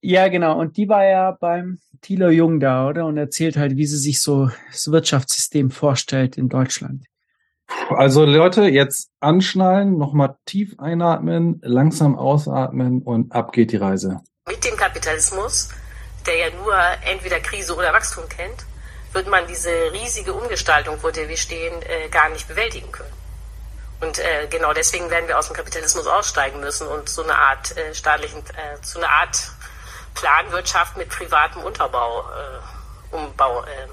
Ja, 0.00 0.28
genau. 0.28 0.58
Und 0.58 0.76
die 0.76 0.88
war 0.88 1.04
ja 1.04 1.30
beim 1.30 1.78
Thilo 2.02 2.28
Jung 2.28 2.60
da, 2.60 2.88
oder? 2.88 3.06
Und 3.06 3.16
erzählt 3.16 3.56
halt, 3.56 3.76
wie 3.76 3.86
sie 3.86 3.96
sich 3.96 4.20
so 4.20 4.50
das 4.70 4.92
Wirtschaftssystem 4.92 5.70
vorstellt 5.70 6.36
in 6.36 6.48
Deutschland. 6.48 7.04
Also 7.88 8.24
Leute, 8.26 8.64
jetzt 8.64 9.10
anschnallen, 9.20 9.96
nochmal 9.96 10.36
tief 10.44 10.78
einatmen, 10.78 11.60
langsam 11.62 12.16
ausatmen 12.16 13.00
und 13.02 13.32
ab 13.32 13.52
geht 13.52 13.72
die 13.72 13.78
Reise. 13.78 14.20
Mit 14.46 14.62
dem 14.64 14.76
Kapitalismus, 14.76 15.70
der 16.26 16.36
ja 16.36 16.46
nur 16.62 16.74
entweder 17.10 17.40
Krise 17.40 17.74
oder 17.74 17.92
Wachstum 17.92 18.24
kennt, 18.28 18.66
wird 19.14 19.28
man 19.28 19.46
diese 19.46 19.70
riesige 19.92 20.32
Umgestaltung, 20.32 20.98
vor 20.98 21.12
der 21.12 21.28
wir 21.28 21.36
stehen, 21.36 21.80
äh, 21.82 22.08
gar 22.08 22.28
nicht 22.28 22.48
bewältigen 22.48 22.90
können. 22.92 23.12
Und 24.00 24.18
äh, 24.18 24.48
genau 24.50 24.72
deswegen 24.72 25.08
werden 25.08 25.28
wir 25.28 25.38
aus 25.38 25.46
dem 25.46 25.56
Kapitalismus 25.56 26.06
aussteigen 26.06 26.60
müssen 26.60 26.86
und 26.88 27.08
so 27.08 27.22
eine 27.22 27.36
Art 27.36 27.76
äh, 27.76 27.94
staatlichen, 27.94 28.40
äh, 28.40 28.76
so 28.82 28.98
eine 28.98 29.08
Art 29.08 29.38
Planwirtschaft 30.14 30.96
mit 30.96 31.08
privatem 31.08 31.62
Unterbau, 31.62 32.24
äh, 32.30 33.14
Umbau, 33.16 33.64
ähm, 33.64 33.90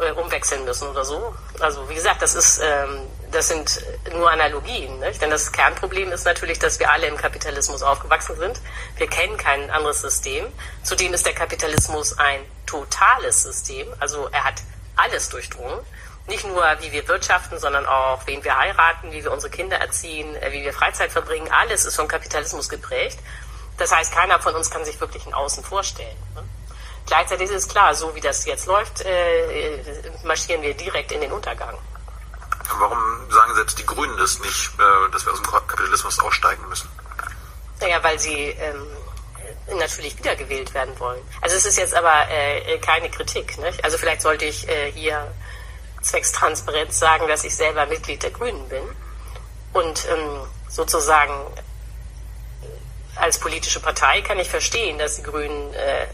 äh, 0.00 0.12
umwechseln 0.12 0.64
müssen 0.64 0.88
oder 0.88 1.04
so. 1.04 1.34
Also 1.60 1.88
wie 1.88 1.94
gesagt, 1.94 2.22
das 2.22 2.34
ist, 2.34 2.60
ähm, 2.62 3.00
das 3.30 3.48
sind 3.48 3.84
nur 4.12 4.30
Analogien, 4.30 4.98
nicht? 5.00 5.20
denn 5.20 5.30
das 5.30 5.52
Kernproblem 5.52 6.12
ist 6.12 6.24
natürlich, 6.24 6.58
dass 6.58 6.78
wir 6.78 6.90
alle 6.90 7.06
im 7.06 7.16
Kapitalismus 7.16 7.82
aufgewachsen 7.82 8.36
sind. 8.36 8.60
Wir 8.96 9.06
kennen 9.06 9.36
kein 9.36 9.70
anderes 9.70 10.00
System. 10.00 10.46
Zudem 10.82 11.14
ist 11.14 11.26
der 11.26 11.34
Kapitalismus 11.34 12.18
ein 12.18 12.40
totales 12.66 13.42
System, 13.42 13.86
also 14.00 14.28
er 14.32 14.44
hat 14.44 14.62
alles 14.96 15.28
durchdrungen. 15.28 15.80
Nicht 16.26 16.46
nur, 16.46 16.62
wie 16.80 16.90
wir 16.90 17.06
wirtschaften, 17.06 17.58
sondern 17.58 17.84
auch, 17.84 18.26
wen 18.26 18.42
wir 18.44 18.56
heiraten, 18.56 19.12
wie 19.12 19.22
wir 19.22 19.30
unsere 19.30 19.50
Kinder 19.50 19.76
erziehen, 19.76 20.34
äh, 20.36 20.52
wie 20.52 20.62
wir 20.62 20.72
Freizeit 20.72 21.12
verbringen. 21.12 21.50
Alles 21.52 21.84
ist 21.84 21.96
vom 21.96 22.08
Kapitalismus 22.08 22.68
geprägt. 22.68 23.18
Das 23.76 23.94
heißt, 23.94 24.12
keiner 24.12 24.40
von 24.40 24.54
uns 24.54 24.70
kann 24.70 24.84
sich 24.84 25.00
wirklich 25.00 25.26
ein 25.26 25.34
Außen 25.34 25.64
vorstellen. 25.64 26.16
Ne? 26.34 26.42
Gleichzeitig 27.06 27.50
ist 27.50 27.66
es 27.66 27.68
klar, 27.68 27.94
so 27.94 28.14
wie 28.14 28.20
das 28.20 28.44
jetzt 28.46 28.66
läuft, 28.66 29.02
äh, 29.02 29.82
marschieren 30.24 30.62
wir 30.62 30.74
direkt 30.74 31.12
in 31.12 31.20
den 31.20 31.32
Untergang. 31.32 31.76
Warum 32.78 33.30
sagen 33.30 33.52
jetzt 33.58 33.78
die 33.78 33.86
Grünen 33.86 34.16
das 34.16 34.40
nicht, 34.40 34.70
äh, 34.78 35.10
dass 35.10 35.26
wir 35.26 35.32
aus 35.32 35.42
dem 35.42 35.50
Kapitalismus 35.50 36.18
aussteigen 36.20 36.66
müssen? 36.68 36.88
Naja, 37.80 38.02
weil 38.02 38.18
sie 38.18 38.56
ähm, 38.58 38.86
natürlich 39.76 40.16
wiedergewählt 40.18 40.72
werden 40.72 40.98
wollen. 40.98 41.20
Also 41.40 41.56
es 41.56 41.66
ist 41.66 41.76
jetzt 41.76 41.94
aber 41.94 42.28
äh, 42.30 42.78
keine 42.78 43.10
Kritik. 43.10 43.58
Nicht? 43.58 43.84
Also 43.84 43.98
vielleicht 43.98 44.22
sollte 44.22 44.46
ich 44.46 44.66
äh, 44.68 44.92
hier 44.92 45.32
zwecks 46.00 46.32
Transparenz 46.32 46.98
sagen, 46.98 47.28
dass 47.28 47.44
ich 47.44 47.54
selber 47.54 47.86
Mitglied 47.86 48.22
der 48.22 48.30
Grünen 48.30 48.68
bin 48.68 48.84
und 49.72 50.06
ähm, 50.08 50.46
sozusagen 50.68 51.34
als 53.16 53.38
politische 53.38 53.80
Partei 53.80 54.22
kann 54.22 54.38
ich 54.38 54.50
verstehen, 54.50 54.98
dass 54.98 55.16
die 55.16 55.22
Grünen 55.22 55.72
äh, 55.74 56.06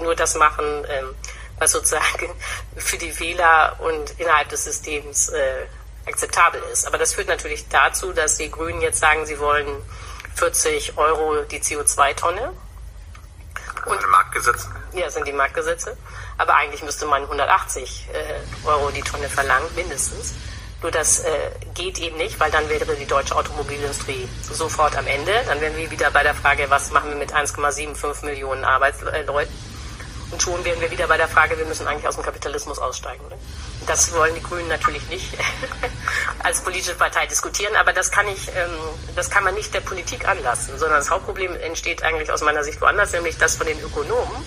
nur 0.00 0.14
das 0.14 0.34
machen, 0.34 0.64
ähm, 0.88 1.14
was 1.58 1.72
sozusagen 1.72 2.30
für 2.76 2.98
die 2.98 3.18
Wähler 3.20 3.76
und 3.80 4.18
innerhalb 4.18 4.48
des 4.48 4.64
Systems 4.64 5.28
äh, 5.28 5.66
akzeptabel 6.06 6.60
ist. 6.72 6.86
Aber 6.86 6.98
das 6.98 7.14
führt 7.14 7.28
natürlich 7.28 7.68
dazu, 7.68 8.12
dass 8.12 8.36
die 8.36 8.50
Grünen 8.50 8.80
jetzt 8.80 9.00
sagen, 9.00 9.26
sie 9.26 9.38
wollen 9.38 9.68
40 10.34 10.96
Euro 10.96 11.42
die 11.42 11.60
CO2-Tonne. 11.60 12.52
Und 13.86 14.10
Marktgesetze? 14.10 14.68
Ja, 14.92 15.08
sind 15.10 15.26
die 15.26 15.32
Marktgesetze. 15.32 15.96
Aber 16.38 16.54
eigentlich 16.56 16.82
müsste 16.82 17.06
man 17.06 17.22
180 17.22 18.08
äh, 18.12 18.66
Euro 18.66 18.90
die 18.90 19.02
Tonne 19.02 19.28
verlangen, 19.28 19.66
mindestens. 19.74 20.34
Nur 20.82 20.90
das 20.90 21.20
äh, 21.20 21.50
geht 21.74 21.98
eben 21.98 22.16
nicht, 22.16 22.40
weil 22.40 22.50
dann 22.50 22.68
wäre 22.68 22.96
die 22.96 23.06
deutsche 23.06 23.36
Automobilindustrie 23.36 24.26
sofort 24.42 24.96
am 24.96 25.06
Ende. 25.06 25.32
Dann 25.46 25.60
wären 25.60 25.76
wir 25.76 25.90
wieder 25.90 26.10
bei 26.10 26.22
der 26.22 26.34
Frage, 26.34 26.70
was 26.70 26.90
machen 26.90 27.10
wir 27.10 27.16
mit 27.16 27.34
1,75 27.34 28.24
Millionen 28.24 28.64
Arbeitsleuten? 28.64 29.28
Und 30.30 30.40
schon 30.40 30.64
wären 30.64 30.80
wir 30.80 30.90
wieder 30.90 31.08
bei 31.08 31.16
der 31.16 31.28
Frage, 31.28 31.58
wir 31.58 31.64
müssen 31.64 31.86
eigentlich 31.88 32.06
aus 32.06 32.14
dem 32.14 32.24
Kapitalismus 32.24 32.78
aussteigen. 32.78 33.26
Ne? 33.28 33.36
Das 33.86 34.12
wollen 34.12 34.34
die 34.34 34.42
Grünen 34.42 34.68
natürlich 34.68 35.08
nicht 35.08 35.36
als 36.44 36.60
politische 36.62 36.94
Partei 36.94 37.26
diskutieren, 37.26 37.74
aber 37.74 37.92
das 37.92 38.10
kann 38.12 38.28
ich, 38.28 38.48
ähm, 38.48 38.70
das 39.16 39.30
kann 39.30 39.42
man 39.42 39.54
nicht 39.54 39.74
der 39.74 39.80
Politik 39.80 40.28
anlassen, 40.28 40.78
sondern 40.78 40.98
das 40.98 41.10
Hauptproblem 41.10 41.56
entsteht 41.56 42.02
eigentlich 42.04 42.30
aus 42.30 42.42
meiner 42.42 42.62
Sicht 42.62 42.80
woanders, 42.80 43.12
nämlich 43.12 43.38
das 43.38 43.56
von 43.56 43.66
den 43.66 43.80
Ökonomen, 43.80 44.44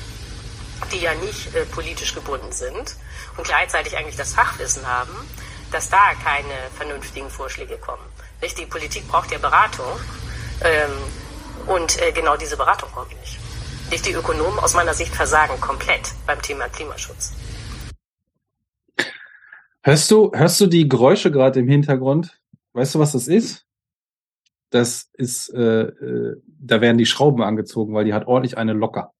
die 0.91 1.01
ja 1.01 1.13
nicht 1.15 1.53
äh, 1.53 1.65
politisch 1.65 2.15
gebunden 2.15 2.51
sind 2.53 2.95
und 3.35 3.45
gleichzeitig 3.45 3.97
eigentlich 3.97 4.15
das 4.17 4.33
Fachwissen 4.33 4.87
haben, 4.87 5.13
dass 5.71 5.89
da 5.89 6.13
keine 6.23 6.53
vernünftigen 6.77 7.29
Vorschläge 7.29 7.77
kommen. 7.77 8.03
Die 8.57 8.65
Politik 8.65 9.07
braucht 9.07 9.31
ja 9.31 9.37
Beratung 9.37 9.99
ähm, 10.61 10.91
und 11.67 12.01
äh, 12.01 12.11
genau 12.11 12.35
diese 12.37 12.57
Beratung 12.57 12.91
kommt 12.91 13.17
nicht. 13.21 13.39
Nicht 13.91 14.05
die 14.05 14.11
Ökonomen 14.11 14.59
aus 14.59 14.73
meiner 14.73 14.93
Sicht 14.93 15.13
versagen 15.13 15.59
komplett 15.61 16.13
beim 16.25 16.41
Thema 16.41 16.67
Klimaschutz. 16.69 17.33
Hörst 19.83 20.09
du, 20.11 20.31
hörst 20.33 20.61
du 20.61 20.67
die 20.67 20.87
Geräusche 20.87 21.29
gerade 21.29 21.59
im 21.59 21.67
Hintergrund? 21.67 22.39
Weißt 22.71 22.95
du, 22.95 22.99
was 22.99 23.11
das 23.11 23.27
ist? 23.27 23.65
Das 24.69 25.09
ist, 25.13 25.53
äh, 25.53 25.83
äh, 25.83 26.41
da 26.47 26.81
werden 26.81 26.97
die 26.97 27.05
Schrauben 27.05 27.43
angezogen, 27.43 27.93
weil 27.93 28.05
die 28.05 28.13
hat 28.13 28.25
ordentlich 28.25 28.57
eine 28.57 28.73
locker. 28.73 29.13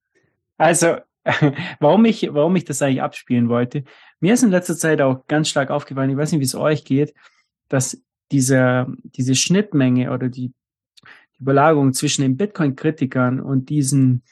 Also, 0.57 0.97
warum 1.79 2.05
ich, 2.05 2.33
warum 2.33 2.55
ich 2.55 2.65
das 2.65 2.81
eigentlich 2.81 3.01
abspielen 3.01 3.49
wollte. 3.49 3.83
Mir 4.19 4.33
ist 4.33 4.43
in 4.43 4.51
letzter 4.51 4.75
Zeit 4.75 5.01
auch 5.01 5.27
ganz 5.27 5.49
stark 5.49 5.69
aufgefallen, 5.69 6.09
ich 6.09 6.17
weiß 6.17 6.31
nicht, 6.31 6.39
wie 6.39 6.45
es 6.45 6.55
euch 6.55 6.85
geht, 6.85 7.13
dass 7.69 8.01
diese, 8.31 8.87
diese 9.03 9.35
Schnittmenge 9.35 10.11
oder 10.11 10.29
die, 10.29 10.53
die 11.37 11.41
Überlagerung 11.41 11.93
zwischen 11.93 12.23
den 12.23 12.37
Bitcoin-Kritikern 12.37 13.39
und 13.39 13.69
diesen 13.69 14.23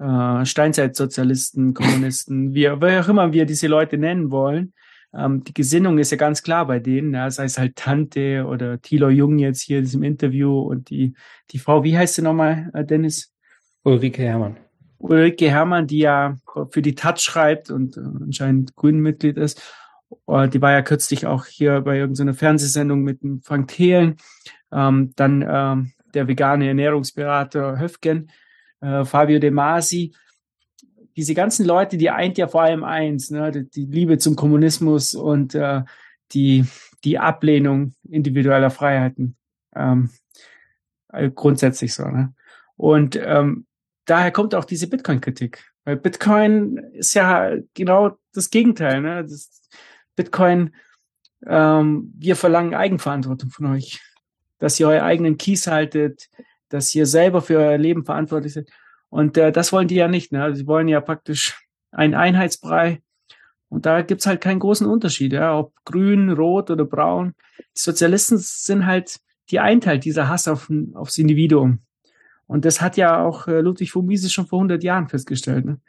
äh, 0.00 0.44
Steinzeitsozialisten, 0.44 1.74
Kommunisten, 1.74 2.54
wie, 2.54 2.64
wie 2.64 2.98
auch 2.98 3.08
immer 3.08 3.32
wir 3.32 3.46
diese 3.46 3.68
Leute 3.68 3.98
nennen 3.98 4.30
wollen, 4.30 4.72
ähm, 5.12 5.42
die 5.44 5.54
Gesinnung 5.54 5.98
ist 5.98 6.10
ja 6.10 6.16
ganz 6.16 6.42
klar 6.42 6.66
bei 6.66 6.78
denen, 6.78 7.14
ja, 7.14 7.30
sei 7.30 7.44
es 7.44 7.58
halt 7.58 7.76
Tante 7.76 8.46
oder 8.46 8.80
Thilo 8.80 9.08
Jung 9.08 9.38
jetzt 9.38 9.62
hier 9.62 9.78
in 9.78 9.84
diesem 9.84 10.02
Interview 10.02 10.60
und 10.60 10.90
die, 10.90 11.14
die 11.50 11.58
Frau, 11.58 11.82
wie 11.82 11.96
heißt 11.96 12.14
sie 12.14 12.22
nochmal, 12.22 12.70
äh, 12.74 12.84
Dennis? 12.84 13.32
Ulrike 13.82 14.22
Hermann. 14.22 14.56
Ulrike 14.98 15.50
Hermann, 15.50 15.86
die 15.86 15.98
ja 15.98 16.36
für 16.70 16.82
die 16.82 16.94
Taz 16.94 17.22
schreibt 17.22 17.70
und 17.70 17.96
äh, 17.96 18.00
anscheinend 18.00 18.76
Grünen-Mitglied 18.76 19.36
ist. 19.36 19.60
Die 20.26 20.60
war 20.60 20.72
ja 20.72 20.82
kürzlich 20.82 21.26
auch 21.26 21.46
hier 21.46 21.82
bei 21.82 21.96
irgendeiner 21.96 22.34
Fernsehsendung 22.34 23.02
mit 23.02 23.22
dem 23.22 23.42
Frank 23.42 23.68
Thelen. 23.68 24.16
Ähm, 24.72 25.12
dann 25.14 25.44
ähm, 25.48 25.92
der 26.14 26.26
vegane 26.26 26.66
Ernährungsberater 26.66 27.78
Höfgen, 27.78 28.28
äh, 28.80 29.04
Fabio 29.04 29.38
De 29.38 29.50
Masi. 29.50 30.14
Diese 31.16 31.34
ganzen 31.34 31.66
Leute, 31.66 31.96
die 31.96 32.10
eint 32.10 32.38
ja 32.38 32.48
vor 32.48 32.62
allem 32.62 32.84
eins, 32.84 33.30
ne? 33.30 33.50
die, 33.52 33.86
Liebe 33.86 34.18
zum 34.18 34.36
Kommunismus 34.36 35.14
und 35.14 35.54
äh, 35.54 35.82
die, 36.32 36.64
die 37.04 37.18
Ablehnung 37.18 37.94
individueller 38.08 38.70
Freiheiten. 38.70 39.36
Ähm, 39.74 40.10
äh, 41.12 41.30
grundsätzlich 41.30 41.94
so. 41.94 42.04
Ne? 42.04 42.32
Und 42.76 43.16
ähm, 43.22 43.66
daher 44.06 44.30
kommt 44.30 44.54
auch 44.54 44.64
diese 44.64 44.88
Bitcoin-Kritik. 44.88 45.64
Weil 45.84 45.96
Bitcoin 45.96 46.78
ist 46.92 47.14
ja 47.14 47.56
genau 47.74 48.18
das 48.32 48.50
Gegenteil. 48.50 49.00
Ne? 49.00 49.22
Das 49.22 49.62
Bitcoin, 50.16 50.74
ähm, 51.46 52.12
wir 52.16 52.36
verlangen 52.36 52.74
Eigenverantwortung 52.74 53.50
von 53.50 53.66
euch, 53.66 54.00
dass 54.58 54.78
ihr 54.78 54.88
euer 54.88 55.02
eigenen 55.02 55.38
Keys 55.38 55.66
haltet, 55.66 56.28
dass 56.70 56.94
ihr 56.94 57.04
selber 57.04 57.42
für 57.42 57.58
euer 57.58 57.78
Leben 57.78 58.04
verantwortlich 58.04 58.54
seid. 58.54 58.70
Und 59.10 59.36
äh, 59.36 59.52
das 59.52 59.72
wollen 59.72 59.88
die 59.88 59.96
ja 59.96 60.08
nicht. 60.08 60.32
Ne? 60.32 60.54
Sie 60.54 60.66
wollen 60.66 60.88
ja 60.88 61.00
praktisch 61.00 61.60
einen 61.90 62.14
Einheitsbrei. 62.14 63.02
Und 63.68 63.86
da 63.86 64.02
gibt's 64.02 64.26
halt 64.26 64.40
keinen 64.40 64.58
großen 64.58 64.86
Unterschied, 64.86 65.32
ja, 65.32 65.56
ob 65.56 65.72
grün, 65.84 66.30
rot 66.30 66.70
oder 66.70 66.84
braun. 66.84 67.34
Die 67.58 67.80
Sozialisten 67.80 68.38
sind 68.38 68.86
halt, 68.86 69.20
die 69.50 69.60
eint 69.60 69.86
halt 69.86 70.04
dieser 70.04 70.28
Hass 70.28 70.48
auf, 70.48 70.70
aufs 70.94 71.18
Individuum. 71.18 71.80
Und 72.46 72.64
das 72.64 72.80
hat 72.80 72.96
ja 72.96 73.22
auch 73.22 73.46
äh, 73.46 73.60
Ludwig 73.60 73.92
von 73.92 74.06
Mises 74.06 74.32
schon 74.32 74.46
vor 74.46 74.58
100 74.58 74.82
Jahren 74.82 75.08
festgestellt. 75.08 75.66
Ne? 75.66 75.80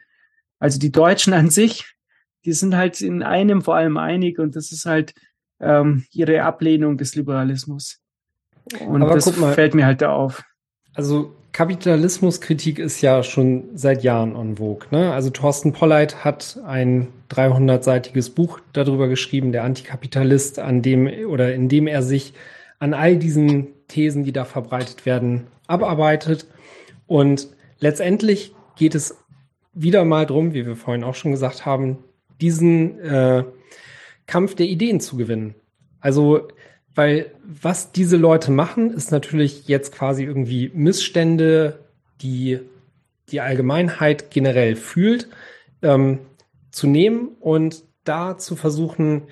Also 0.60 0.78
die 0.78 0.92
Deutschen 0.92 1.32
an 1.32 1.50
sich, 1.50 1.96
die 2.44 2.52
sind 2.52 2.76
halt 2.76 3.00
in 3.00 3.24
einem 3.24 3.62
vor 3.62 3.74
allem 3.74 3.96
einig 3.96 4.38
und 4.38 4.54
das 4.54 4.70
ist 4.70 4.86
halt 4.86 5.12
ähm, 5.58 6.04
ihre 6.12 6.42
Ablehnung 6.42 6.98
des 6.98 7.16
Liberalismus. 7.16 8.00
Und 8.86 9.02
Aber 9.02 9.14
das 9.14 9.28
fällt 9.54 9.74
mir 9.74 9.86
halt 9.86 10.02
da 10.02 10.12
auf. 10.12 10.44
Also 10.94 11.32
Kapitalismuskritik 11.52 12.78
ist 12.78 13.02
ja 13.02 13.22
schon 13.22 13.64
seit 13.74 14.02
Jahren 14.02 14.34
en 14.34 14.56
vogue. 14.56 14.86
Ne? 14.90 15.12
Also 15.12 15.30
Thorsten 15.30 15.72
Polleit 15.72 16.24
hat 16.24 16.58
ein 16.66 17.08
300-seitiges 17.30 18.30
Buch 18.30 18.60
darüber 18.72 19.08
geschrieben, 19.08 19.52
der 19.52 19.64
Antikapitalist, 19.64 20.58
an 20.58 20.80
dem 20.80 21.06
oder 21.28 21.54
in 21.54 21.68
dem 21.68 21.86
er 21.86 22.02
sich 22.02 22.32
an 22.78 22.94
all 22.94 23.16
diesen 23.16 23.68
Thesen, 23.88 24.24
die 24.24 24.32
da 24.32 24.44
verbreitet 24.44 25.04
werden, 25.04 25.46
abarbeitet. 25.66 26.46
Und 27.06 27.48
letztendlich 27.78 28.54
geht 28.76 28.94
es 28.94 29.16
wieder 29.74 30.04
mal 30.04 30.26
drum, 30.26 30.54
wie 30.54 30.66
wir 30.66 30.76
vorhin 30.76 31.04
auch 31.04 31.14
schon 31.14 31.32
gesagt 31.32 31.66
haben, 31.66 31.98
diesen 32.40 32.98
äh, 33.00 33.44
Kampf 34.26 34.54
der 34.54 34.66
Ideen 34.66 35.00
zu 35.00 35.16
gewinnen. 35.16 35.54
Also, 36.00 36.48
weil 36.94 37.32
was 37.44 37.92
diese 37.92 38.16
Leute 38.16 38.50
machen, 38.50 38.90
ist 38.90 39.10
natürlich 39.12 39.68
jetzt 39.68 39.92
quasi 39.92 40.24
irgendwie 40.24 40.70
Missstände, 40.74 41.78
die 42.20 42.60
die 43.28 43.40
Allgemeinheit 43.40 44.30
generell 44.30 44.76
fühlt, 44.76 45.28
ähm, 45.80 46.18
zu 46.70 46.86
nehmen 46.86 47.28
und 47.40 47.84
da 48.04 48.36
zu 48.36 48.56
versuchen, 48.56 49.22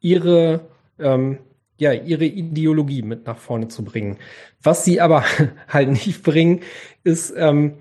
ihre 0.00 0.60
ähm, 0.98 1.38
ja, 1.80 1.92
ihre 1.92 2.26
Ideologie 2.26 3.00
mit 3.00 3.26
nach 3.26 3.38
vorne 3.38 3.68
zu 3.68 3.82
bringen. 3.82 4.18
Was 4.62 4.84
sie 4.84 5.00
aber 5.00 5.24
halt 5.68 5.88
nicht 5.88 6.22
bringen, 6.22 6.60
ist 7.04 7.32
ähm, 7.36 7.78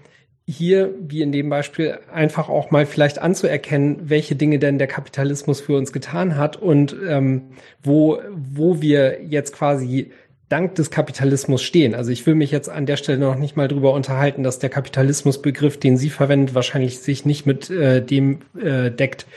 hier, 0.49 0.95
wie 0.99 1.21
in 1.21 1.31
dem 1.31 1.49
Beispiel, 1.49 1.99
einfach 2.11 2.49
auch 2.49 2.71
mal 2.71 2.85
vielleicht 2.85 3.19
anzuerkennen, 3.19 4.09
welche 4.09 4.35
Dinge 4.35 4.57
denn 4.57 4.79
der 4.79 4.87
Kapitalismus 4.87 5.61
für 5.61 5.77
uns 5.77 5.93
getan 5.93 6.37
hat 6.37 6.57
und 6.57 6.95
ähm, 7.07 7.43
wo, 7.83 8.19
wo 8.31 8.81
wir 8.81 9.23
jetzt 9.23 9.53
quasi 9.53 10.11
dank 10.49 10.73
des 10.73 10.89
Kapitalismus 10.89 11.61
stehen. 11.61 11.93
Also 11.93 12.11
ich 12.11 12.25
will 12.25 12.33
mich 12.33 12.49
jetzt 12.49 12.67
an 12.67 12.87
der 12.87 12.97
Stelle 12.97 13.19
noch 13.19 13.35
nicht 13.35 13.55
mal 13.55 13.67
drüber 13.67 13.93
unterhalten, 13.93 14.41
dass 14.41 14.57
der 14.57 14.71
Kapitalismusbegriff, 14.71 15.79
den 15.79 15.97
Sie 15.97 16.09
verwenden, 16.09 16.55
wahrscheinlich 16.55 16.99
sich 16.99 17.25
nicht 17.25 17.45
mit 17.45 17.69
äh, 17.69 18.03
dem 18.03 18.39
äh, 18.59 18.89
deckt, 18.89 19.27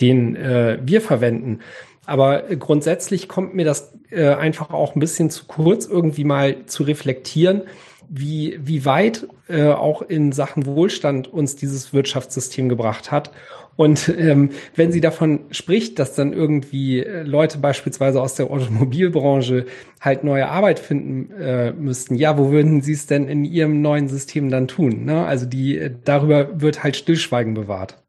den 0.00 0.34
äh, 0.36 0.78
wir 0.82 1.02
verwenden. 1.02 1.60
Aber 2.06 2.42
grundsätzlich 2.58 3.28
kommt 3.28 3.54
mir 3.54 3.66
das 3.66 3.92
äh, 4.10 4.28
einfach 4.28 4.70
auch 4.70 4.96
ein 4.96 5.00
bisschen 5.00 5.28
zu 5.28 5.44
kurz, 5.44 5.84
irgendwie 5.84 6.24
mal 6.24 6.64
zu 6.64 6.82
reflektieren, 6.82 7.62
wie, 8.08 8.58
wie 8.62 8.84
weit 8.84 9.26
äh, 9.48 9.68
auch 9.68 10.02
in 10.02 10.32
Sachen 10.32 10.66
Wohlstand 10.66 11.32
uns 11.32 11.56
dieses 11.56 11.92
Wirtschaftssystem 11.92 12.68
gebracht 12.68 13.10
hat 13.10 13.32
Und 13.76 14.08
ähm, 14.10 14.50
wenn 14.74 14.92
sie 14.92 15.00
davon 15.00 15.46
spricht, 15.50 15.98
dass 15.98 16.14
dann 16.14 16.32
irgendwie 16.32 17.00
äh, 17.00 17.22
Leute 17.22 17.58
beispielsweise 17.58 18.20
aus 18.20 18.34
der 18.34 18.50
Automobilbranche 18.50 19.66
halt 20.00 20.24
neue 20.24 20.48
Arbeit 20.48 20.78
finden 20.78 21.32
äh, 21.32 21.72
müssten, 21.72 22.14
ja, 22.14 22.36
wo 22.38 22.50
würden 22.50 22.82
sie 22.82 22.92
es 22.92 23.06
denn 23.06 23.28
in 23.28 23.44
ihrem 23.44 23.80
neuen 23.80 24.08
System 24.08 24.50
dann 24.50 24.68
tun? 24.68 25.04
Ne? 25.04 25.24
Also 25.24 25.46
die 25.46 25.78
äh, 25.78 25.94
darüber 26.04 26.60
wird 26.60 26.82
halt 26.82 26.96
Stillschweigen 26.96 27.54
bewahrt. 27.54 28.02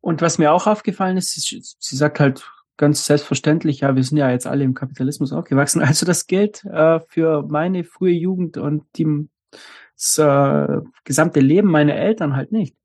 Und 0.00 0.20
was 0.20 0.38
mir 0.38 0.52
auch 0.52 0.66
aufgefallen 0.66 1.16
ist, 1.16 1.32
sie, 1.32 1.60
sie 1.60 1.96
sagt 1.96 2.20
halt 2.20 2.48
ganz 2.76 3.06
selbstverständlich, 3.06 3.80
ja, 3.80 3.96
wir 3.96 4.02
sind 4.02 4.18
ja 4.18 4.30
jetzt 4.30 4.46
alle 4.46 4.64
im 4.64 4.74
Kapitalismus 4.74 5.32
aufgewachsen. 5.32 5.80
Also 5.86 6.06
das 6.06 6.26
gilt 6.26 6.64
äh, 6.64 7.00
für 7.08 7.42
meine 7.42 7.84
frühe 7.84 8.12
Jugend 8.12 8.56
und 8.56 8.84
die, 8.96 9.28
das 9.94 10.18
äh, 10.18 10.80
gesamte 11.04 11.40
Leben 11.40 11.70
meiner 11.70 11.94
Eltern 11.94 12.36
halt 12.36 12.52
nicht. 12.52 12.76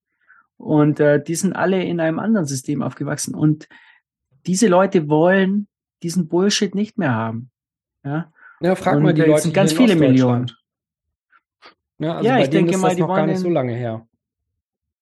Und 0.58 1.00
äh, 1.00 1.22
die 1.22 1.36
sind 1.36 1.54
alle 1.54 1.84
in 1.84 2.00
einem 2.00 2.20
anderen 2.20 2.46
System 2.46 2.84
aufgewachsen. 2.84 3.34
Und 3.34 3.68
diese 4.46 4.68
Leute 4.68 5.10
wollen 5.10 5.68
diesen 6.04 6.28
Bullshit 6.28 6.76
nicht 6.76 6.98
mehr 6.98 7.14
haben. 7.14 7.50
Ja, 8.04 8.32
ja 8.60 8.76
frag 8.76 8.98
und 8.98 9.04
mal 9.04 9.14
die 9.14 9.22
Leute. 9.22 9.42
sind 9.42 9.54
ganz 9.54 9.74
viele 9.74 9.96
Millionen. 9.96 10.52
Ja, 11.98 12.18
also 12.18 12.28
ja 12.28 12.40
ich 12.40 12.50
denke 12.50 12.78
mal, 12.78 12.96
die 12.96 13.02
noch 13.02 13.08
gar 13.08 13.18
wollen 13.18 13.30
nicht 13.30 13.40
so 13.40 13.50
lange 13.50 13.74
her. 13.74 14.08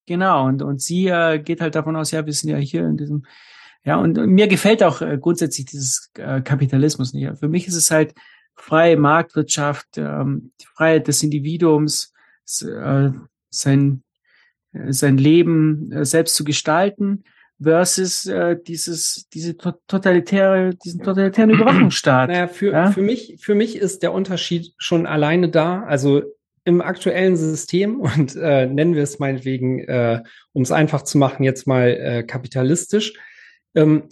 Genau, 0.05 0.47
und, 0.47 0.61
und 0.63 0.81
sie 0.81 1.07
äh, 1.07 1.39
geht 1.39 1.61
halt 1.61 1.75
davon 1.75 1.95
aus, 1.95 2.11
ja, 2.11 2.25
wir 2.25 2.33
sind 2.33 2.49
ja 2.49 2.57
hier 2.57 2.85
in 2.85 2.97
diesem, 2.97 3.25
ja, 3.83 3.97
und, 3.97 4.17
und 4.17 4.29
mir 4.29 4.47
gefällt 4.47 4.83
auch 4.83 5.01
äh, 5.01 5.17
grundsätzlich 5.19 5.65
dieses 5.65 6.11
äh, 6.17 6.41
Kapitalismus 6.41 7.13
nicht. 7.13 7.37
Für 7.39 7.47
mich 7.47 7.67
ist 7.67 7.75
es 7.75 7.91
halt 7.91 8.13
freie 8.55 8.97
Marktwirtschaft, 8.97 9.97
ähm, 9.97 10.51
die 10.61 10.65
Freiheit 10.65 11.07
des 11.07 11.23
Individuums, 11.23 12.13
äh, 12.61 13.09
sein, 13.49 14.03
sein 14.71 15.17
Leben 15.17 15.91
äh, 15.91 16.05
selbst 16.05 16.35
zu 16.35 16.43
gestalten 16.43 17.23
versus 17.61 18.25
äh, 18.25 18.57
dieses, 18.61 19.27
diese 19.33 19.57
to 19.57 19.73
totalitäre, 19.87 20.75
diesen 20.75 21.01
totalitären 21.01 21.49
Überwachungsstaat. 21.49 22.29
Naja, 22.29 22.47
für, 22.47 22.71
ja? 22.71 22.91
für 22.91 23.01
mich, 23.01 23.37
für 23.39 23.55
mich 23.55 23.75
ist 23.75 24.03
der 24.03 24.13
Unterschied 24.13 24.73
schon 24.77 25.05
alleine 25.05 25.49
da. 25.49 25.83
Also 25.83 26.23
im 26.63 26.81
aktuellen 26.81 27.35
System 27.35 27.99
und 28.01 28.35
äh, 28.35 28.65
nennen 28.65 28.95
wir 28.95 29.03
es 29.03 29.19
meinetwegen, 29.19 29.79
äh, 29.79 30.21
um 30.53 30.61
es 30.61 30.71
einfach 30.71 31.03
zu 31.03 31.17
machen, 31.17 31.43
jetzt 31.43 31.67
mal 31.67 31.89
äh, 31.89 32.23
kapitalistisch. 32.23 33.13
Ähm, 33.75 34.03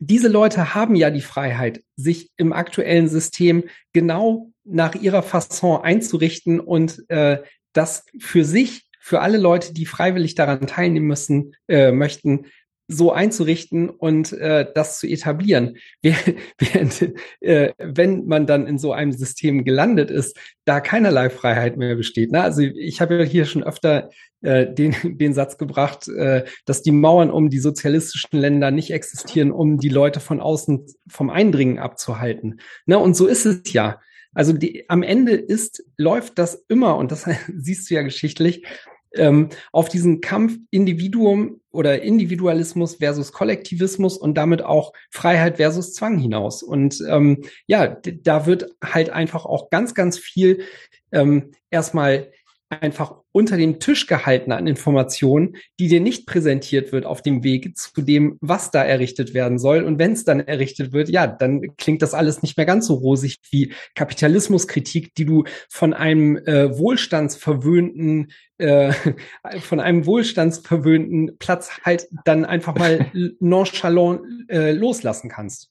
diese 0.00 0.28
Leute 0.28 0.74
haben 0.74 0.94
ja 0.94 1.10
die 1.10 1.20
Freiheit, 1.20 1.82
sich 1.96 2.30
im 2.36 2.52
aktuellen 2.52 3.08
System 3.08 3.64
genau 3.92 4.52
nach 4.64 4.94
ihrer 4.94 5.22
Fasson 5.22 5.82
einzurichten 5.82 6.60
und 6.60 7.08
äh, 7.08 7.42
das 7.72 8.04
für 8.18 8.44
sich, 8.44 8.88
für 9.00 9.20
alle 9.20 9.38
Leute, 9.38 9.72
die 9.72 9.86
freiwillig 9.86 10.34
daran 10.34 10.66
teilnehmen 10.66 11.06
müssen, 11.06 11.56
äh, 11.66 11.90
möchten, 11.92 12.46
so 12.88 13.12
einzurichten 13.12 13.90
und 13.90 14.32
äh, 14.32 14.66
das 14.74 14.98
zu 14.98 15.06
etablieren. 15.06 15.76
Während, 16.02 17.12
äh, 17.40 17.72
wenn 17.78 18.26
man 18.26 18.46
dann 18.46 18.66
in 18.66 18.78
so 18.78 18.92
einem 18.92 19.12
System 19.12 19.64
gelandet 19.64 20.10
ist, 20.10 20.36
da 20.64 20.80
keinerlei 20.80 21.28
Freiheit 21.28 21.76
mehr 21.76 21.94
besteht. 21.96 22.32
Ne? 22.32 22.42
Also 22.42 22.62
ich 22.62 23.02
habe 23.02 23.18
ja 23.18 23.24
hier 23.24 23.44
schon 23.44 23.62
öfter 23.62 24.08
äh, 24.40 24.72
den, 24.72 24.96
den 25.18 25.34
Satz 25.34 25.58
gebracht, 25.58 26.08
äh, 26.08 26.44
dass 26.64 26.82
die 26.82 26.92
Mauern 26.92 27.30
um 27.30 27.50
die 27.50 27.58
sozialistischen 27.58 28.38
Länder 28.38 28.70
nicht 28.70 28.90
existieren, 28.90 29.52
um 29.52 29.78
die 29.78 29.90
Leute 29.90 30.20
von 30.20 30.40
außen 30.40 30.86
vom 31.08 31.28
Eindringen 31.28 31.78
abzuhalten. 31.78 32.60
Ne? 32.86 32.98
Und 32.98 33.14
so 33.14 33.26
ist 33.26 33.44
es 33.44 33.70
ja. 33.72 34.00
Also 34.32 34.52
die, 34.52 34.88
am 34.88 35.02
Ende 35.02 35.32
ist, 35.32 35.84
läuft 35.96 36.38
das 36.38 36.64
immer, 36.68 36.96
und 36.96 37.12
das 37.12 37.28
siehst 37.54 37.90
du 37.90 37.94
ja 37.94 38.02
geschichtlich, 38.02 38.64
ähm, 39.14 39.48
auf 39.72 39.88
diesen 39.88 40.20
Kampf 40.20 40.56
Individuum 40.70 41.60
oder 41.70 42.02
Individualismus 42.02 42.96
versus 42.96 43.32
Kollektivismus 43.32 44.16
und 44.16 44.34
damit 44.34 44.62
auch 44.62 44.92
Freiheit 45.10 45.56
versus 45.56 45.94
Zwang 45.94 46.18
hinaus. 46.18 46.62
Und 46.62 47.02
ähm, 47.08 47.44
ja, 47.66 47.86
da 47.86 48.46
wird 48.46 48.66
halt 48.84 49.10
einfach 49.10 49.44
auch 49.44 49.70
ganz, 49.70 49.94
ganz 49.94 50.18
viel 50.18 50.64
ähm, 51.12 51.52
erstmal 51.70 52.30
einfach 52.70 53.14
unter 53.32 53.56
dem 53.56 53.80
Tisch 53.80 54.06
gehalten 54.06 54.52
an 54.52 54.66
Informationen, 54.66 55.56
die 55.78 55.88
dir 55.88 56.00
nicht 56.00 56.26
präsentiert 56.26 56.92
wird 56.92 57.06
auf 57.06 57.22
dem 57.22 57.42
Weg 57.42 57.76
zu 57.78 58.02
dem, 58.02 58.36
was 58.40 58.70
da 58.70 58.82
errichtet 58.82 59.32
werden 59.32 59.58
soll. 59.58 59.82
Und 59.82 59.98
wenn 59.98 60.12
es 60.12 60.24
dann 60.24 60.40
errichtet 60.40 60.92
wird, 60.92 61.08
ja, 61.08 61.26
dann 61.26 61.76
klingt 61.76 62.02
das 62.02 62.14
alles 62.14 62.42
nicht 62.42 62.56
mehr 62.56 62.66
ganz 62.66 62.86
so 62.86 62.94
rosig 62.94 63.38
wie 63.50 63.72
Kapitalismuskritik, 63.94 65.14
die 65.14 65.24
du 65.24 65.44
von 65.70 65.94
einem 65.94 66.36
äh, 66.36 66.76
wohlstandsverwöhnten 66.78 68.32
äh, 68.58 68.92
von 69.60 69.80
einem 69.80 70.04
wohlstandsverwöhnten 70.04 71.38
Platz 71.38 71.70
halt 71.84 72.08
dann 72.24 72.44
einfach 72.44 72.74
mal 72.74 73.10
nonchalant 73.40 74.20
äh, 74.48 74.72
loslassen 74.72 75.30
kannst. 75.30 75.70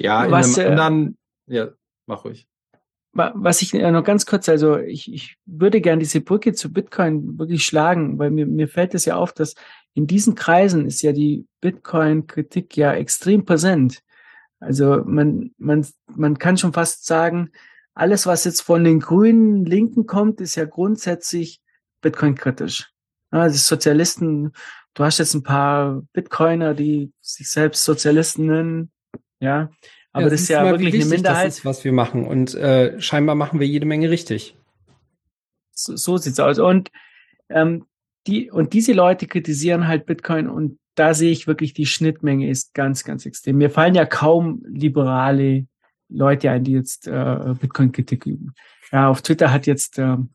Ja, 0.00 0.24
in 0.24 0.30
Was, 0.30 0.58
einem 0.58 0.66
äh, 0.66 0.70
anderen, 0.70 1.18
ja, 1.46 1.68
mach 2.06 2.24
ruhig. 2.24 2.48
Wa- 3.12 3.32
Was 3.34 3.62
ich 3.62 3.74
äh, 3.74 3.90
noch 3.90 4.04
ganz 4.04 4.26
kurz, 4.26 4.48
also 4.48 4.78
ich, 4.78 5.12
ich 5.12 5.36
würde 5.46 5.80
gern 5.80 5.98
diese 6.00 6.20
Brücke 6.20 6.52
zu 6.52 6.72
Bitcoin 6.72 7.38
wirklich 7.38 7.64
schlagen, 7.64 8.18
weil 8.18 8.30
mir, 8.30 8.46
mir 8.46 8.68
fällt 8.68 8.94
es 8.94 9.04
ja 9.04 9.16
auf, 9.16 9.32
dass 9.32 9.54
in 9.94 10.06
diesen 10.06 10.34
Kreisen 10.34 10.86
ist 10.86 11.02
ja 11.02 11.12
die 11.12 11.46
Bitcoin-Kritik 11.60 12.76
ja 12.76 12.94
extrem 12.94 13.44
präsent. 13.44 14.02
Also 14.60 15.02
man, 15.04 15.52
man, 15.58 15.86
man 16.06 16.38
kann 16.38 16.56
schon 16.56 16.72
fast 16.72 17.04
sagen, 17.04 17.50
alles, 17.94 18.26
was 18.26 18.44
jetzt 18.44 18.62
von 18.62 18.84
den 18.84 19.00
grünen 19.00 19.66
Linken 19.66 20.06
kommt, 20.06 20.40
ist 20.40 20.54
ja 20.54 20.64
grundsätzlich 20.64 21.60
Bitcoin-kritisch. 22.00 22.90
Also 23.30 23.58
Sozialisten, 23.58 24.52
du 24.94 25.04
hast 25.04 25.18
jetzt 25.18 25.34
ein 25.34 25.42
paar 25.42 26.02
Bitcoiner, 26.14 26.72
die 26.72 27.12
sich 27.20 27.50
selbst 27.50 27.84
Sozialisten 27.84 28.46
nennen, 28.46 28.90
ja, 29.40 29.70
aber 30.12 30.30
das 30.30 30.42
ist 30.42 30.48
ja 30.48 30.64
wirklich 30.64 30.94
eine 30.94 31.04
Minderheit. 31.06 31.46
Das 31.46 31.58
ist, 31.58 31.64
was 31.64 31.84
wir 31.84 31.92
machen. 31.92 32.26
Und 32.26 32.54
äh, 32.54 33.00
scheinbar 33.00 33.34
machen 33.34 33.60
wir 33.60 33.66
jede 33.66 33.86
Menge 33.86 34.10
richtig. 34.10 34.56
So, 35.72 35.96
so 35.96 36.16
sieht's 36.18 36.38
aus. 36.38 36.58
Und 36.58 36.90
ähm, 37.48 37.86
die 38.26 38.50
und 38.50 38.72
diese 38.72 38.92
Leute 38.92 39.26
kritisieren 39.26 39.88
halt 39.88 40.06
Bitcoin 40.06 40.48
und 40.48 40.78
da 40.94 41.14
sehe 41.14 41.30
ich 41.30 41.46
wirklich 41.46 41.72
die 41.72 41.86
Schnittmenge 41.86 42.48
ist 42.48 42.74
ganz, 42.74 43.04
ganz 43.04 43.24
extrem. 43.24 43.56
Mir 43.56 43.70
fallen 43.70 43.94
ja 43.94 44.04
kaum 44.04 44.62
liberale 44.66 45.66
Leute 46.08 46.50
ein, 46.50 46.64
die 46.64 46.72
jetzt 46.72 47.08
äh, 47.08 47.54
Bitcoin-Kritik 47.58 48.26
üben. 48.26 48.54
Ja, 48.90 49.08
auf 49.08 49.22
Twitter 49.22 49.50
hat 49.50 49.66
jetzt 49.66 49.98
ähm, 49.98 50.30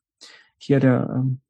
hier 0.57 0.79
der 0.79 1.07
ähm, 1.15 1.41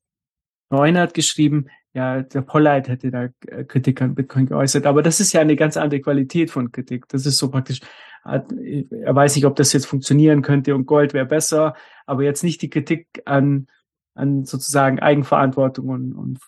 Neunert 0.70 1.14
geschrieben, 1.14 1.68
ja, 1.94 2.22
der 2.22 2.42
Polleit 2.42 2.90
hätte 2.90 3.10
da 3.10 3.30
äh, 3.48 3.64
Kritik 3.64 4.02
an 4.02 4.14
Bitcoin 4.14 4.46
geäußert, 4.46 4.86
aber 4.86 5.02
das 5.02 5.20
ist 5.20 5.34
ja 5.34 5.42
eine 5.42 5.56
ganz 5.56 5.78
andere 5.78 6.02
Qualität 6.02 6.52
von 6.52 6.72
Kritik. 6.72 7.08
Das 7.08 7.26
ist 7.26 7.38
so 7.38 7.50
praktisch, 7.50 7.80
äh, 7.80 7.86
er 8.28 9.16
weiß 9.16 9.36
nicht, 9.36 9.46
ob 9.46 9.56
das 9.56 9.74
jetzt 9.74 9.86
funktionieren 9.86 10.42
könnte 10.42 10.76
und 10.76 10.86
Gold 10.86 11.14
wäre 11.14 11.26
besser, 11.26 11.76
aber 12.06 12.24
jetzt 12.24 12.44
nicht 12.44 12.62
die 12.62 12.70
Kritik 12.70 13.22
an, 13.26 13.68
an 14.16 14.46
sozusagen 14.46 15.00
Eigenverantwortung 15.00 15.88
und, 15.88 16.14
und 16.14 16.40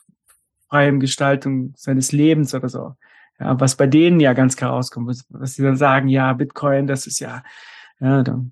freiem 0.70 1.00
Gestaltung 1.00 1.74
seines 1.76 2.12
Lebens 2.12 2.54
oder 2.54 2.70
so. 2.70 2.96
Ja, 3.40 3.60
was 3.60 3.78
bei 3.78 3.88
denen 3.88 4.20
ja 4.20 4.34
ganz 4.34 4.58
klar 4.58 4.72
rauskommt, 4.72 5.08
was, 5.30 5.54
sie 5.54 5.64
dann 5.64 5.78
sagen, 5.78 6.10
ja, 6.10 6.34
Bitcoin, 6.34 6.88
das 6.88 7.08
ist 7.08 7.20
ja, 7.20 7.44
ja, 8.02 8.24
dann, 8.24 8.52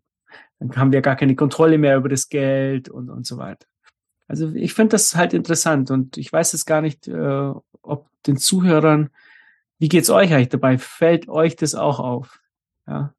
dann 0.60 0.76
haben 0.78 0.92
wir 0.94 1.02
gar 1.02 1.18
keine 1.18 1.36
Kontrolle 1.36 1.78
mehr 1.78 1.98
über 1.98 2.08
das 2.08 2.30
Geld 2.30 2.88
und, 2.88 3.10
und 3.10 3.28
so 3.28 3.38
weiter. 3.38 3.68
Also 4.30 4.54
ich 4.54 4.74
finde 4.74 4.92
das 4.92 5.16
halt 5.16 5.34
interessant 5.34 5.92
und 5.92 6.18
ich 6.18 6.32
weiß 6.32 6.54
jetzt 6.54 6.66
gar 6.66 6.82
nicht, 6.82 7.08
äh, 7.08 7.52
ob 7.82 8.10
den 8.26 8.38
Zuhörern, 8.38 9.10
wie 9.80 9.90
geht's 9.90 10.10
euch 10.10 10.34
eigentlich 10.34 10.50
dabei? 10.50 10.78
Fällt 10.78 11.28
euch 11.28 11.56
das 11.56 11.76
auch 11.76 12.00
auf? 12.00 12.40
Ja, 12.88 13.14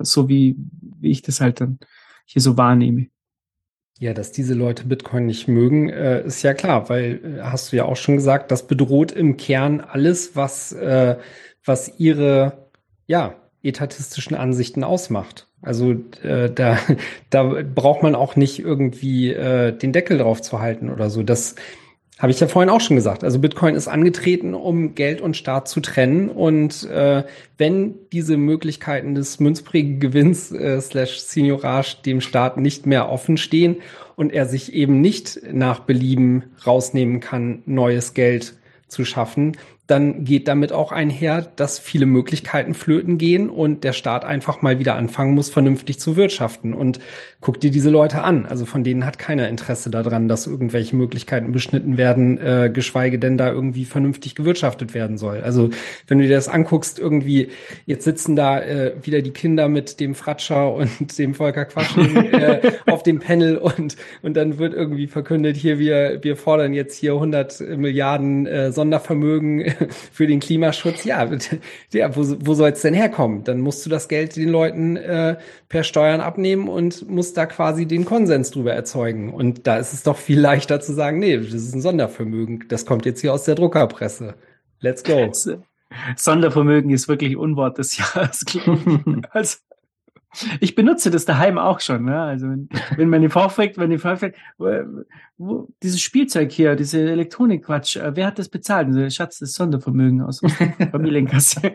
so 0.00 0.28
wie, 0.28 0.56
wie 1.00 1.10
ich 1.10 1.22
das 1.22 1.40
halt 1.40 1.60
dann 1.60 1.78
hier 2.24 2.42
so 2.42 2.56
wahrnehme. 2.56 3.08
Ja, 4.00 4.14
dass 4.14 4.30
diese 4.30 4.54
Leute 4.54 4.84
Bitcoin 4.84 5.26
nicht 5.26 5.48
mögen, 5.48 5.88
äh, 5.88 6.24
ist 6.24 6.42
ja 6.42 6.54
klar, 6.54 6.88
weil 6.88 7.38
äh, 7.38 7.42
hast 7.42 7.72
du 7.72 7.76
ja 7.76 7.84
auch 7.84 7.96
schon 7.96 8.14
gesagt, 8.16 8.52
das 8.52 8.68
bedroht 8.68 9.10
im 9.10 9.36
Kern 9.36 9.80
alles, 9.80 10.36
was, 10.36 10.72
äh, 10.72 11.16
was 11.64 11.98
ihre 11.98 12.68
ja, 13.08 13.34
etatistischen 13.62 14.36
Ansichten 14.36 14.84
ausmacht. 14.84 15.48
Also 15.62 15.96
äh, 16.22 16.48
da, 16.48 16.78
da 17.30 17.62
braucht 17.74 18.04
man 18.04 18.14
auch 18.14 18.36
nicht 18.36 18.60
irgendwie 18.60 19.32
äh, 19.32 19.76
den 19.76 19.92
Deckel 19.92 20.18
drauf 20.18 20.42
zu 20.42 20.60
halten 20.60 20.90
oder 20.90 21.10
so. 21.10 21.24
Das 21.24 21.56
habe 22.18 22.32
ich 22.32 22.40
ja 22.40 22.48
vorhin 22.48 22.68
auch 22.68 22.80
schon 22.80 22.96
gesagt. 22.96 23.22
Also 23.22 23.38
Bitcoin 23.38 23.76
ist 23.76 23.86
angetreten, 23.86 24.54
um 24.54 24.94
Geld 24.94 25.20
und 25.20 25.36
Staat 25.36 25.68
zu 25.68 25.80
trennen. 25.80 26.28
Und 26.28 26.84
äh, 26.90 27.22
wenn 27.58 27.94
diese 28.12 28.36
Möglichkeiten 28.36 29.14
des 29.14 29.38
münzprägen 29.38 30.00
Gewinns 30.00 30.50
äh, 30.50 30.80
slash 30.80 31.20
Seniorage 31.20 31.98
dem 32.04 32.20
Staat 32.20 32.56
nicht 32.56 32.86
mehr 32.86 33.08
offen 33.08 33.36
stehen 33.36 33.76
und 34.16 34.32
er 34.32 34.46
sich 34.46 34.72
eben 34.72 35.00
nicht 35.00 35.40
nach 35.52 35.80
Belieben 35.80 36.44
rausnehmen 36.66 37.20
kann, 37.20 37.62
neues 37.66 38.14
Geld 38.14 38.54
zu 38.88 39.04
schaffen, 39.04 39.56
dann 39.88 40.24
geht 40.24 40.48
damit 40.48 40.70
auch 40.70 40.92
einher, 40.92 41.50
dass 41.56 41.78
viele 41.78 42.04
Möglichkeiten 42.04 42.74
flöten 42.74 43.16
gehen 43.16 43.48
und 43.48 43.84
der 43.84 43.94
Staat 43.94 44.22
einfach 44.22 44.60
mal 44.60 44.78
wieder 44.78 44.96
anfangen 44.96 45.34
muss, 45.34 45.48
vernünftig 45.48 45.98
zu 45.98 46.14
wirtschaften. 46.14 46.74
Und 46.74 47.00
guck 47.40 47.58
dir 47.58 47.70
diese 47.70 47.88
Leute 47.88 48.22
an. 48.22 48.44
Also 48.44 48.66
von 48.66 48.84
denen 48.84 49.06
hat 49.06 49.18
keiner 49.18 49.48
Interesse 49.48 49.88
daran, 49.88 50.28
dass 50.28 50.46
irgendwelche 50.46 50.94
Möglichkeiten 50.94 51.52
beschnitten 51.52 51.96
werden, 51.96 52.36
äh, 52.36 52.70
geschweige 52.70 53.18
denn 53.18 53.38
da 53.38 53.50
irgendwie 53.50 53.86
vernünftig 53.86 54.34
gewirtschaftet 54.34 54.92
werden 54.92 55.16
soll. 55.16 55.40
Also 55.40 55.70
wenn 56.06 56.18
du 56.18 56.26
dir 56.26 56.34
das 56.34 56.48
anguckst, 56.48 56.98
irgendwie, 56.98 57.48
jetzt 57.86 58.04
sitzen 58.04 58.36
da 58.36 58.60
äh, 58.60 58.92
wieder 59.00 59.22
die 59.22 59.30
Kinder 59.30 59.70
mit 59.70 60.00
dem 60.00 60.14
Fratscher 60.14 60.74
und 60.74 61.18
dem 61.18 61.32
Volker 61.34 61.64
Quaschen 61.64 62.34
äh, 62.34 62.72
auf 62.86 63.04
dem 63.04 63.20
Panel 63.20 63.56
und, 63.56 63.96
und 64.20 64.36
dann 64.36 64.58
wird 64.58 64.74
irgendwie 64.74 65.06
verkündet, 65.06 65.56
hier, 65.56 65.78
wir, 65.78 66.18
wir 66.20 66.36
fordern 66.36 66.74
jetzt 66.74 66.98
hier 66.98 67.14
100 67.14 67.60
Milliarden 67.78 68.46
äh, 68.46 68.70
Sondervermögen 68.70 69.77
für 70.12 70.26
den 70.26 70.40
Klimaschutz. 70.40 71.04
Ja, 71.04 71.28
ja 71.92 72.16
wo, 72.16 72.22
wo 72.40 72.54
soll 72.54 72.70
es 72.70 72.82
denn 72.82 72.94
herkommen? 72.94 73.44
Dann 73.44 73.60
musst 73.60 73.84
du 73.84 73.90
das 73.90 74.08
Geld 74.08 74.36
den 74.36 74.48
Leuten 74.48 74.96
äh, 74.96 75.36
per 75.68 75.84
Steuern 75.84 76.20
abnehmen 76.20 76.68
und 76.68 77.08
musst 77.08 77.36
da 77.36 77.46
quasi 77.46 77.86
den 77.86 78.04
Konsens 78.04 78.50
drüber 78.50 78.72
erzeugen. 78.72 79.32
Und 79.32 79.66
da 79.66 79.78
ist 79.78 79.92
es 79.92 80.02
doch 80.02 80.16
viel 80.16 80.40
leichter 80.40 80.80
zu 80.80 80.92
sagen, 80.92 81.18
nee, 81.18 81.36
das 81.36 81.52
ist 81.52 81.74
ein 81.74 81.82
Sondervermögen. 81.82 82.64
Das 82.68 82.86
kommt 82.86 83.06
jetzt 83.06 83.20
hier 83.20 83.32
aus 83.32 83.44
der 83.44 83.54
Druckerpresse. 83.54 84.34
Let's 84.80 85.02
go. 85.02 85.32
Sondervermögen 86.16 86.90
ist 86.90 87.08
wirklich 87.08 87.36
Unwort 87.36 87.78
des 87.78 87.96
Jahres. 87.96 88.44
also, 89.30 89.56
ich 90.60 90.74
benutze 90.74 91.10
das 91.10 91.24
daheim 91.24 91.58
auch 91.58 91.80
schon. 91.80 92.04
Ne? 92.04 92.20
Also 92.20 92.48
wenn, 92.48 92.68
wenn 92.96 93.08
meine 93.08 93.30
Frau 93.30 93.48
fragt, 93.48 93.78
wenn 93.78 93.90
die 93.90 93.98
Frau 93.98 94.16
fragt, 94.16 94.36
wo, 94.58 94.68
wo, 95.38 95.68
dieses 95.82 96.00
Spielzeug 96.00 96.52
hier, 96.52 96.76
diese 96.76 97.00
Elektronikquatsch, 97.00 97.96
äh, 97.96 98.14
wer 98.14 98.26
hat 98.26 98.38
das 98.38 98.48
bezahlt? 98.48 98.92
So, 98.92 99.08
Schatz, 99.10 99.38
das 99.38 99.54
Sondervermögen 99.54 100.22
aus 100.22 100.40
der 100.40 100.50
Familienkasse. 100.90 101.74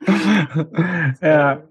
ja. 1.20 1.62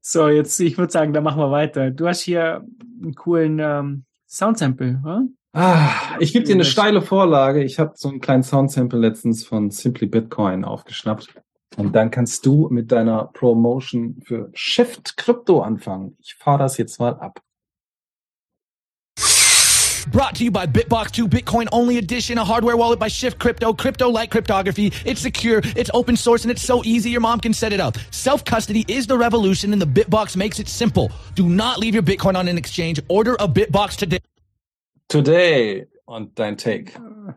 So, 0.00 0.28
jetzt, 0.28 0.60
ich 0.60 0.76
würde 0.76 0.92
sagen, 0.92 1.12
da 1.12 1.20
machen 1.20 1.40
wir 1.40 1.50
weiter. 1.50 1.90
Du 1.90 2.06
hast 2.06 2.20
hier 2.20 2.64
einen 3.02 3.14
coolen 3.14 3.58
ähm, 3.58 4.04
Soundsample, 4.28 5.00
oder? 5.02 5.26
Ah, 5.54 6.16
ich 6.18 6.32
gebe 6.32 6.44
dir 6.44 6.56
eine 6.56 6.64
steile 6.64 7.00
Vorlage. 7.00 7.62
Ich 7.62 7.78
habe 7.78 7.92
so 7.94 8.08
einen 8.08 8.20
kleinen 8.20 8.42
Soundsample 8.42 8.98
letztens 8.98 9.46
von 9.46 9.70
Simply 9.70 10.06
Bitcoin 10.06 10.64
aufgeschnappt. 10.64 11.34
Und 11.76 11.92
dann 11.94 12.10
kannst 12.10 12.46
du 12.46 12.68
mit 12.70 12.92
deiner 12.92 13.24
Promotion 13.32 14.20
für 14.24 14.50
Shift 14.54 15.16
Crypto 15.16 15.60
anfangen. 15.60 16.16
Ich 16.20 16.34
fahre 16.34 16.58
das 16.58 16.76
jetzt 16.78 17.00
mal 17.00 17.14
ab. 17.18 17.40
Brought 20.12 20.34
to 20.36 20.44
you 20.44 20.50
by 20.50 20.66
Bitbox 20.66 21.12
2 21.12 21.28
Bitcoin 21.28 21.66
only 21.72 21.96
edition, 21.96 22.38
a 22.38 22.44
hardware 22.44 22.76
wallet 22.76 23.00
by 23.00 23.08
Shift 23.08 23.38
Crypto, 23.38 23.72
crypto 23.72 24.08
like 24.08 24.30
cryptography. 24.30 24.92
It's 25.04 25.20
secure, 25.20 25.62
it's 25.76 25.90
open 25.94 26.16
source, 26.16 26.44
and 26.44 26.50
it's 26.50 26.62
so 26.62 26.82
easy 26.84 27.10
your 27.10 27.22
mom 27.22 27.40
can 27.40 27.54
set 27.54 27.72
it 27.72 27.80
up. 27.80 27.96
Self 28.10 28.44
custody 28.44 28.84
is 28.86 29.06
the 29.06 29.16
revolution, 29.16 29.72
and 29.72 29.80
the 29.80 29.86
Bitbox 29.86 30.36
makes 30.36 30.60
it 30.60 30.68
simple. 30.68 31.10
Do 31.34 31.48
not 31.48 31.78
leave 31.78 31.94
your 31.94 32.02
Bitcoin 32.02 32.36
on 32.36 32.48
an 32.48 32.58
exchange. 32.58 33.00
Order 33.08 33.34
a 33.40 33.48
Bitbox 33.48 33.96
today. 33.96 34.20
Today 35.08 35.86
on 36.06 36.30
dein 36.34 36.56
Take. 36.56 36.94
Ah. 36.96 37.34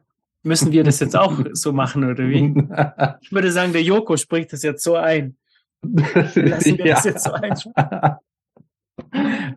Müssen 0.48 0.72
wir 0.72 0.84
das 0.84 1.00
jetzt 1.00 1.16
auch 1.16 1.38
so 1.54 1.74
machen, 1.74 2.04
oder 2.04 2.28
wie? 2.28 2.54
Ich 3.22 3.32
würde 3.32 3.52
sagen, 3.52 3.74
der 3.74 3.84
Joko 3.84 4.16
spricht 4.18 4.54
das 4.54 4.64
jetzt 4.64 4.84
so 4.84 4.96
ein. 4.96 5.36
Lassen 5.82 6.78
wir 6.78 6.86
ja. 6.86 6.96
das 6.96 7.04
jetzt 7.04 7.24
so 7.24 7.34
ein. 7.34 7.54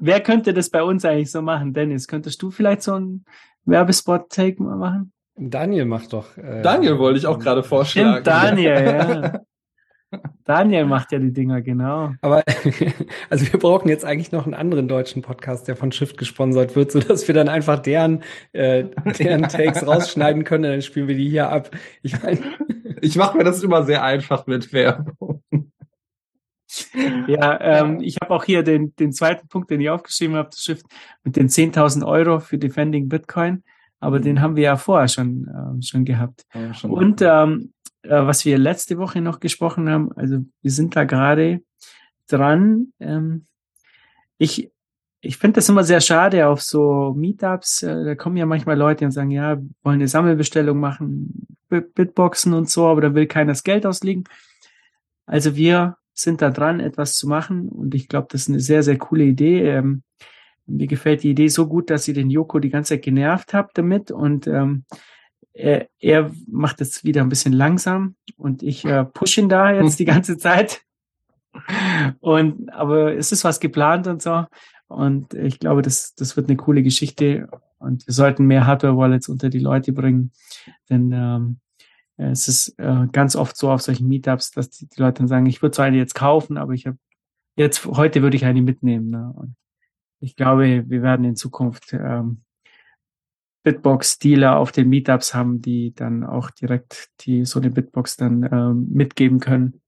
Wer 0.00 0.20
könnte 0.20 0.52
das 0.52 0.68
bei 0.68 0.82
uns 0.82 1.04
eigentlich 1.04 1.30
so 1.30 1.42
machen? 1.42 1.72
Dennis, 1.72 2.08
könntest 2.08 2.42
du 2.42 2.50
vielleicht 2.50 2.82
so 2.82 2.94
einen 2.94 3.24
Werbespot-Take 3.64 4.62
machen? 4.62 5.12
Daniel 5.36 5.86
macht 5.86 6.12
doch. 6.12 6.36
Äh, 6.36 6.62
Daniel 6.62 6.98
wollte 6.98 7.18
ich 7.18 7.26
auch 7.26 7.38
gerade 7.38 7.62
vorschlagen. 7.62 8.10
Stimmt, 8.10 8.26
Daniel, 8.26 8.84
ja. 8.84 9.40
Daniel 10.44 10.86
macht 10.86 11.12
ja 11.12 11.18
die 11.18 11.32
Dinger, 11.32 11.62
genau. 11.62 12.12
Aber 12.20 12.42
also 13.30 13.52
wir 13.52 13.60
brauchen 13.60 13.88
jetzt 13.88 14.04
eigentlich 14.04 14.32
noch 14.32 14.44
einen 14.44 14.54
anderen 14.54 14.88
deutschen 14.88 15.22
Podcast, 15.22 15.68
der 15.68 15.76
von 15.76 15.92
Shift 15.92 16.18
gesponsert 16.18 16.74
wird, 16.74 16.90
so 16.90 17.00
dass 17.00 17.28
wir 17.28 17.34
dann 17.34 17.48
einfach 17.48 17.78
deren, 17.78 18.22
äh, 18.52 18.84
deren 19.18 19.44
Takes 19.44 19.86
rausschneiden 19.86 20.44
können, 20.44 20.64
dann 20.64 20.82
spielen 20.82 21.08
wir 21.08 21.16
die 21.16 21.28
hier 21.28 21.50
ab. 21.50 21.70
Ich 22.02 22.20
meine, 22.22 22.40
ich 23.00 23.16
mache 23.16 23.36
mir 23.36 23.44
das 23.44 23.62
immer 23.62 23.84
sehr 23.84 24.02
einfach 24.02 24.46
mit 24.46 24.72
Werbung. 24.72 25.42
Ja, 27.26 27.60
ähm, 27.60 28.00
ich 28.00 28.16
habe 28.20 28.32
auch 28.32 28.44
hier 28.44 28.62
den, 28.62 28.94
den 28.96 29.12
zweiten 29.12 29.48
Punkt, 29.48 29.70
den 29.70 29.80
ich 29.80 29.90
aufgeschrieben 29.90 30.36
habe, 30.36 30.50
das 30.50 30.60
Shift 30.60 30.86
mit 31.24 31.36
den 31.36 31.48
10.000 31.48 32.06
Euro 32.06 32.40
für 32.40 32.58
Defending 32.58 33.08
Bitcoin. 33.08 33.64
Aber 34.00 34.18
mhm. 34.18 34.22
den 34.22 34.40
haben 34.40 34.56
wir 34.56 34.62
ja 34.64 34.76
vorher 34.76 35.08
schon, 35.08 35.46
äh, 35.48 35.82
schon 35.82 36.04
gehabt. 36.04 36.46
Ja, 36.54 36.72
schon 36.72 36.90
Und 36.90 37.22
ähm, 37.22 37.72
äh, 37.79 37.79
was 38.02 38.44
wir 38.44 38.58
letzte 38.58 38.98
Woche 38.98 39.20
noch 39.20 39.40
gesprochen 39.40 39.88
haben, 39.88 40.12
also 40.12 40.38
wir 40.62 40.70
sind 40.70 40.96
da 40.96 41.04
gerade 41.04 41.62
dran. 42.26 42.92
Ähm, 43.00 43.46
ich 44.38 44.70
ich 45.22 45.36
finde 45.36 45.56
das 45.56 45.68
immer 45.68 45.84
sehr 45.84 46.00
schade 46.00 46.46
auf 46.48 46.62
so 46.62 47.14
Meetups. 47.16 47.82
Äh, 47.82 48.04
da 48.04 48.14
kommen 48.14 48.36
ja 48.36 48.46
manchmal 48.46 48.78
Leute 48.78 49.04
und 49.04 49.10
sagen, 49.10 49.30
ja, 49.30 49.58
wollen 49.82 49.96
eine 49.96 50.08
Sammelbestellung 50.08 50.78
machen, 50.80 51.46
Bitboxen 51.68 52.54
und 52.54 52.70
so, 52.70 52.86
aber 52.86 53.02
da 53.02 53.14
will 53.14 53.26
keiner 53.26 53.52
das 53.52 53.62
Geld 53.62 53.86
auslegen. 53.86 54.24
Also 55.26 55.56
wir 55.56 55.98
sind 56.14 56.42
da 56.42 56.50
dran, 56.50 56.80
etwas 56.80 57.14
zu 57.14 57.28
machen 57.28 57.68
und 57.68 57.94
ich 57.94 58.08
glaube, 58.08 58.28
das 58.30 58.42
ist 58.42 58.48
eine 58.48 58.60
sehr, 58.60 58.82
sehr 58.82 58.98
coole 58.98 59.24
Idee. 59.24 59.68
Ähm, 59.68 60.02
mir 60.66 60.86
gefällt 60.86 61.22
die 61.22 61.30
Idee 61.30 61.48
so 61.48 61.66
gut, 61.66 61.90
dass 61.90 62.08
ihr 62.08 62.14
den 62.14 62.30
Joko 62.30 62.58
die 62.58 62.70
ganze 62.70 62.94
Zeit 62.94 63.02
genervt 63.02 63.54
habt 63.54 63.76
damit 63.76 64.10
und 64.10 64.46
ähm, 64.46 64.84
er, 65.52 65.88
er 65.98 66.30
macht 66.46 66.80
es 66.80 67.04
wieder 67.04 67.22
ein 67.22 67.28
bisschen 67.28 67.52
langsam 67.52 68.16
und 68.36 68.62
ich 68.62 68.84
äh, 68.84 69.04
push 69.04 69.38
ihn 69.38 69.48
da 69.48 69.72
jetzt 69.72 69.98
die 69.98 70.04
ganze 70.04 70.38
Zeit. 70.38 70.82
Und 72.20 72.72
aber 72.72 73.14
es 73.16 73.32
ist 73.32 73.44
was 73.44 73.60
geplant 73.60 74.06
und 74.06 74.22
so. 74.22 74.46
Und 74.86 75.34
ich 75.34 75.58
glaube, 75.58 75.82
das, 75.82 76.14
das 76.14 76.36
wird 76.36 76.48
eine 76.48 76.56
coole 76.56 76.82
Geschichte. 76.82 77.48
Und 77.78 78.06
wir 78.06 78.14
sollten 78.14 78.46
mehr 78.46 78.66
Hardware-Wallets 78.66 79.28
unter 79.28 79.48
die 79.48 79.58
Leute 79.58 79.92
bringen. 79.92 80.32
Denn 80.88 81.12
ähm, 81.12 81.60
es 82.16 82.48
ist 82.48 82.78
äh, 82.78 83.06
ganz 83.12 83.36
oft 83.36 83.56
so 83.56 83.70
auf 83.70 83.82
solchen 83.82 84.08
Meetups, 84.08 84.50
dass 84.50 84.70
die, 84.70 84.88
die 84.88 85.00
Leute 85.00 85.18
dann 85.18 85.28
sagen, 85.28 85.46
ich 85.46 85.62
würde 85.62 85.74
so 85.74 85.82
eine 85.82 85.96
jetzt 85.96 86.14
kaufen, 86.14 86.56
aber 86.56 86.72
ich 86.72 86.86
habe 86.86 86.98
jetzt 87.56 87.86
heute 87.86 88.22
würde 88.22 88.36
ich 88.36 88.44
eine 88.44 88.62
mitnehmen. 88.62 89.10
Ne? 89.10 89.32
Und 89.34 89.54
ich 90.20 90.36
glaube, 90.36 90.84
wir 90.88 91.02
werden 91.02 91.24
in 91.24 91.36
Zukunft 91.36 91.92
ähm, 91.92 92.42
Bitbox-Dealer 93.62 94.56
auf 94.56 94.72
den 94.72 94.88
Meetups 94.88 95.34
haben, 95.34 95.60
die 95.60 95.94
dann 95.94 96.24
auch 96.24 96.50
direkt 96.50 97.10
die 97.20 97.44
so 97.44 97.60
eine 97.60 97.70
Bitbox 97.70 98.16
dann 98.16 98.48
ähm, 98.50 98.88
mitgeben 98.90 99.40
können. 99.40 99.80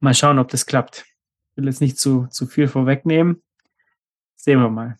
Mal 0.00 0.14
schauen, 0.14 0.38
ob 0.38 0.48
das 0.48 0.66
klappt. 0.66 1.04
Ich 1.50 1.56
will 1.56 1.66
jetzt 1.66 1.80
nicht 1.80 1.98
zu, 1.98 2.26
zu 2.30 2.46
viel 2.46 2.68
vorwegnehmen. 2.68 3.42
Sehen 4.36 4.60
wir 4.60 4.70
mal. 4.70 4.96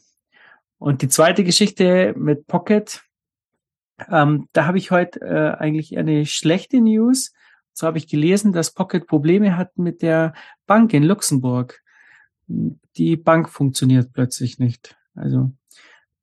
Und 0.78 1.02
die 1.02 1.08
zweite 1.08 1.44
Geschichte 1.44 2.14
mit 2.16 2.46
Pocket, 2.46 3.02
ähm, 4.10 4.48
da 4.52 4.66
habe 4.66 4.78
ich 4.78 4.90
heute 4.90 5.20
äh, 5.20 5.56
eigentlich 5.56 5.96
eine 5.96 6.26
schlechte 6.26 6.80
News. 6.80 7.32
So 7.72 7.86
habe 7.86 7.98
ich 7.98 8.08
gelesen, 8.08 8.52
dass 8.52 8.74
Pocket 8.74 9.06
Probleme 9.06 9.56
hat 9.56 9.78
mit 9.78 10.02
der 10.02 10.34
Bank 10.66 10.92
in 10.92 11.04
Luxemburg. 11.04 11.80
Die 12.48 13.16
Bank 13.16 13.48
funktioniert 13.48 14.12
plötzlich 14.12 14.58
nicht. 14.58 14.96
Also 15.14 15.52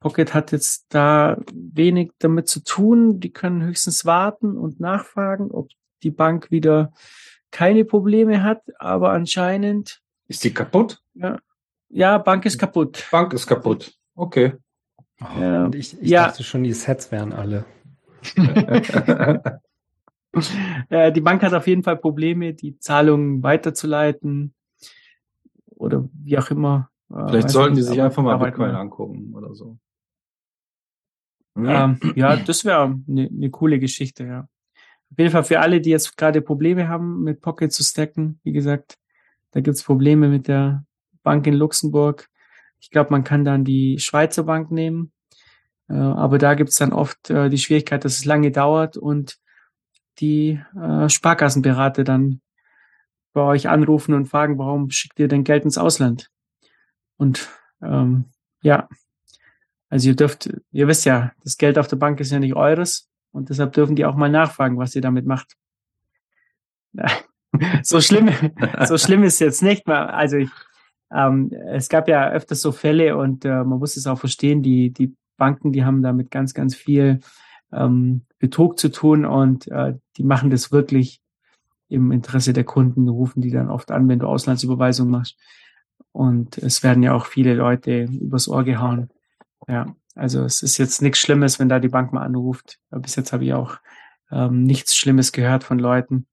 Pocket 0.06 0.36
hat 0.36 0.52
jetzt 0.52 0.86
da 0.90 1.36
wenig 1.52 2.12
damit 2.20 2.48
zu 2.48 2.64
tun. 2.64 3.20
Die 3.20 3.32
können 3.32 3.64
höchstens 3.64 4.06
warten 4.06 4.56
und 4.56 4.80
nachfragen, 4.80 5.50
ob 5.50 5.70
die 6.04 6.12
Bank 6.12 6.52
wieder 6.52 6.94
keine 7.50 7.86
Probleme 7.86 8.44
hat, 8.44 8.62
aber 8.78 9.14
anscheinend. 9.14 10.04
Ist 10.28 10.44
die 10.44 10.54
kaputt? 10.54 11.02
Ja, 11.16 11.40
ja 11.90 12.20
Bank 12.20 12.46
ist 12.46 12.60
kaputt. 12.60 13.08
Bank 13.10 13.34
ist 13.34 13.48
kaputt. 13.48 13.96
Okay. 14.14 14.54
Oh, 15.22 15.42
ja. 15.42 15.72
ich, 15.74 16.00
ich 16.00 16.08
ja. 16.08 16.28
dachte 16.28 16.44
schon, 16.44 16.64
die 16.64 16.74
Sets 16.74 17.12
wären 17.12 17.34
alle. 17.34 17.66
die 18.36 18.44
Bank 21.22 21.42
hat 21.42 21.56
auf 21.56 21.66
jeden 21.66 21.82
Fall 21.82 21.98
Probleme, 21.98 22.54
die 22.54 22.78
Zahlungen 22.78 23.42
weiterzuleiten 23.42 24.54
oder 25.66 26.08
wie 26.14 26.38
auch 26.38 26.52
immer. 26.52 26.92
Vielleicht 27.10 27.50
sollten 27.50 27.76
die 27.76 27.82
sich 27.82 28.00
einfach 28.00 28.22
mal 28.22 28.38
Bitcoin 28.38 28.76
angucken 28.76 29.34
oder 29.34 29.56
so. 29.56 29.80
Ja, 31.56 31.86
ähm, 31.86 32.14
ja 32.16 32.36
das 32.36 32.66
wäre 32.66 33.00
eine 33.08 33.30
ne 33.32 33.50
coole 33.50 33.80
Geschichte, 33.80 34.26
ja. 34.26 34.48
Auf 35.12 35.20
jeden 35.20 35.32
Fall 35.32 35.44
für 35.44 35.60
alle, 35.60 35.82
die 35.82 35.92
jetzt 35.92 36.18
gerade 36.18 36.42
Probleme 36.42 36.88
haben, 36.88 37.24
mit 37.24 37.42
Pocket 37.42 37.72
zu 37.72 37.84
stacken, 37.84 38.40
wie 38.44 38.52
gesagt, 38.52 38.98
da 39.52 39.62
gibt's 39.62 39.84
Probleme 39.84 40.28
mit 40.28 40.48
der 40.48 40.84
Bank 41.24 41.48
in 41.48 41.54
Luxemburg. 41.54 42.28
Ich 42.80 42.90
glaube, 42.90 43.12
man 43.12 43.24
kann 43.24 43.46
dann 43.46 43.64
die 43.64 44.00
Schweizer 44.00 44.44
Bank 44.44 44.72
nehmen, 44.72 45.14
äh, 45.88 45.94
aber 45.94 46.38
da 46.38 46.56
gibt's 46.56 46.76
dann 46.76 46.92
oft 46.92 47.30
äh, 47.30 47.50
die 47.50 47.58
Schwierigkeit, 47.58 48.04
dass 48.04 48.18
es 48.18 48.26
lange 48.26 48.52
dauert 48.52 48.98
und 48.98 49.38
die 50.20 50.62
äh, 50.76 51.08
Sparkassenberater 51.08 52.04
dann 52.04 52.42
bei 53.34 53.42
euch 53.42 53.70
anrufen 53.70 54.14
und 54.14 54.28
fragen, 54.28 54.58
warum 54.58 54.90
schickt 54.90 55.20
ihr 55.20 55.28
denn 55.28 55.44
Geld 55.44 55.66
ins 55.66 55.78
Ausland? 55.78 56.30
Und 57.18 57.50
ähm, 57.82 58.26
ja, 58.62 58.88
also 59.90 60.10
ihr 60.10 60.16
dürft, 60.16 60.50
ihr 60.72 60.88
wisst 60.88 61.06
ja, 61.06 61.32
das 61.44 61.58
Geld 61.58 61.78
auf 61.78 61.88
der 61.88 61.98
Bank 61.98 62.20
ist 62.20 62.32
ja 62.32 62.40
nicht 62.40 62.56
eures 62.56 63.10
Und 63.32 63.50
deshalb 63.50 63.74
dürfen 63.74 63.96
die 63.96 64.06
auch 64.06 64.16
mal 64.16 64.30
nachfragen, 64.30 64.78
was 64.78 64.96
ihr 64.96 65.02
damit 65.02 65.26
macht. 65.26 65.56
so 67.84 68.02
schlimm, 68.02 68.30
so 68.86 68.98
schlimm 68.98 69.24
ist 69.24 69.40
jetzt 69.40 69.62
nicht. 69.62 69.88
Also 69.88 70.38
ich, 70.38 70.50
ähm, 71.14 71.52
es 71.70 71.90
gab 71.90 72.08
ja 72.08 72.30
öfters 72.30 72.62
so 72.62 72.72
Fälle 72.72 73.18
und 73.18 73.46
äh, 73.46 73.64
man 73.64 73.80
muss 73.80 73.98
es 73.98 74.08
auch 74.08 74.20
verstehen, 74.20 74.64
die, 74.64 74.92
die 74.92 75.16
Banken, 75.38 75.72
die 75.72 75.84
haben 75.84 76.02
damit 76.02 76.32
ganz, 76.32 76.54
ganz 76.54 76.76
viel 76.76 77.20
ähm, 77.72 78.26
Betrug 78.40 78.80
zu 78.80 78.90
tun 78.90 79.26
und 79.26 79.68
äh, 79.70 79.96
die 80.18 80.24
machen 80.24 80.50
das 80.50 80.72
wirklich 80.72 81.22
im 81.88 82.12
Interesse 82.12 82.54
der 82.54 82.64
Kunden, 82.64 83.08
rufen 83.08 83.42
die 83.42 83.52
dann 83.52 83.70
oft 83.70 83.92
an, 83.92 84.08
wenn 84.08 84.20
du 84.20 84.28
Auslandsüberweisung 84.28 85.10
machst. 85.10 85.38
Und 86.12 86.58
es 86.58 86.84
werden 86.84 87.04
ja 87.04 87.14
auch 87.14 87.26
viele 87.26 87.54
Leute 87.54 88.06
übers 88.06 88.48
Ohr 88.48 88.64
gehauen. 88.64 89.10
Ja, 89.68 89.96
also 90.16 90.44
es 90.44 90.64
ist 90.64 90.78
jetzt 90.78 91.02
nichts 91.02 91.20
Schlimmes, 91.20 91.60
wenn 91.60 91.70
da 91.70 91.80
die 91.80 91.90
Bank 91.90 92.14
mal 92.14 92.24
anruft. 92.24 92.80
Aber 92.90 93.02
bis 93.02 93.16
jetzt 93.16 93.34
habe 93.34 93.46
ich 93.46 93.54
auch 93.54 93.78
ähm, 94.32 94.64
nichts 94.64 94.96
Schlimmes 94.96 95.32
gehört 95.32 95.64
von 95.64 95.80
Leuten. 95.80 96.28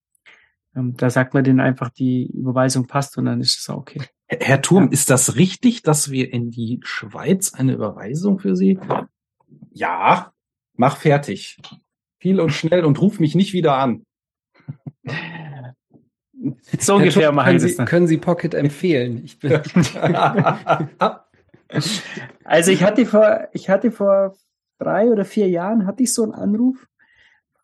Ähm, 0.74 0.96
da 0.96 1.10
sagt 1.10 1.34
man 1.34 1.44
denen 1.44 1.60
einfach, 1.60 1.90
die 1.90 2.30
Überweisung 2.30 2.86
passt 2.86 3.18
und 3.18 3.26
dann 3.26 3.40
ist 3.40 3.58
es 3.58 3.68
auch 3.68 3.78
okay. 3.78 4.02
Herr 4.28 4.62
Turm, 4.62 4.84
ja. 4.84 4.90
ist 4.92 5.10
das 5.10 5.36
richtig, 5.36 5.82
dass 5.82 6.10
wir 6.10 6.32
in 6.32 6.50
die 6.50 6.80
Schweiz 6.82 7.52
eine 7.52 7.74
Überweisung 7.74 8.38
für 8.38 8.56
Sie? 8.56 8.78
Ja, 9.72 10.32
mach 10.74 10.96
fertig. 10.96 11.58
Viel 12.18 12.40
und 12.40 12.50
schnell 12.50 12.84
und 12.84 13.00
ruf 13.00 13.20
mich 13.20 13.34
nicht 13.34 13.52
wieder 13.52 13.76
an. 13.76 14.06
So 16.78 16.96
ungefähr 16.96 17.26
Turm, 17.26 17.36
machen 17.36 17.58
Sie, 17.58 17.74
können 17.84 18.06
Sie 18.06 18.16
Pocket 18.16 18.54
empfehlen? 18.54 19.22
Ich 19.24 19.38
bin 19.38 19.52
also 22.44 22.70
ich 22.70 22.82
hatte 22.82 23.06
vor, 23.06 23.48
ich 23.52 23.68
hatte 23.68 23.90
vor 23.90 24.36
drei 24.78 25.10
oder 25.10 25.24
vier 25.24 25.48
Jahren 25.48 25.86
hatte 25.86 26.02
ich 26.02 26.12
so 26.12 26.22
einen 26.22 26.32
Anruf 26.32 26.88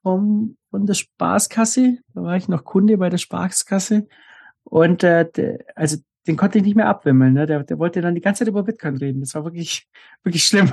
vom, 0.03 0.57
von 0.71 0.87
der 0.87 0.95
Spaßkasse. 0.95 1.99
Da 2.15 2.23
war 2.23 2.37
ich 2.37 2.49
noch 2.49 2.65
Kunde 2.65 2.97
bei 2.99 3.09
der 3.09 3.19
Spaßkasse. 3.19 4.07
Und 4.65 5.03
äh, 5.03 5.31
de, 5.31 5.59
also 5.75 5.99
den 6.27 6.37
konnte 6.37 6.59
ich 6.59 6.65
nicht 6.65 6.77
mehr 6.77 6.89
abwimmeln. 6.89 7.35
Ne? 7.35 7.47
Der, 7.47 7.65
der 7.65 7.79
wollte 7.79 8.01
dann 8.01 8.15
die 8.15 8.21
ganze 8.21 8.41
Zeit 8.41 8.49
über 8.49 8.63
Bitcoin 8.63 8.97
reden. 8.97 9.21
Das 9.21 9.35
war 9.35 9.45
wirklich, 9.45 9.89
wirklich 10.23 10.45
schlimm. 10.45 10.73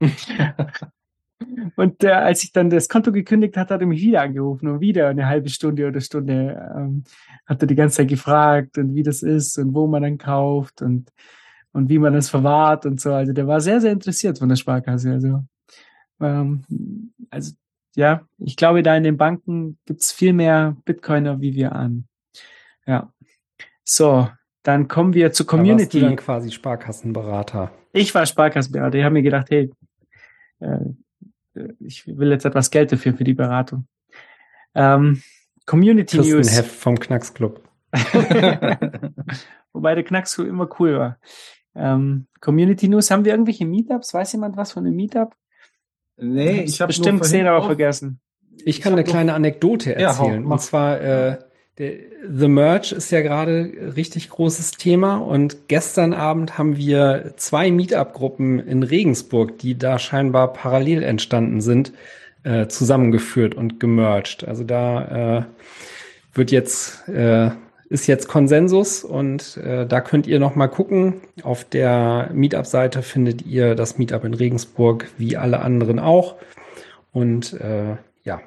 und 1.76 2.04
äh, 2.04 2.10
als 2.10 2.42
ich 2.42 2.52
dann 2.52 2.70
das 2.70 2.88
Konto 2.88 3.12
gekündigt 3.12 3.56
hatte, 3.56 3.74
hat 3.74 3.80
er 3.80 3.86
mich 3.86 4.02
wieder 4.02 4.22
angerufen 4.22 4.68
und 4.68 4.80
wieder 4.80 5.08
eine 5.08 5.26
halbe 5.26 5.48
Stunde 5.48 5.86
oder 5.86 6.00
Stunde 6.00 6.72
ähm, 6.76 7.04
hat 7.46 7.62
er 7.62 7.66
die 7.68 7.74
ganze 7.74 7.98
Zeit 7.98 8.08
gefragt 8.08 8.78
und 8.78 8.94
wie 8.94 9.02
das 9.02 9.22
ist 9.22 9.58
und 9.58 9.74
wo 9.74 9.86
man 9.86 10.02
dann 10.02 10.18
kauft 10.18 10.82
und 10.82 11.10
und 11.72 11.88
wie 11.88 11.98
man 11.98 12.14
das 12.14 12.30
verwahrt 12.30 12.86
und 12.86 13.00
so. 13.00 13.12
Also 13.12 13.32
der 13.32 13.46
war 13.46 13.60
sehr, 13.60 13.80
sehr 13.80 13.92
interessiert 13.92 14.38
von 14.38 14.48
der 14.48 14.56
Sparkasse. 14.56 15.12
Also, 15.12 15.44
ähm, 16.20 16.64
also 17.30 17.52
ja, 17.96 18.22
ich 18.38 18.56
glaube, 18.56 18.82
da 18.82 18.96
in 18.96 19.04
den 19.04 19.16
Banken 19.16 19.78
gibt's 19.86 20.12
viel 20.12 20.32
mehr 20.32 20.76
Bitcoiner 20.84 21.40
wie 21.40 21.54
wir 21.54 21.72
an. 21.72 22.06
Ja. 22.86 23.12
So, 23.84 24.28
dann 24.62 24.88
kommen 24.88 25.14
wir 25.14 25.32
zur 25.32 25.46
Community. 25.46 25.76
Da 25.78 25.82
warst 25.82 25.94
du 25.94 26.00
dann 26.00 26.16
quasi 26.16 26.50
Sparkassenberater. 26.50 27.72
Ich 27.92 28.14
war 28.14 28.26
Sparkassenberater. 28.26 28.98
Ich 28.98 29.04
habe 29.04 29.14
mir 29.14 29.22
gedacht, 29.22 29.50
hey, 29.50 29.70
äh, 30.60 30.78
ich 31.80 32.06
will 32.06 32.30
jetzt 32.30 32.44
etwas 32.44 32.70
Geld 32.70 32.92
dafür 32.92 33.14
für 33.14 33.24
die 33.24 33.34
Beratung. 33.34 33.86
Ähm, 34.74 35.22
Community 35.66 36.18
News. 36.18 36.56
Heft 36.56 36.70
vom 36.70 36.98
Knacksclub. 36.98 37.62
Wobei 39.72 39.94
der 39.94 40.04
Knacksclub 40.04 40.46
immer 40.46 40.68
cool 40.78 40.98
war. 40.98 41.18
Ähm, 41.74 42.26
Community 42.40 42.88
News, 42.88 43.10
haben 43.10 43.24
wir 43.24 43.32
irgendwelche 43.32 43.66
Meetups? 43.66 44.14
Weiß 44.14 44.32
jemand 44.32 44.56
was 44.56 44.72
von 44.72 44.86
einem 44.86 44.96
Meetup? 44.96 45.34
Nee, 46.16 46.62
ich 46.62 46.80
habe 46.80 46.88
bestimmt 46.88 47.22
gesehen, 47.22 47.46
aber 47.46 47.64
vergessen. 47.64 48.20
Ich 48.64 48.80
kann 48.80 48.92
ich 48.92 48.98
eine 48.98 49.04
kleine 49.04 49.34
Anekdote 49.34 49.94
erzählen. 49.94 50.42
Ja, 50.44 50.50
und 50.50 50.60
zwar, 50.60 51.00
äh, 51.00 51.38
der, 51.78 51.92
The 52.28 52.48
Merge 52.48 52.94
ist 52.94 53.10
ja 53.10 53.22
gerade 53.22 53.72
richtig 53.96 54.28
großes 54.28 54.72
Thema 54.72 55.16
und 55.16 55.68
gestern 55.68 56.12
Abend 56.12 56.58
haben 56.58 56.76
wir 56.76 57.32
zwei 57.36 57.70
Meetup-Gruppen 57.70 58.58
in 58.58 58.82
Regensburg, 58.82 59.58
die 59.58 59.78
da 59.78 59.98
scheinbar 59.98 60.52
parallel 60.52 61.02
entstanden 61.02 61.62
sind, 61.62 61.92
äh, 62.42 62.66
zusammengeführt 62.66 63.54
und 63.54 63.80
gemerged. 63.80 64.46
Also 64.46 64.64
da 64.64 65.38
äh, 65.38 65.44
wird 66.34 66.50
jetzt 66.50 67.08
äh, 67.08 67.50
ist 67.90 68.06
jetzt 68.06 68.28
Konsensus 68.28 69.02
und 69.02 69.56
äh, 69.56 69.84
da 69.84 70.00
könnt 70.00 70.28
ihr 70.28 70.38
noch 70.38 70.54
mal 70.54 70.68
gucken. 70.68 71.20
Auf 71.42 71.64
der 71.64 72.30
Meetup-Seite 72.32 73.02
findet 73.02 73.42
ihr 73.42 73.74
das 73.74 73.98
Meetup 73.98 74.24
in 74.24 74.32
Regensburg 74.32 75.10
wie 75.18 75.36
alle 75.36 75.60
anderen 75.60 75.98
auch. 75.98 76.36
Und 77.10 77.52
äh, 77.54 77.96
ja. 78.22 78.40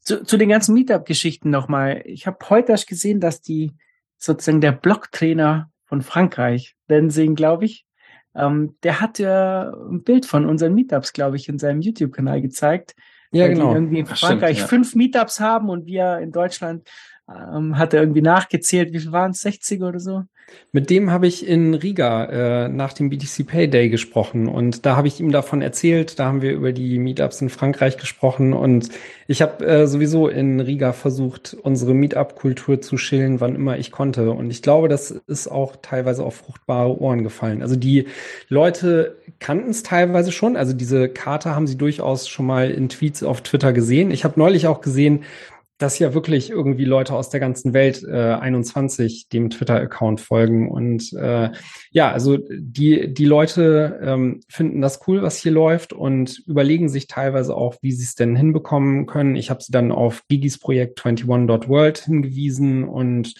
Zu, 0.00 0.24
zu 0.24 0.36
den 0.36 0.48
ganzen 0.48 0.74
Meetup-Geschichten 0.74 1.48
noch 1.48 1.68
mal. 1.68 2.02
Ich 2.04 2.26
habe 2.26 2.38
heute 2.50 2.72
erst 2.72 2.88
gesehen, 2.88 3.20
dass 3.20 3.40
die 3.40 3.70
sozusagen 4.16 4.60
der 4.60 4.72
Blocktrainer 4.72 5.70
von 5.84 6.02
Frankreich, 6.02 6.74
ihn, 6.88 7.36
glaube 7.36 7.66
ich, 7.66 7.86
ähm, 8.34 8.74
der 8.82 9.00
hat 9.00 9.20
ja 9.20 9.70
ein 9.70 10.02
Bild 10.02 10.26
von 10.26 10.44
unseren 10.44 10.74
Meetups, 10.74 11.12
glaube 11.12 11.36
ich, 11.36 11.48
in 11.48 11.60
seinem 11.60 11.82
YouTube-Kanal 11.82 12.42
gezeigt. 12.42 12.96
Ja, 13.30 13.46
genau. 13.46 13.70
Die 13.70 13.76
irgendwie 13.76 13.98
in 14.00 14.06
Frankreich 14.06 14.56
Stimmt, 14.56 14.58
ja. 14.58 14.66
fünf 14.66 14.94
Meetups 14.96 15.38
haben 15.38 15.68
und 15.68 15.86
wir 15.86 16.18
in 16.18 16.32
Deutschland 16.32 16.88
ähm, 17.30 17.78
hat 17.78 17.94
er 17.94 18.00
irgendwie 18.00 18.22
nachgezählt, 18.22 18.92
wie 18.92 19.00
viel 19.00 19.12
waren 19.12 19.32
es, 19.32 19.40
60 19.40 19.82
oder 19.82 20.00
so? 20.00 20.24
Mit 20.72 20.90
dem 20.90 21.10
habe 21.10 21.26
ich 21.26 21.46
in 21.46 21.74
Riga 21.74 22.24
äh, 22.24 22.68
nach 22.68 22.92
dem 22.92 23.10
BTC 23.10 23.46
Payday 23.46 23.88
gesprochen 23.88 24.48
und 24.48 24.84
da 24.86 24.96
habe 24.96 25.08
ich 25.08 25.20
ihm 25.20 25.32
davon 25.32 25.62
erzählt, 25.62 26.18
da 26.18 26.26
haben 26.26 26.42
wir 26.42 26.52
über 26.52 26.72
die 26.72 26.98
Meetups 26.98 27.40
in 27.40 27.50
Frankreich 27.50 27.96
gesprochen 27.98 28.52
und 28.52 28.88
ich 29.28 29.42
habe 29.42 29.64
äh, 29.64 29.86
sowieso 29.86 30.28
in 30.28 30.60
Riga 30.60 30.92
versucht, 30.92 31.56
unsere 31.62 31.94
Meetup-Kultur 31.94 32.80
zu 32.80 32.96
schillen, 32.96 33.40
wann 33.40 33.54
immer 33.54 33.78
ich 33.78 33.90
konnte 33.90 34.30
und 34.30 34.50
ich 34.50 34.62
glaube, 34.62 34.88
das 34.88 35.10
ist 35.10 35.48
auch 35.48 35.76
teilweise 35.82 36.24
auf 36.24 36.36
fruchtbare 36.36 37.00
Ohren 37.00 37.22
gefallen. 37.22 37.62
Also 37.62 37.76
die 37.76 38.06
Leute 38.48 39.18
kannten 39.38 39.70
es 39.70 39.82
teilweise 39.82 40.32
schon, 40.32 40.56
also 40.56 40.72
diese 40.72 41.08
Karte 41.08 41.54
haben 41.54 41.66
sie 41.66 41.78
durchaus 41.78 42.28
schon 42.28 42.46
mal 42.46 42.70
in 42.70 42.88
Tweets 42.88 43.22
auf 43.22 43.40
Twitter 43.42 43.72
gesehen. 43.72 44.10
Ich 44.10 44.24
habe 44.24 44.38
neulich 44.38 44.66
auch 44.66 44.80
gesehen, 44.80 45.24
dass 45.80 45.98
ja 45.98 46.12
wirklich 46.12 46.50
irgendwie 46.50 46.84
Leute 46.84 47.14
aus 47.14 47.30
der 47.30 47.40
ganzen 47.40 47.72
Welt 47.72 48.04
äh, 48.04 48.34
21 48.34 49.28
dem 49.30 49.48
Twitter-Account 49.48 50.20
folgen. 50.20 50.70
Und 50.70 51.10
äh, 51.14 51.50
ja, 51.90 52.12
also 52.12 52.36
die, 52.50 53.14
die 53.14 53.24
Leute 53.24 53.98
ähm, 54.02 54.40
finden 54.46 54.82
das 54.82 55.00
cool, 55.08 55.22
was 55.22 55.38
hier 55.38 55.52
läuft 55.52 55.94
und 55.94 56.42
überlegen 56.46 56.90
sich 56.90 57.06
teilweise 57.06 57.56
auch, 57.56 57.76
wie 57.80 57.92
sie 57.92 58.04
es 58.04 58.14
denn 58.14 58.36
hinbekommen 58.36 59.06
können. 59.06 59.36
Ich 59.36 59.48
habe 59.48 59.62
sie 59.62 59.72
dann 59.72 59.90
auf 59.90 60.22
Gigis 60.28 60.58
Projekt 60.58 61.00
21.world 61.00 61.98
hingewiesen 61.98 62.84
und 62.84 63.34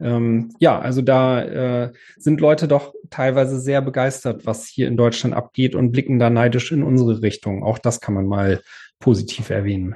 ähm, 0.00 0.50
ja, 0.58 0.80
also 0.80 1.00
da 1.00 1.42
äh, 1.84 1.92
sind 2.16 2.40
Leute 2.40 2.66
doch 2.66 2.92
teilweise 3.10 3.60
sehr 3.60 3.82
begeistert, 3.82 4.46
was 4.46 4.66
hier 4.66 4.88
in 4.88 4.96
Deutschland 4.96 5.34
abgeht 5.34 5.76
und 5.76 5.92
blicken 5.92 6.18
da 6.18 6.28
neidisch 6.28 6.72
in 6.72 6.82
unsere 6.82 7.22
Richtung. 7.22 7.62
Auch 7.62 7.78
das 7.78 8.00
kann 8.00 8.14
man 8.14 8.26
mal 8.26 8.62
positiv 8.98 9.50
erwähnen. 9.50 9.94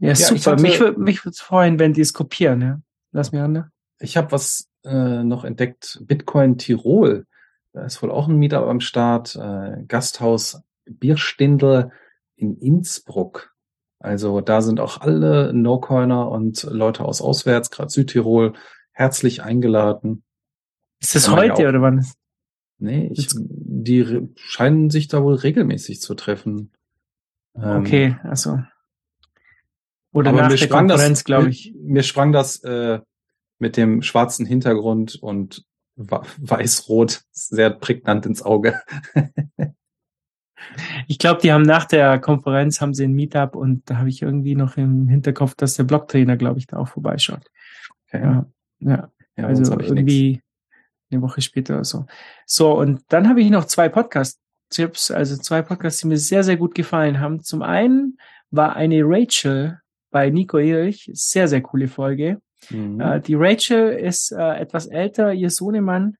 Ja, 0.00 0.14
super. 0.14 0.52
Hatte, 0.52 0.62
mich 0.62 0.80
mich 0.96 1.24
würde 1.24 1.34
es 1.34 1.40
freuen, 1.40 1.78
wenn 1.78 1.92
die 1.92 2.00
es 2.00 2.12
kopieren. 2.12 2.60
Ja. 2.60 2.80
Lass 3.12 3.32
mir 3.32 3.44
an. 3.44 3.52
Ne? 3.52 3.70
Ich 3.98 4.16
habe 4.16 4.32
was 4.32 4.68
äh, 4.84 5.22
noch 5.22 5.44
entdeckt. 5.44 6.00
Bitcoin 6.02 6.58
Tirol. 6.58 7.26
Da 7.72 7.84
ist 7.84 8.02
wohl 8.02 8.10
auch 8.10 8.26
ein 8.26 8.36
Meetup 8.36 8.66
am 8.66 8.80
Start. 8.80 9.36
Äh, 9.36 9.84
Gasthaus 9.86 10.62
Bierstindel 10.86 11.92
in 12.36 12.56
Innsbruck. 12.56 13.54
Also 13.98 14.40
da 14.40 14.62
sind 14.62 14.80
auch 14.80 15.02
alle 15.02 15.52
No-Coiner 15.52 16.30
und 16.30 16.62
Leute 16.64 17.04
aus 17.04 17.20
auswärts, 17.20 17.70
gerade 17.70 17.90
Südtirol, 17.90 18.54
herzlich 18.92 19.42
eingeladen. 19.42 20.24
Ist 21.00 21.14
das 21.14 21.30
heute 21.30 21.68
oder 21.68 21.82
wann? 21.82 22.06
Nee, 22.78 23.10
ich, 23.12 23.28
die 23.34 24.28
scheinen 24.36 24.88
sich 24.88 25.08
da 25.08 25.22
wohl 25.22 25.34
regelmäßig 25.34 26.00
zu 26.00 26.14
treffen. 26.14 26.72
Ähm, 27.54 27.82
okay, 27.82 28.16
also. 28.22 28.62
Oder 30.12 30.30
Aber 30.30 30.42
nach 30.42 30.54
der 30.54 30.68
Konferenz, 30.68 31.24
glaube 31.24 31.50
ich. 31.50 31.72
Mir, 31.74 31.94
mir 31.94 32.02
sprang 32.02 32.32
das 32.32 32.62
äh, 32.64 33.00
mit 33.58 33.76
dem 33.76 34.02
schwarzen 34.02 34.46
Hintergrund 34.46 35.16
und 35.20 35.64
weiß-rot 35.96 37.22
sehr 37.30 37.70
prägnant 37.70 38.26
ins 38.26 38.42
Auge. 38.42 38.80
ich 41.06 41.18
glaube, 41.18 41.40
die 41.42 41.52
haben 41.52 41.62
nach 41.62 41.84
der 41.84 42.18
Konferenz 42.18 42.80
haben 42.80 42.94
sie 42.94 43.04
ein 43.04 43.12
Meetup 43.12 43.54
und 43.54 43.88
da 43.88 43.98
habe 43.98 44.08
ich 44.08 44.22
irgendwie 44.22 44.54
noch 44.54 44.76
im 44.76 45.08
Hinterkopf, 45.08 45.54
dass 45.54 45.74
der 45.74 45.84
Blocktrainer, 45.84 46.36
glaube 46.36 46.58
ich, 46.58 46.66
da 46.66 46.78
auch 46.78 46.88
vorbeischaut. 46.88 47.46
Okay. 48.08 48.22
Ja, 48.22 48.46
ja. 48.80 49.10
ja 49.36 49.46
also 49.46 49.78
irgendwie 49.78 50.32
nix. 50.32 50.44
eine 51.10 51.22
Woche 51.22 51.42
später 51.42 51.74
oder 51.74 51.84
so. 51.84 52.06
So, 52.46 52.72
und 52.72 53.02
dann 53.08 53.28
habe 53.28 53.42
ich 53.42 53.50
noch 53.50 53.66
zwei 53.66 53.88
Podcast-Tipps, 53.88 55.10
also 55.10 55.36
zwei 55.36 55.62
Podcasts, 55.62 56.00
die 56.00 56.08
mir 56.08 56.18
sehr, 56.18 56.42
sehr 56.44 56.56
gut 56.56 56.74
gefallen 56.74 57.20
haben. 57.20 57.42
Zum 57.42 57.62
einen 57.62 58.18
war 58.50 58.74
eine 58.74 59.02
Rachel 59.04 59.79
bei 60.10 60.30
Nico 60.30 60.58
Erich. 60.58 61.10
Sehr, 61.14 61.48
sehr 61.48 61.60
coole 61.60 61.88
Folge. 61.88 62.40
Mhm. 62.68 63.00
Äh, 63.00 63.20
die 63.20 63.34
Rachel 63.34 63.92
ist 63.92 64.32
äh, 64.32 64.56
etwas 64.58 64.86
älter, 64.86 65.32
ihr 65.32 65.50
Sohnemann 65.50 66.16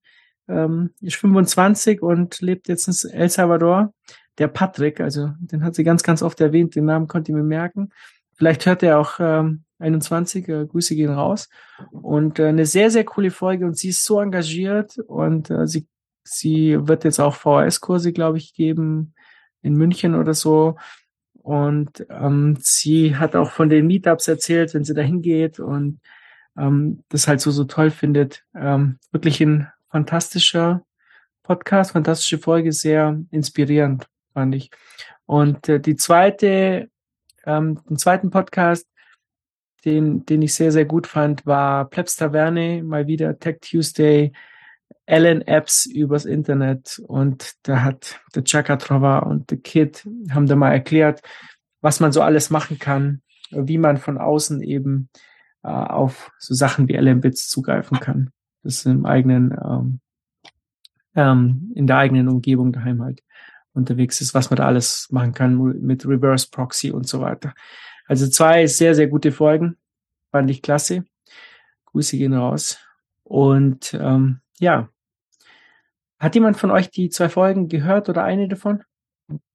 ähm, 0.48 0.90
ist 1.00 1.16
25 1.16 2.02
und 2.02 2.40
lebt 2.40 2.68
jetzt 2.68 2.88
in 2.88 3.10
El 3.10 3.28
Salvador. 3.28 3.92
der 4.38 4.48
Patrick, 4.48 5.00
also 5.00 5.32
den 5.38 5.62
hat 5.62 5.74
sie 5.74 5.84
ganz, 5.84 6.02
ganz 6.02 6.22
oft 6.22 6.40
erwähnt, 6.40 6.74
den 6.74 6.86
Namen 6.86 7.08
konnte 7.08 7.30
ich 7.30 7.36
mir 7.36 7.42
merken. 7.42 7.90
Vielleicht 8.34 8.64
hört 8.64 8.82
er 8.82 8.98
auch 8.98 9.20
ähm, 9.20 9.64
21, 9.80 10.48
äh, 10.48 10.66
Grüße 10.66 10.94
gehen 10.94 11.10
raus. 11.10 11.48
Und 11.90 12.38
äh, 12.38 12.46
eine 12.46 12.66
sehr, 12.66 12.90
sehr 12.90 13.04
coole 13.04 13.30
Folge 13.30 13.66
und 13.66 13.76
sie 13.76 13.90
ist 13.90 14.04
so 14.04 14.20
engagiert 14.20 14.98
und 14.98 15.50
äh, 15.50 15.66
sie, 15.66 15.86
sie 16.24 16.76
wird 16.88 17.04
jetzt 17.04 17.20
auch 17.20 17.34
VHS-Kurse, 17.34 18.12
glaube 18.12 18.38
ich, 18.38 18.54
geben 18.54 19.14
in 19.62 19.74
München 19.74 20.14
oder 20.14 20.32
so. 20.32 20.76
Und 21.42 22.06
ähm, 22.10 22.56
sie 22.60 23.16
hat 23.16 23.34
auch 23.34 23.50
von 23.50 23.68
den 23.68 23.86
Meetups 23.86 24.28
erzählt, 24.28 24.74
wenn 24.74 24.84
sie 24.84 24.94
da 24.94 25.02
hingeht 25.02 25.58
und 25.58 26.00
ähm, 26.56 27.02
das 27.08 27.28
halt 27.28 27.40
so, 27.40 27.50
so 27.50 27.64
toll 27.64 27.90
findet. 27.90 28.44
Ähm, 28.54 28.98
wirklich 29.10 29.40
ein 29.40 29.68
fantastischer 29.90 30.84
Podcast, 31.42 31.92
fantastische 31.92 32.38
Folge, 32.38 32.72
sehr 32.72 33.20
inspirierend, 33.30 34.06
fand 34.34 34.54
ich. 34.54 34.70
Und 35.26 35.68
äh, 35.68 35.80
die 35.80 35.96
zweite, 35.96 36.90
ähm, 37.44 37.80
den 37.88 37.96
zweiten 37.96 38.30
Podcast, 38.30 38.86
den, 39.84 40.26
den 40.26 40.42
ich 40.42 40.54
sehr, 40.54 40.72
sehr 40.72 40.84
gut 40.84 41.06
fand, 41.06 41.46
war 41.46 41.88
Plebs 41.88 42.16
Taverne, 42.16 42.82
mal 42.82 43.06
wieder 43.06 43.38
Tech 43.38 43.58
Tuesday, 43.62 44.32
Allen 45.06 45.42
Apps 45.42 45.86
übers 45.86 46.24
Internet 46.24 47.00
und 47.06 47.54
da 47.62 47.82
hat 47.82 48.20
der 48.34 48.44
Chaka 48.44 48.76
Trova 48.76 49.18
und 49.20 49.50
der 49.50 49.58
Kid 49.58 50.06
haben 50.30 50.46
da 50.46 50.56
mal 50.56 50.72
erklärt, 50.72 51.22
was 51.80 52.00
man 52.00 52.12
so 52.12 52.22
alles 52.22 52.50
machen 52.50 52.78
kann, 52.78 53.22
wie 53.50 53.78
man 53.78 53.96
von 53.96 54.18
außen 54.18 54.62
eben 54.62 55.08
äh, 55.62 55.68
auf 55.68 56.30
so 56.38 56.54
Sachen 56.54 56.88
wie 56.88 56.96
LM-Bits 56.96 57.48
zugreifen 57.48 57.98
kann. 58.00 58.30
Das 58.62 58.76
ist 58.76 58.86
im 58.86 59.06
eigenen, 59.06 59.52
ähm, 59.52 60.00
ähm, 61.14 61.72
in 61.74 61.86
der 61.86 61.96
eigenen 61.96 62.28
Umgebung 62.28 62.72
daheim 62.72 63.02
halt 63.02 63.22
unterwegs 63.72 64.20
ist, 64.20 64.34
was 64.34 64.50
man 64.50 64.58
da 64.58 64.66
alles 64.66 65.08
machen 65.10 65.32
kann 65.32 65.56
mit 65.80 66.06
Reverse 66.06 66.48
Proxy 66.50 66.90
und 66.90 67.08
so 67.08 67.20
weiter. 67.20 67.54
Also 68.06 68.28
zwei 68.28 68.66
sehr, 68.66 68.94
sehr 68.94 69.06
gute 69.06 69.32
Folgen. 69.32 69.76
Fand 70.30 70.50
ich 70.50 70.62
klasse. 70.62 71.04
Grüße 71.86 72.16
gehen 72.16 72.34
raus. 72.34 72.78
Und 73.22 73.94
ähm, 73.94 74.39
ja. 74.61 74.89
Hat 76.19 76.35
jemand 76.35 76.57
von 76.57 76.70
euch 76.70 76.91
die 76.91 77.09
zwei 77.09 77.28
Folgen 77.28 77.69
gehört 77.69 78.09
oder 78.09 78.23
eine 78.23 78.47
davon? 78.47 78.82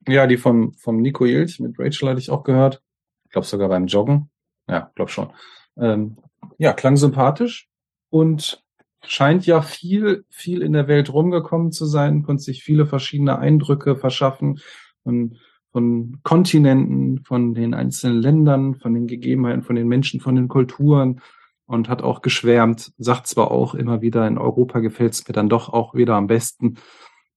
Ja, 0.07 0.27
die 0.27 0.37
vom, 0.37 0.73
vom 0.73 1.01
Nico 1.01 1.25
Ilch 1.25 1.59
mit 1.59 1.79
Rachel 1.79 2.09
hatte 2.09 2.19
ich 2.19 2.31
auch 2.31 2.43
gehört. 2.43 2.81
Ich 3.25 3.31
glaube 3.31 3.47
sogar 3.47 3.69
beim 3.69 3.87
Joggen. 3.87 4.29
Ja, 4.67 4.91
glaube 4.95 5.11
schon. 5.11 5.31
Ähm, 5.77 6.17
ja, 6.57 6.73
klang 6.73 6.97
sympathisch 6.97 7.67
und 8.09 8.63
scheint 9.03 9.45
ja 9.45 9.61
viel, 9.61 10.25
viel 10.29 10.61
in 10.61 10.73
der 10.73 10.87
Welt 10.87 11.13
rumgekommen 11.13 11.71
zu 11.71 11.85
sein, 11.85 12.23
konnte 12.23 12.43
sich 12.43 12.63
viele 12.63 12.87
verschiedene 12.87 13.37
Eindrücke 13.37 13.95
verschaffen 13.95 14.59
von, 15.03 15.37
von 15.71 16.19
Kontinenten, 16.23 17.23
von 17.23 17.53
den 17.53 17.75
einzelnen 17.75 18.21
Ländern, 18.21 18.75
von 18.75 18.93
den 18.95 19.05
Gegebenheiten, 19.05 19.61
von 19.61 19.75
den 19.75 19.87
Menschen, 19.87 20.19
von 20.19 20.35
den 20.35 20.47
Kulturen 20.47 21.21
und 21.65 21.89
hat 21.89 22.01
auch 22.01 22.21
geschwärmt, 22.21 22.93
sagt 22.97 23.27
zwar 23.27 23.51
auch 23.51 23.73
immer 23.73 24.01
wieder, 24.01 24.27
in 24.27 24.37
Europa 24.37 24.79
gefällt 24.79 25.13
es 25.13 25.27
mir 25.27 25.33
dann 25.33 25.49
doch 25.49 25.69
auch 25.69 25.93
wieder 25.93 26.15
am 26.15 26.27
besten. 26.27 26.77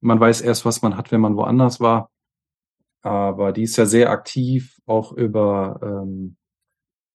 Man 0.00 0.20
weiß 0.20 0.40
erst, 0.42 0.64
was 0.64 0.82
man 0.82 0.96
hat, 0.96 1.10
wenn 1.12 1.20
man 1.20 1.36
woanders 1.36 1.80
war. 1.80 2.10
Aber 3.02 3.52
die 3.52 3.62
ist 3.62 3.76
ja 3.76 3.86
sehr 3.86 4.10
aktiv, 4.10 4.78
auch 4.86 5.12
über, 5.12 5.80
ähm, 5.82 6.36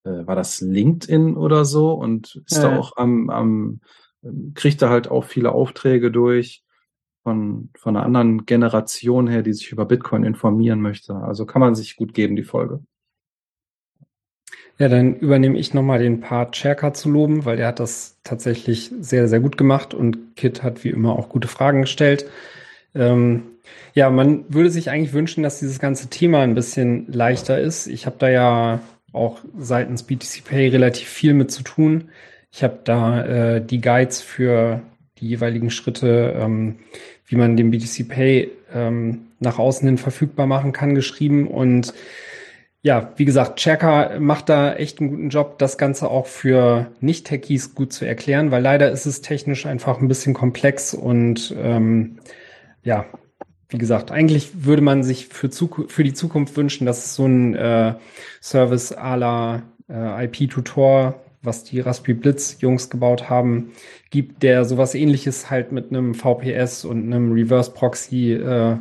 äh, 0.05 0.25
war 0.25 0.35
das 0.35 0.61
LinkedIn 0.61 1.37
oder 1.37 1.65
so 1.65 1.93
und 1.93 2.41
ist 2.47 2.57
ja. 2.57 2.69
da 2.69 2.79
auch 2.79 2.97
am, 2.97 3.29
am 3.29 3.81
kriegt 4.53 4.81
da 4.81 4.89
halt 4.89 5.09
auch 5.09 5.25
viele 5.25 5.51
Aufträge 5.51 6.11
durch 6.11 6.63
von, 7.23 7.69
von 7.77 7.95
einer 7.95 8.05
anderen 8.05 8.45
Generation 8.45 9.27
her, 9.27 9.43
die 9.43 9.53
sich 9.53 9.71
über 9.71 9.85
Bitcoin 9.85 10.23
informieren 10.23 10.81
möchte. 10.81 11.15
Also 11.15 11.45
kann 11.45 11.59
man 11.59 11.75
sich 11.75 11.95
gut 11.95 12.13
geben, 12.13 12.35
die 12.35 12.43
Folge. 12.43 12.83
Ja, 14.83 14.89
dann 14.89 15.15
übernehme 15.15 15.57
ich 15.57 15.73
nochmal 15.73 15.99
den 15.99 16.19
Part 16.19 16.57
Cherka 16.57 16.93
zu 16.93 17.09
loben, 17.09 17.45
weil 17.45 17.55
der 17.55 17.67
hat 17.67 17.79
das 17.79 18.17
tatsächlich 18.25 18.91
sehr, 18.99 19.29
sehr 19.29 19.39
gut 19.39 19.57
gemacht 19.57 19.93
und 19.93 20.35
Kit 20.35 20.61
hat 20.61 20.83
wie 20.83 20.89
immer 20.89 21.17
auch 21.17 21.29
gute 21.29 21.47
Fragen 21.47 21.83
gestellt. 21.83 22.25
Ähm, 22.93 23.43
ja, 23.93 24.09
man 24.09 24.43
würde 24.49 24.69
sich 24.69 24.89
eigentlich 24.89 25.13
wünschen, 25.13 25.41
dass 25.41 25.59
dieses 25.59 25.79
ganze 25.79 26.09
Thema 26.09 26.41
ein 26.41 26.53
bisschen 26.53 27.05
leichter 27.07 27.61
ist. 27.61 27.87
Ich 27.87 28.05
habe 28.05 28.17
da 28.19 28.27
ja 28.27 28.81
auch 29.13 29.39
seitens 29.57 30.03
BTC 30.03 30.43
Pay 30.43 30.67
relativ 30.67 31.07
viel 31.07 31.33
mit 31.33 31.49
zu 31.49 31.63
tun. 31.63 32.09
Ich 32.51 32.61
habe 32.61 32.79
da 32.83 33.25
äh, 33.55 33.65
die 33.65 33.79
Guides 33.79 34.21
für 34.21 34.81
die 35.19 35.29
jeweiligen 35.29 35.69
Schritte, 35.69 36.35
ähm, 36.37 36.79
wie 37.25 37.37
man 37.37 37.55
den 37.55 37.71
BTC 37.71 38.09
Pay 38.09 38.51
ähm, 38.75 39.27
nach 39.39 39.59
außen 39.59 39.87
hin 39.87 39.97
verfügbar 39.97 40.45
machen 40.45 40.73
kann, 40.73 40.93
geschrieben. 40.93 41.47
Und 41.47 41.93
ja, 42.83 43.13
wie 43.15 43.25
gesagt, 43.25 43.59
Cherka 43.59 44.19
macht 44.19 44.49
da 44.49 44.75
echt 44.75 44.99
einen 44.99 45.09
guten 45.09 45.29
Job, 45.29 45.57
das 45.57 45.77
Ganze 45.77 46.09
auch 46.09 46.27
für 46.27 46.91
Nicht-Techies 46.99 47.75
gut 47.75 47.93
zu 47.93 48.05
erklären, 48.05 48.51
weil 48.51 48.61
leider 48.61 48.91
ist 48.91 49.05
es 49.05 49.21
technisch 49.21 49.65
einfach 49.65 50.01
ein 50.01 50.09
bisschen 50.09 50.33
komplex 50.33 50.93
und 50.93 51.55
ähm, 51.57 52.19
ja, 52.83 53.05
wie 53.69 53.77
gesagt, 53.77 54.11
eigentlich 54.11 54.65
würde 54.65 54.81
man 54.81 55.01
sich 55.01 55.29
für, 55.29 55.49
für 55.49 56.03
die 56.03 56.13
Zukunft 56.13 56.57
wünschen, 56.57 56.85
dass 56.85 57.05
es 57.05 57.15
so 57.15 57.25
ein 57.25 57.55
äh, 57.55 57.95
Service 58.41 58.95
à 58.95 59.15
la 59.15 59.63
äh, 59.89 60.25
IP-Tutor 60.25 61.23
was 61.43 61.63
die 61.63 61.81
Raspberry 61.81 62.13
Blitz 62.13 62.57
Jungs 62.61 62.89
gebaut 62.89 63.29
haben, 63.29 63.73
gibt, 64.09 64.43
der 64.43 64.65
sowas 64.65 64.95
ähnliches 64.95 65.49
halt 65.49 65.71
mit 65.71 65.89
einem 65.89 66.15
VPS 66.15 66.85
und 66.85 67.03
einem 67.03 67.33
Reverse 67.33 67.71
Proxy 67.71 68.33
äh, 68.33 68.77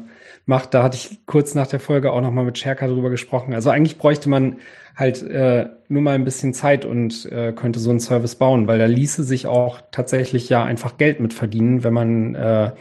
macht. 0.52 0.74
Da 0.74 0.82
hatte 0.82 0.98
ich 0.98 1.24
kurz 1.24 1.54
nach 1.54 1.66
der 1.66 1.80
Folge 1.80 2.12
auch 2.12 2.20
nochmal 2.20 2.44
mit 2.44 2.58
Sherka 2.58 2.86
drüber 2.86 3.08
gesprochen. 3.08 3.54
Also 3.54 3.70
eigentlich 3.70 3.96
bräuchte 3.96 4.28
man 4.28 4.58
halt 4.94 5.22
äh, 5.22 5.70
nur 5.88 6.02
mal 6.02 6.14
ein 6.14 6.26
bisschen 6.26 6.52
Zeit 6.52 6.84
und 6.84 7.24
äh, 7.32 7.54
könnte 7.54 7.80
so 7.80 7.88
einen 7.88 8.00
Service 8.00 8.34
bauen, 8.34 8.66
weil 8.66 8.78
da 8.78 8.84
ließe 8.84 9.24
sich 9.24 9.46
auch 9.46 9.80
tatsächlich 9.92 10.50
ja 10.50 10.62
einfach 10.62 10.98
Geld 10.98 11.20
mit 11.20 11.32
verdienen, 11.32 11.84
wenn 11.84 11.94
man 11.94 12.34
äh, 12.34 12.72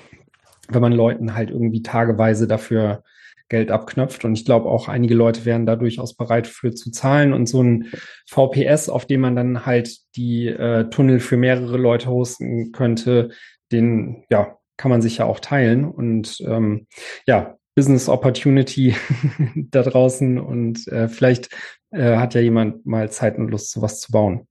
wenn 0.67 0.81
man 0.81 0.91
Leuten 0.91 1.33
halt 1.33 1.49
irgendwie 1.49 1.81
tageweise 1.81 2.45
dafür 2.45 3.03
Geld 3.47 3.71
abknöpft. 3.71 4.25
Und 4.25 4.33
ich 4.33 4.43
glaube 4.43 4.67
auch 4.67 4.89
einige 4.89 5.15
Leute 5.15 5.45
wären 5.45 5.65
da 5.65 5.77
durchaus 5.77 6.13
bereit 6.15 6.47
für 6.47 6.73
zu 6.73 6.91
zahlen. 6.91 7.31
Und 7.31 7.47
so 7.47 7.63
ein 7.63 7.87
VPS, 8.27 8.89
auf 8.89 9.05
dem 9.05 9.21
man 9.21 9.37
dann 9.37 9.65
halt 9.65 9.97
die 10.17 10.47
äh, 10.47 10.89
Tunnel 10.89 11.21
für 11.21 11.37
mehrere 11.37 11.77
Leute 11.77 12.09
hosten 12.09 12.73
könnte, 12.73 13.29
den 13.71 14.25
ja, 14.29 14.57
kann 14.75 14.91
man 14.91 15.01
sich 15.01 15.19
ja 15.19 15.25
auch 15.25 15.39
teilen. 15.39 15.85
Und 15.85 16.41
ähm, 16.47 16.87
ja, 17.25 17.57
Business 17.75 18.09
Opportunity 18.09 18.95
da 19.55 19.83
draußen 19.83 20.39
und 20.39 20.87
äh, 20.87 21.07
vielleicht 21.07 21.49
äh, 21.91 22.17
hat 22.17 22.33
ja 22.33 22.41
jemand 22.41 22.85
mal 22.85 23.11
Zeit 23.11 23.37
und 23.37 23.49
Lust, 23.49 23.71
sowas 23.71 23.99
zu 23.99 24.11
bauen. 24.11 24.47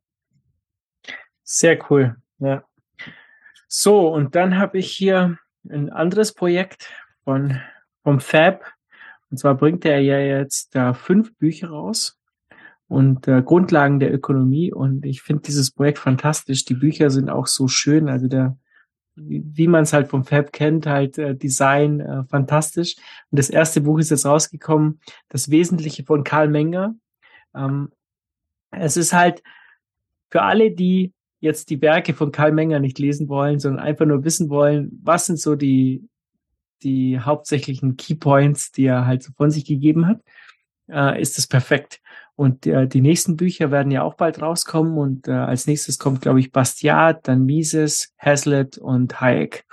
Sehr 1.42 1.78
cool, 1.90 2.16
ja. 2.38 2.64
So, 3.68 4.12
und 4.12 4.34
dann 4.34 4.58
habe 4.58 4.78
ich 4.78 4.90
hier 4.90 5.38
ein 5.68 5.90
anderes 5.90 6.32
Projekt 6.32 6.90
von 7.24 7.60
vom 8.02 8.20
Fab. 8.20 8.72
Und 9.30 9.38
zwar 9.38 9.54
bringt 9.54 9.84
er 9.84 10.00
ja 10.00 10.18
jetzt 10.18 10.74
da 10.74 10.94
fünf 10.94 11.36
Bücher 11.36 11.68
raus 11.68 12.18
und 12.88 13.28
äh, 13.28 13.42
Grundlagen 13.42 14.00
der 14.00 14.12
Ökonomie. 14.12 14.72
Und 14.72 15.04
ich 15.04 15.22
finde 15.22 15.42
dieses 15.42 15.70
Projekt 15.70 15.98
fantastisch. 15.98 16.64
Die 16.64 16.74
Bücher 16.74 17.10
sind 17.10 17.30
auch 17.30 17.46
so 17.46 17.68
schön. 17.68 18.08
Also 18.08 18.26
der, 18.26 18.56
wie, 19.28 19.44
wie 19.46 19.66
man 19.66 19.82
es 19.82 19.92
halt 19.92 20.08
vom 20.08 20.24
Fab 20.24 20.52
kennt, 20.52 20.86
halt 20.86 21.18
äh, 21.18 21.34
Design 21.34 22.00
äh, 22.00 22.24
fantastisch. 22.24 22.96
Und 23.30 23.38
das 23.38 23.50
erste 23.50 23.80
Buch 23.80 23.98
ist 23.98 24.10
jetzt 24.10 24.26
rausgekommen, 24.26 25.00
das 25.28 25.50
Wesentliche 25.50 26.04
von 26.04 26.24
Karl 26.24 26.48
Menger. 26.48 26.94
Ähm, 27.54 27.90
es 28.70 28.96
ist 28.96 29.12
halt 29.12 29.42
für 30.30 30.42
alle, 30.42 30.70
die 30.70 31.12
jetzt 31.40 31.70
die 31.70 31.80
Werke 31.80 32.14
von 32.14 32.32
Karl 32.32 32.52
Menger 32.52 32.80
nicht 32.80 32.98
lesen 32.98 33.28
wollen, 33.28 33.58
sondern 33.58 33.84
einfach 33.84 34.06
nur 34.06 34.24
wissen 34.24 34.50
wollen, 34.50 34.98
was 35.02 35.26
sind 35.26 35.40
so 35.40 35.56
die 35.56 36.08
die 36.82 37.20
hauptsächlichen 37.20 37.96
Keypoints, 37.96 38.72
die 38.72 38.86
er 38.86 39.06
halt 39.06 39.22
so 39.22 39.32
von 39.36 39.50
sich 39.50 39.64
gegeben 39.64 40.06
hat, 40.06 40.20
äh, 40.88 41.20
ist 41.20 41.38
es 41.38 41.46
perfekt. 41.46 42.00
Und 42.40 42.66
äh, 42.66 42.88
die 42.88 43.02
nächsten 43.02 43.36
Bücher 43.36 43.70
werden 43.70 43.92
ja 43.92 44.02
auch 44.02 44.14
bald 44.14 44.40
rauskommen 44.40 44.96
und 44.96 45.28
äh, 45.28 45.32
als 45.32 45.66
nächstes 45.66 45.98
kommt, 45.98 46.22
glaube 46.22 46.40
ich, 46.40 46.52
Bastiat, 46.52 47.28
dann 47.28 47.44
Mises, 47.44 48.14
Hazlitt 48.16 48.78
und 48.78 49.20
Hayek. 49.20 49.66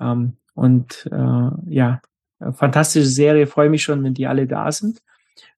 Ähm, 0.00 0.32
und 0.54 1.08
äh, 1.12 1.50
ja, 1.72 2.00
fantastische 2.52 3.06
Serie, 3.06 3.46
freue 3.46 3.70
mich 3.70 3.84
schon, 3.84 4.02
wenn 4.02 4.12
die 4.12 4.26
alle 4.26 4.48
da 4.48 4.72
sind. 4.72 5.02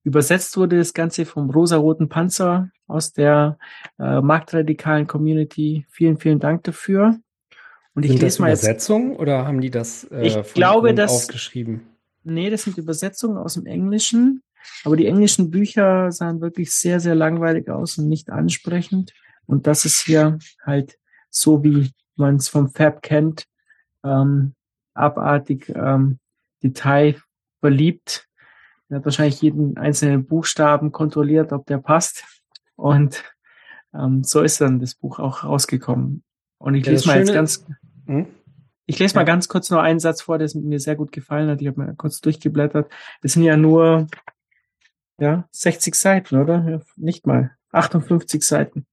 Übersetzt 0.03 0.55
wurde 0.57 0.77
das 0.77 0.93
Ganze 0.93 1.25
vom 1.25 1.49
rosa-roten 1.49 2.07
Panzer 2.07 2.69
aus 2.85 3.13
der 3.13 3.57
äh, 3.97 4.21
marktradikalen 4.21 5.07
Community. 5.07 5.87
Vielen, 5.89 6.19
vielen 6.19 6.39
Dank 6.39 6.65
dafür. 6.65 7.17
Und 7.95 8.03
ich 8.03 8.11
sind 8.11 8.21
lese 8.21 8.43
mal 8.43 8.49
Übersetzungen 8.49 9.15
oder 9.15 9.47
haben 9.47 9.59
die 9.59 9.71
das 9.71 10.03
äh, 10.11 10.27
ich 10.27 10.53
glaube, 10.53 10.93
das, 10.93 11.11
aufgeschrieben? 11.11 11.81
Nee, 12.23 12.51
das 12.51 12.61
sind 12.61 12.77
Übersetzungen 12.77 13.39
aus 13.39 13.55
dem 13.55 13.65
Englischen. 13.65 14.43
Aber 14.83 14.95
die 14.95 15.07
englischen 15.07 15.51
Bücher 15.51 16.11
sahen 16.11 16.41
wirklich 16.41 16.71
sehr, 16.71 16.99
sehr 16.99 17.15
langweilig 17.15 17.69
aus 17.69 17.97
und 17.97 18.07
nicht 18.07 18.29
ansprechend. 18.29 19.13
Und 19.45 19.67
das 19.67 19.85
ist 19.85 20.01
hier 20.01 20.39
halt 20.65 20.97
so, 21.29 21.63
wie 21.63 21.91
man 22.15 22.35
es 22.35 22.49
vom 22.49 22.69
Fab 22.69 23.01
kennt, 23.01 23.45
ähm, 24.03 24.53
abartig 24.93 25.69
ähm, 25.75 26.19
Detail 26.63 27.15
verliebt. 27.59 28.27
Er 28.89 28.97
hat 28.97 29.05
wahrscheinlich 29.05 29.41
jeden 29.41 29.77
einzelnen 29.77 30.25
Buchstaben 30.25 30.91
kontrolliert, 30.91 31.51
ob 31.51 31.65
der 31.65 31.77
passt. 31.77 32.23
Und 32.75 33.23
ähm, 33.93 34.23
so 34.23 34.41
ist 34.41 34.61
dann 34.61 34.79
das 34.79 34.95
Buch 34.95 35.19
auch 35.19 35.43
rausgekommen. 35.43 36.23
Und 36.57 36.75
ich 36.75 36.85
Ja, 36.85 36.91
lese 36.91 37.03
das 37.03 37.13
mal 37.13 37.19
jetzt 37.19 37.33
ganz, 37.33 37.65
Hm? 38.05 38.27
ich 38.85 38.99
lese 38.99 39.15
mal 39.15 39.25
ganz 39.25 39.47
kurz 39.47 39.69
nur 39.69 39.81
einen 39.81 39.99
Satz 39.99 40.21
vor, 40.21 40.37
der 40.37 40.49
mir 40.55 40.79
sehr 40.79 40.95
gut 40.95 41.11
gefallen 41.11 41.49
hat. 41.49 41.61
Ich 41.61 41.67
habe 41.67 41.79
mal 41.79 41.95
kurz 41.95 42.21
durchgeblättert. 42.21 42.89
Es 43.21 43.33
sind 43.33 43.43
ja 43.43 43.57
nur 43.57 44.07
ja, 45.19 45.47
60 45.51 45.95
Seiten, 45.95 46.37
oder? 46.37 46.81
Nicht 46.95 47.27
mal. 47.27 47.51
58 47.71 48.43
Seiten. 48.43 48.85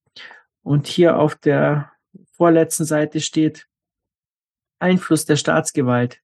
Und 0.62 0.86
hier 0.86 1.18
auf 1.18 1.34
der 1.34 1.92
vorletzten 2.32 2.84
Seite 2.84 3.20
steht 3.20 3.68
Einfluss 4.78 5.24
der 5.24 5.36
Staatsgewalt. 5.36 6.20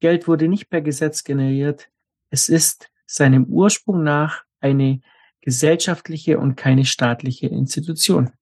Geld 0.00 0.26
wurde 0.26 0.48
nicht 0.48 0.68
per 0.68 0.80
Gesetz 0.80 1.24
generiert. 1.24 1.88
Es 2.30 2.48
ist 2.48 2.90
seinem 3.06 3.44
Ursprung 3.44 4.02
nach 4.02 4.44
eine 4.60 5.00
gesellschaftliche 5.40 6.38
und 6.38 6.56
keine 6.56 6.84
staatliche 6.84 7.46
Institution. 7.46 8.32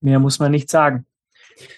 Mehr 0.00 0.18
muss 0.18 0.38
man 0.38 0.50
nicht 0.50 0.70
sagen. 0.70 1.06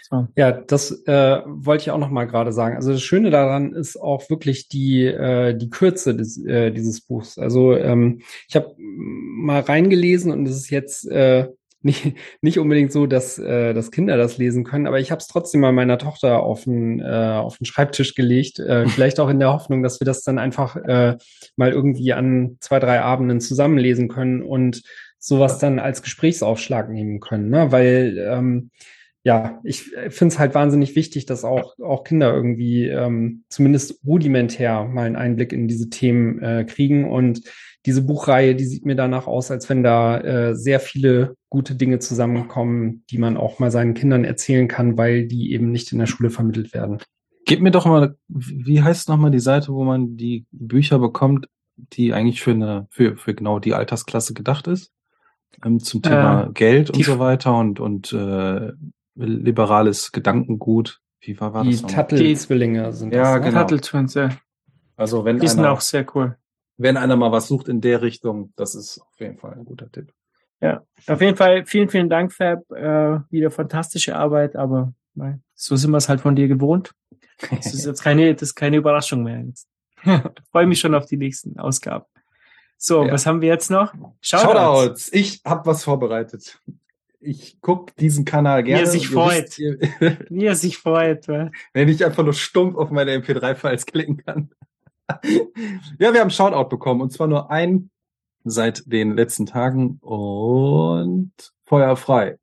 So. 0.09 0.29
Ja, 0.37 0.53
das 0.53 1.03
äh, 1.07 1.41
wollte 1.47 1.83
ich 1.83 1.91
auch 1.91 1.99
noch 1.99 2.11
mal 2.11 2.27
gerade 2.27 2.53
sagen. 2.53 2.77
Also 2.77 2.93
das 2.93 3.03
Schöne 3.03 3.31
daran 3.31 3.73
ist 3.73 3.97
auch 3.97 4.29
wirklich 4.31 4.69
die 4.69 5.05
äh, 5.05 5.55
die 5.55 5.71
Kürze 5.71 6.15
des, 6.15 6.43
äh, 6.45 6.71
dieses 6.71 7.01
Buchs. 7.01 7.39
Also 7.39 7.77
ähm, 7.77 8.23
ich 8.49 8.57
habe 8.57 8.75
mal 8.79 9.61
reingelesen 9.61 10.33
und 10.33 10.47
es 10.47 10.57
ist 10.57 10.71
jetzt 10.71 11.09
äh, 11.11 11.49
nicht 11.83 12.15
nicht 12.41 12.59
unbedingt 12.59 12.93
so, 12.93 13.07
dass 13.07 13.39
äh, 13.39 13.75
dass 13.75 13.91
Kinder 13.91 14.17
das 14.17 14.39
lesen 14.39 14.65
können, 14.65 14.87
aber 14.87 15.01
ich 15.01 15.11
habe 15.11 15.21
es 15.21 15.29
trotzdem 15.29 15.61
mal 15.61 15.73
meiner 15.73 15.99
Tochter 15.99 16.43
auf 16.43 16.65
den 16.65 17.01
äh, 17.01 17.05
auf 17.41 17.59
den 17.59 17.67
Schreibtisch 17.67 18.15
gelegt. 18.15 18.59
Äh, 18.59 18.87
vielleicht 18.89 19.21
auch 19.21 19.29
in 19.29 19.39
der 19.39 19.53
Hoffnung, 19.53 19.83
dass 19.83 20.01
wir 20.01 20.05
das 20.05 20.23
dann 20.23 20.39
einfach 20.39 20.77
äh, 20.77 21.17
mal 21.57 21.73
irgendwie 21.73 22.13
an 22.13 22.57
zwei 22.61 22.81
drei 22.81 23.01
Abenden 23.01 23.41
zusammenlesen 23.41 24.09
können 24.09 24.43
und 24.43 24.83
sowas 25.19 25.59
dann 25.59 25.79
als 25.79 26.03
Gesprächsaufschlag 26.03 26.91
nehmen 26.91 27.21
können, 27.21 27.49
ne? 27.49 27.73
Weil 27.73 28.19
ähm, 28.19 28.71
ja, 29.27 29.59
ich 29.65 29.83
finde 29.83 30.33
es 30.33 30.39
halt 30.39 30.55
wahnsinnig 30.55 30.95
wichtig, 30.95 31.27
dass 31.27 31.43
auch, 31.43 31.77
auch 31.81 32.05
Kinder 32.05 32.33
irgendwie 32.33 32.87
ähm, 32.87 33.43
zumindest 33.49 34.01
rudimentär 34.07 34.85
mal 34.85 35.05
einen 35.05 35.17
Einblick 35.17 35.53
in 35.53 35.67
diese 35.67 35.91
Themen 35.91 36.41
äh, 36.41 36.65
kriegen. 36.65 37.11
Und 37.11 37.41
diese 37.87 38.03
Buchreihe, 38.03 38.55
die 38.55 38.65
sieht 38.65 38.87
mir 38.87 38.95
danach 38.95 39.27
aus, 39.27 39.51
als 39.51 39.69
wenn 39.69 39.83
da 39.83 40.21
äh, 40.21 40.55
sehr 40.55 40.79
viele 40.79 41.35
gute 41.49 41.75
Dinge 41.75 41.99
zusammenkommen, 41.99 43.03
die 43.11 43.19
man 43.19 43.37
auch 43.37 43.59
mal 43.59 43.73
seinen 43.73 43.95
Kindern 43.95 44.23
erzählen 44.23 44.69
kann, 44.69 44.97
weil 44.97 45.27
die 45.27 45.53
eben 45.53 45.73
nicht 45.73 45.91
in 45.91 45.99
der 45.99 46.07
Schule 46.07 46.31
vermittelt 46.31 46.73
werden. 46.73 46.99
Gib 47.47 47.61
mir 47.63 47.73
doch 47.73 47.87
mal, 47.87 48.15
wie 48.29 48.81
heißt 48.81 49.09
nochmal 49.09 49.33
die 49.33 49.41
Seite, 49.41 49.73
wo 49.73 49.83
man 49.83 50.17
die 50.17 50.47
Bücher 50.53 51.01
bekommt, 51.01 51.49
die 51.77 52.13
eigentlich 52.13 52.43
für 52.43 52.53
eine, 52.53 52.87
für, 52.91 53.17
für 53.17 53.35
genau 53.35 53.59
die 53.59 53.75
Altersklasse 53.75 54.35
gedacht 54.35 54.69
ist? 54.69 54.93
Ähm, 55.65 55.81
zum 55.81 56.03
Thema 56.03 56.45
Äh, 56.45 56.53
Geld 56.53 56.91
und 56.91 57.05
so 57.05 57.19
weiter 57.19 57.59
und, 57.59 57.81
und 57.81 58.13
äh, 58.13 58.71
liberales 59.17 60.13
Gedankengut. 60.13 61.01
Wie 61.21 61.39
war, 61.41 61.53
war 61.55 61.65
Die 61.65 61.73
das 61.73 61.83
nochmal? 61.83 62.07
Tuttle-Zwillinge 62.07 62.93
sind 62.93 63.13
Ja, 63.15 63.35
das. 63.39 63.45
ne? 63.45 63.51
genau. 63.51 63.61
Tuttle 63.63 63.81
Twins, 63.81 64.15
ja. 64.15 64.29
Also 64.97 65.25
wenn 65.25 65.39
Die 65.39 65.49
sind 65.49 65.61
einer, 65.61 65.73
auch 65.73 65.81
sehr 65.81 66.07
cool. 66.15 66.37
wenn 66.77 66.97
einer 66.97 67.17
mal 67.17 67.33
was 67.33 67.49
sucht 67.49 67.69
in 67.69 67.81
der 67.81 68.03
Richtung, 68.03 68.53
das 68.57 68.75
ist 68.75 69.01
auf 69.01 69.19
jeden 69.21 69.37
Fall 69.39 69.55
ein 69.55 69.65
guter 69.65 69.91
Tipp. 69.91 70.13
Ja, 70.61 70.83
auf 71.07 71.21
jeden 71.21 71.37
Fall 71.37 71.67
vielen, 71.67 71.89
vielen 71.91 72.09
Dank, 72.09 72.33
Fab. 72.33 72.71
Äh, 72.71 73.21
wieder 73.31 73.51
fantastische 73.51 74.17
Arbeit, 74.17 74.57
aber 74.57 74.95
nein, 75.15 75.43
so 75.55 75.77
sind 75.77 75.91
wir 75.91 75.99
es 75.99 76.09
halt 76.09 76.21
von 76.23 76.35
dir 76.37 76.49
gewohnt. 76.49 76.93
Das 77.51 77.75
ist 77.75 77.85
jetzt 77.87 78.03
keine, 78.03 78.33
das 78.35 78.43
ist 78.51 78.55
keine 78.55 78.77
Überraschung 78.79 79.23
mehr. 79.23 79.41
Jetzt. 79.43 79.69
Freue 80.53 80.67
mich 80.67 80.79
schon 80.81 80.95
auf 80.95 81.05
die 81.07 81.17
nächsten 81.19 81.59
Ausgaben. 81.59 82.05
So, 82.79 83.05
Ja. 83.05 83.13
was 83.13 83.27
haben 83.27 83.41
wir 83.43 83.49
jetzt 83.49 83.71
noch? 83.71 83.93
Shoutouts. 84.21 85.11
Ich 85.13 85.41
habe 85.45 85.67
was 85.67 85.85
vorbereitet. 85.85 86.59
Ich 87.27 87.59
guck 87.61 87.95
diesen 87.97 88.25
Kanal 88.25 88.61
Wie 88.63 88.69
gerne. 88.69 88.83
er 88.83 88.87
sich 88.87 89.09
freut. 89.09 89.59
ihr- 89.59 89.79
Wie 90.31 90.45
er 90.45 90.55
sich 90.57 90.79
freut. 90.79 91.27
wa? 91.29 91.51
wenn 91.73 91.89
ich 91.89 92.05
einfach 92.05 92.23
nur 92.25 92.33
stumpf 92.35 92.77
auf 92.77 92.91
meine 92.91 93.17
MP3-Files 93.17 93.87
klicken 93.87 94.19
kann. 94.25 94.51
ja, 95.99 96.13
wir 96.13 96.21
haben 96.21 96.31
Shoutout 96.31 96.69
bekommen 96.69 97.01
und 97.01 97.13
zwar 97.13 97.27
nur 97.27 97.51
ein 97.51 97.91
seit 98.45 98.85
den 98.91 99.15
letzten 99.17 99.47
Tagen 99.47 99.99
und 100.01 101.33
Feuer 101.65 101.97
frei. 101.97 102.39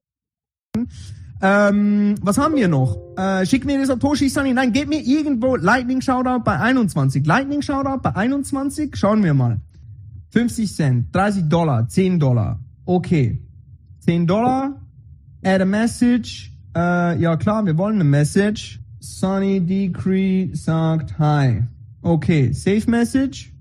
Ähm, 1.41 2.15
was 2.21 2.37
haben 2.37 2.55
wir 2.55 2.67
noch? 2.67 2.97
Äh, 3.17 3.45
schick 3.45 3.65
mir 3.65 3.77
das 3.79 3.89
auf 3.89 3.99
Toshi 3.99 4.29
Sunny. 4.29 4.53
Nein, 4.53 4.71
gib 4.71 4.87
mir 4.87 4.99
irgendwo 5.01 5.55
Lightning 5.55 6.01
Shoutout 6.01 6.43
bei 6.43 6.57
21. 6.59 7.25
Lightning 7.25 7.61
Shoutout 7.61 8.01
bei 8.01 8.15
21. 8.15 8.95
Schauen 8.95 9.23
wir 9.23 9.33
mal. 9.33 9.59
50 10.31 10.73
Cent, 10.73 11.15
30 11.15 11.43
Dollar, 11.49 11.87
10 11.87 12.19
Dollar. 12.19 12.59
Okay. 12.85 13.39
10 14.05 14.27
Dollar. 14.27 14.81
Add 15.45 15.61
a 15.61 15.65
message. 15.65 16.51
Äh, 16.75 17.21
ja 17.21 17.37
klar, 17.37 17.65
wir 17.65 17.77
wollen 17.77 17.95
eine 17.95 18.03
Message. 18.03 18.81
Sunny 18.99 19.61
Decree 19.61 20.53
sagt 20.53 21.17
Hi. 21.19 21.63
Okay, 22.01 22.51
Safe 22.51 22.89
Message. 22.89 23.53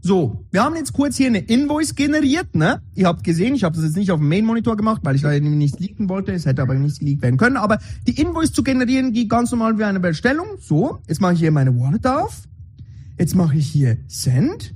So, 0.00 0.44
wir 0.50 0.62
haben 0.62 0.76
jetzt 0.76 0.92
kurz 0.92 1.16
hier 1.16 1.28
eine 1.28 1.38
Invoice 1.38 1.94
generiert, 1.94 2.54
ne? 2.54 2.82
Ihr 2.94 3.06
habt 3.06 3.24
gesehen, 3.24 3.54
ich 3.54 3.64
habe 3.64 3.74
das 3.76 3.84
jetzt 3.84 3.96
nicht 3.96 4.10
auf 4.10 4.20
dem 4.20 4.28
Main-Monitor 4.28 4.76
gemacht, 4.76 5.00
weil 5.04 5.16
ich 5.16 5.22
da 5.22 5.32
irgendwie 5.32 5.56
nichts 5.56 5.78
leaken 5.78 6.08
wollte. 6.08 6.32
Es 6.32 6.44
hätte 6.44 6.62
aber 6.62 6.74
nichts 6.74 6.98
geleakt 6.98 7.22
werden 7.22 7.38
können. 7.38 7.56
Aber 7.56 7.78
die 8.06 8.20
Invoice 8.20 8.52
zu 8.52 8.62
generieren 8.62 9.12
geht 9.12 9.30
ganz 9.30 9.50
normal 9.50 9.78
wie 9.78 9.84
eine 9.84 10.00
Bestellung. 10.00 10.46
So, 10.60 10.98
jetzt 11.08 11.20
mache 11.20 11.32
ich 11.32 11.40
hier 11.40 11.50
meine 11.50 11.74
Wallet 11.78 12.06
auf. 12.06 12.42
Jetzt 13.18 13.34
mache 13.34 13.56
ich 13.56 13.66
hier 13.66 13.96
Send. 14.06 14.74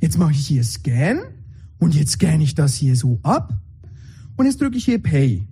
Jetzt 0.00 0.18
mache 0.18 0.32
ich 0.32 0.46
hier 0.46 0.64
Scan. 0.64 1.20
Und 1.78 1.94
jetzt 1.94 2.12
scanne 2.12 2.42
ich 2.42 2.54
das 2.54 2.74
hier 2.74 2.96
so 2.96 3.20
ab. 3.22 3.52
Und 4.36 4.46
jetzt 4.46 4.60
drücke 4.60 4.76
ich 4.76 4.84
hier 4.84 5.02
Pay. 5.02 5.46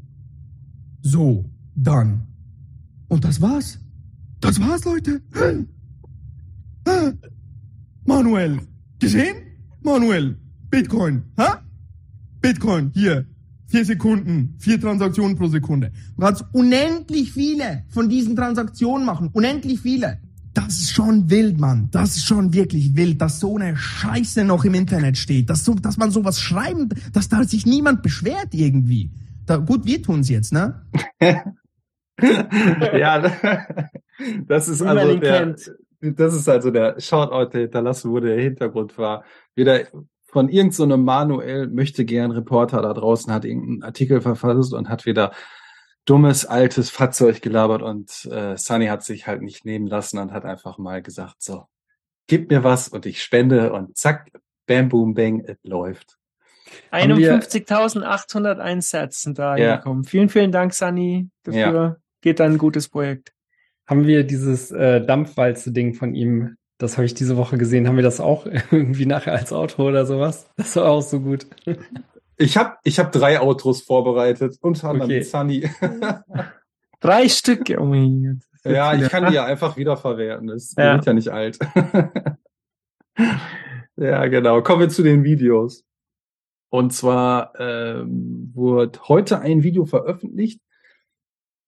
So, 1.03 1.51
dann. 1.75 2.27
Und 3.09 3.25
das 3.25 3.41
war's. 3.41 3.79
Das 4.41 4.61
war's, 4.61 4.85
Leute. 4.85 5.23
Manuel. 8.05 8.61
Gesehen? 8.99 9.37
Manuel. 9.83 10.37
Bitcoin. 10.71 11.25
Ha? 11.39 11.63
Bitcoin. 12.41 12.91
Hier. 12.95 13.27
Vier 13.67 13.85
Sekunden. 13.85 14.57
Vier 14.59 14.81
Transaktionen 14.81 15.37
pro 15.37 15.49
Sekunde. 15.49 15.93
Du 16.15 16.23
kannst 16.23 16.45
unendlich 16.53 17.33
viele 17.33 17.85
von 17.89 18.09
diesen 18.09 18.37
Transaktionen 18.37 19.07
machen. 19.07 19.31
Unendlich 19.33 19.81
viele. 19.81 20.21
Das 20.55 20.79
ist 20.79 20.93
schon 20.93 21.29
wild, 21.31 21.59
Mann. 21.59 21.89
Das 21.91 22.17
ist 22.17 22.25
schon 22.25 22.55
wirklich 22.55 22.97
wild, 22.97 23.21
dass 23.21 23.41
so 23.41 23.57
eine 23.57 23.77
Scheiße 23.77 24.45
noch 24.45 24.65
im 24.65 24.75
Internet 24.75 25.19
steht. 25.19 25.51
Dass, 25.51 25.65
so, 25.65 25.75
dass 25.75 25.97
man 25.97 26.13
sowas 26.13 26.41
schreiben, 26.41 26.89
dass 27.13 27.29
da 27.29 27.43
sich 27.45 27.67
niemand 27.67 28.03
beschwert 28.03 28.49
irgendwie. 28.53 29.11
Da, 29.47 29.57
gut, 29.57 29.85
wir 29.85 30.01
tun's 30.03 30.29
jetzt, 30.29 30.53
ne? 30.53 30.87
ja, 32.21 33.33
das 34.47 34.69
ist 34.69 34.81
also 34.81 35.17
der, 35.19 35.57
das 36.01 36.35
ist 36.35 36.49
also 36.49 36.71
der 36.71 37.01
Shoutout, 37.01 37.51
der 37.51 37.63
hinterlassen 37.63 38.11
wurde. 38.11 38.29
Der 38.29 38.43
Hintergrund 38.43 38.97
war 38.97 39.25
wieder 39.55 39.81
von 40.35 40.49
irgendeinem 40.49 40.91
so 40.91 40.97
Manuel 40.97 41.69
möchte 41.69 42.05
gern 42.05 42.33
Reporter 42.33 42.83
da 42.83 42.93
draußen 42.93 43.33
hat 43.33 43.45
irgendeinen 43.45 43.83
Artikel 43.85 44.21
verfasst 44.21 44.75
und 44.75 44.89
hat 44.89 45.07
wieder 45.07 45.33
dummes 46.05 46.45
altes 46.47 46.91
Fahrzeug 46.91 47.41
gelabert 47.43 47.83
und 47.83 48.27
äh, 48.31 48.57
Sunny 48.57 48.87
hat 48.87 49.03
sich 49.05 49.27
halt 49.27 49.43
nicht 49.43 49.65
nehmen 49.65 49.87
lassen 49.87 50.19
und 50.19 50.33
hat 50.33 50.45
einfach 50.45 50.79
mal 50.79 51.01
gesagt 51.03 51.37
so 51.43 51.65
gib 52.27 52.51
mir 52.51 52.65
was 52.65 52.89
und 52.89 53.05
ich 53.07 53.23
spende 53.23 53.73
und 53.73 53.97
zack 53.97 54.31
bam 54.67 54.89
boom 54.89 55.15
bang 55.15 55.41
es 55.47 55.59
läuft. 55.63 56.17
Haben 56.91 57.19
wir- 57.19 57.39
51.800 57.41 58.59
Einsätze 58.59 59.21
sind 59.21 59.39
da 59.39 59.57
Ja. 59.57 59.73
angekommen. 59.75 60.05
Vielen, 60.05 60.29
vielen 60.31 60.51
Dank, 60.51 60.73
Sunny, 60.75 61.29
dafür. 61.43 61.61
Ja. 61.61 61.97
Geht 62.23 62.41
dann 62.41 62.53
ein 62.53 62.59
gutes 62.59 62.89
Projekt. 62.89 63.33
Haben 63.87 64.07
wir 64.07 64.25
dieses 64.25 64.71
äh, 64.71 65.05
Dampfwalze-Ding 65.05 65.93
von 65.95 66.15
ihm, 66.15 66.57
das 66.79 66.97
habe 66.97 67.05
ich 67.05 67.13
diese 67.13 67.37
Woche 67.37 67.59
gesehen, 67.59 67.87
haben 67.87 67.97
wir 67.97 68.03
das 68.03 68.19
auch 68.21 68.47
irgendwie 68.71 69.05
nachher 69.07 69.35
als 69.35 69.53
Auto 69.53 69.87
oder 69.87 70.07
sowas? 70.07 70.49
Das 70.57 70.75
war 70.77 70.87
auch 70.87 71.03
so 71.03 71.21
gut. 71.21 71.47
Ich 72.37 72.57
habe 72.57 72.77
ich 72.85 72.99
hab 72.99 73.13
drei 73.13 73.39
Autos 73.41 73.83
vorbereitet, 73.83 74.57
unter 74.61 74.89
anderem 74.91 75.11
Okay. 75.11 75.23
Sunny. 75.23 75.69
Drei 77.01 77.29
Stücke. 77.29 77.79
Oh 77.81 77.85
mein 77.85 78.41
Gott. 78.65 78.73
Ja, 78.73 78.95
ich 78.95 79.11
kann 79.11 79.27
die 79.27 79.35
ja 79.35 79.45
einfach 79.45 79.77
wiederverwerten. 79.77 80.47
Das 80.47 80.75
Ja. 80.77 80.95
wird 80.95 81.05
ja 81.05 81.13
nicht 81.13 81.29
alt. 81.29 81.59
ja, 83.97 84.27
genau. 84.27 84.63
Kommen 84.63 84.81
wir 84.81 84.89
zu 84.89 85.03
den 85.03 85.23
Videos. 85.23 85.85
Und 86.71 86.93
zwar 86.93 87.53
ähm, 87.61 88.51
wurde 88.55 88.99
heute 89.07 89.39
ein 89.41 89.63
Video 89.63 89.85
veröffentlicht 89.85 90.61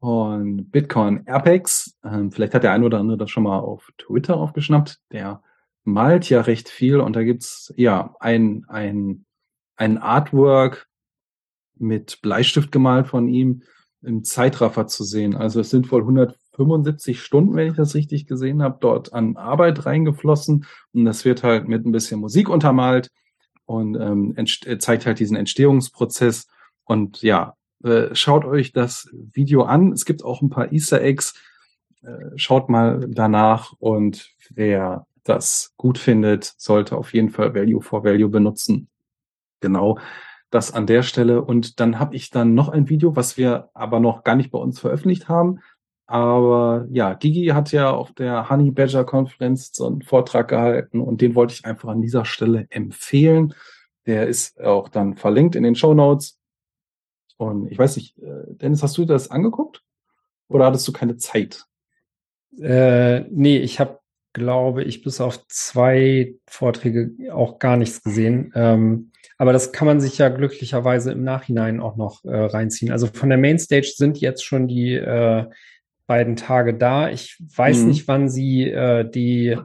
von 0.01 0.69
Bitcoin 0.71 1.29
Apex. 1.29 1.97
Ähm, 2.03 2.33
vielleicht 2.33 2.55
hat 2.55 2.63
der 2.65 2.73
ein 2.73 2.83
oder 2.83 2.99
andere 2.99 3.19
das 3.19 3.31
schon 3.31 3.43
mal 3.43 3.59
auf 3.59 3.91
Twitter 3.99 4.37
aufgeschnappt. 4.39 4.99
Der 5.13 5.43
malt 5.85 6.29
ja 6.31 6.41
recht 6.41 6.71
viel 6.71 6.99
und 6.99 7.15
da 7.15 7.23
gibt's 7.23 7.73
ja 7.77 8.17
ein, 8.21 8.65
ein, 8.69 9.26
ein 9.77 9.99
Artwork 9.99 10.87
mit 11.79 12.21
Bleistift 12.23 12.73
gemalt 12.73 13.07
von 13.07 13.29
ihm 13.29 13.63
im 14.03 14.25
Zeitraffer 14.25 14.87
zu 14.87 15.05
sehen. 15.05 15.35
Also 15.35 15.61
es 15.61 15.71
sind 15.71 15.91
wohl 15.91 16.05
75 16.55 17.21
Stunden, 17.21 17.55
wenn 17.55 17.69
ich 17.69 17.77
das 17.77 17.95
richtig 17.95 18.27
gesehen 18.27 18.63
habe, 18.63 18.79
dort 18.81 19.13
an 19.13 19.37
Arbeit 19.37 19.85
reingeflossen. 19.85 20.65
Und 20.93 21.05
das 21.05 21.25
wird 21.25 21.43
halt 21.43 21.69
mit 21.69 21.85
ein 21.85 21.93
bisschen 21.93 22.21
Musik 22.21 22.49
untermalt 22.49 23.11
und 23.65 23.97
ähm, 23.97 24.35
entst- 24.37 24.79
zeigt 24.79 25.07
halt 25.07 25.19
diesen 25.19 25.37
Entstehungsprozess. 25.37 26.47
Und 26.85 27.23
ja, 27.23 27.57
äh, 27.83 28.15
schaut 28.15 28.45
euch 28.45 28.73
das 28.73 29.09
Video 29.13 29.65
an. 29.65 29.93
Es 29.93 30.05
gibt 30.05 30.25
auch 30.25 30.41
ein 30.41 30.51
paar 30.51 30.73
Easter 30.73 31.03
Eggs. 31.03 31.35
Äh, 32.03 32.31
schaut 32.37 32.69
mal 32.69 33.07
danach 33.09 33.73
und 33.79 34.31
wer 34.51 35.07
das 35.25 35.75
gut 35.77 35.99
findet, 35.99 36.55
sollte 36.57 36.97
auf 36.97 37.13
jeden 37.13 37.31
Fall 37.31 37.55
Value 37.55 37.83
for 37.83 38.05
Value 38.05 38.29
benutzen. 38.29 38.89
Genau 39.61 39.99
das 40.51 40.73
an 40.73 40.87
der 40.87 41.03
Stelle. 41.03 41.43
Und 41.43 41.81
dann 41.81 41.99
habe 41.99 42.17
ich 42.17 42.31
dann 42.31 42.55
noch 42.55 42.69
ein 42.69 42.89
Video, 42.89 43.17
was 43.17 43.37
wir 43.37 43.71
aber 43.75 44.01
noch 44.01 44.25
gar 44.25 44.37
nicht 44.37 44.51
bei 44.51 44.59
uns 44.59 44.81
veröffentlicht 44.81 45.29
haben. 45.29 45.61
Aber 46.07 46.87
ja, 46.91 47.15
Gigi 47.15 47.47
hat 47.47 47.73
ja 47.73 47.91
auf 47.91 48.13
der 48.13 48.49
Honey 48.49 48.71
Badger 48.71 49.05
Konferenz 49.05 49.73
so 49.73 49.87
einen 49.87 50.03
Vortrag 50.03 50.49
gehalten 50.49 51.01
und 51.01 51.21
den 51.21 51.35
wollte 51.35 51.55
ich 51.55 51.65
einfach 51.65 51.89
an 51.89 52.01
dieser 52.01 52.25
Stelle 52.25 52.67
empfehlen. 52.71 53.55
Der 54.07 54.29
ist 54.29 54.61
auch 54.61 54.89
dann 54.89 55.17
verlinkt 55.17 55.57
in 55.57 55.65
den 55.65 55.75
Show 55.75 55.95
Notes. 55.95 56.39
Und 57.39 57.71
ich 57.71 57.79
weiß 57.79 57.97
nicht, 57.97 58.17
äh, 58.19 58.45
Dennis, 58.55 58.83
hast 58.83 58.97
du 58.97 59.05
das 59.05 59.31
angeguckt? 59.31 59.83
Oder 60.49 60.67
hattest 60.67 60.87
du 60.87 60.93
keine 60.93 61.17
Zeit? 61.17 61.65
Äh, 62.59 63.23
nee, 63.31 63.59
ich 63.59 63.81
habe, 63.81 63.99
glaube 64.33 64.85
ich, 64.85 65.03
bis 65.03 65.21
auf 65.21 65.47
zwei 65.49 66.37
Vorträge 66.47 67.33
auch 67.33 67.59
gar 67.59 67.77
nichts 67.77 68.03
gesehen. 68.03 68.53
Ähm, 68.55 69.11
aber 69.39 69.53
das 69.53 69.73
kann 69.73 69.87
man 69.87 70.01
sich 70.01 70.19
ja 70.19 70.29
glücklicherweise 70.29 71.13
im 71.13 71.23
Nachhinein 71.23 71.81
auch 71.81 71.97
noch 71.97 72.25
äh, 72.25 72.35
reinziehen. 72.35 72.93
Also 72.93 73.07
von 73.07 73.29
der 73.29 73.39
Mainstage 73.39 73.93
sind 73.95 74.19
jetzt 74.21 74.45
schon 74.45 74.67
die 74.67 74.95
äh, 74.95 75.45
beiden 76.07 76.37
Tage 76.37 76.75
da. 76.75 77.11
Ich 77.11 77.37
weiß 77.55 77.83
Mhm. 77.83 77.89
nicht, 77.89 78.09
wann 78.09 78.29
sie 78.29 78.71
äh, 78.71 79.09
die, 79.09 79.57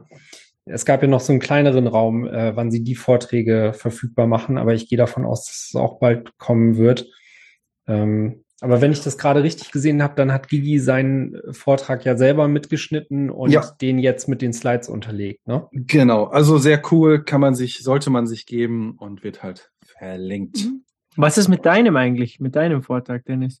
es 0.66 0.84
gab 0.84 1.02
ja 1.02 1.08
noch 1.08 1.20
so 1.20 1.32
einen 1.32 1.40
kleineren 1.40 1.86
Raum, 1.86 2.26
äh, 2.26 2.54
wann 2.56 2.70
sie 2.70 2.82
die 2.84 2.94
Vorträge 2.94 3.72
verfügbar 3.74 4.26
machen, 4.26 4.58
aber 4.58 4.74
ich 4.74 4.88
gehe 4.88 4.98
davon 4.98 5.24
aus, 5.24 5.46
dass 5.46 5.68
es 5.70 5.74
auch 5.76 5.98
bald 6.00 6.36
kommen 6.38 6.76
wird. 6.76 7.08
Ähm, 7.86 8.44
aber 8.62 8.80
wenn 8.80 8.92
ich 8.92 9.02
das 9.02 9.18
gerade 9.18 9.42
richtig 9.42 9.72
gesehen 9.72 10.02
habe, 10.02 10.14
dann 10.16 10.32
hat 10.32 10.48
Gigi 10.48 10.78
seinen 10.78 11.36
Vortrag 11.50 12.04
ja 12.04 12.16
selber 12.16 12.46
mitgeschnitten 12.48 13.28
und 13.28 13.50
Ja. 13.50 13.62
den 13.80 13.98
jetzt 13.98 14.28
mit 14.28 14.40
den 14.40 14.52
Slides 14.52 14.88
unterlegt, 14.88 15.46
ne? 15.46 15.66
Genau, 15.72 16.24
also 16.24 16.58
sehr 16.58 16.80
cool, 16.92 17.24
kann 17.24 17.40
man 17.40 17.54
sich, 17.54 17.82
sollte 17.82 18.10
man 18.10 18.26
sich 18.26 18.46
geben 18.46 18.96
und 18.98 19.24
wird 19.24 19.42
halt 19.42 19.70
verlinkt. 19.98 20.68
Was 21.16 21.38
ist 21.38 21.48
mit 21.48 21.66
deinem 21.66 21.96
eigentlich, 21.96 22.40
mit 22.40 22.56
deinem 22.56 22.82
Vortrag, 22.82 23.24
Dennis? 23.24 23.60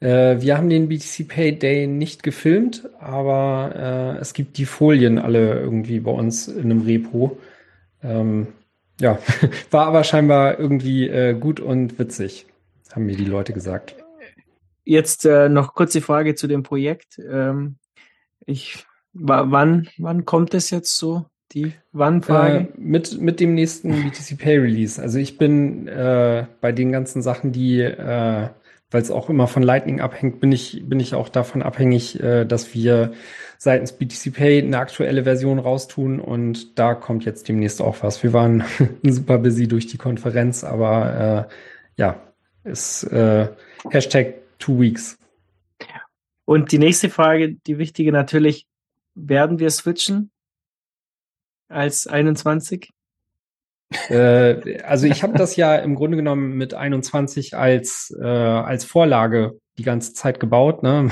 Äh, 0.00 0.40
wir 0.40 0.58
haben 0.58 0.68
den 0.68 0.88
BTC 0.88 1.28
Pay 1.28 1.58
Day 1.58 1.86
nicht 1.86 2.22
gefilmt, 2.22 2.88
aber 2.98 4.16
äh, 4.16 4.20
es 4.20 4.34
gibt 4.34 4.58
die 4.58 4.66
Folien 4.66 5.18
alle 5.18 5.60
irgendwie 5.60 6.00
bei 6.00 6.10
uns 6.10 6.48
in 6.48 6.64
einem 6.64 6.82
Repo. 6.82 7.38
Ähm, 8.02 8.48
ja, 9.00 9.18
war 9.70 9.86
aber 9.86 10.04
scheinbar 10.04 10.58
irgendwie 10.58 11.08
äh, 11.08 11.34
gut 11.34 11.60
und 11.60 11.98
witzig, 11.98 12.46
haben 12.92 13.06
mir 13.06 13.16
die 13.16 13.24
Leute 13.24 13.52
gesagt. 13.52 13.96
Jetzt 14.84 15.24
äh, 15.24 15.48
noch 15.48 15.74
kurze 15.74 16.00
Frage 16.00 16.34
zu 16.34 16.46
dem 16.46 16.62
Projekt. 16.62 17.18
Ähm, 17.18 17.76
ich, 18.46 18.84
wa- 19.12 19.46
wann, 19.48 19.88
wann 19.98 20.24
kommt 20.24 20.52
es 20.54 20.70
jetzt 20.70 20.96
so? 20.96 21.26
Die 21.52 21.72
Wann-Frage? 21.92 22.56
Äh, 22.58 22.68
mit, 22.76 23.20
mit 23.20 23.40
dem 23.40 23.54
nächsten 23.54 23.90
BTC 24.04 24.38
Pay 24.38 24.58
Release. 24.58 25.00
Also 25.00 25.18
ich 25.18 25.38
bin 25.38 25.88
äh, 25.88 26.46
bei 26.60 26.72
den 26.72 26.92
ganzen 26.92 27.22
Sachen, 27.22 27.52
die, 27.52 27.80
äh, 27.80 28.48
weil 28.90 29.02
es 29.02 29.10
auch 29.10 29.30
immer 29.30 29.46
von 29.48 29.62
Lightning 29.62 30.00
abhängt, 30.00 30.40
bin 30.40 30.52
ich, 30.52 30.82
bin 30.86 31.00
ich 31.00 31.14
auch 31.14 31.28
davon 31.28 31.62
abhängig, 31.62 32.20
äh, 32.22 32.44
dass 32.44 32.74
wir 32.74 33.12
seitens 33.56 33.92
BTC 33.92 34.34
Pay 34.34 34.62
eine 34.62 34.78
aktuelle 34.78 35.24
Version 35.24 35.58
raustun 35.58 36.20
und 36.20 36.78
da 36.78 36.94
kommt 36.94 37.24
jetzt 37.24 37.48
demnächst 37.48 37.80
auch 37.80 38.02
was. 38.02 38.22
Wir 38.22 38.32
waren 38.34 38.64
super 39.02 39.38
busy 39.38 39.66
durch 39.68 39.86
die 39.86 39.96
Konferenz, 39.98 40.64
aber 40.64 41.48
äh, 41.48 42.00
ja, 42.00 42.20
ist 42.64 43.04
äh, 43.04 43.48
Hashtag 43.90 44.34
two 44.58 44.80
weeks. 44.80 45.18
Und 46.44 46.72
die 46.72 46.78
nächste 46.78 47.08
Frage, 47.08 47.54
die 47.54 47.78
wichtige 47.78 48.12
natürlich, 48.12 48.66
werden 49.14 49.58
wir 49.58 49.70
switchen 49.70 50.30
als 51.68 52.06
21? 52.06 52.90
Äh, 54.08 54.82
also 54.82 55.06
ich 55.06 55.22
habe 55.22 55.38
das 55.38 55.56
ja 55.56 55.76
im 55.76 55.94
Grunde 55.94 56.16
genommen 56.16 56.56
mit 56.56 56.74
21 56.74 57.56
als, 57.56 58.14
äh, 58.20 58.26
als 58.26 58.84
Vorlage 58.84 59.58
die 59.78 59.82
ganze 59.82 60.14
Zeit 60.14 60.38
gebaut. 60.40 60.82
Ne? 60.82 61.08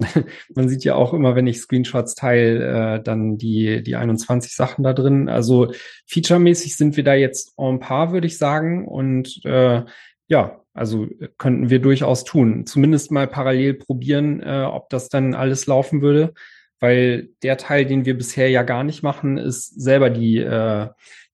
Man 0.54 0.68
sieht 0.68 0.84
ja 0.84 0.94
auch 0.94 1.12
immer, 1.12 1.34
wenn 1.34 1.46
ich 1.46 1.60
Screenshots 1.60 2.14
teile, 2.14 2.96
äh, 2.96 3.02
dann 3.02 3.38
die, 3.38 3.82
die 3.82 3.96
21 3.96 4.54
Sachen 4.54 4.84
da 4.84 4.92
drin. 4.92 5.28
Also 5.28 5.72
featuremäßig 6.06 6.76
sind 6.76 6.96
wir 6.96 7.04
da 7.04 7.14
jetzt 7.14 7.54
en 7.58 7.80
par, 7.80 8.12
würde 8.12 8.26
ich 8.26 8.38
sagen. 8.38 8.86
Und 8.86 9.40
äh, 9.44 9.82
ja, 10.28 10.63
also 10.74 11.06
könnten 11.38 11.70
wir 11.70 11.78
durchaus 11.78 12.24
tun. 12.24 12.66
Zumindest 12.66 13.12
mal 13.12 13.28
parallel 13.28 13.74
probieren, 13.74 14.42
äh, 14.42 14.64
ob 14.68 14.90
das 14.90 15.08
dann 15.08 15.34
alles 15.34 15.66
laufen 15.66 16.02
würde. 16.02 16.34
Weil 16.80 17.30
der 17.42 17.56
Teil, 17.56 17.86
den 17.86 18.04
wir 18.04 18.18
bisher 18.18 18.50
ja 18.50 18.62
gar 18.62 18.84
nicht 18.84 19.02
machen, 19.02 19.38
ist 19.38 19.80
selber 19.80 20.10
die, 20.10 20.38
äh, 20.38 20.88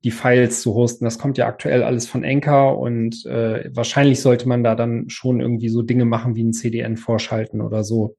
die 0.05 0.11
Files 0.11 0.61
zu 0.61 0.75
hosten. 0.75 1.05
Das 1.05 1.19
kommt 1.19 1.39
ja 1.39 1.47
aktuell 1.47 1.83
alles 1.83 2.07
von 2.07 2.25
Anchor 2.25 2.79
und 2.79 3.25
äh, 3.27 3.69
wahrscheinlich 3.75 4.21
sollte 4.21 4.47
man 4.47 4.63
da 4.63 4.75
dann 4.75 5.09
schon 5.09 5.41
irgendwie 5.41 5.71
so 5.71 5.83
Dinge 5.83 6.05
machen 6.05 6.37
wie 6.37 6.45
ein 6.45 6.53
CDN 6.53 6.99
vorschalten 6.99 7.63
oder 7.63 7.83
so. 7.83 8.17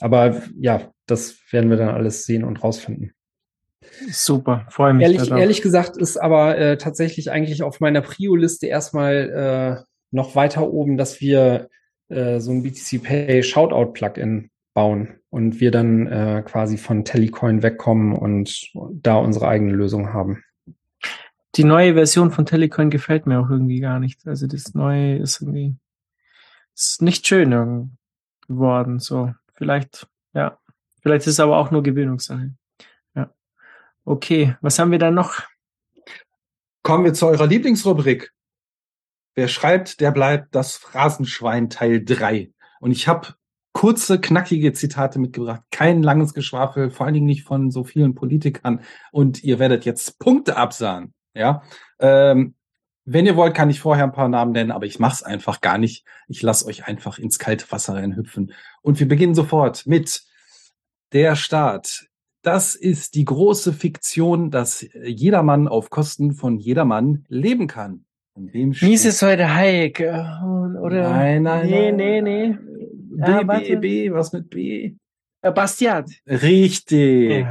Aber 0.00 0.42
ja, 0.58 0.90
das 1.06 1.36
werden 1.50 1.70
wir 1.70 1.76
dann 1.76 1.90
alles 1.90 2.24
sehen 2.24 2.44
und 2.44 2.64
rausfinden. 2.64 3.12
Super, 4.10 4.66
freue 4.70 4.94
mich. 4.94 5.04
Ehrlich, 5.04 5.30
ehrlich 5.30 5.62
gesagt 5.62 5.96
ist 5.96 6.16
aber 6.16 6.58
äh, 6.58 6.78
tatsächlich 6.78 7.30
eigentlich 7.30 7.62
auf 7.62 7.80
meiner 7.80 8.00
Prio-Liste 8.00 8.66
erstmal 8.66 9.84
äh, 9.84 9.88
noch 10.10 10.34
weiter 10.34 10.68
oben, 10.68 10.96
dass 10.96 11.20
wir 11.20 11.68
äh, 12.08 12.40
so 12.40 12.50
ein 12.52 12.62
BTC 12.62 13.02
Pay 13.02 13.42
Shoutout-Plugin 13.42 14.50
bauen 14.74 15.20
und 15.30 15.60
wir 15.60 15.70
dann 15.70 16.06
äh, 16.06 16.42
quasi 16.44 16.78
von 16.78 17.04
Telecoin 17.04 17.62
wegkommen 17.62 18.14
und 18.14 18.70
da 18.92 19.16
unsere 19.16 19.48
eigene 19.48 19.72
Lösung 19.72 20.12
haben. 20.12 20.42
Die 21.56 21.64
neue 21.64 21.94
Version 21.94 22.30
von 22.30 22.46
Telecoin 22.46 22.90
gefällt 22.90 23.26
mir 23.26 23.40
auch 23.40 23.50
irgendwie 23.50 23.80
gar 23.80 23.98
nicht. 23.98 24.26
Also 24.26 24.46
das 24.46 24.74
neue 24.74 25.16
ist 25.16 25.40
irgendwie 25.40 25.76
ist 26.78 27.02
nicht 27.02 27.26
schön 27.26 27.96
geworden. 28.46 29.00
So, 29.00 29.34
vielleicht, 29.54 30.06
ja. 30.32 30.58
Vielleicht 31.02 31.26
ist 31.26 31.34
es 31.34 31.40
aber 31.40 31.58
auch 31.58 31.70
nur 31.70 31.82
Gewöhnungssache. 31.82 32.54
Ja. 33.14 33.30
Okay, 34.04 34.56
was 34.60 34.78
haben 34.78 34.90
wir 34.90 34.98
dann 34.98 35.14
noch? 35.14 35.42
Kommen 36.82 37.04
wir 37.04 37.14
zu 37.14 37.26
eurer 37.26 37.46
Lieblingsrubrik. 37.46 38.32
Wer 39.34 39.48
schreibt, 39.48 40.00
der 40.00 40.10
bleibt 40.10 40.54
das 40.54 40.76
Phrasenschwein 40.76 41.70
Teil 41.70 42.04
3. 42.04 42.50
Und 42.80 42.90
ich 42.90 43.08
habe 43.08 43.34
kurze, 43.72 44.20
knackige 44.20 44.72
Zitate 44.72 45.18
mitgebracht. 45.18 45.62
Kein 45.70 46.02
langes 46.02 46.34
Geschwafel, 46.34 46.90
vor 46.90 47.06
allen 47.06 47.14
Dingen 47.14 47.26
nicht 47.26 47.44
von 47.44 47.70
so 47.70 47.84
vielen 47.84 48.14
Politikern. 48.14 48.80
Und 49.12 49.44
ihr 49.44 49.58
werdet 49.58 49.84
jetzt 49.84 50.18
Punkte 50.18 50.56
absahen. 50.56 51.14
Ja. 51.34 51.62
Ähm, 52.00 52.54
wenn 53.04 53.24
ihr 53.24 53.36
wollt, 53.36 53.54
kann 53.54 53.70
ich 53.70 53.80
vorher 53.80 54.04
ein 54.04 54.12
paar 54.12 54.28
Namen 54.28 54.52
nennen, 54.52 54.70
aber 54.70 54.84
ich 54.84 54.98
mache 54.98 55.14
es 55.14 55.22
einfach 55.22 55.60
gar 55.60 55.78
nicht. 55.78 56.04
Ich 56.26 56.42
lasse 56.42 56.66
euch 56.66 56.86
einfach 56.86 57.18
ins 57.18 57.38
kalte 57.38 57.70
Wasser 57.70 57.94
reinhüpfen. 57.94 58.52
Und 58.82 59.00
wir 59.00 59.08
beginnen 59.08 59.34
sofort 59.34 59.86
mit 59.86 60.24
der 61.12 61.36
Staat. 61.36 62.08
Das 62.42 62.74
ist 62.74 63.14
die 63.14 63.24
große 63.24 63.72
Fiktion, 63.72 64.50
dass 64.50 64.86
jedermann 65.04 65.68
auf 65.68 65.88
Kosten 65.88 66.32
von 66.32 66.58
jedermann 66.58 67.24
leben 67.28 67.66
kann. 67.66 68.04
In 68.38 68.52
dem 68.52 68.68
Mies 68.80 69.04
ist 69.04 69.20
heute 69.22 69.52
Hayek, 69.52 69.98
äh, 70.00 70.10
oder? 70.80 71.10
Nein, 71.10 71.42
nein, 71.42 71.66
Nee, 71.66 71.92
nein, 71.92 72.22
nee, 72.24 72.48
nee. 72.48 72.58
B, 73.10 73.26
Ja, 73.26 73.42
B. 73.42 73.76
B, 73.76 74.12
was 74.12 74.32
mit 74.32 74.48
B? 74.48 74.94
Äh, 75.42 75.52
Bastiat. 75.52 76.08
Richtig. 76.26 77.44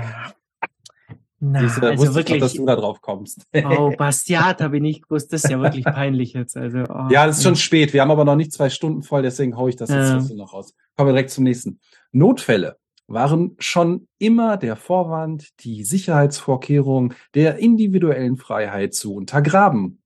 Na, 1.40 1.60
Siehst 1.60 1.78
du, 1.78 1.88
also 1.88 1.98
wusste 2.08 2.10
ich 2.10 2.16
wirklich. 2.16 2.40
dass 2.40 2.54
du 2.54 2.66
da 2.66 2.76
drauf 2.76 3.02
kommst. 3.02 3.46
Oh, 3.78 3.92
Bastiat 3.98 4.62
habe 4.62 4.78
ich 4.78 4.82
nicht 4.82 5.04
gewusst. 5.04 5.32
Das 5.34 5.44
ist 5.44 5.52
ja 5.52 5.60
wirklich 5.62 5.84
peinlich 5.84 6.34
jetzt. 6.34 6.56
Also, 6.58 6.80
oh. 6.80 7.08
Ja, 7.12 7.28
das 7.28 7.38
ist 7.38 7.44
schon 7.44 7.56
spät. 7.58 7.94
Wir 7.94 8.02
haben 8.02 8.10
aber 8.12 8.26
noch 8.26 8.36
nicht 8.38 8.54
zwei 8.54 8.70
Stunden 8.70 9.04
voll, 9.04 9.22
deswegen 9.22 9.56
hau 9.58 9.68
ich 9.68 9.76
das 9.76 9.90
jetzt 9.90 10.30
Ja. 10.30 10.36
noch 10.36 10.54
raus. 10.54 10.74
Kommen 10.96 11.10
wir 11.10 11.14
direkt 11.14 11.30
zum 11.32 11.44
nächsten. 11.44 11.80
Notfälle 12.12 12.78
waren 13.08 13.56
schon 13.60 14.08
immer 14.18 14.58
der 14.58 14.76
Vorwand, 14.78 15.50
die 15.64 15.84
Sicherheitsvorkehrungen 15.84 17.14
der 17.36 17.58
individuellen 17.58 18.38
Freiheit 18.38 18.94
zu 18.96 19.14
untergraben. 19.14 20.02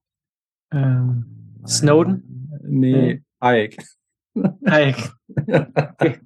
Ähm, 0.72 1.26
Snowden? 1.66 2.48
Nee, 2.62 3.22
Ike. 3.42 3.82
Hayek. 4.66 5.12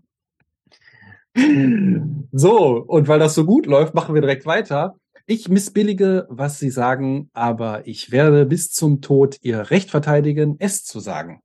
So, 2.32 2.82
und 2.82 3.08
weil 3.08 3.18
das 3.18 3.34
so 3.34 3.44
gut 3.44 3.66
läuft, 3.66 3.94
machen 3.94 4.14
wir 4.14 4.22
direkt 4.22 4.46
weiter. 4.46 4.96
Ich 5.26 5.48
missbillige, 5.48 6.26
was 6.30 6.58
Sie 6.58 6.70
sagen, 6.70 7.30
aber 7.34 7.86
ich 7.86 8.10
werde 8.10 8.46
bis 8.46 8.70
zum 8.70 9.02
Tod 9.02 9.36
Ihr 9.42 9.70
Recht 9.70 9.90
verteidigen, 9.90 10.56
es 10.60 10.84
zu 10.84 11.00
sagen. 11.00 11.42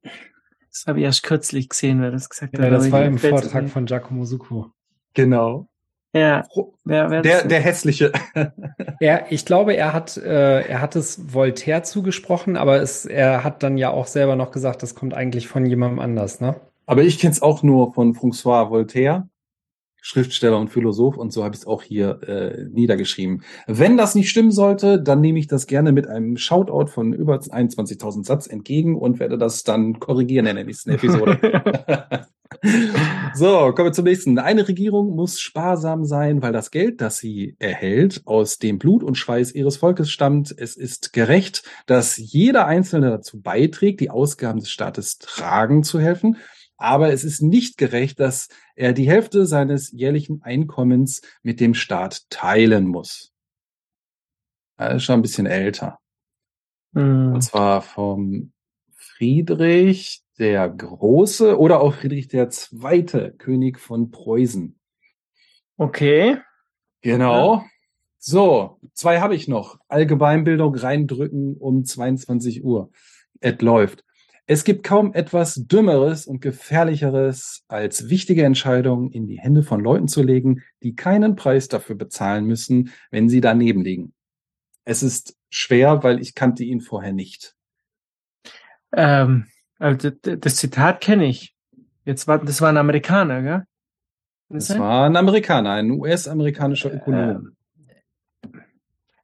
Das 0.70 0.86
habe 0.88 1.00
ich 1.00 1.06
erst 1.06 1.24
kürzlich 1.24 1.68
gesehen, 1.68 2.00
wer 2.00 2.12
das 2.12 2.30
gesagt 2.30 2.58
hat. 2.58 2.64
Ja, 2.64 2.70
das 2.70 2.92
war 2.92 3.04
im 3.04 3.18
Vortrag 3.18 3.70
von 3.70 3.86
Giacomo 3.86 4.24
Succo. 4.24 4.72
Genau. 5.14 5.68
Ja. 6.14 6.44
Wer, 6.84 7.10
wer 7.10 7.22
Der, 7.22 7.46
der 7.46 7.62
hässliche. 7.62 8.12
Er, 9.00 9.32
ich 9.32 9.46
glaube, 9.48 9.74
er 9.74 9.94
hat, 9.94 10.16
äh, 10.18 10.62
er 10.62 10.80
hat 10.80 10.96
es 10.96 11.34
Voltaire 11.34 11.82
zugesprochen, 11.82 12.56
aber 12.56 12.82
es, 12.82 13.08
er 13.08 13.44
hat 13.44 13.64
dann 13.64 13.78
ja 13.78 13.90
auch 13.90 14.06
selber 14.06 14.36
noch 14.36 14.52
gesagt, 14.52 14.84
das 14.84 14.94
kommt 14.94 15.16
eigentlich 15.16 15.48
von 15.48 15.66
jemandem 15.66 15.98
anders, 15.98 16.40
ne? 16.40 16.56
Aber 16.86 17.02
ich 17.02 17.18
kenne 17.18 17.32
es 17.32 17.42
auch 17.42 17.64
nur 17.64 17.94
von 17.94 18.14
François 18.14 18.70
Voltaire, 18.70 19.28
Schriftsteller 20.02 20.58
und 20.58 20.70
Philosoph, 20.70 21.16
und 21.16 21.32
so 21.32 21.44
habe 21.44 21.56
ich 21.56 21.62
es 21.62 21.68
auch 21.68 21.84
hier 21.84 22.20
äh, 22.28 22.66
niedergeschrieben. 22.72 23.44
Wenn 23.68 23.98
das 23.98 24.16
nicht 24.16 24.30
stimmen 24.30 24.52
sollte, 24.52 25.02
dann 25.02 25.22
nehme 25.22 25.38
ich 25.38 25.48
das 25.48 25.68
gerne 25.68 25.92
mit 25.92 26.08
einem 26.08 26.38
Shoutout 26.38 26.88
von 26.88 27.14
über 27.14 27.36
21.000 27.36 28.26
Satz 28.26 28.48
entgegen 28.48 28.96
und 28.98 29.20
werde 29.20 29.38
das 29.38 29.64
dann 29.64 30.00
korrigieren 30.00 30.48
in 30.48 30.56
der 30.56 30.66
nächsten 30.66 30.90
Episode. 30.90 31.40
so, 33.36 33.72
kommen 33.74 33.90
wir 33.90 33.94
zum 33.94 34.06
nächsten. 34.06 34.40
Eine 34.40 34.68
Regierung 34.68 35.16
muss 35.16 35.40
sparsam 35.40 36.04
sein, 36.06 36.42
weil 36.42 36.52
das 36.52 36.72
Geld, 36.72 37.00
das 37.00 37.18
sie 37.18 37.56
erhält, 37.60 38.22
aus 38.26 38.58
dem 38.58 38.80
Blut 38.80 39.04
und 39.04 39.16
Schweiß 39.16 39.54
ihres 39.54 39.78
Volkes 39.78 40.10
stammt. 40.10 40.54
Es 40.58 40.76
ist 40.76 41.14
gerecht, 41.14 41.64
dass 41.86 42.18
jeder 42.18 42.66
Einzelne 42.66 43.12
dazu 43.12 43.40
beiträgt, 43.40 44.00
die 44.00 44.10
Ausgaben 44.10 44.60
des 44.60 44.70
Staates 44.70 45.20
tragen 45.20 45.84
zu 45.84 46.00
helfen. 46.00 46.38
Aber 46.82 47.14
es 47.14 47.24
ist 47.24 47.44
nicht 47.44 47.78
gerecht, 47.78 48.20
dass 48.20 48.50
er 48.76 48.92
die 48.92 49.08
Hälfte 49.08 49.46
seines 49.46 49.92
jährlichen 49.92 50.42
Einkommens 50.42 51.22
mit 51.44 51.60
dem 51.60 51.76
Staat 51.76 52.28
teilen 52.32 52.88
muss. 52.88 53.32
Er 54.78 54.96
ist 54.96 55.04
schon 55.04 55.20
ein 55.20 55.22
bisschen 55.22 55.46
älter. 55.46 56.00
Hm. 56.96 57.34
Und 57.36 57.42
zwar 57.42 57.84
vom 57.84 58.52
Friedrich 58.96 60.24
der 60.40 60.68
Große 60.70 61.60
oder 61.60 61.82
auch 61.82 61.94
Friedrich 61.94 62.30
der 62.30 62.50
Zweite, 62.50 63.36
König 63.38 63.80
von 63.80 64.10
Preußen. 64.10 64.80
Okay. 65.78 66.38
Genau. 67.02 67.64
So, 68.18 68.80
zwei 68.94 69.20
habe 69.20 69.36
ich 69.36 69.48
noch. 69.48 69.78
Allgemeinbildung 69.88 70.74
reindrücken 70.74 71.58
um 71.58 71.86
22 71.86 72.64
Uhr. 72.64 72.90
Es 73.40 73.62
läuft. 73.62 74.04
Es 74.48 74.64
gibt 74.64 74.84
kaum 74.84 75.14
etwas 75.14 75.56
Dümmeres 75.56 76.26
und 76.26 76.42
Gefährlicheres, 76.42 77.64
als 77.68 78.10
wichtige 78.10 78.44
Entscheidungen 78.44 79.12
in 79.12 79.28
die 79.28 79.40
Hände 79.40 79.64
von 79.64 79.82
Leuten 79.82 80.08
zu 80.08 80.24
legen, 80.24 80.62
die 80.84 80.96
keinen 80.96 81.36
Preis 81.36 81.68
dafür 81.68 81.96
bezahlen 81.96 82.46
müssen, 82.46 82.92
wenn 83.12 83.30
sie 83.30 83.40
daneben 83.40 83.84
liegen. 83.84 84.14
Es 84.84 85.04
ist 85.04 85.38
schwer, 85.50 86.04
weil 86.04 86.20
ich 86.20 86.36
kannte 86.36 86.64
ihn 86.64 86.82
vorher 86.82 87.14
nicht. 87.14 87.56
Ähm, 88.94 89.48
also 89.80 90.10
das 90.10 90.56
Zitat 90.56 91.02
kenne 91.02 91.26
ich. 91.26 91.56
Jetzt 92.04 92.28
war, 92.28 92.44
das 92.44 92.62
war 92.62 92.70
ein 92.70 92.78
Amerikaner, 92.78 93.42
gell? 93.42 93.64
Das 94.50 94.68
sein? 94.68 94.80
war 94.80 95.06
ein 95.06 95.16
Amerikaner, 95.16 95.72
ein 95.72 95.92
US-amerikanischer 95.92 96.94
Ökonom. 96.94 97.56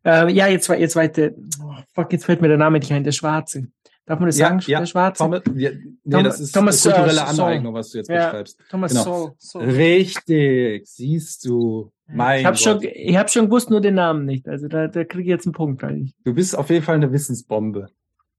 Äh, 0.05 0.31
ja, 0.31 0.47
jetzt 0.47 0.69
war, 0.69 0.77
jetzt 0.77 0.95
war 0.95 1.07
der, 1.07 1.33
oh, 1.61 1.75
fuck, 1.93 2.13
jetzt 2.13 2.25
fällt 2.25 2.41
mir 2.41 2.47
der 2.47 2.57
Name 2.57 2.79
nicht 2.79 2.93
ein, 2.93 3.03
der 3.03 3.11
Schwarze. 3.11 3.67
Darf 4.07 4.19
man 4.19 4.29
das 4.29 4.37
Ja, 4.37 4.47
sagen, 4.47 4.59
ja, 4.65 4.79
der 4.79 4.85
Schwarze? 4.87 5.17
Thomas, 5.23 5.41
ja, 5.55 5.69
nee, 5.71 5.95
Tom- 6.09 6.23
das 6.23 6.39
ist 6.39 6.51
Thomas, 6.53 6.81
kulturelle 6.81 7.19
äh. 7.19 7.23
Aneignung, 7.23 7.73
was 7.73 7.89
du 7.91 7.97
jetzt 7.99 8.09
Ja, 8.09 8.25
beschreibst. 8.27 8.57
Thomas 8.69 8.91
genau. 8.91 9.35
Sowell. 9.37 9.69
Richtig, 9.69 10.87
siehst 10.87 11.45
du. 11.45 11.91
Mein 12.07 12.39
ich 12.39 12.45
habe 12.45 12.55
schon, 12.57 12.81
ich 12.81 13.17
hab 13.17 13.29
schon 13.29 13.45
gewusst, 13.45 13.69
nur 13.69 13.81
den 13.81 13.95
Namen 13.95 14.23
nicht. 14.25 14.47
Also 14.47 14.69
da, 14.69 14.87
da 14.87 15.03
kriege 15.03 15.23
ich 15.23 15.27
jetzt 15.29 15.45
einen 15.45 15.51
Punkt 15.53 15.83
eigentlich. 15.83 16.15
Du 16.23 16.33
bist 16.33 16.57
auf 16.57 16.69
jeden 16.69 16.83
Fall 16.85 16.95
eine 16.95 17.11
Wissensbombe. 17.11 17.89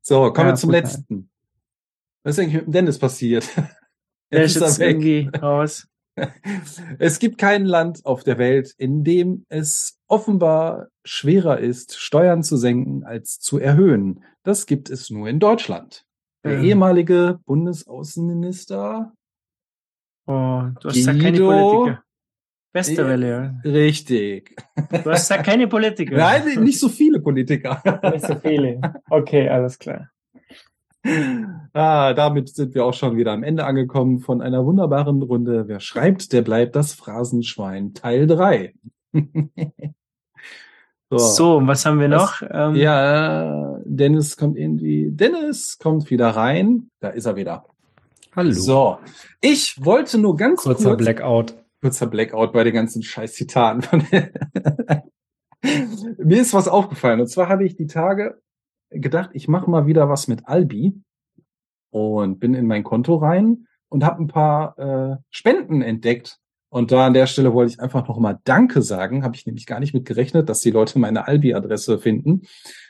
So, 0.01 0.33
kommen 0.33 0.49
Ja, 0.49 0.55
wir 0.55 0.57
zum 0.57 0.71
brutal. 0.71 0.83
letzten. 0.85 1.31
Was 2.23 2.35
ist 2.39 2.41
eigentlich 2.41 2.55
mit 2.55 2.65
dem 2.67 2.73
Dennis 2.73 2.99
passiert? 2.99 3.47
Der 4.33 4.45
ist 4.45 4.59
jetzt 4.59 4.81
irgendwie 4.81 5.31
raus. 5.41 5.87
Es 6.99 7.19
gibt 7.19 7.39
kein 7.39 7.65
Land 7.65 8.05
auf 8.05 8.25
der 8.25 8.39
Welt, 8.39 8.75
in 8.79 9.05
dem 9.05 9.45
es 9.49 9.99
offenbar 10.09 10.89
schwerer 11.05 11.59
ist, 11.59 11.97
Steuern 11.99 12.43
zu 12.43 12.57
senken 12.57 13.05
als 13.05 13.39
zu 13.41 13.59
erhöhen. 13.59 14.25
Das 14.43 14.67
gibt 14.67 14.91
es 14.91 15.11
nur 15.11 15.29
in 15.29 15.39
Deutschland. 15.41 16.05
Der 16.45 16.55
Ja. 16.55 16.63
ehemalige 16.63 17.39
Bundesaußenminister 17.47 19.13
Oh, 20.27 20.63
du 20.83 20.89
hast 20.91 21.07
da 21.07 21.13
keine 21.13 21.39
Guido. 21.39 21.47
Politiker. 21.51 22.03
Westerwelle, 22.75 23.29
ja. 23.65 23.71
Richtig. 23.71 24.55
Du 25.03 25.11
hast 25.11 25.31
da 25.31 25.39
keine 25.43 25.67
Politiker. 25.69 26.17
Nein, 26.17 26.63
nicht 26.65 26.79
so 26.79 26.91
viele 26.91 27.19
Politiker. 27.21 27.83
Nicht 28.13 28.27
so 28.27 28.35
viele. 28.35 28.79
Okay, 29.09 29.49
alles 29.49 29.79
klar. 29.79 30.11
Ah, 31.73 32.13
damit 32.15 32.49
sind 32.49 32.75
wir 32.75 32.85
auch 32.85 32.95
schon 32.95 33.17
wieder 33.17 33.33
am 33.33 33.43
Ende 33.43 33.65
angekommen 33.65 34.19
von 34.21 34.41
einer 34.43 34.65
wunderbaren 34.65 35.23
Runde. 35.23 35.69
Wer 35.69 35.81
schreibt, 35.81 36.33
der 36.33 36.43
bleibt 36.43 36.75
das 36.77 36.93
Phrasenschwein 36.95 37.95
Teil 37.95 38.27
3. 38.27 38.75
So, 41.11 41.57
und 41.57 41.67
was 41.67 41.87
haben 41.87 42.01
wir 42.01 42.09
noch? 42.09 42.43
Was- 42.43 42.49
Ähm, 42.53 42.75
ja, 42.75 43.81
Dennis 43.87 44.37
kommt 44.37 44.59
irgendwie. 44.59 45.09
Dennis 45.11 45.79
kommt 45.79 46.11
wieder 46.11 46.29
rein. 46.29 46.91
Da 47.01 47.09
ist 47.09 47.25
er 47.25 47.35
wieder. 47.35 47.65
Hallo. 48.37 48.53
So, 48.53 48.99
ich 49.41 49.83
wollte 49.83 50.19
nur 50.19 50.37
ganz 50.37 50.65
Kurzer 50.65 50.91
kurz, 50.91 50.99
Blackout. 50.99 51.55
kurzer 51.81 52.09
Blackout 52.09 52.53
bei 52.53 52.63
den 52.63 52.75
ganzen 52.75 53.03
scheiß 53.03 53.33
Zitaten. 53.33 54.03
Mir 56.19 56.41
ist 56.43 56.53
was 56.53 56.69
aufgefallen. 56.69 57.21
Und 57.21 57.29
zwar 57.29 57.49
habe 57.49 57.65
ich 57.65 57.75
die 57.75 57.87
Tage 57.87 58.39
gedacht, 58.91 59.31
ich 59.33 59.49
mache 59.49 59.71
mal 59.71 59.87
wieder 59.87 60.09
was 60.09 60.29
mit 60.29 60.47
Albi 60.47 60.95
und 61.91 62.39
bin 62.41 62.55
in 62.55 62.67
mein 62.67 62.85
Konto 62.85 63.17
rein 63.17 63.67
und 63.89 64.05
habe 64.05 64.23
ein 64.23 64.29
paar 64.29 64.79
äh, 64.79 65.17
Spenden 65.31 65.83
entdeckt. 65.83 66.39
Und 66.71 66.93
da 66.93 67.07
an 67.07 67.15
der 67.15 67.27
Stelle 67.27 67.55
wollte 67.55 67.73
ich 67.73 67.81
einfach 67.81 68.07
noch 68.09 68.19
mal 68.19 68.39
Danke 68.45 68.83
sagen. 68.83 69.25
Habe 69.25 69.37
ich 69.37 69.47
nämlich 69.47 69.65
gar 69.65 69.81
nicht 69.81 69.95
mit 69.95 70.05
gerechnet, 70.05 70.49
dass 70.49 70.61
die 70.61 70.71
Leute 70.71 70.99
meine 70.99 71.27
Albi-Adresse 71.27 71.99
finden 71.99 72.43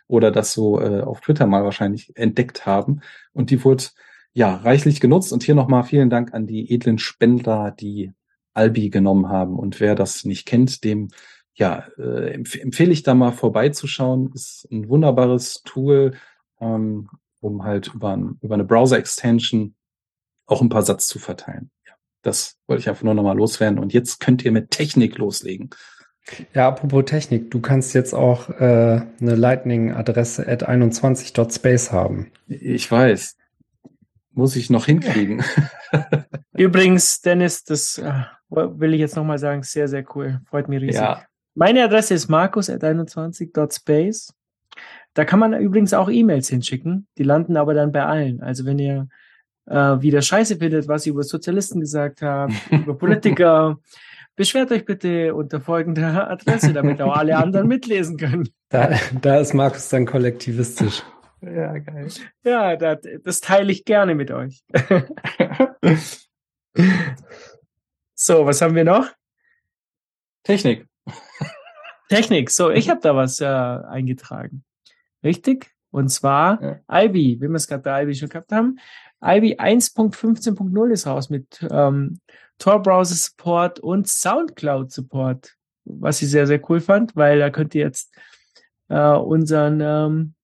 oder 0.09 0.33
das 0.33 0.53
so 0.53 0.81
äh, 0.81 1.03
auf 1.03 1.21
Twitter 1.21 1.47
mal 1.47 1.63
wahrscheinlich 1.63 2.17
entdeckt 2.17 2.67
haben. 2.67 3.03
Und 3.33 3.51
die 3.51 3.65
wurde 3.65 3.85
ja 4.33 4.57
reichlich 4.57 5.01
genutzt. 5.01 5.33
Und 5.33 5.45
hier 5.45 5.55
noch 5.55 5.69
mal 5.69 5.85
vielen 5.85 6.11
Dank 6.11 6.35
an 6.35 6.49
die 6.49 6.73
edlen 6.73 6.99
Spender, 6.99 7.73
die 7.79 8.13
Albi 8.53 8.91
genommen 8.91 9.29
haben. 9.29 9.57
Und 9.57 9.79
wer 9.79 9.95
das 9.95 10.25
nicht 10.25 10.47
kennt, 10.47 10.83
dem 10.83 11.09
ja 11.59 11.87
äh, 11.99 12.33
empf 12.33 12.57
empfehle 12.57 12.93
ich 12.93 13.03
da 13.03 13.15
mal 13.15 13.33
vorbeizuschauen. 13.33 14.31
Ist 14.35 14.67
ein 14.71 14.89
wunderbares 14.89 15.63
Tool, 15.65 16.15
ähm, 16.61 17.09
um 17.41 17.65
halt 17.65 17.93
über, 17.95 18.17
ein, 18.17 18.39
über 18.41 18.55
eine 18.55 18.65
Browser-Extension 18.65 19.75
auch 20.47 20.63
ein 20.63 20.69
paar 20.69 20.83
Satz 20.83 21.07
zu 21.07 21.19
verteilen. 21.19 21.71
Ja, 21.87 21.93
das 22.23 22.57
wollte 22.67 22.81
ich 22.81 22.89
einfach 22.89 23.03
nur 23.03 23.15
noch 23.15 23.23
mal 23.23 23.37
loswerden. 23.37 23.79
Und 23.79 23.93
jetzt 23.93 24.21
könnt 24.21 24.45
ihr 24.45 24.53
mit 24.53 24.71
Technik 24.71 25.19
loslegen. 25.19 25.71
Ja, 26.55 26.69
apropos 26.69 27.05
Technik, 27.07 27.51
du 27.51 27.61
kannst 27.61 27.95
jetzt 27.95 28.15
auch 28.15 28.51
äh, 28.51 29.03
eine 29.21 29.35
Lightning-Adresse 29.35 30.47
at 30.47 30.69
21.space 30.69 31.91
haben. 31.91 32.31
Ich 32.47 32.91
weiß. 32.91 33.37
Muss 34.33 34.55
ich 34.57 34.71
noch 34.71 34.87
hinkriegen. 34.87 35.43
Übrigens, 36.53 37.21
Dennis, 37.21 37.65
das 37.65 37.99
äh, 37.99 38.13
will 38.51 38.95
ich 38.95 39.01
jetzt 39.01 39.17
nochmal 39.17 39.39
sagen, 39.39 39.63
sehr, 39.63 39.89
sehr 39.89 40.05
cool. 40.15 40.41
Freut 40.49 40.69
mich 40.69 40.81
riesig. 40.81 41.01
Ja. 41.01 41.25
Meine 41.55 41.85
Adresse 41.85 42.15
ist 42.15 42.29
markus.21.space. 42.29 44.35
Da 45.15 45.25
kann 45.25 45.39
man 45.39 45.55
übrigens 45.55 45.95
auch 45.95 46.09
E-Mails 46.09 46.49
hinschicken. 46.49 47.07
Die 47.19 47.25
landen 47.25 47.57
aber 47.57 47.75
dann 47.75 47.93
bei 47.93 48.05
allen. 48.05 48.41
Also 48.41 48.65
wenn 48.65 48.79
ihr 48.79 49.09
äh, 49.67 50.01
wieder 50.01 50.23
Scheiße 50.23 50.57
findet, 50.57 50.89
was 50.89 51.07
ich 51.07 51.13
über 51.13 51.23
Sozialisten 51.23 51.81
gesagt 51.81 52.23
habe, 52.23 52.53
über 52.71 52.97
Politiker, 52.97 53.79
beschwert 54.37 54.71
euch 54.71 54.85
bitte 54.85 55.35
unter 55.35 55.61
folgender 55.61 56.31
Adresse, 56.31 56.73
damit 56.73 57.03
auch 57.03 57.17
alle 57.17 57.37
anderen 57.37 57.69
mitlesen 57.69 58.17
können. 58.17 58.49
Da, 58.69 58.99
da 59.21 59.41
ist 59.41 59.55
Markus 59.55 59.89
dann 59.89 60.07
kollektivistisch. 60.07 61.03
Ja, 61.41 61.79
geil. 61.79 62.09
Ja, 62.45 62.77
das, 62.77 62.99
das 63.23 63.41
teile 63.41 63.73
ich 63.73 63.85
gerne 63.85 64.15
mit 64.15 64.31
euch. 64.31 64.63
so, 68.15 68.47
was 68.47 68.61
haben 68.61 68.75
wir 68.75 68.85
noch? 68.85 69.09
Technik. 70.43 70.87
Technik. 72.09 72.51
So, 72.51 72.71
ich 72.71 72.89
habe 72.89 73.01
da 73.01 73.15
was 73.15 73.41
äh, 73.41 73.45
eingetragen. 73.47 74.65
Richtig? 75.23 75.71
Und 75.91 76.09
zwar 76.11 76.63
Ja. 76.63 77.05
Ivy, 77.07 77.39
wie 77.41 77.49
wir 77.49 77.55
es 77.55 77.67
gerade 77.67 77.83
bei 77.83 78.03
Ivy 78.05 78.15
schon 78.15 78.29
gehabt 78.29 78.53
haben. 78.53 78.79
Ivy 79.23 79.57
1.15.0 79.59 80.91
ist 80.91 81.07
raus 81.07 81.29
mit 81.31 81.67
ähm, 81.71 82.21
Tor-Browser 82.59 83.15
Support 83.15 83.81
und 83.81 84.07
Soundcloud 84.09 84.93
Support, 84.93 85.55
was 85.85 86.23
ich 86.23 86.31
sehr, 86.31 86.47
sehr 86.47 86.61
cool 86.71 86.81
fand, 86.81 87.17
weil 87.17 87.39
da 87.39 87.51
könnt 87.51 87.75
ihr 87.75 87.85
jetzt 87.85 88.15
äh, 88.89 89.11
unseren 89.13 89.81
ähm, 89.81 90.35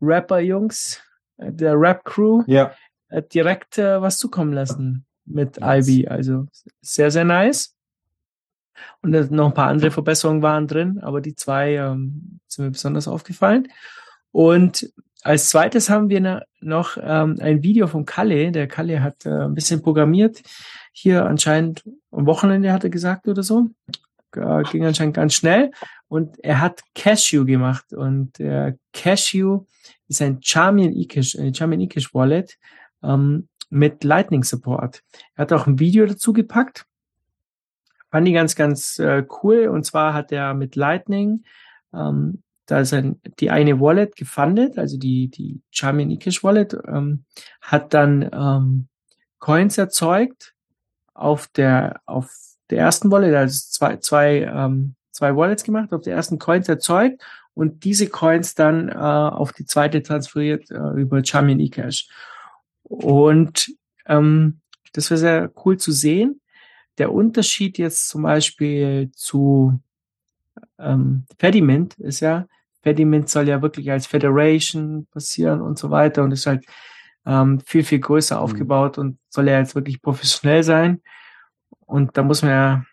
Rapper-Jungs, 0.00 1.00
äh, 1.38 1.52
der 1.52 1.74
Rap-Crew, 1.78 2.42
Ja. 2.46 2.72
äh, 3.08 3.22
direkt 3.22 3.78
äh, 3.78 4.00
was 4.00 4.18
zukommen 4.18 4.52
lassen 4.52 5.04
mit 5.26 5.58
Ivy. 5.60 6.06
Also 6.08 6.46
sehr, 6.80 7.10
sehr 7.10 7.24
nice. 7.24 7.73
Und 9.02 9.12
da 9.12 9.24
noch 9.30 9.48
ein 9.48 9.54
paar 9.54 9.68
andere 9.68 9.90
Verbesserungen 9.90 10.42
waren 10.42 10.66
drin, 10.66 10.98
aber 11.00 11.20
die 11.20 11.34
zwei 11.34 11.74
ähm, 11.74 12.40
sind 12.46 12.64
mir 12.64 12.70
besonders 12.70 13.08
aufgefallen. 13.08 13.68
Und 14.30 14.90
als 15.22 15.48
zweites 15.48 15.88
haben 15.88 16.10
wir 16.10 16.44
noch 16.60 16.98
ähm, 17.00 17.38
ein 17.40 17.62
Video 17.62 17.86
von 17.86 18.04
Kalle. 18.04 18.52
Der 18.52 18.68
Kalle 18.68 19.02
hat 19.02 19.24
äh, 19.24 19.30
ein 19.30 19.54
bisschen 19.54 19.80
programmiert. 19.80 20.42
hier 20.92 21.24
anscheinend 21.24 21.82
am 22.10 22.26
Wochenende 22.26 22.72
hat 22.72 22.84
er 22.84 22.90
gesagt 22.90 23.26
oder 23.26 23.42
so. 23.42 23.70
Äh, 24.36 24.62
ging 24.64 24.84
anscheinend 24.84 25.14
ganz 25.14 25.34
schnell. 25.34 25.70
Und 26.08 26.38
er 26.44 26.60
hat 26.60 26.82
Cashew 26.94 27.44
gemacht. 27.46 27.92
Und 27.92 28.38
äh, 28.38 28.74
Cashew 28.92 29.64
ist 30.08 30.20
ein 30.20 30.40
Charmian 30.42 30.92
eCash, 30.92 31.38
eine 31.38 31.54
Charmian 31.54 31.80
eCash 31.80 32.14
Wallet 32.14 32.58
ähm, 33.02 33.48
mit 33.70 34.04
Lightning 34.04 34.44
Support. 34.44 35.02
Er 35.36 35.42
hat 35.42 35.52
auch 35.52 35.66
ein 35.66 35.78
Video 35.78 36.04
dazu 36.06 36.32
gepackt. 36.32 36.84
Fand 38.14 38.28
ich 38.28 38.34
ganz, 38.34 38.54
ganz 38.54 39.00
äh, 39.00 39.24
cool. 39.42 39.66
Und 39.66 39.84
zwar 39.84 40.14
hat 40.14 40.30
er 40.30 40.54
mit 40.54 40.76
Lightning 40.76 41.42
ähm, 41.92 42.44
da 42.66 42.80
ist 42.80 42.94
ein, 42.94 43.20
die 43.40 43.50
eine 43.50 43.80
Wallet 43.80 44.16
gefundet, 44.16 44.78
also 44.78 44.96
die, 44.96 45.28
die 45.28 45.60
Charmian 45.70 46.10
eCash 46.10 46.42
Wallet, 46.42 46.76
ähm, 46.86 47.24
hat 47.60 47.92
dann 47.92 48.28
ähm, 48.32 48.88
Coins 49.38 49.76
erzeugt 49.76 50.54
auf 51.12 51.46
der, 51.48 52.00
auf 52.06 52.32
der 52.70 52.78
ersten 52.78 53.10
Wallet, 53.10 53.34
also 53.34 53.60
zwei, 53.70 53.96
zwei, 53.98 54.40
ähm, 54.42 54.94
zwei 55.10 55.36
Wallets 55.36 55.64
gemacht, 55.64 55.92
auf 55.92 56.00
der 56.00 56.16
ersten 56.16 56.38
Coins 56.38 56.68
erzeugt 56.68 57.22
und 57.52 57.84
diese 57.84 58.08
Coins 58.08 58.54
dann 58.54 58.88
äh, 58.88 58.94
auf 58.94 59.52
die 59.52 59.66
zweite 59.66 60.02
transferiert 60.02 60.70
äh, 60.70 61.00
über 61.00 61.22
Charmian 61.22 61.60
eCash. 61.60 62.08
Und 62.82 63.72
ähm, 64.06 64.60
das 64.94 65.10
war 65.10 65.18
sehr 65.18 65.52
cool 65.64 65.76
zu 65.76 65.92
sehen. 65.92 66.40
Der 66.98 67.12
Unterschied 67.12 67.78
jetzt 67.78 68.08
zum 68.08 68.22
Beispiel 68.22 69.10
zu 69.12 69.80
ähm, 70.78 71.24
Fediment 71.38 71.94
ist 71.98 72.20
ja, 72.20 72.46
Fediment 72.82 73.28
soll 73.28 73.48
ja 73.48 73.62
wirklich 73.62 73.90
als 73.90 74.06
Federation 74.06 75.06
passieren 75.10 75.60
und 75.60 75.78
so 75.78 75.90
weiter 75.90 76.22
und 76.22 76.32
ist 76.32 76.46
halt 76.46 76.64
ähm, 77.26 77.60
viel, 77.60 77.84
viel 77.84 78.00
größer 78.00 78.36
mhm. 78.36 78.42
aufgebaut 78.42 78.98
und 78.98 79.18
soll 79.28 79.48
ja 79.48 79.58
jetzt 79.58 79.74
wirklich 79.74 80.02
professionell 80.02 80.62
sein. 80.62 81.00
Und 81.80 82.16
da 82.16 82.22
muss 82.22 82.42
man 82.42 82.50
ja, 82.50 82.84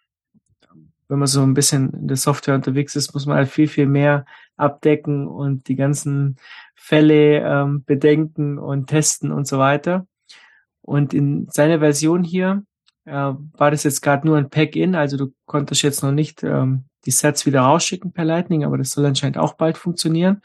wenn 1.08 1.20
man 1.20 1.28
so 1.28 1.42
ein 1.42 1.54
bisschen 1.54 1.92
in 1.94 2.08
der 2.08 2.18
Software 2.18 2.56
unterwegs 2.56 2.96
ist, 2.96 3.14
muss 3.14 3.26
man 3.26 3.38
halt 3.38 3.50
viel, 3.50 3.68
viel 3.68 3.86
mehr 3.86 4.26
abdecken 4.56 5.28
und 5.28 5.68
die 5.68 5.76
ganzen 5.76 6.38
Fälle 6.76 7.40
ähm, 7.40 7.84
bedenken 7.84 8.58
und 8.58 8.88
testen 8.88 9.32
und 9.32 9.48
so 9.48 9.60
weiter. 9.60 10.08
Und 10.82 11.14
in 11.14 11.48
seiner 11.50 11.80
Version 11.80 12.24
hier 12.24 12.64
äh, 13.06 13.12
war 13.12 13.72
das 13.72 13.84
jetzt 13.84 14.02
gerade 14.02 14.28
nur 14.28 14.38
ein 14.38 14.50
Pack-in, 14.50 14.96
also 14.96 15.18
du 15.18 15.34
konntest 15.46 15.82
jetzt 15.82 16.04
noch 16.04 16.12
nicht 16.12 16.44
ähm, 16.44 16.86
die 17.06 17.12
Sets 17.12 17.46
wieder 17.46 17.62
rausschicken 17.62 18.12
per 18.12 18.26
Lightning, 18.26 18.64
aber 18.64 18.78
das 18.78 18.92
soll 18.92 19.06
anscheinend 19.06 19.38
auch 19.38 19.54
bald 19.54 19.78
funktionieren. 19.78 20.42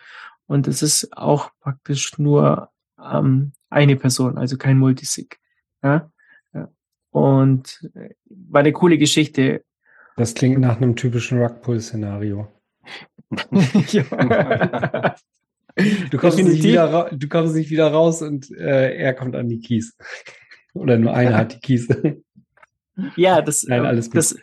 Und 0.47 0.69
es 0.69 0.83
ist 0.83 1.16
auch 1.16 1.51
praktisch 1.61 2.19
nur 2.19 2.70
ähm, 3.03 3.53
eine 3.69 3.97
Person, 3.97 4.39
also 4.39 4.57
kein 4.57 4.78
Multisig. 4.78 5.39
Ja? 5.83 6.11
Und 7.11 7.91
äh, 7.95 8.11
war 8.24 8.61
eine 8.61 8.73
coole 8.73 8.99
Geschichte. 8.99 9.65
Das 10.16 10.35
klingt 10.35 10.61
nach 10.61 10.77
einem 10.77 10.97
typischen 10.97 11.41
Rugpull-Szenario. 11.41 12.49
du, 13.31 13.39
kommst 16.19 16.39
nicht 16.39 16.62
wieder, 16.62 17.11
du 17.12 17.28
kommst 17.28 17.55
nicht 17.55 17.70
wieder 17.70 17.91
raus 17.91 18.23
und 18.23 18.51
äh, 18.53 18.97
er 18.97 19.15
kommt 19.15 19.35
an 19.35 19.49
die 19.49 19.61
Keys. 19.61 19.97
Oder 20.74 20.99
nur 20.99 21.15
einer 21.15 21.37
hat 21.37 21.55
die 21.55 21.61
Keys. 21.61 21.89
Ja, 23.16 23.43
das, 23.43 23.64
Nein, 23.64 23.85
alles 23.85 24.06
gut. 24.06 24.16
das, 24.16 24.36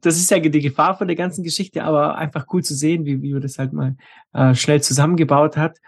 das 0.00 0.16
ist 0.16 0.30
ja 0.30 0.38
die 0.38 0.60
Gefahr 0.60 0.96
von 0.96 1.06
der 1.06 1.16
ganzen 1.16 1.42
Geschichte, 1.42 1.84
aber 1.84 2.16
einfach 2.16 2.46
cool 2.52 2.62
zu 2.62 2.74
sehen, 2.74 3.04
wie, 3.04 3.22
wie 3.22 3.32
man 3.32 3.42
das 3.42 3.58
halt 3.58 3.72
mal 3.72 3.96
äh, 4.32 4.54
schnell 4.54 4.82
zusammengebaut 4.82 5.56
hat. 5.56 5.78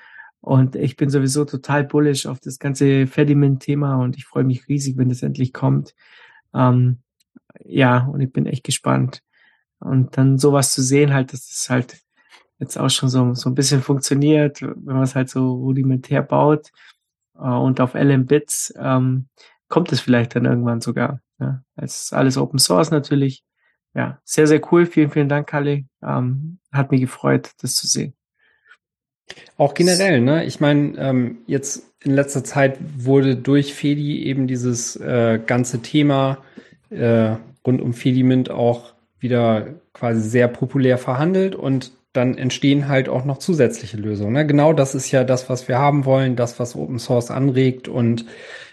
Und 0.41 0.77
ich 0.77 0.97
bin 0.97 1.11
sowieso 1.11 1.45
total 1.45 1.85
bullish 1.85 2.27
auf 2.27 2.41
das 2.41 2.59
ganze 2.59 3.07
Fediment-Thema 3.07 3.97
und 3.97 4.17
ich 4.17 4.25
freue 4.25 4.45
mich 4.45 4.69
riesig, 4.69 4.97
wenn 4.97 5.09
das 5.09 5.23
endlich 5.23 5.53
kommt. 5.53 5.95
Ähm, 6.55 6.99
ja, 7.65 8.07
und 8.07 8.21
ich 8.21 8.33
bin 8.33 8.47
echt 8.47 8.65
gespannt. 8.65 9.23
Und 9.81 10.17
dann 10.17 10.39
sowas 10.39 10.73
zu 10.73 10.83
sehen, 10.83 11.13
halt, 11.13 11.33
dass 11.33 11.49
das 11.49 11.71
halt 11.71 12.01
jetzt 12.59 12.79
auch 12.79 12.91
schon 12.91 13.09
so, 13.09 13.35
so 13.35 13.49
ein 13.49 13.55
bisschen 13.55 13.83
funktioniert, 13.83 14.63
wenn 14.63 14.95
man 14.95 15.03
es 15.03 15.15
halt 15.15 15.29
so 15.29 15.53
rudimentär 15.53 16.23
baut 16.23 16.71
äh, 17.37 17.49
und 17.49 17.81
auf 17.81 17.95
LM-Bits, 17.95 18.75
ähm, 18.77 19.29
kommt 19.69 19.93
es 19.93 20.01
vielleicht 20.01 20.35
dann 20.35 20.45
irgendwann 20.45 20.81
sogar. 20.81 21.21
Ja. 21.39 21.63
Es 21.77 22.05
ist 22.05 22.13
alles 22.13 22.37
Open 22.37 22.59
Source 22.59 22.91
natürlich. 22.91 23.45
Ja, 23.95 24.21
sehr, 24.25 24.47
sehr 24.47 24.61
cool. 24.73 24.87
Vielen, 24.87 25.11
vielen 25.11 25.29
Dank, 25.29 25.49
Kalle. 25.49 25.85
Ähm, 26.03 26.59
hat 26.73 26.91
mich 26.91 27.01
gefreut, 27.01 27.51
das 27.61 27.75
zu 27.75 27.87
sehen. 27.87 28.15
Auch 29.57 29.75
generell, 29.75 30.21
ne? 30.21 30.45
Ich 30.45 30.61
meine, 30.61 30.97
ähm, 30.99 31.39
jetzt 31.47 31.85
in 32.03 32.15
letzter 32.15 32.45
Zeit 32.45 32.79
wurde 32.97 33.37
durch 33.37 33.75
Fedi 33.75 34.25
eben 34.25 34.47
dieses 34.47 34.97
äh, 34.97 35.41
ganze 35.45 35.83
Thema 35.83 36.39
äh, 36.91 37.35
rund 37.67 37.83
um 37.83 37.93
Fedimint 37.93 38.51
auch 38.51 38.95
wieder 39.19 39.67
quasi 39.93 40.21
sehr 40.21 40.49
populär 40.49 40.97
verhandelt 40.97 41.55
und 41.55 41.93
dann 42.13 42.39
entstehen 42.39 42.89
halt 42.89 43.09
auch 43.09 43.25
noch 43.25 43.39
zusätzliche 43.39 43.97
Lösungen. 43.97 44.33
Ne? 44.33 44.47
Genau 44.47 44.73
das 44.73 44.95
ist 44.95 45.11
ja 45.11 45.25
das, 45.25 45.51
was 45.51 45.69
wir 45.69 45.79
haben 45.79 46.05
wollen, 46.05 46.37
das, 46.37 46.59
was 46.59 46.75
Open 46.77 46.99
Source 46.99 47.31
anregt 47.31 47.89
und 47.89 48.25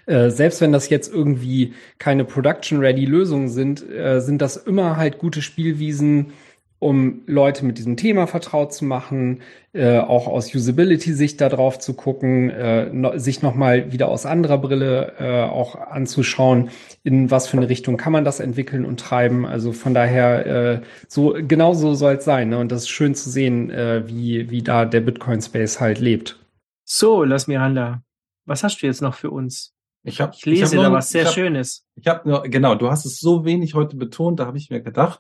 äh, 0.06 0.30
selbst 0.30 0.62
wenn 0.62 0.72
das 0.72 0.90
jetzt 0.90 1.14
irgendwie 1.14 1.74
keine 1.98 2.26
Production-Ready-Lösungen 2.26 3.50
sind, 3.50 3.88
äh, 3.90 4.20
sind 4.22 4.42
das 4.42 4.58
immer 4.58 4.98
halt 4.98 5.18
gute 5.18 5.42
Spielwiesen, 5.42 6.34
um 6.80 7.22
Leute 7.26 7.66
mit 7.66 7.78
diesem 7.78 7.98
Thema 7.98 8.28
vertraut 8.28 8.74
zu 8.74 8.86
machen, 8.86 9.42
äh, 9.74 9.98
auch 9.98 10.28
aus 10.28 10.54
Usability-Sicht 10.54 11.40
da 11.40 11.50
drauf 11.50 11.80
zu 11.80 11.94
gucken, 11.94 12.50
äh, 12.50 12.90
no, 12.92 13.18
sich 13.18 13.42
nochmal 13.42 13.92
wieder 13.92 14.10
aus 14.10 14.26
anderer 14.26 14.58
Brille 14.58 15.14
äh, 15.20 15.44
auch 15.44 15.76
anzuschauen, 15.76 16.70
in 17.04 17.32
was 17.32 17.48
für 17.48 17.58
eine 17.58 17.70
Richtung 17.70 17.98
kann 17.98 18.12
man 18.12 18.26
das 18.26 18.40
entwickeln 18.40 18.86
und 18.86 19.00
treiben. 19.00 19.46
Also 19.46 19.72
von 19.72 19.94
daher, 19.94 20.46
äh, 20.46 20.82
so 21.08 21.36
genau 21.48 21.74
so 21.74 21.96
soll 21.96 22.16
es 22.16 22.26
sein. 22.26 22.50
Ne? 22.50 22.60
Und 22.60 22.72
das 22.72 22.82
ist 22.82 22.90
schön 22.90 23.16
zu 23.16 23.30
sehen, 23.30 23.72
äh, 23.72 24.08
wie, 24.08 24.50
wie 24.50 24.62
da 24.62 24.86
der 24.86 25.02
Bitcoin-Space 25.02 25.80
halt 25.80 26.00
lebt. 26.00 26.40
So, 26.84 27.24
Lass 27.24 27.48
Miranda, 27.48 28.04
was 28.46 28.64
hast 28.64 28.82
du 28.82 28.86
jetzt 28.86 29.02
noch 29.02 29.16
für 29.16 29.32
uns? 29.32 29.75
Ich, 30.08 30.22
hab, 30.22 30.36
ich 30.36 30.46
lese 30.46 30.76
ich 30.76 30.82
da 30.82 30.90
noch, 30.90 30.96
was 30.96 31.10
sehr 31.10 31.24
ich 31.24 31.28
hab, 31.30 31.34
Schönes. 31.34 31.84
Ich 31.96 32.08
habe 32.08 32.48
genau, 32.48 32.76
du 32.76 32.92
hast 32.92 33.06
es 33.06 33.20
so 33.20 33.44
wenig 33.44 33.74
heute 33.74 33.98
betont, 33.98 34.40
da 34.40 34.46
habe 34.46 34.58
ich 34.60 34.70
mir 34.70 34.82
gedacht, 34.82 35.20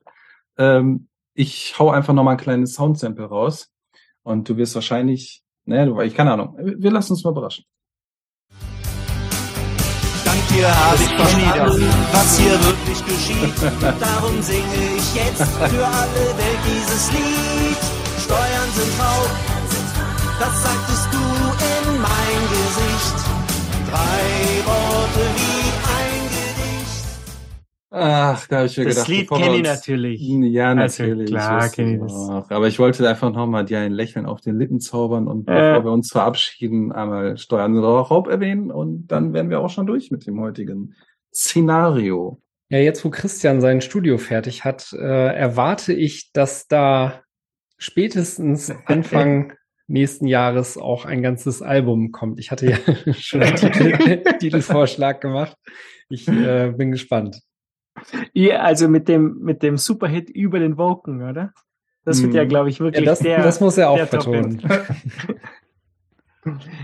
ähm, 0.59 1.07
ich 1.33 1.77
hau 1.79 1.89
einfach 1.89 2.13
noch 2.13 2.23
mal 2.23 2.31
ein 2.31 2.37
kleines 2.37 2.75
Soundsample 2.75 3.25
raus 3.25 3.71
und 4.21 4.47
du 4.47 4.57
wirst 4.57 4.75
wahrscheinlich, 4.75 5.43
ne, 5.65 5.87
du, 5.87 5.99
ich 6.01 6.13
keine 6.13 6.33
Ahnung, 6.33 6.55
wir 6.59 6.91
lassen 6.91 7.13
uns 7.13 7.23
mal 7.23 7.31
überraschen. 7.31 7.65
Dank 10.23 10.47
dir 10.49 10.67
habe 10.67 11.03
ich 11.03 11.09
verstanden, 11.09 11.89
was 12.11 12.39
hier 12.39 12.51
wirklich 12.51 13.05
geschieht. 13.05 13.71
Darum 13.99 14.39
singe 14.43 14.97
ich 14.97 15.15
jetzt 15.15 15.41
für 15.41 15.85
alle 15.87 16.25
Welt 16.37 16.59
dieses 16.63 17.11
Lied. 17.11 17.77
Steuern 18.23 18.69
sind 18.75 18.99
Raub, 18.99 19.29
das 20.39 20.63
sagtest 20.63 21.07
du 21.11 21.17
in 21.17 22.01
mein 22.01 22.41
Gesicht. 22.49 23.35
Drei 23.95 24.64
Ach, 27.97 28.45
da 28.47 28.57
habe 28.57 28.65
ich 28.67 28.77
mir 28.77 28.83
Das 28.85 28.95
gedacht, 28.95 29.07
Lied 29.07 29.21
bevor 29.21 29.37
wir 29.39 29.45
kenne 29.45 29.57
ich 29.57 29.63
natürlich. 29.63 30.21
Ja, 30.21 30.73
Also 30.73 31.03
natürlich. 31.03 31.27
klar 31.29 31.61
wusste 31.63 31.75
kenne 31.77 31.89
ich 31.91 31.95
ich 31.95 32.01
das. 32.01 32.13
auch. 32.13 32.49
Aber 32.51 32.67
ich 32.67 32.77
wollte 32.79 33.07
einfach 33.07 33.31
nochmal 33.31 33.63
dir 33.63 33.79
ein 33.79 33.93
Lächeln 33.93 34.25
auf 34.25 34.41
den 34.41 34.59
Lippen 34.59 34.81
zaubern 34.81 35.27
und 35.27 35.47
Äh. 35.47 35.53
bevor 35.53 35.85
wir 35.85 35.91
uns 35.93 36.11
verabschieden, 36.11 36.91
einmal 36.91 37.37
Steuern 37.37 37.77
und 37.77 37.83
Raub 37.85 38.27
erwähnen 38.27 38.69
und 38.69 39.07
dann 39.07 39.31
wären 39.33 39.49
wir 39.49 39.61
auch 39.61 39.69
schon 39.69 39.85
durch 39.87 40.11
mit 40.11 40.27
dem 40.27 40.41
heutigen 40.41 40.93
Szenario. 41.33 42.41
Ja, 42.69 42.79
jetzt 42.79 43.05
wo 43.05 43.09
Christian 43.11 43.61
sein 43.61 43.79
Studio 43.79 44.17
fertig 44.17 44.65
hat, 44.65 44.91
äh, 44.91 44.97
erwarte 45.35 45.93
ich, 45.93 46.31
dass 46.33 46.67
da 46.67 47.21
spätestens 47.77 48.73
Anfang 48.87 49.53
nächsten 49.87 50.27
Jahres 50.27 50.77
auch 50.77 51.05
ein 51.05 51.21
ganzes 51.21 51.61
Album 51.61 52.11
kommt. 52.11 52.39
Ich 52.39 52.51
hatte 52.51 52.67
ja 52.71 52.77
schon 53.13 53.43
einen 53.43 53.55
Titel, 53.55 54.23
Titelvorschlag 54.39 55.21
gemacht. 55.21 55.55
Ich 56.09 56.27
äh, 56.27 56.71
bin 56.75 56.91
gespannt. 56.91 57.41
Ja, 58.33 58.61
also 58.61 58.87
mit 58.87 59.07
dem, 59.07 59.39
mit 59.39 59.63
dem 59.63 59.77
Superhit 59.77 60.29
über 60.29 60.59
den 60.59 60.77
Woken, 60.77 61.21
oder? 61.23 61.53
Das 62.03 62.21
wird 62.21 62.33
Hm. 62.33 62.37
ja, 62.37 62.45
glaube 62.45 62.69
ich, 62.69 62.79
wirklich 62.79 63.03
Ja, 63.05 63.11
das- 63.11 63.19
der. 63.19 63.41
das 63.41 63.59
muss 63.61 63.77
er 63.77 63.89
auch 63.89 64.05
betonen. 64.07 64.61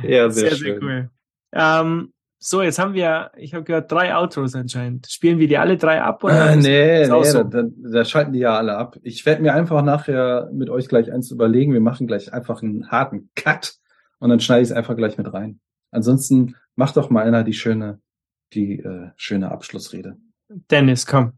Ja, 0.03 0.29
sehr, 0.29 0.49
sehr, 0.49 0.57
schön. 0.57 0.79
sehr 0.79 0.81
cool. 0.81 1.09
Ähm, 1.53 2.13
so, 2.43 2.63
jetzt 2.63 2.79
haben 2.79 2.95
wir, 2.95 3.31
ich 3.37 3.53
habe 3.53 3.63
gehört, 3.63 3.91
drei 3.91 4.15
Outros 4.15 4.55
anscheinend. 4.55 5.05
Spielen 5.11 5.37
wir 5.37 5.47
die 5.47 5.59
alle 5.59 5.77
drei 5.77 6.01
ab? 6.01 6.23
Oder 6.23 6.53
Äh, 6.53 6.55
nee, 6.55 7.07
nee, 7.07 7.23
so? 7.23 7.43
da, 7.43 7.65
da, 7.71 8.03
schalten 8.03 8.33
die 8.33 8.39
ja 8.39 8.57
alle 8.57 8.75
ab. 8.77 8.97
Ich 9.03 9.27
werde 9.27 9.43
mir 9.43 9.53
einfach 9.53 9.83
nachher 9.83 10.49
mit 10.51 10.71
euch 10.71 10.87
gleich 10.87 11.11
eins 11.11 11.29
überlegen. 11.29 11.71
Wir 11.71 11.81
machen 11.81 12.07
gleich 12.07 12.33
einfach 12.33 12.63
einen 12.63 12.89
harten 12.89 13.29
Cut 13.35 13.75
und 14.17 14.29
dann 14.29 14.39
schneide 14.39 14.63
ich 14.63 14.69
es 14.69 14.75
einfach 14.75 14.97
gleich 14.97 15.19
mit 15.19 15.31
rein. 15.31 15.59
Ansonsten 15.91 16.55
macht 16.75 16.97
doch 16.97 17.11
mal 17.11 17.23
einer 17.23 17.43
die 17.43 17.53
schöne, 17.53 17.99
die 18.53 18.79
äh, 18.79 19.11
schöne 19.17 19.51
Abschlussrede. 19.51 20.17
Dennis, 20.49 21.05
komm. 21.05 21.33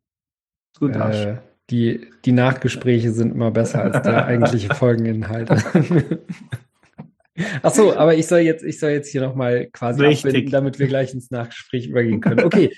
Gut 0.80 0.96
Arsch. 0.96 1.18
Äh, 1.18 1.38
die, 1.70 2.08
die 2.24 2.32
Nachgespräche 2.32 3.12
sind 3.12 3.34
immer 3.34 3.52
besser 3.52 3.82
als 3.82 4.02
der 4.04 4.26
eigentliche 4.26 4.70
Folgeninhalt. 4.74 5.50
Ach 7.62 7.74
so, 7.74 7.96
aber 7.96 8.16
ich 8.16 8.28
soll 8.28 8.40
jetzt, 8.40 8.64
ich 8.64 8.80
soll 8.80 8.92
jetzt 8.92 9.10
hier 9.10 9.22
nochmal 9.22 9.68
quasi 9.72 10.04
Richtig. 10.04 10.26
abbinden, 10.26 10.52
damit 10.52 10.80
wir 10.80 10.88
gleich 10.88 11.14
ins 11.14 11.32
Nachgespräch 11.32 11.88
übergehen 11.88 12.22
können. 12.22 12.44
Okay. 12.46 12.72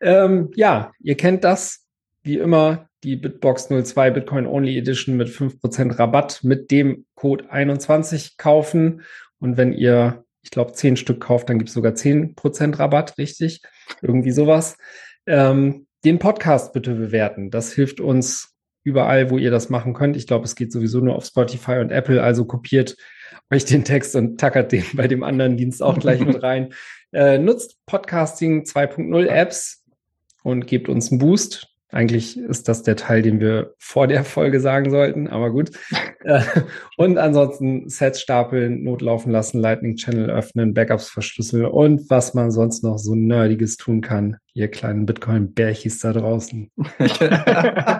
Ähm, 0.00 0.50
ja, 0.54 0.92
ihr 1.00 1.16
kennt 1.16 1.44
das. 1.44 1.84
Wie 2.22 2.38
immer, 2.38 2.88
die 3.04 3.16
Bitbox 3.16 3.68
02 3.68 4.10
Bitcoin 4.10 4.46
Only 4.46 4.76
Edition 4.76 5.16
mit 5.16 5.28
5% 5.28 5.98
Rabatt 5.98 6.40
mit 6.42 6.70
dem 6.70 7.06
Code 7.14 7.50
21 7.50 8.36
kaufen. 8.36 9.02
Und 9.38 9.56
wenn 9.56 9.72
ihr, 9.72 10.24
ich 10.42 10.50
glaube, 10.50 10.72
10 10.72 10.96
Stück 10.96 11.20
kauft, 11.20 11.48
dann 11.48 11.58
gibt 11.58 11.68
es 11.68 11.74
sogar 11.74 11.92
10% 11.92 12.78
Rabatt, 12.78 13.18
richtig? 13.18 13.62
Irgendwie 14.02 14.32
sowas. 14.32 14.76
Ähm, 15.26 15.86
den 16.04 16.18
Podcast 16.18 16.72
bitte 16.72 16.94
bewerten. 16.94 17.50
Das 17.50 17.72
hilft 17.72 18.00
uns 18.00 18.54
überall, 18.84 19.30
wo 19.30 19.38
ihr 19.38 19.50
das 19.50 19.68
machen 19.68 19.94
könnt. 19.94 20.16
Ich 20.16 20.26
glaube, 20.26 20.44
es 20.44 20.54
geht 20.54 20.72
sowieso 20.72 21.00
nur 21.00 21.16
auf 21.16 21.26
Spotify 21.26 21.78
und 21.78 21.90
Apple. 21.90 22.22
Also 22.22 22.46
kopiert 22.46 22.96
euch 23.50 23.64
den 23.64 23.84
Text 23.84 24.16
und 24.16 24.38
tackert 24.38 24.72
den 24.72 24.84
bei 24.94 25.08
dem 25.08 25.22
anderen 25.22 25.56
Dienst 25.56 25.82
auch 25.82 25.98
gleich 25.98 26.20
mit 26.20 26.42
rein. 26.42 26.72
Äh, 27.12 27.38
nutzt 27.38 27.78
Podcasting 27.86 28.64
2.0 28.64 29.26
Apps 29.26 29.84
und 30.42 30.66
gebt 30.66 30.88
uns 30.88 31.10
einen 31.10 31.18
Boost. 31.18 31.68
Eigentlich 31.90 32.38
ist 32.38 32.68
das 32.68 32.82
der 32.82 32.96
Teil, 32.96 33.22
den 33.22 33.40
wir 33.40 33.74
vor 33.78 34.06
der 34.06 34.22
Folge 34.22 34.60
sagen 34.60 34.90
sollten, 34.90 35.26
aber 35.26 35.50
gut. 35.50 35.70
Äh, 36.24 36.42
und 36.98 37.16
ansonsten 37.16 37.88
Sets 37.88 38.20
stapeln, 38.20 38.84
notlaufen 38.84 39.32
lassen, 39.32 39.58
Lightning 39.60 39.96
Channel 39.96 40.28
öffnen, 40.28 40.74
Backups 40.74 41.08
verschlüsseln 41.08 41.64
und 41.64 42.10
was 42.10 42.34
man 42.34 42.50
sonst 42.50 42.84
noch 42.84 42.98
so 42.98 43.14
Nerdiges 43.14 43.78
tun 43.78 44.02
kann, 44.02 44.36
ihr 44.52 44.68
kleinen 44.68 45.06
Bitcoin-Bärchis 45.06 46.00
da 46.00 46.12
draußen. 46.12 46.70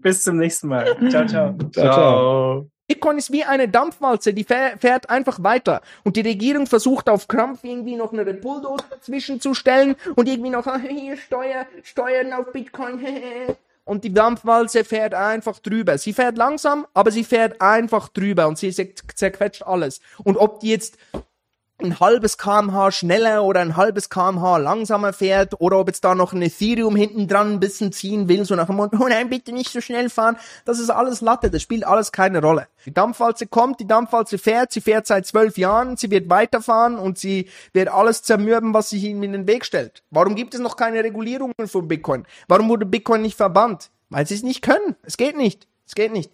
Bis 0.00 0.22
zum 0.22 0.38
nächsten 0.38 0.68
Mal. 0.68 0.96
Ciao, 1.10 1.26
ciao. 1.26 1.54
Ciao, 1.72 1.92
ciao. 1.92 2.71
Bitcoin 2.92 3.16
ist 3.16 3.32
wie 3.32 3.42
eine 3.42 3.68
Dampfwalze, 3.68 4.34
die 4.34 4.44
fährt 4.44 5.08
einfach 5.08 5.42
weiter. 5.42 5.80
Und 6.04 6.16
die 6.16 6.20
Regierung 6.20 6.66
versucht 6.66 7.08
auf 7.08 7.26
Krampf 7.26 7.64
irgendwie 7.64 7.96
noch 7.96 8.12
eine 8.12 8.34
Bulldozer 8.34 8.84
dazwischen 8.90 9.40
zu 9.40 9.54
stellen 9.54 9.96
und 10.14 10.28
irgendwie 10.28 10.50
noch, 10.50 10.66
hier 10.88 11.16
Steuer, 11.16 11.66
Steuern 11.82 12.34
auf 12.34 12.52
Bitcoin. 12.52 13.00
Und 13.84 14.04
die 14.04 14.14
Dampfwalze 14.14 14.84
fährt 14.84 15.12
einfach 15.12 15.58
drüber. 15.58 15.98
Sie 15.98 16.12
fährt 16.12 16.38
langsam, 16.38 16.86
aber 16.94 17.10
sie 17.10 17.24
fährt 17.24 17.60
einfach 17.60 18.08
drüber 18.10 18.46
und 18.46 18.56
sie 18.56 18.70
zerquetscht 18.70 19.64
alles. 19.64 20.00
Und 20.22 20.36
ob 20.36 20.60
die 20.60 20.68
jetzt 20.68 20.98
ein 21.78 22.00
halbes 22.00 22.38
kmh 22.38 22.90
schneller 22.92 23.44
oder 23.44 23.60
ein 23.60 23.76
halbes 23.76 24.08
kmh 24.08 24.58
langsamer 24.58 25.12
fährt 25.12 25.60
oder 25.60 25.78
ob 25.78 25.88
jetzt 25.88 26.04
da 26.04 26.14
noch 26.14 26.32
ein 26.32 26.42
Ethereum 26.42 26.96
hinten 26.96 27.28
dran 27.28 27.52
ein 27.52 27.60
bisschen 27.60 27.92
ziehen 27.92 28.28
will, 28.28 28.44
so 28.44 28.54
nach 28.54 28.66
dem 28.66 28.76
Motto, 28.76 28.98
oh 29.00 29.08
nein, 29.08 29.30
bitte 29.30 29.52
nicht 29.52 29.70
so 29.70 29.80
schnell 29.80 30.08
fahren. 30.08 30.36
Das 30.64 30.78
ist 30.78 30.90
alles 30.90 31.20
Latte, 31.20 31.50
das 31.50 31.62
spielt 31.62 31.84
alles 31.84 32.12
keine 32.12 32.40
Rolle. 32.40 32.68
Die 32.86 32.94
Dampfwalze 32.94 33.46
kommt, 33.46 33.80
die 33.80 33.86
Dampfwalze 33.86 34.38
fährt, 34.38 34.72
sie 34.72 34.80
fährt 34.80 35.06
seit 35.06 35.26
zwölf 35.26 35.58
Jahren, 35.58 35.96
sie 35.96 36.10
wird 36.10 36.30
weiterfahren 36.30 36.98
und 36.98 37.18
sie 37.18 37.48
wird 37.72 37.88
alles 37.88 38.22
zermürben, 38.22 38.74
was 38.74 38.90
sich 38.90 39.04
ihnen 39.04 39.22
in 39.22 39.32
den 39.32 39.46
Weg 39.46 39.64
stellt. 39.64 40.02
Warum 40.10 40.34
gibt 40.34 40.54
es 40.54 40.60
noch 40.60 40.76
keine 40.76 41.02
Regulierungen 41.02 41.66
von 41.66 41.88
Bitcoin? 41.88 42.26
Warum 42.48 42.68
wurde 42.68 42.86
Bitcoin 42.86 43.22
nicht 43.22 43.36
verbannt? 43.36 43.90
Weil 44.10 44.26
sie 44.26 44.34
es 44.34 44.42
nicht 44.42 44.62
können. 44.62 44.96
Es 45.02 45.16
geht 45.16 45.36
nicht. 45.36 45.66
Es 45.86 45.94
geht 45.94 46.12
nicht. 46.12 46.32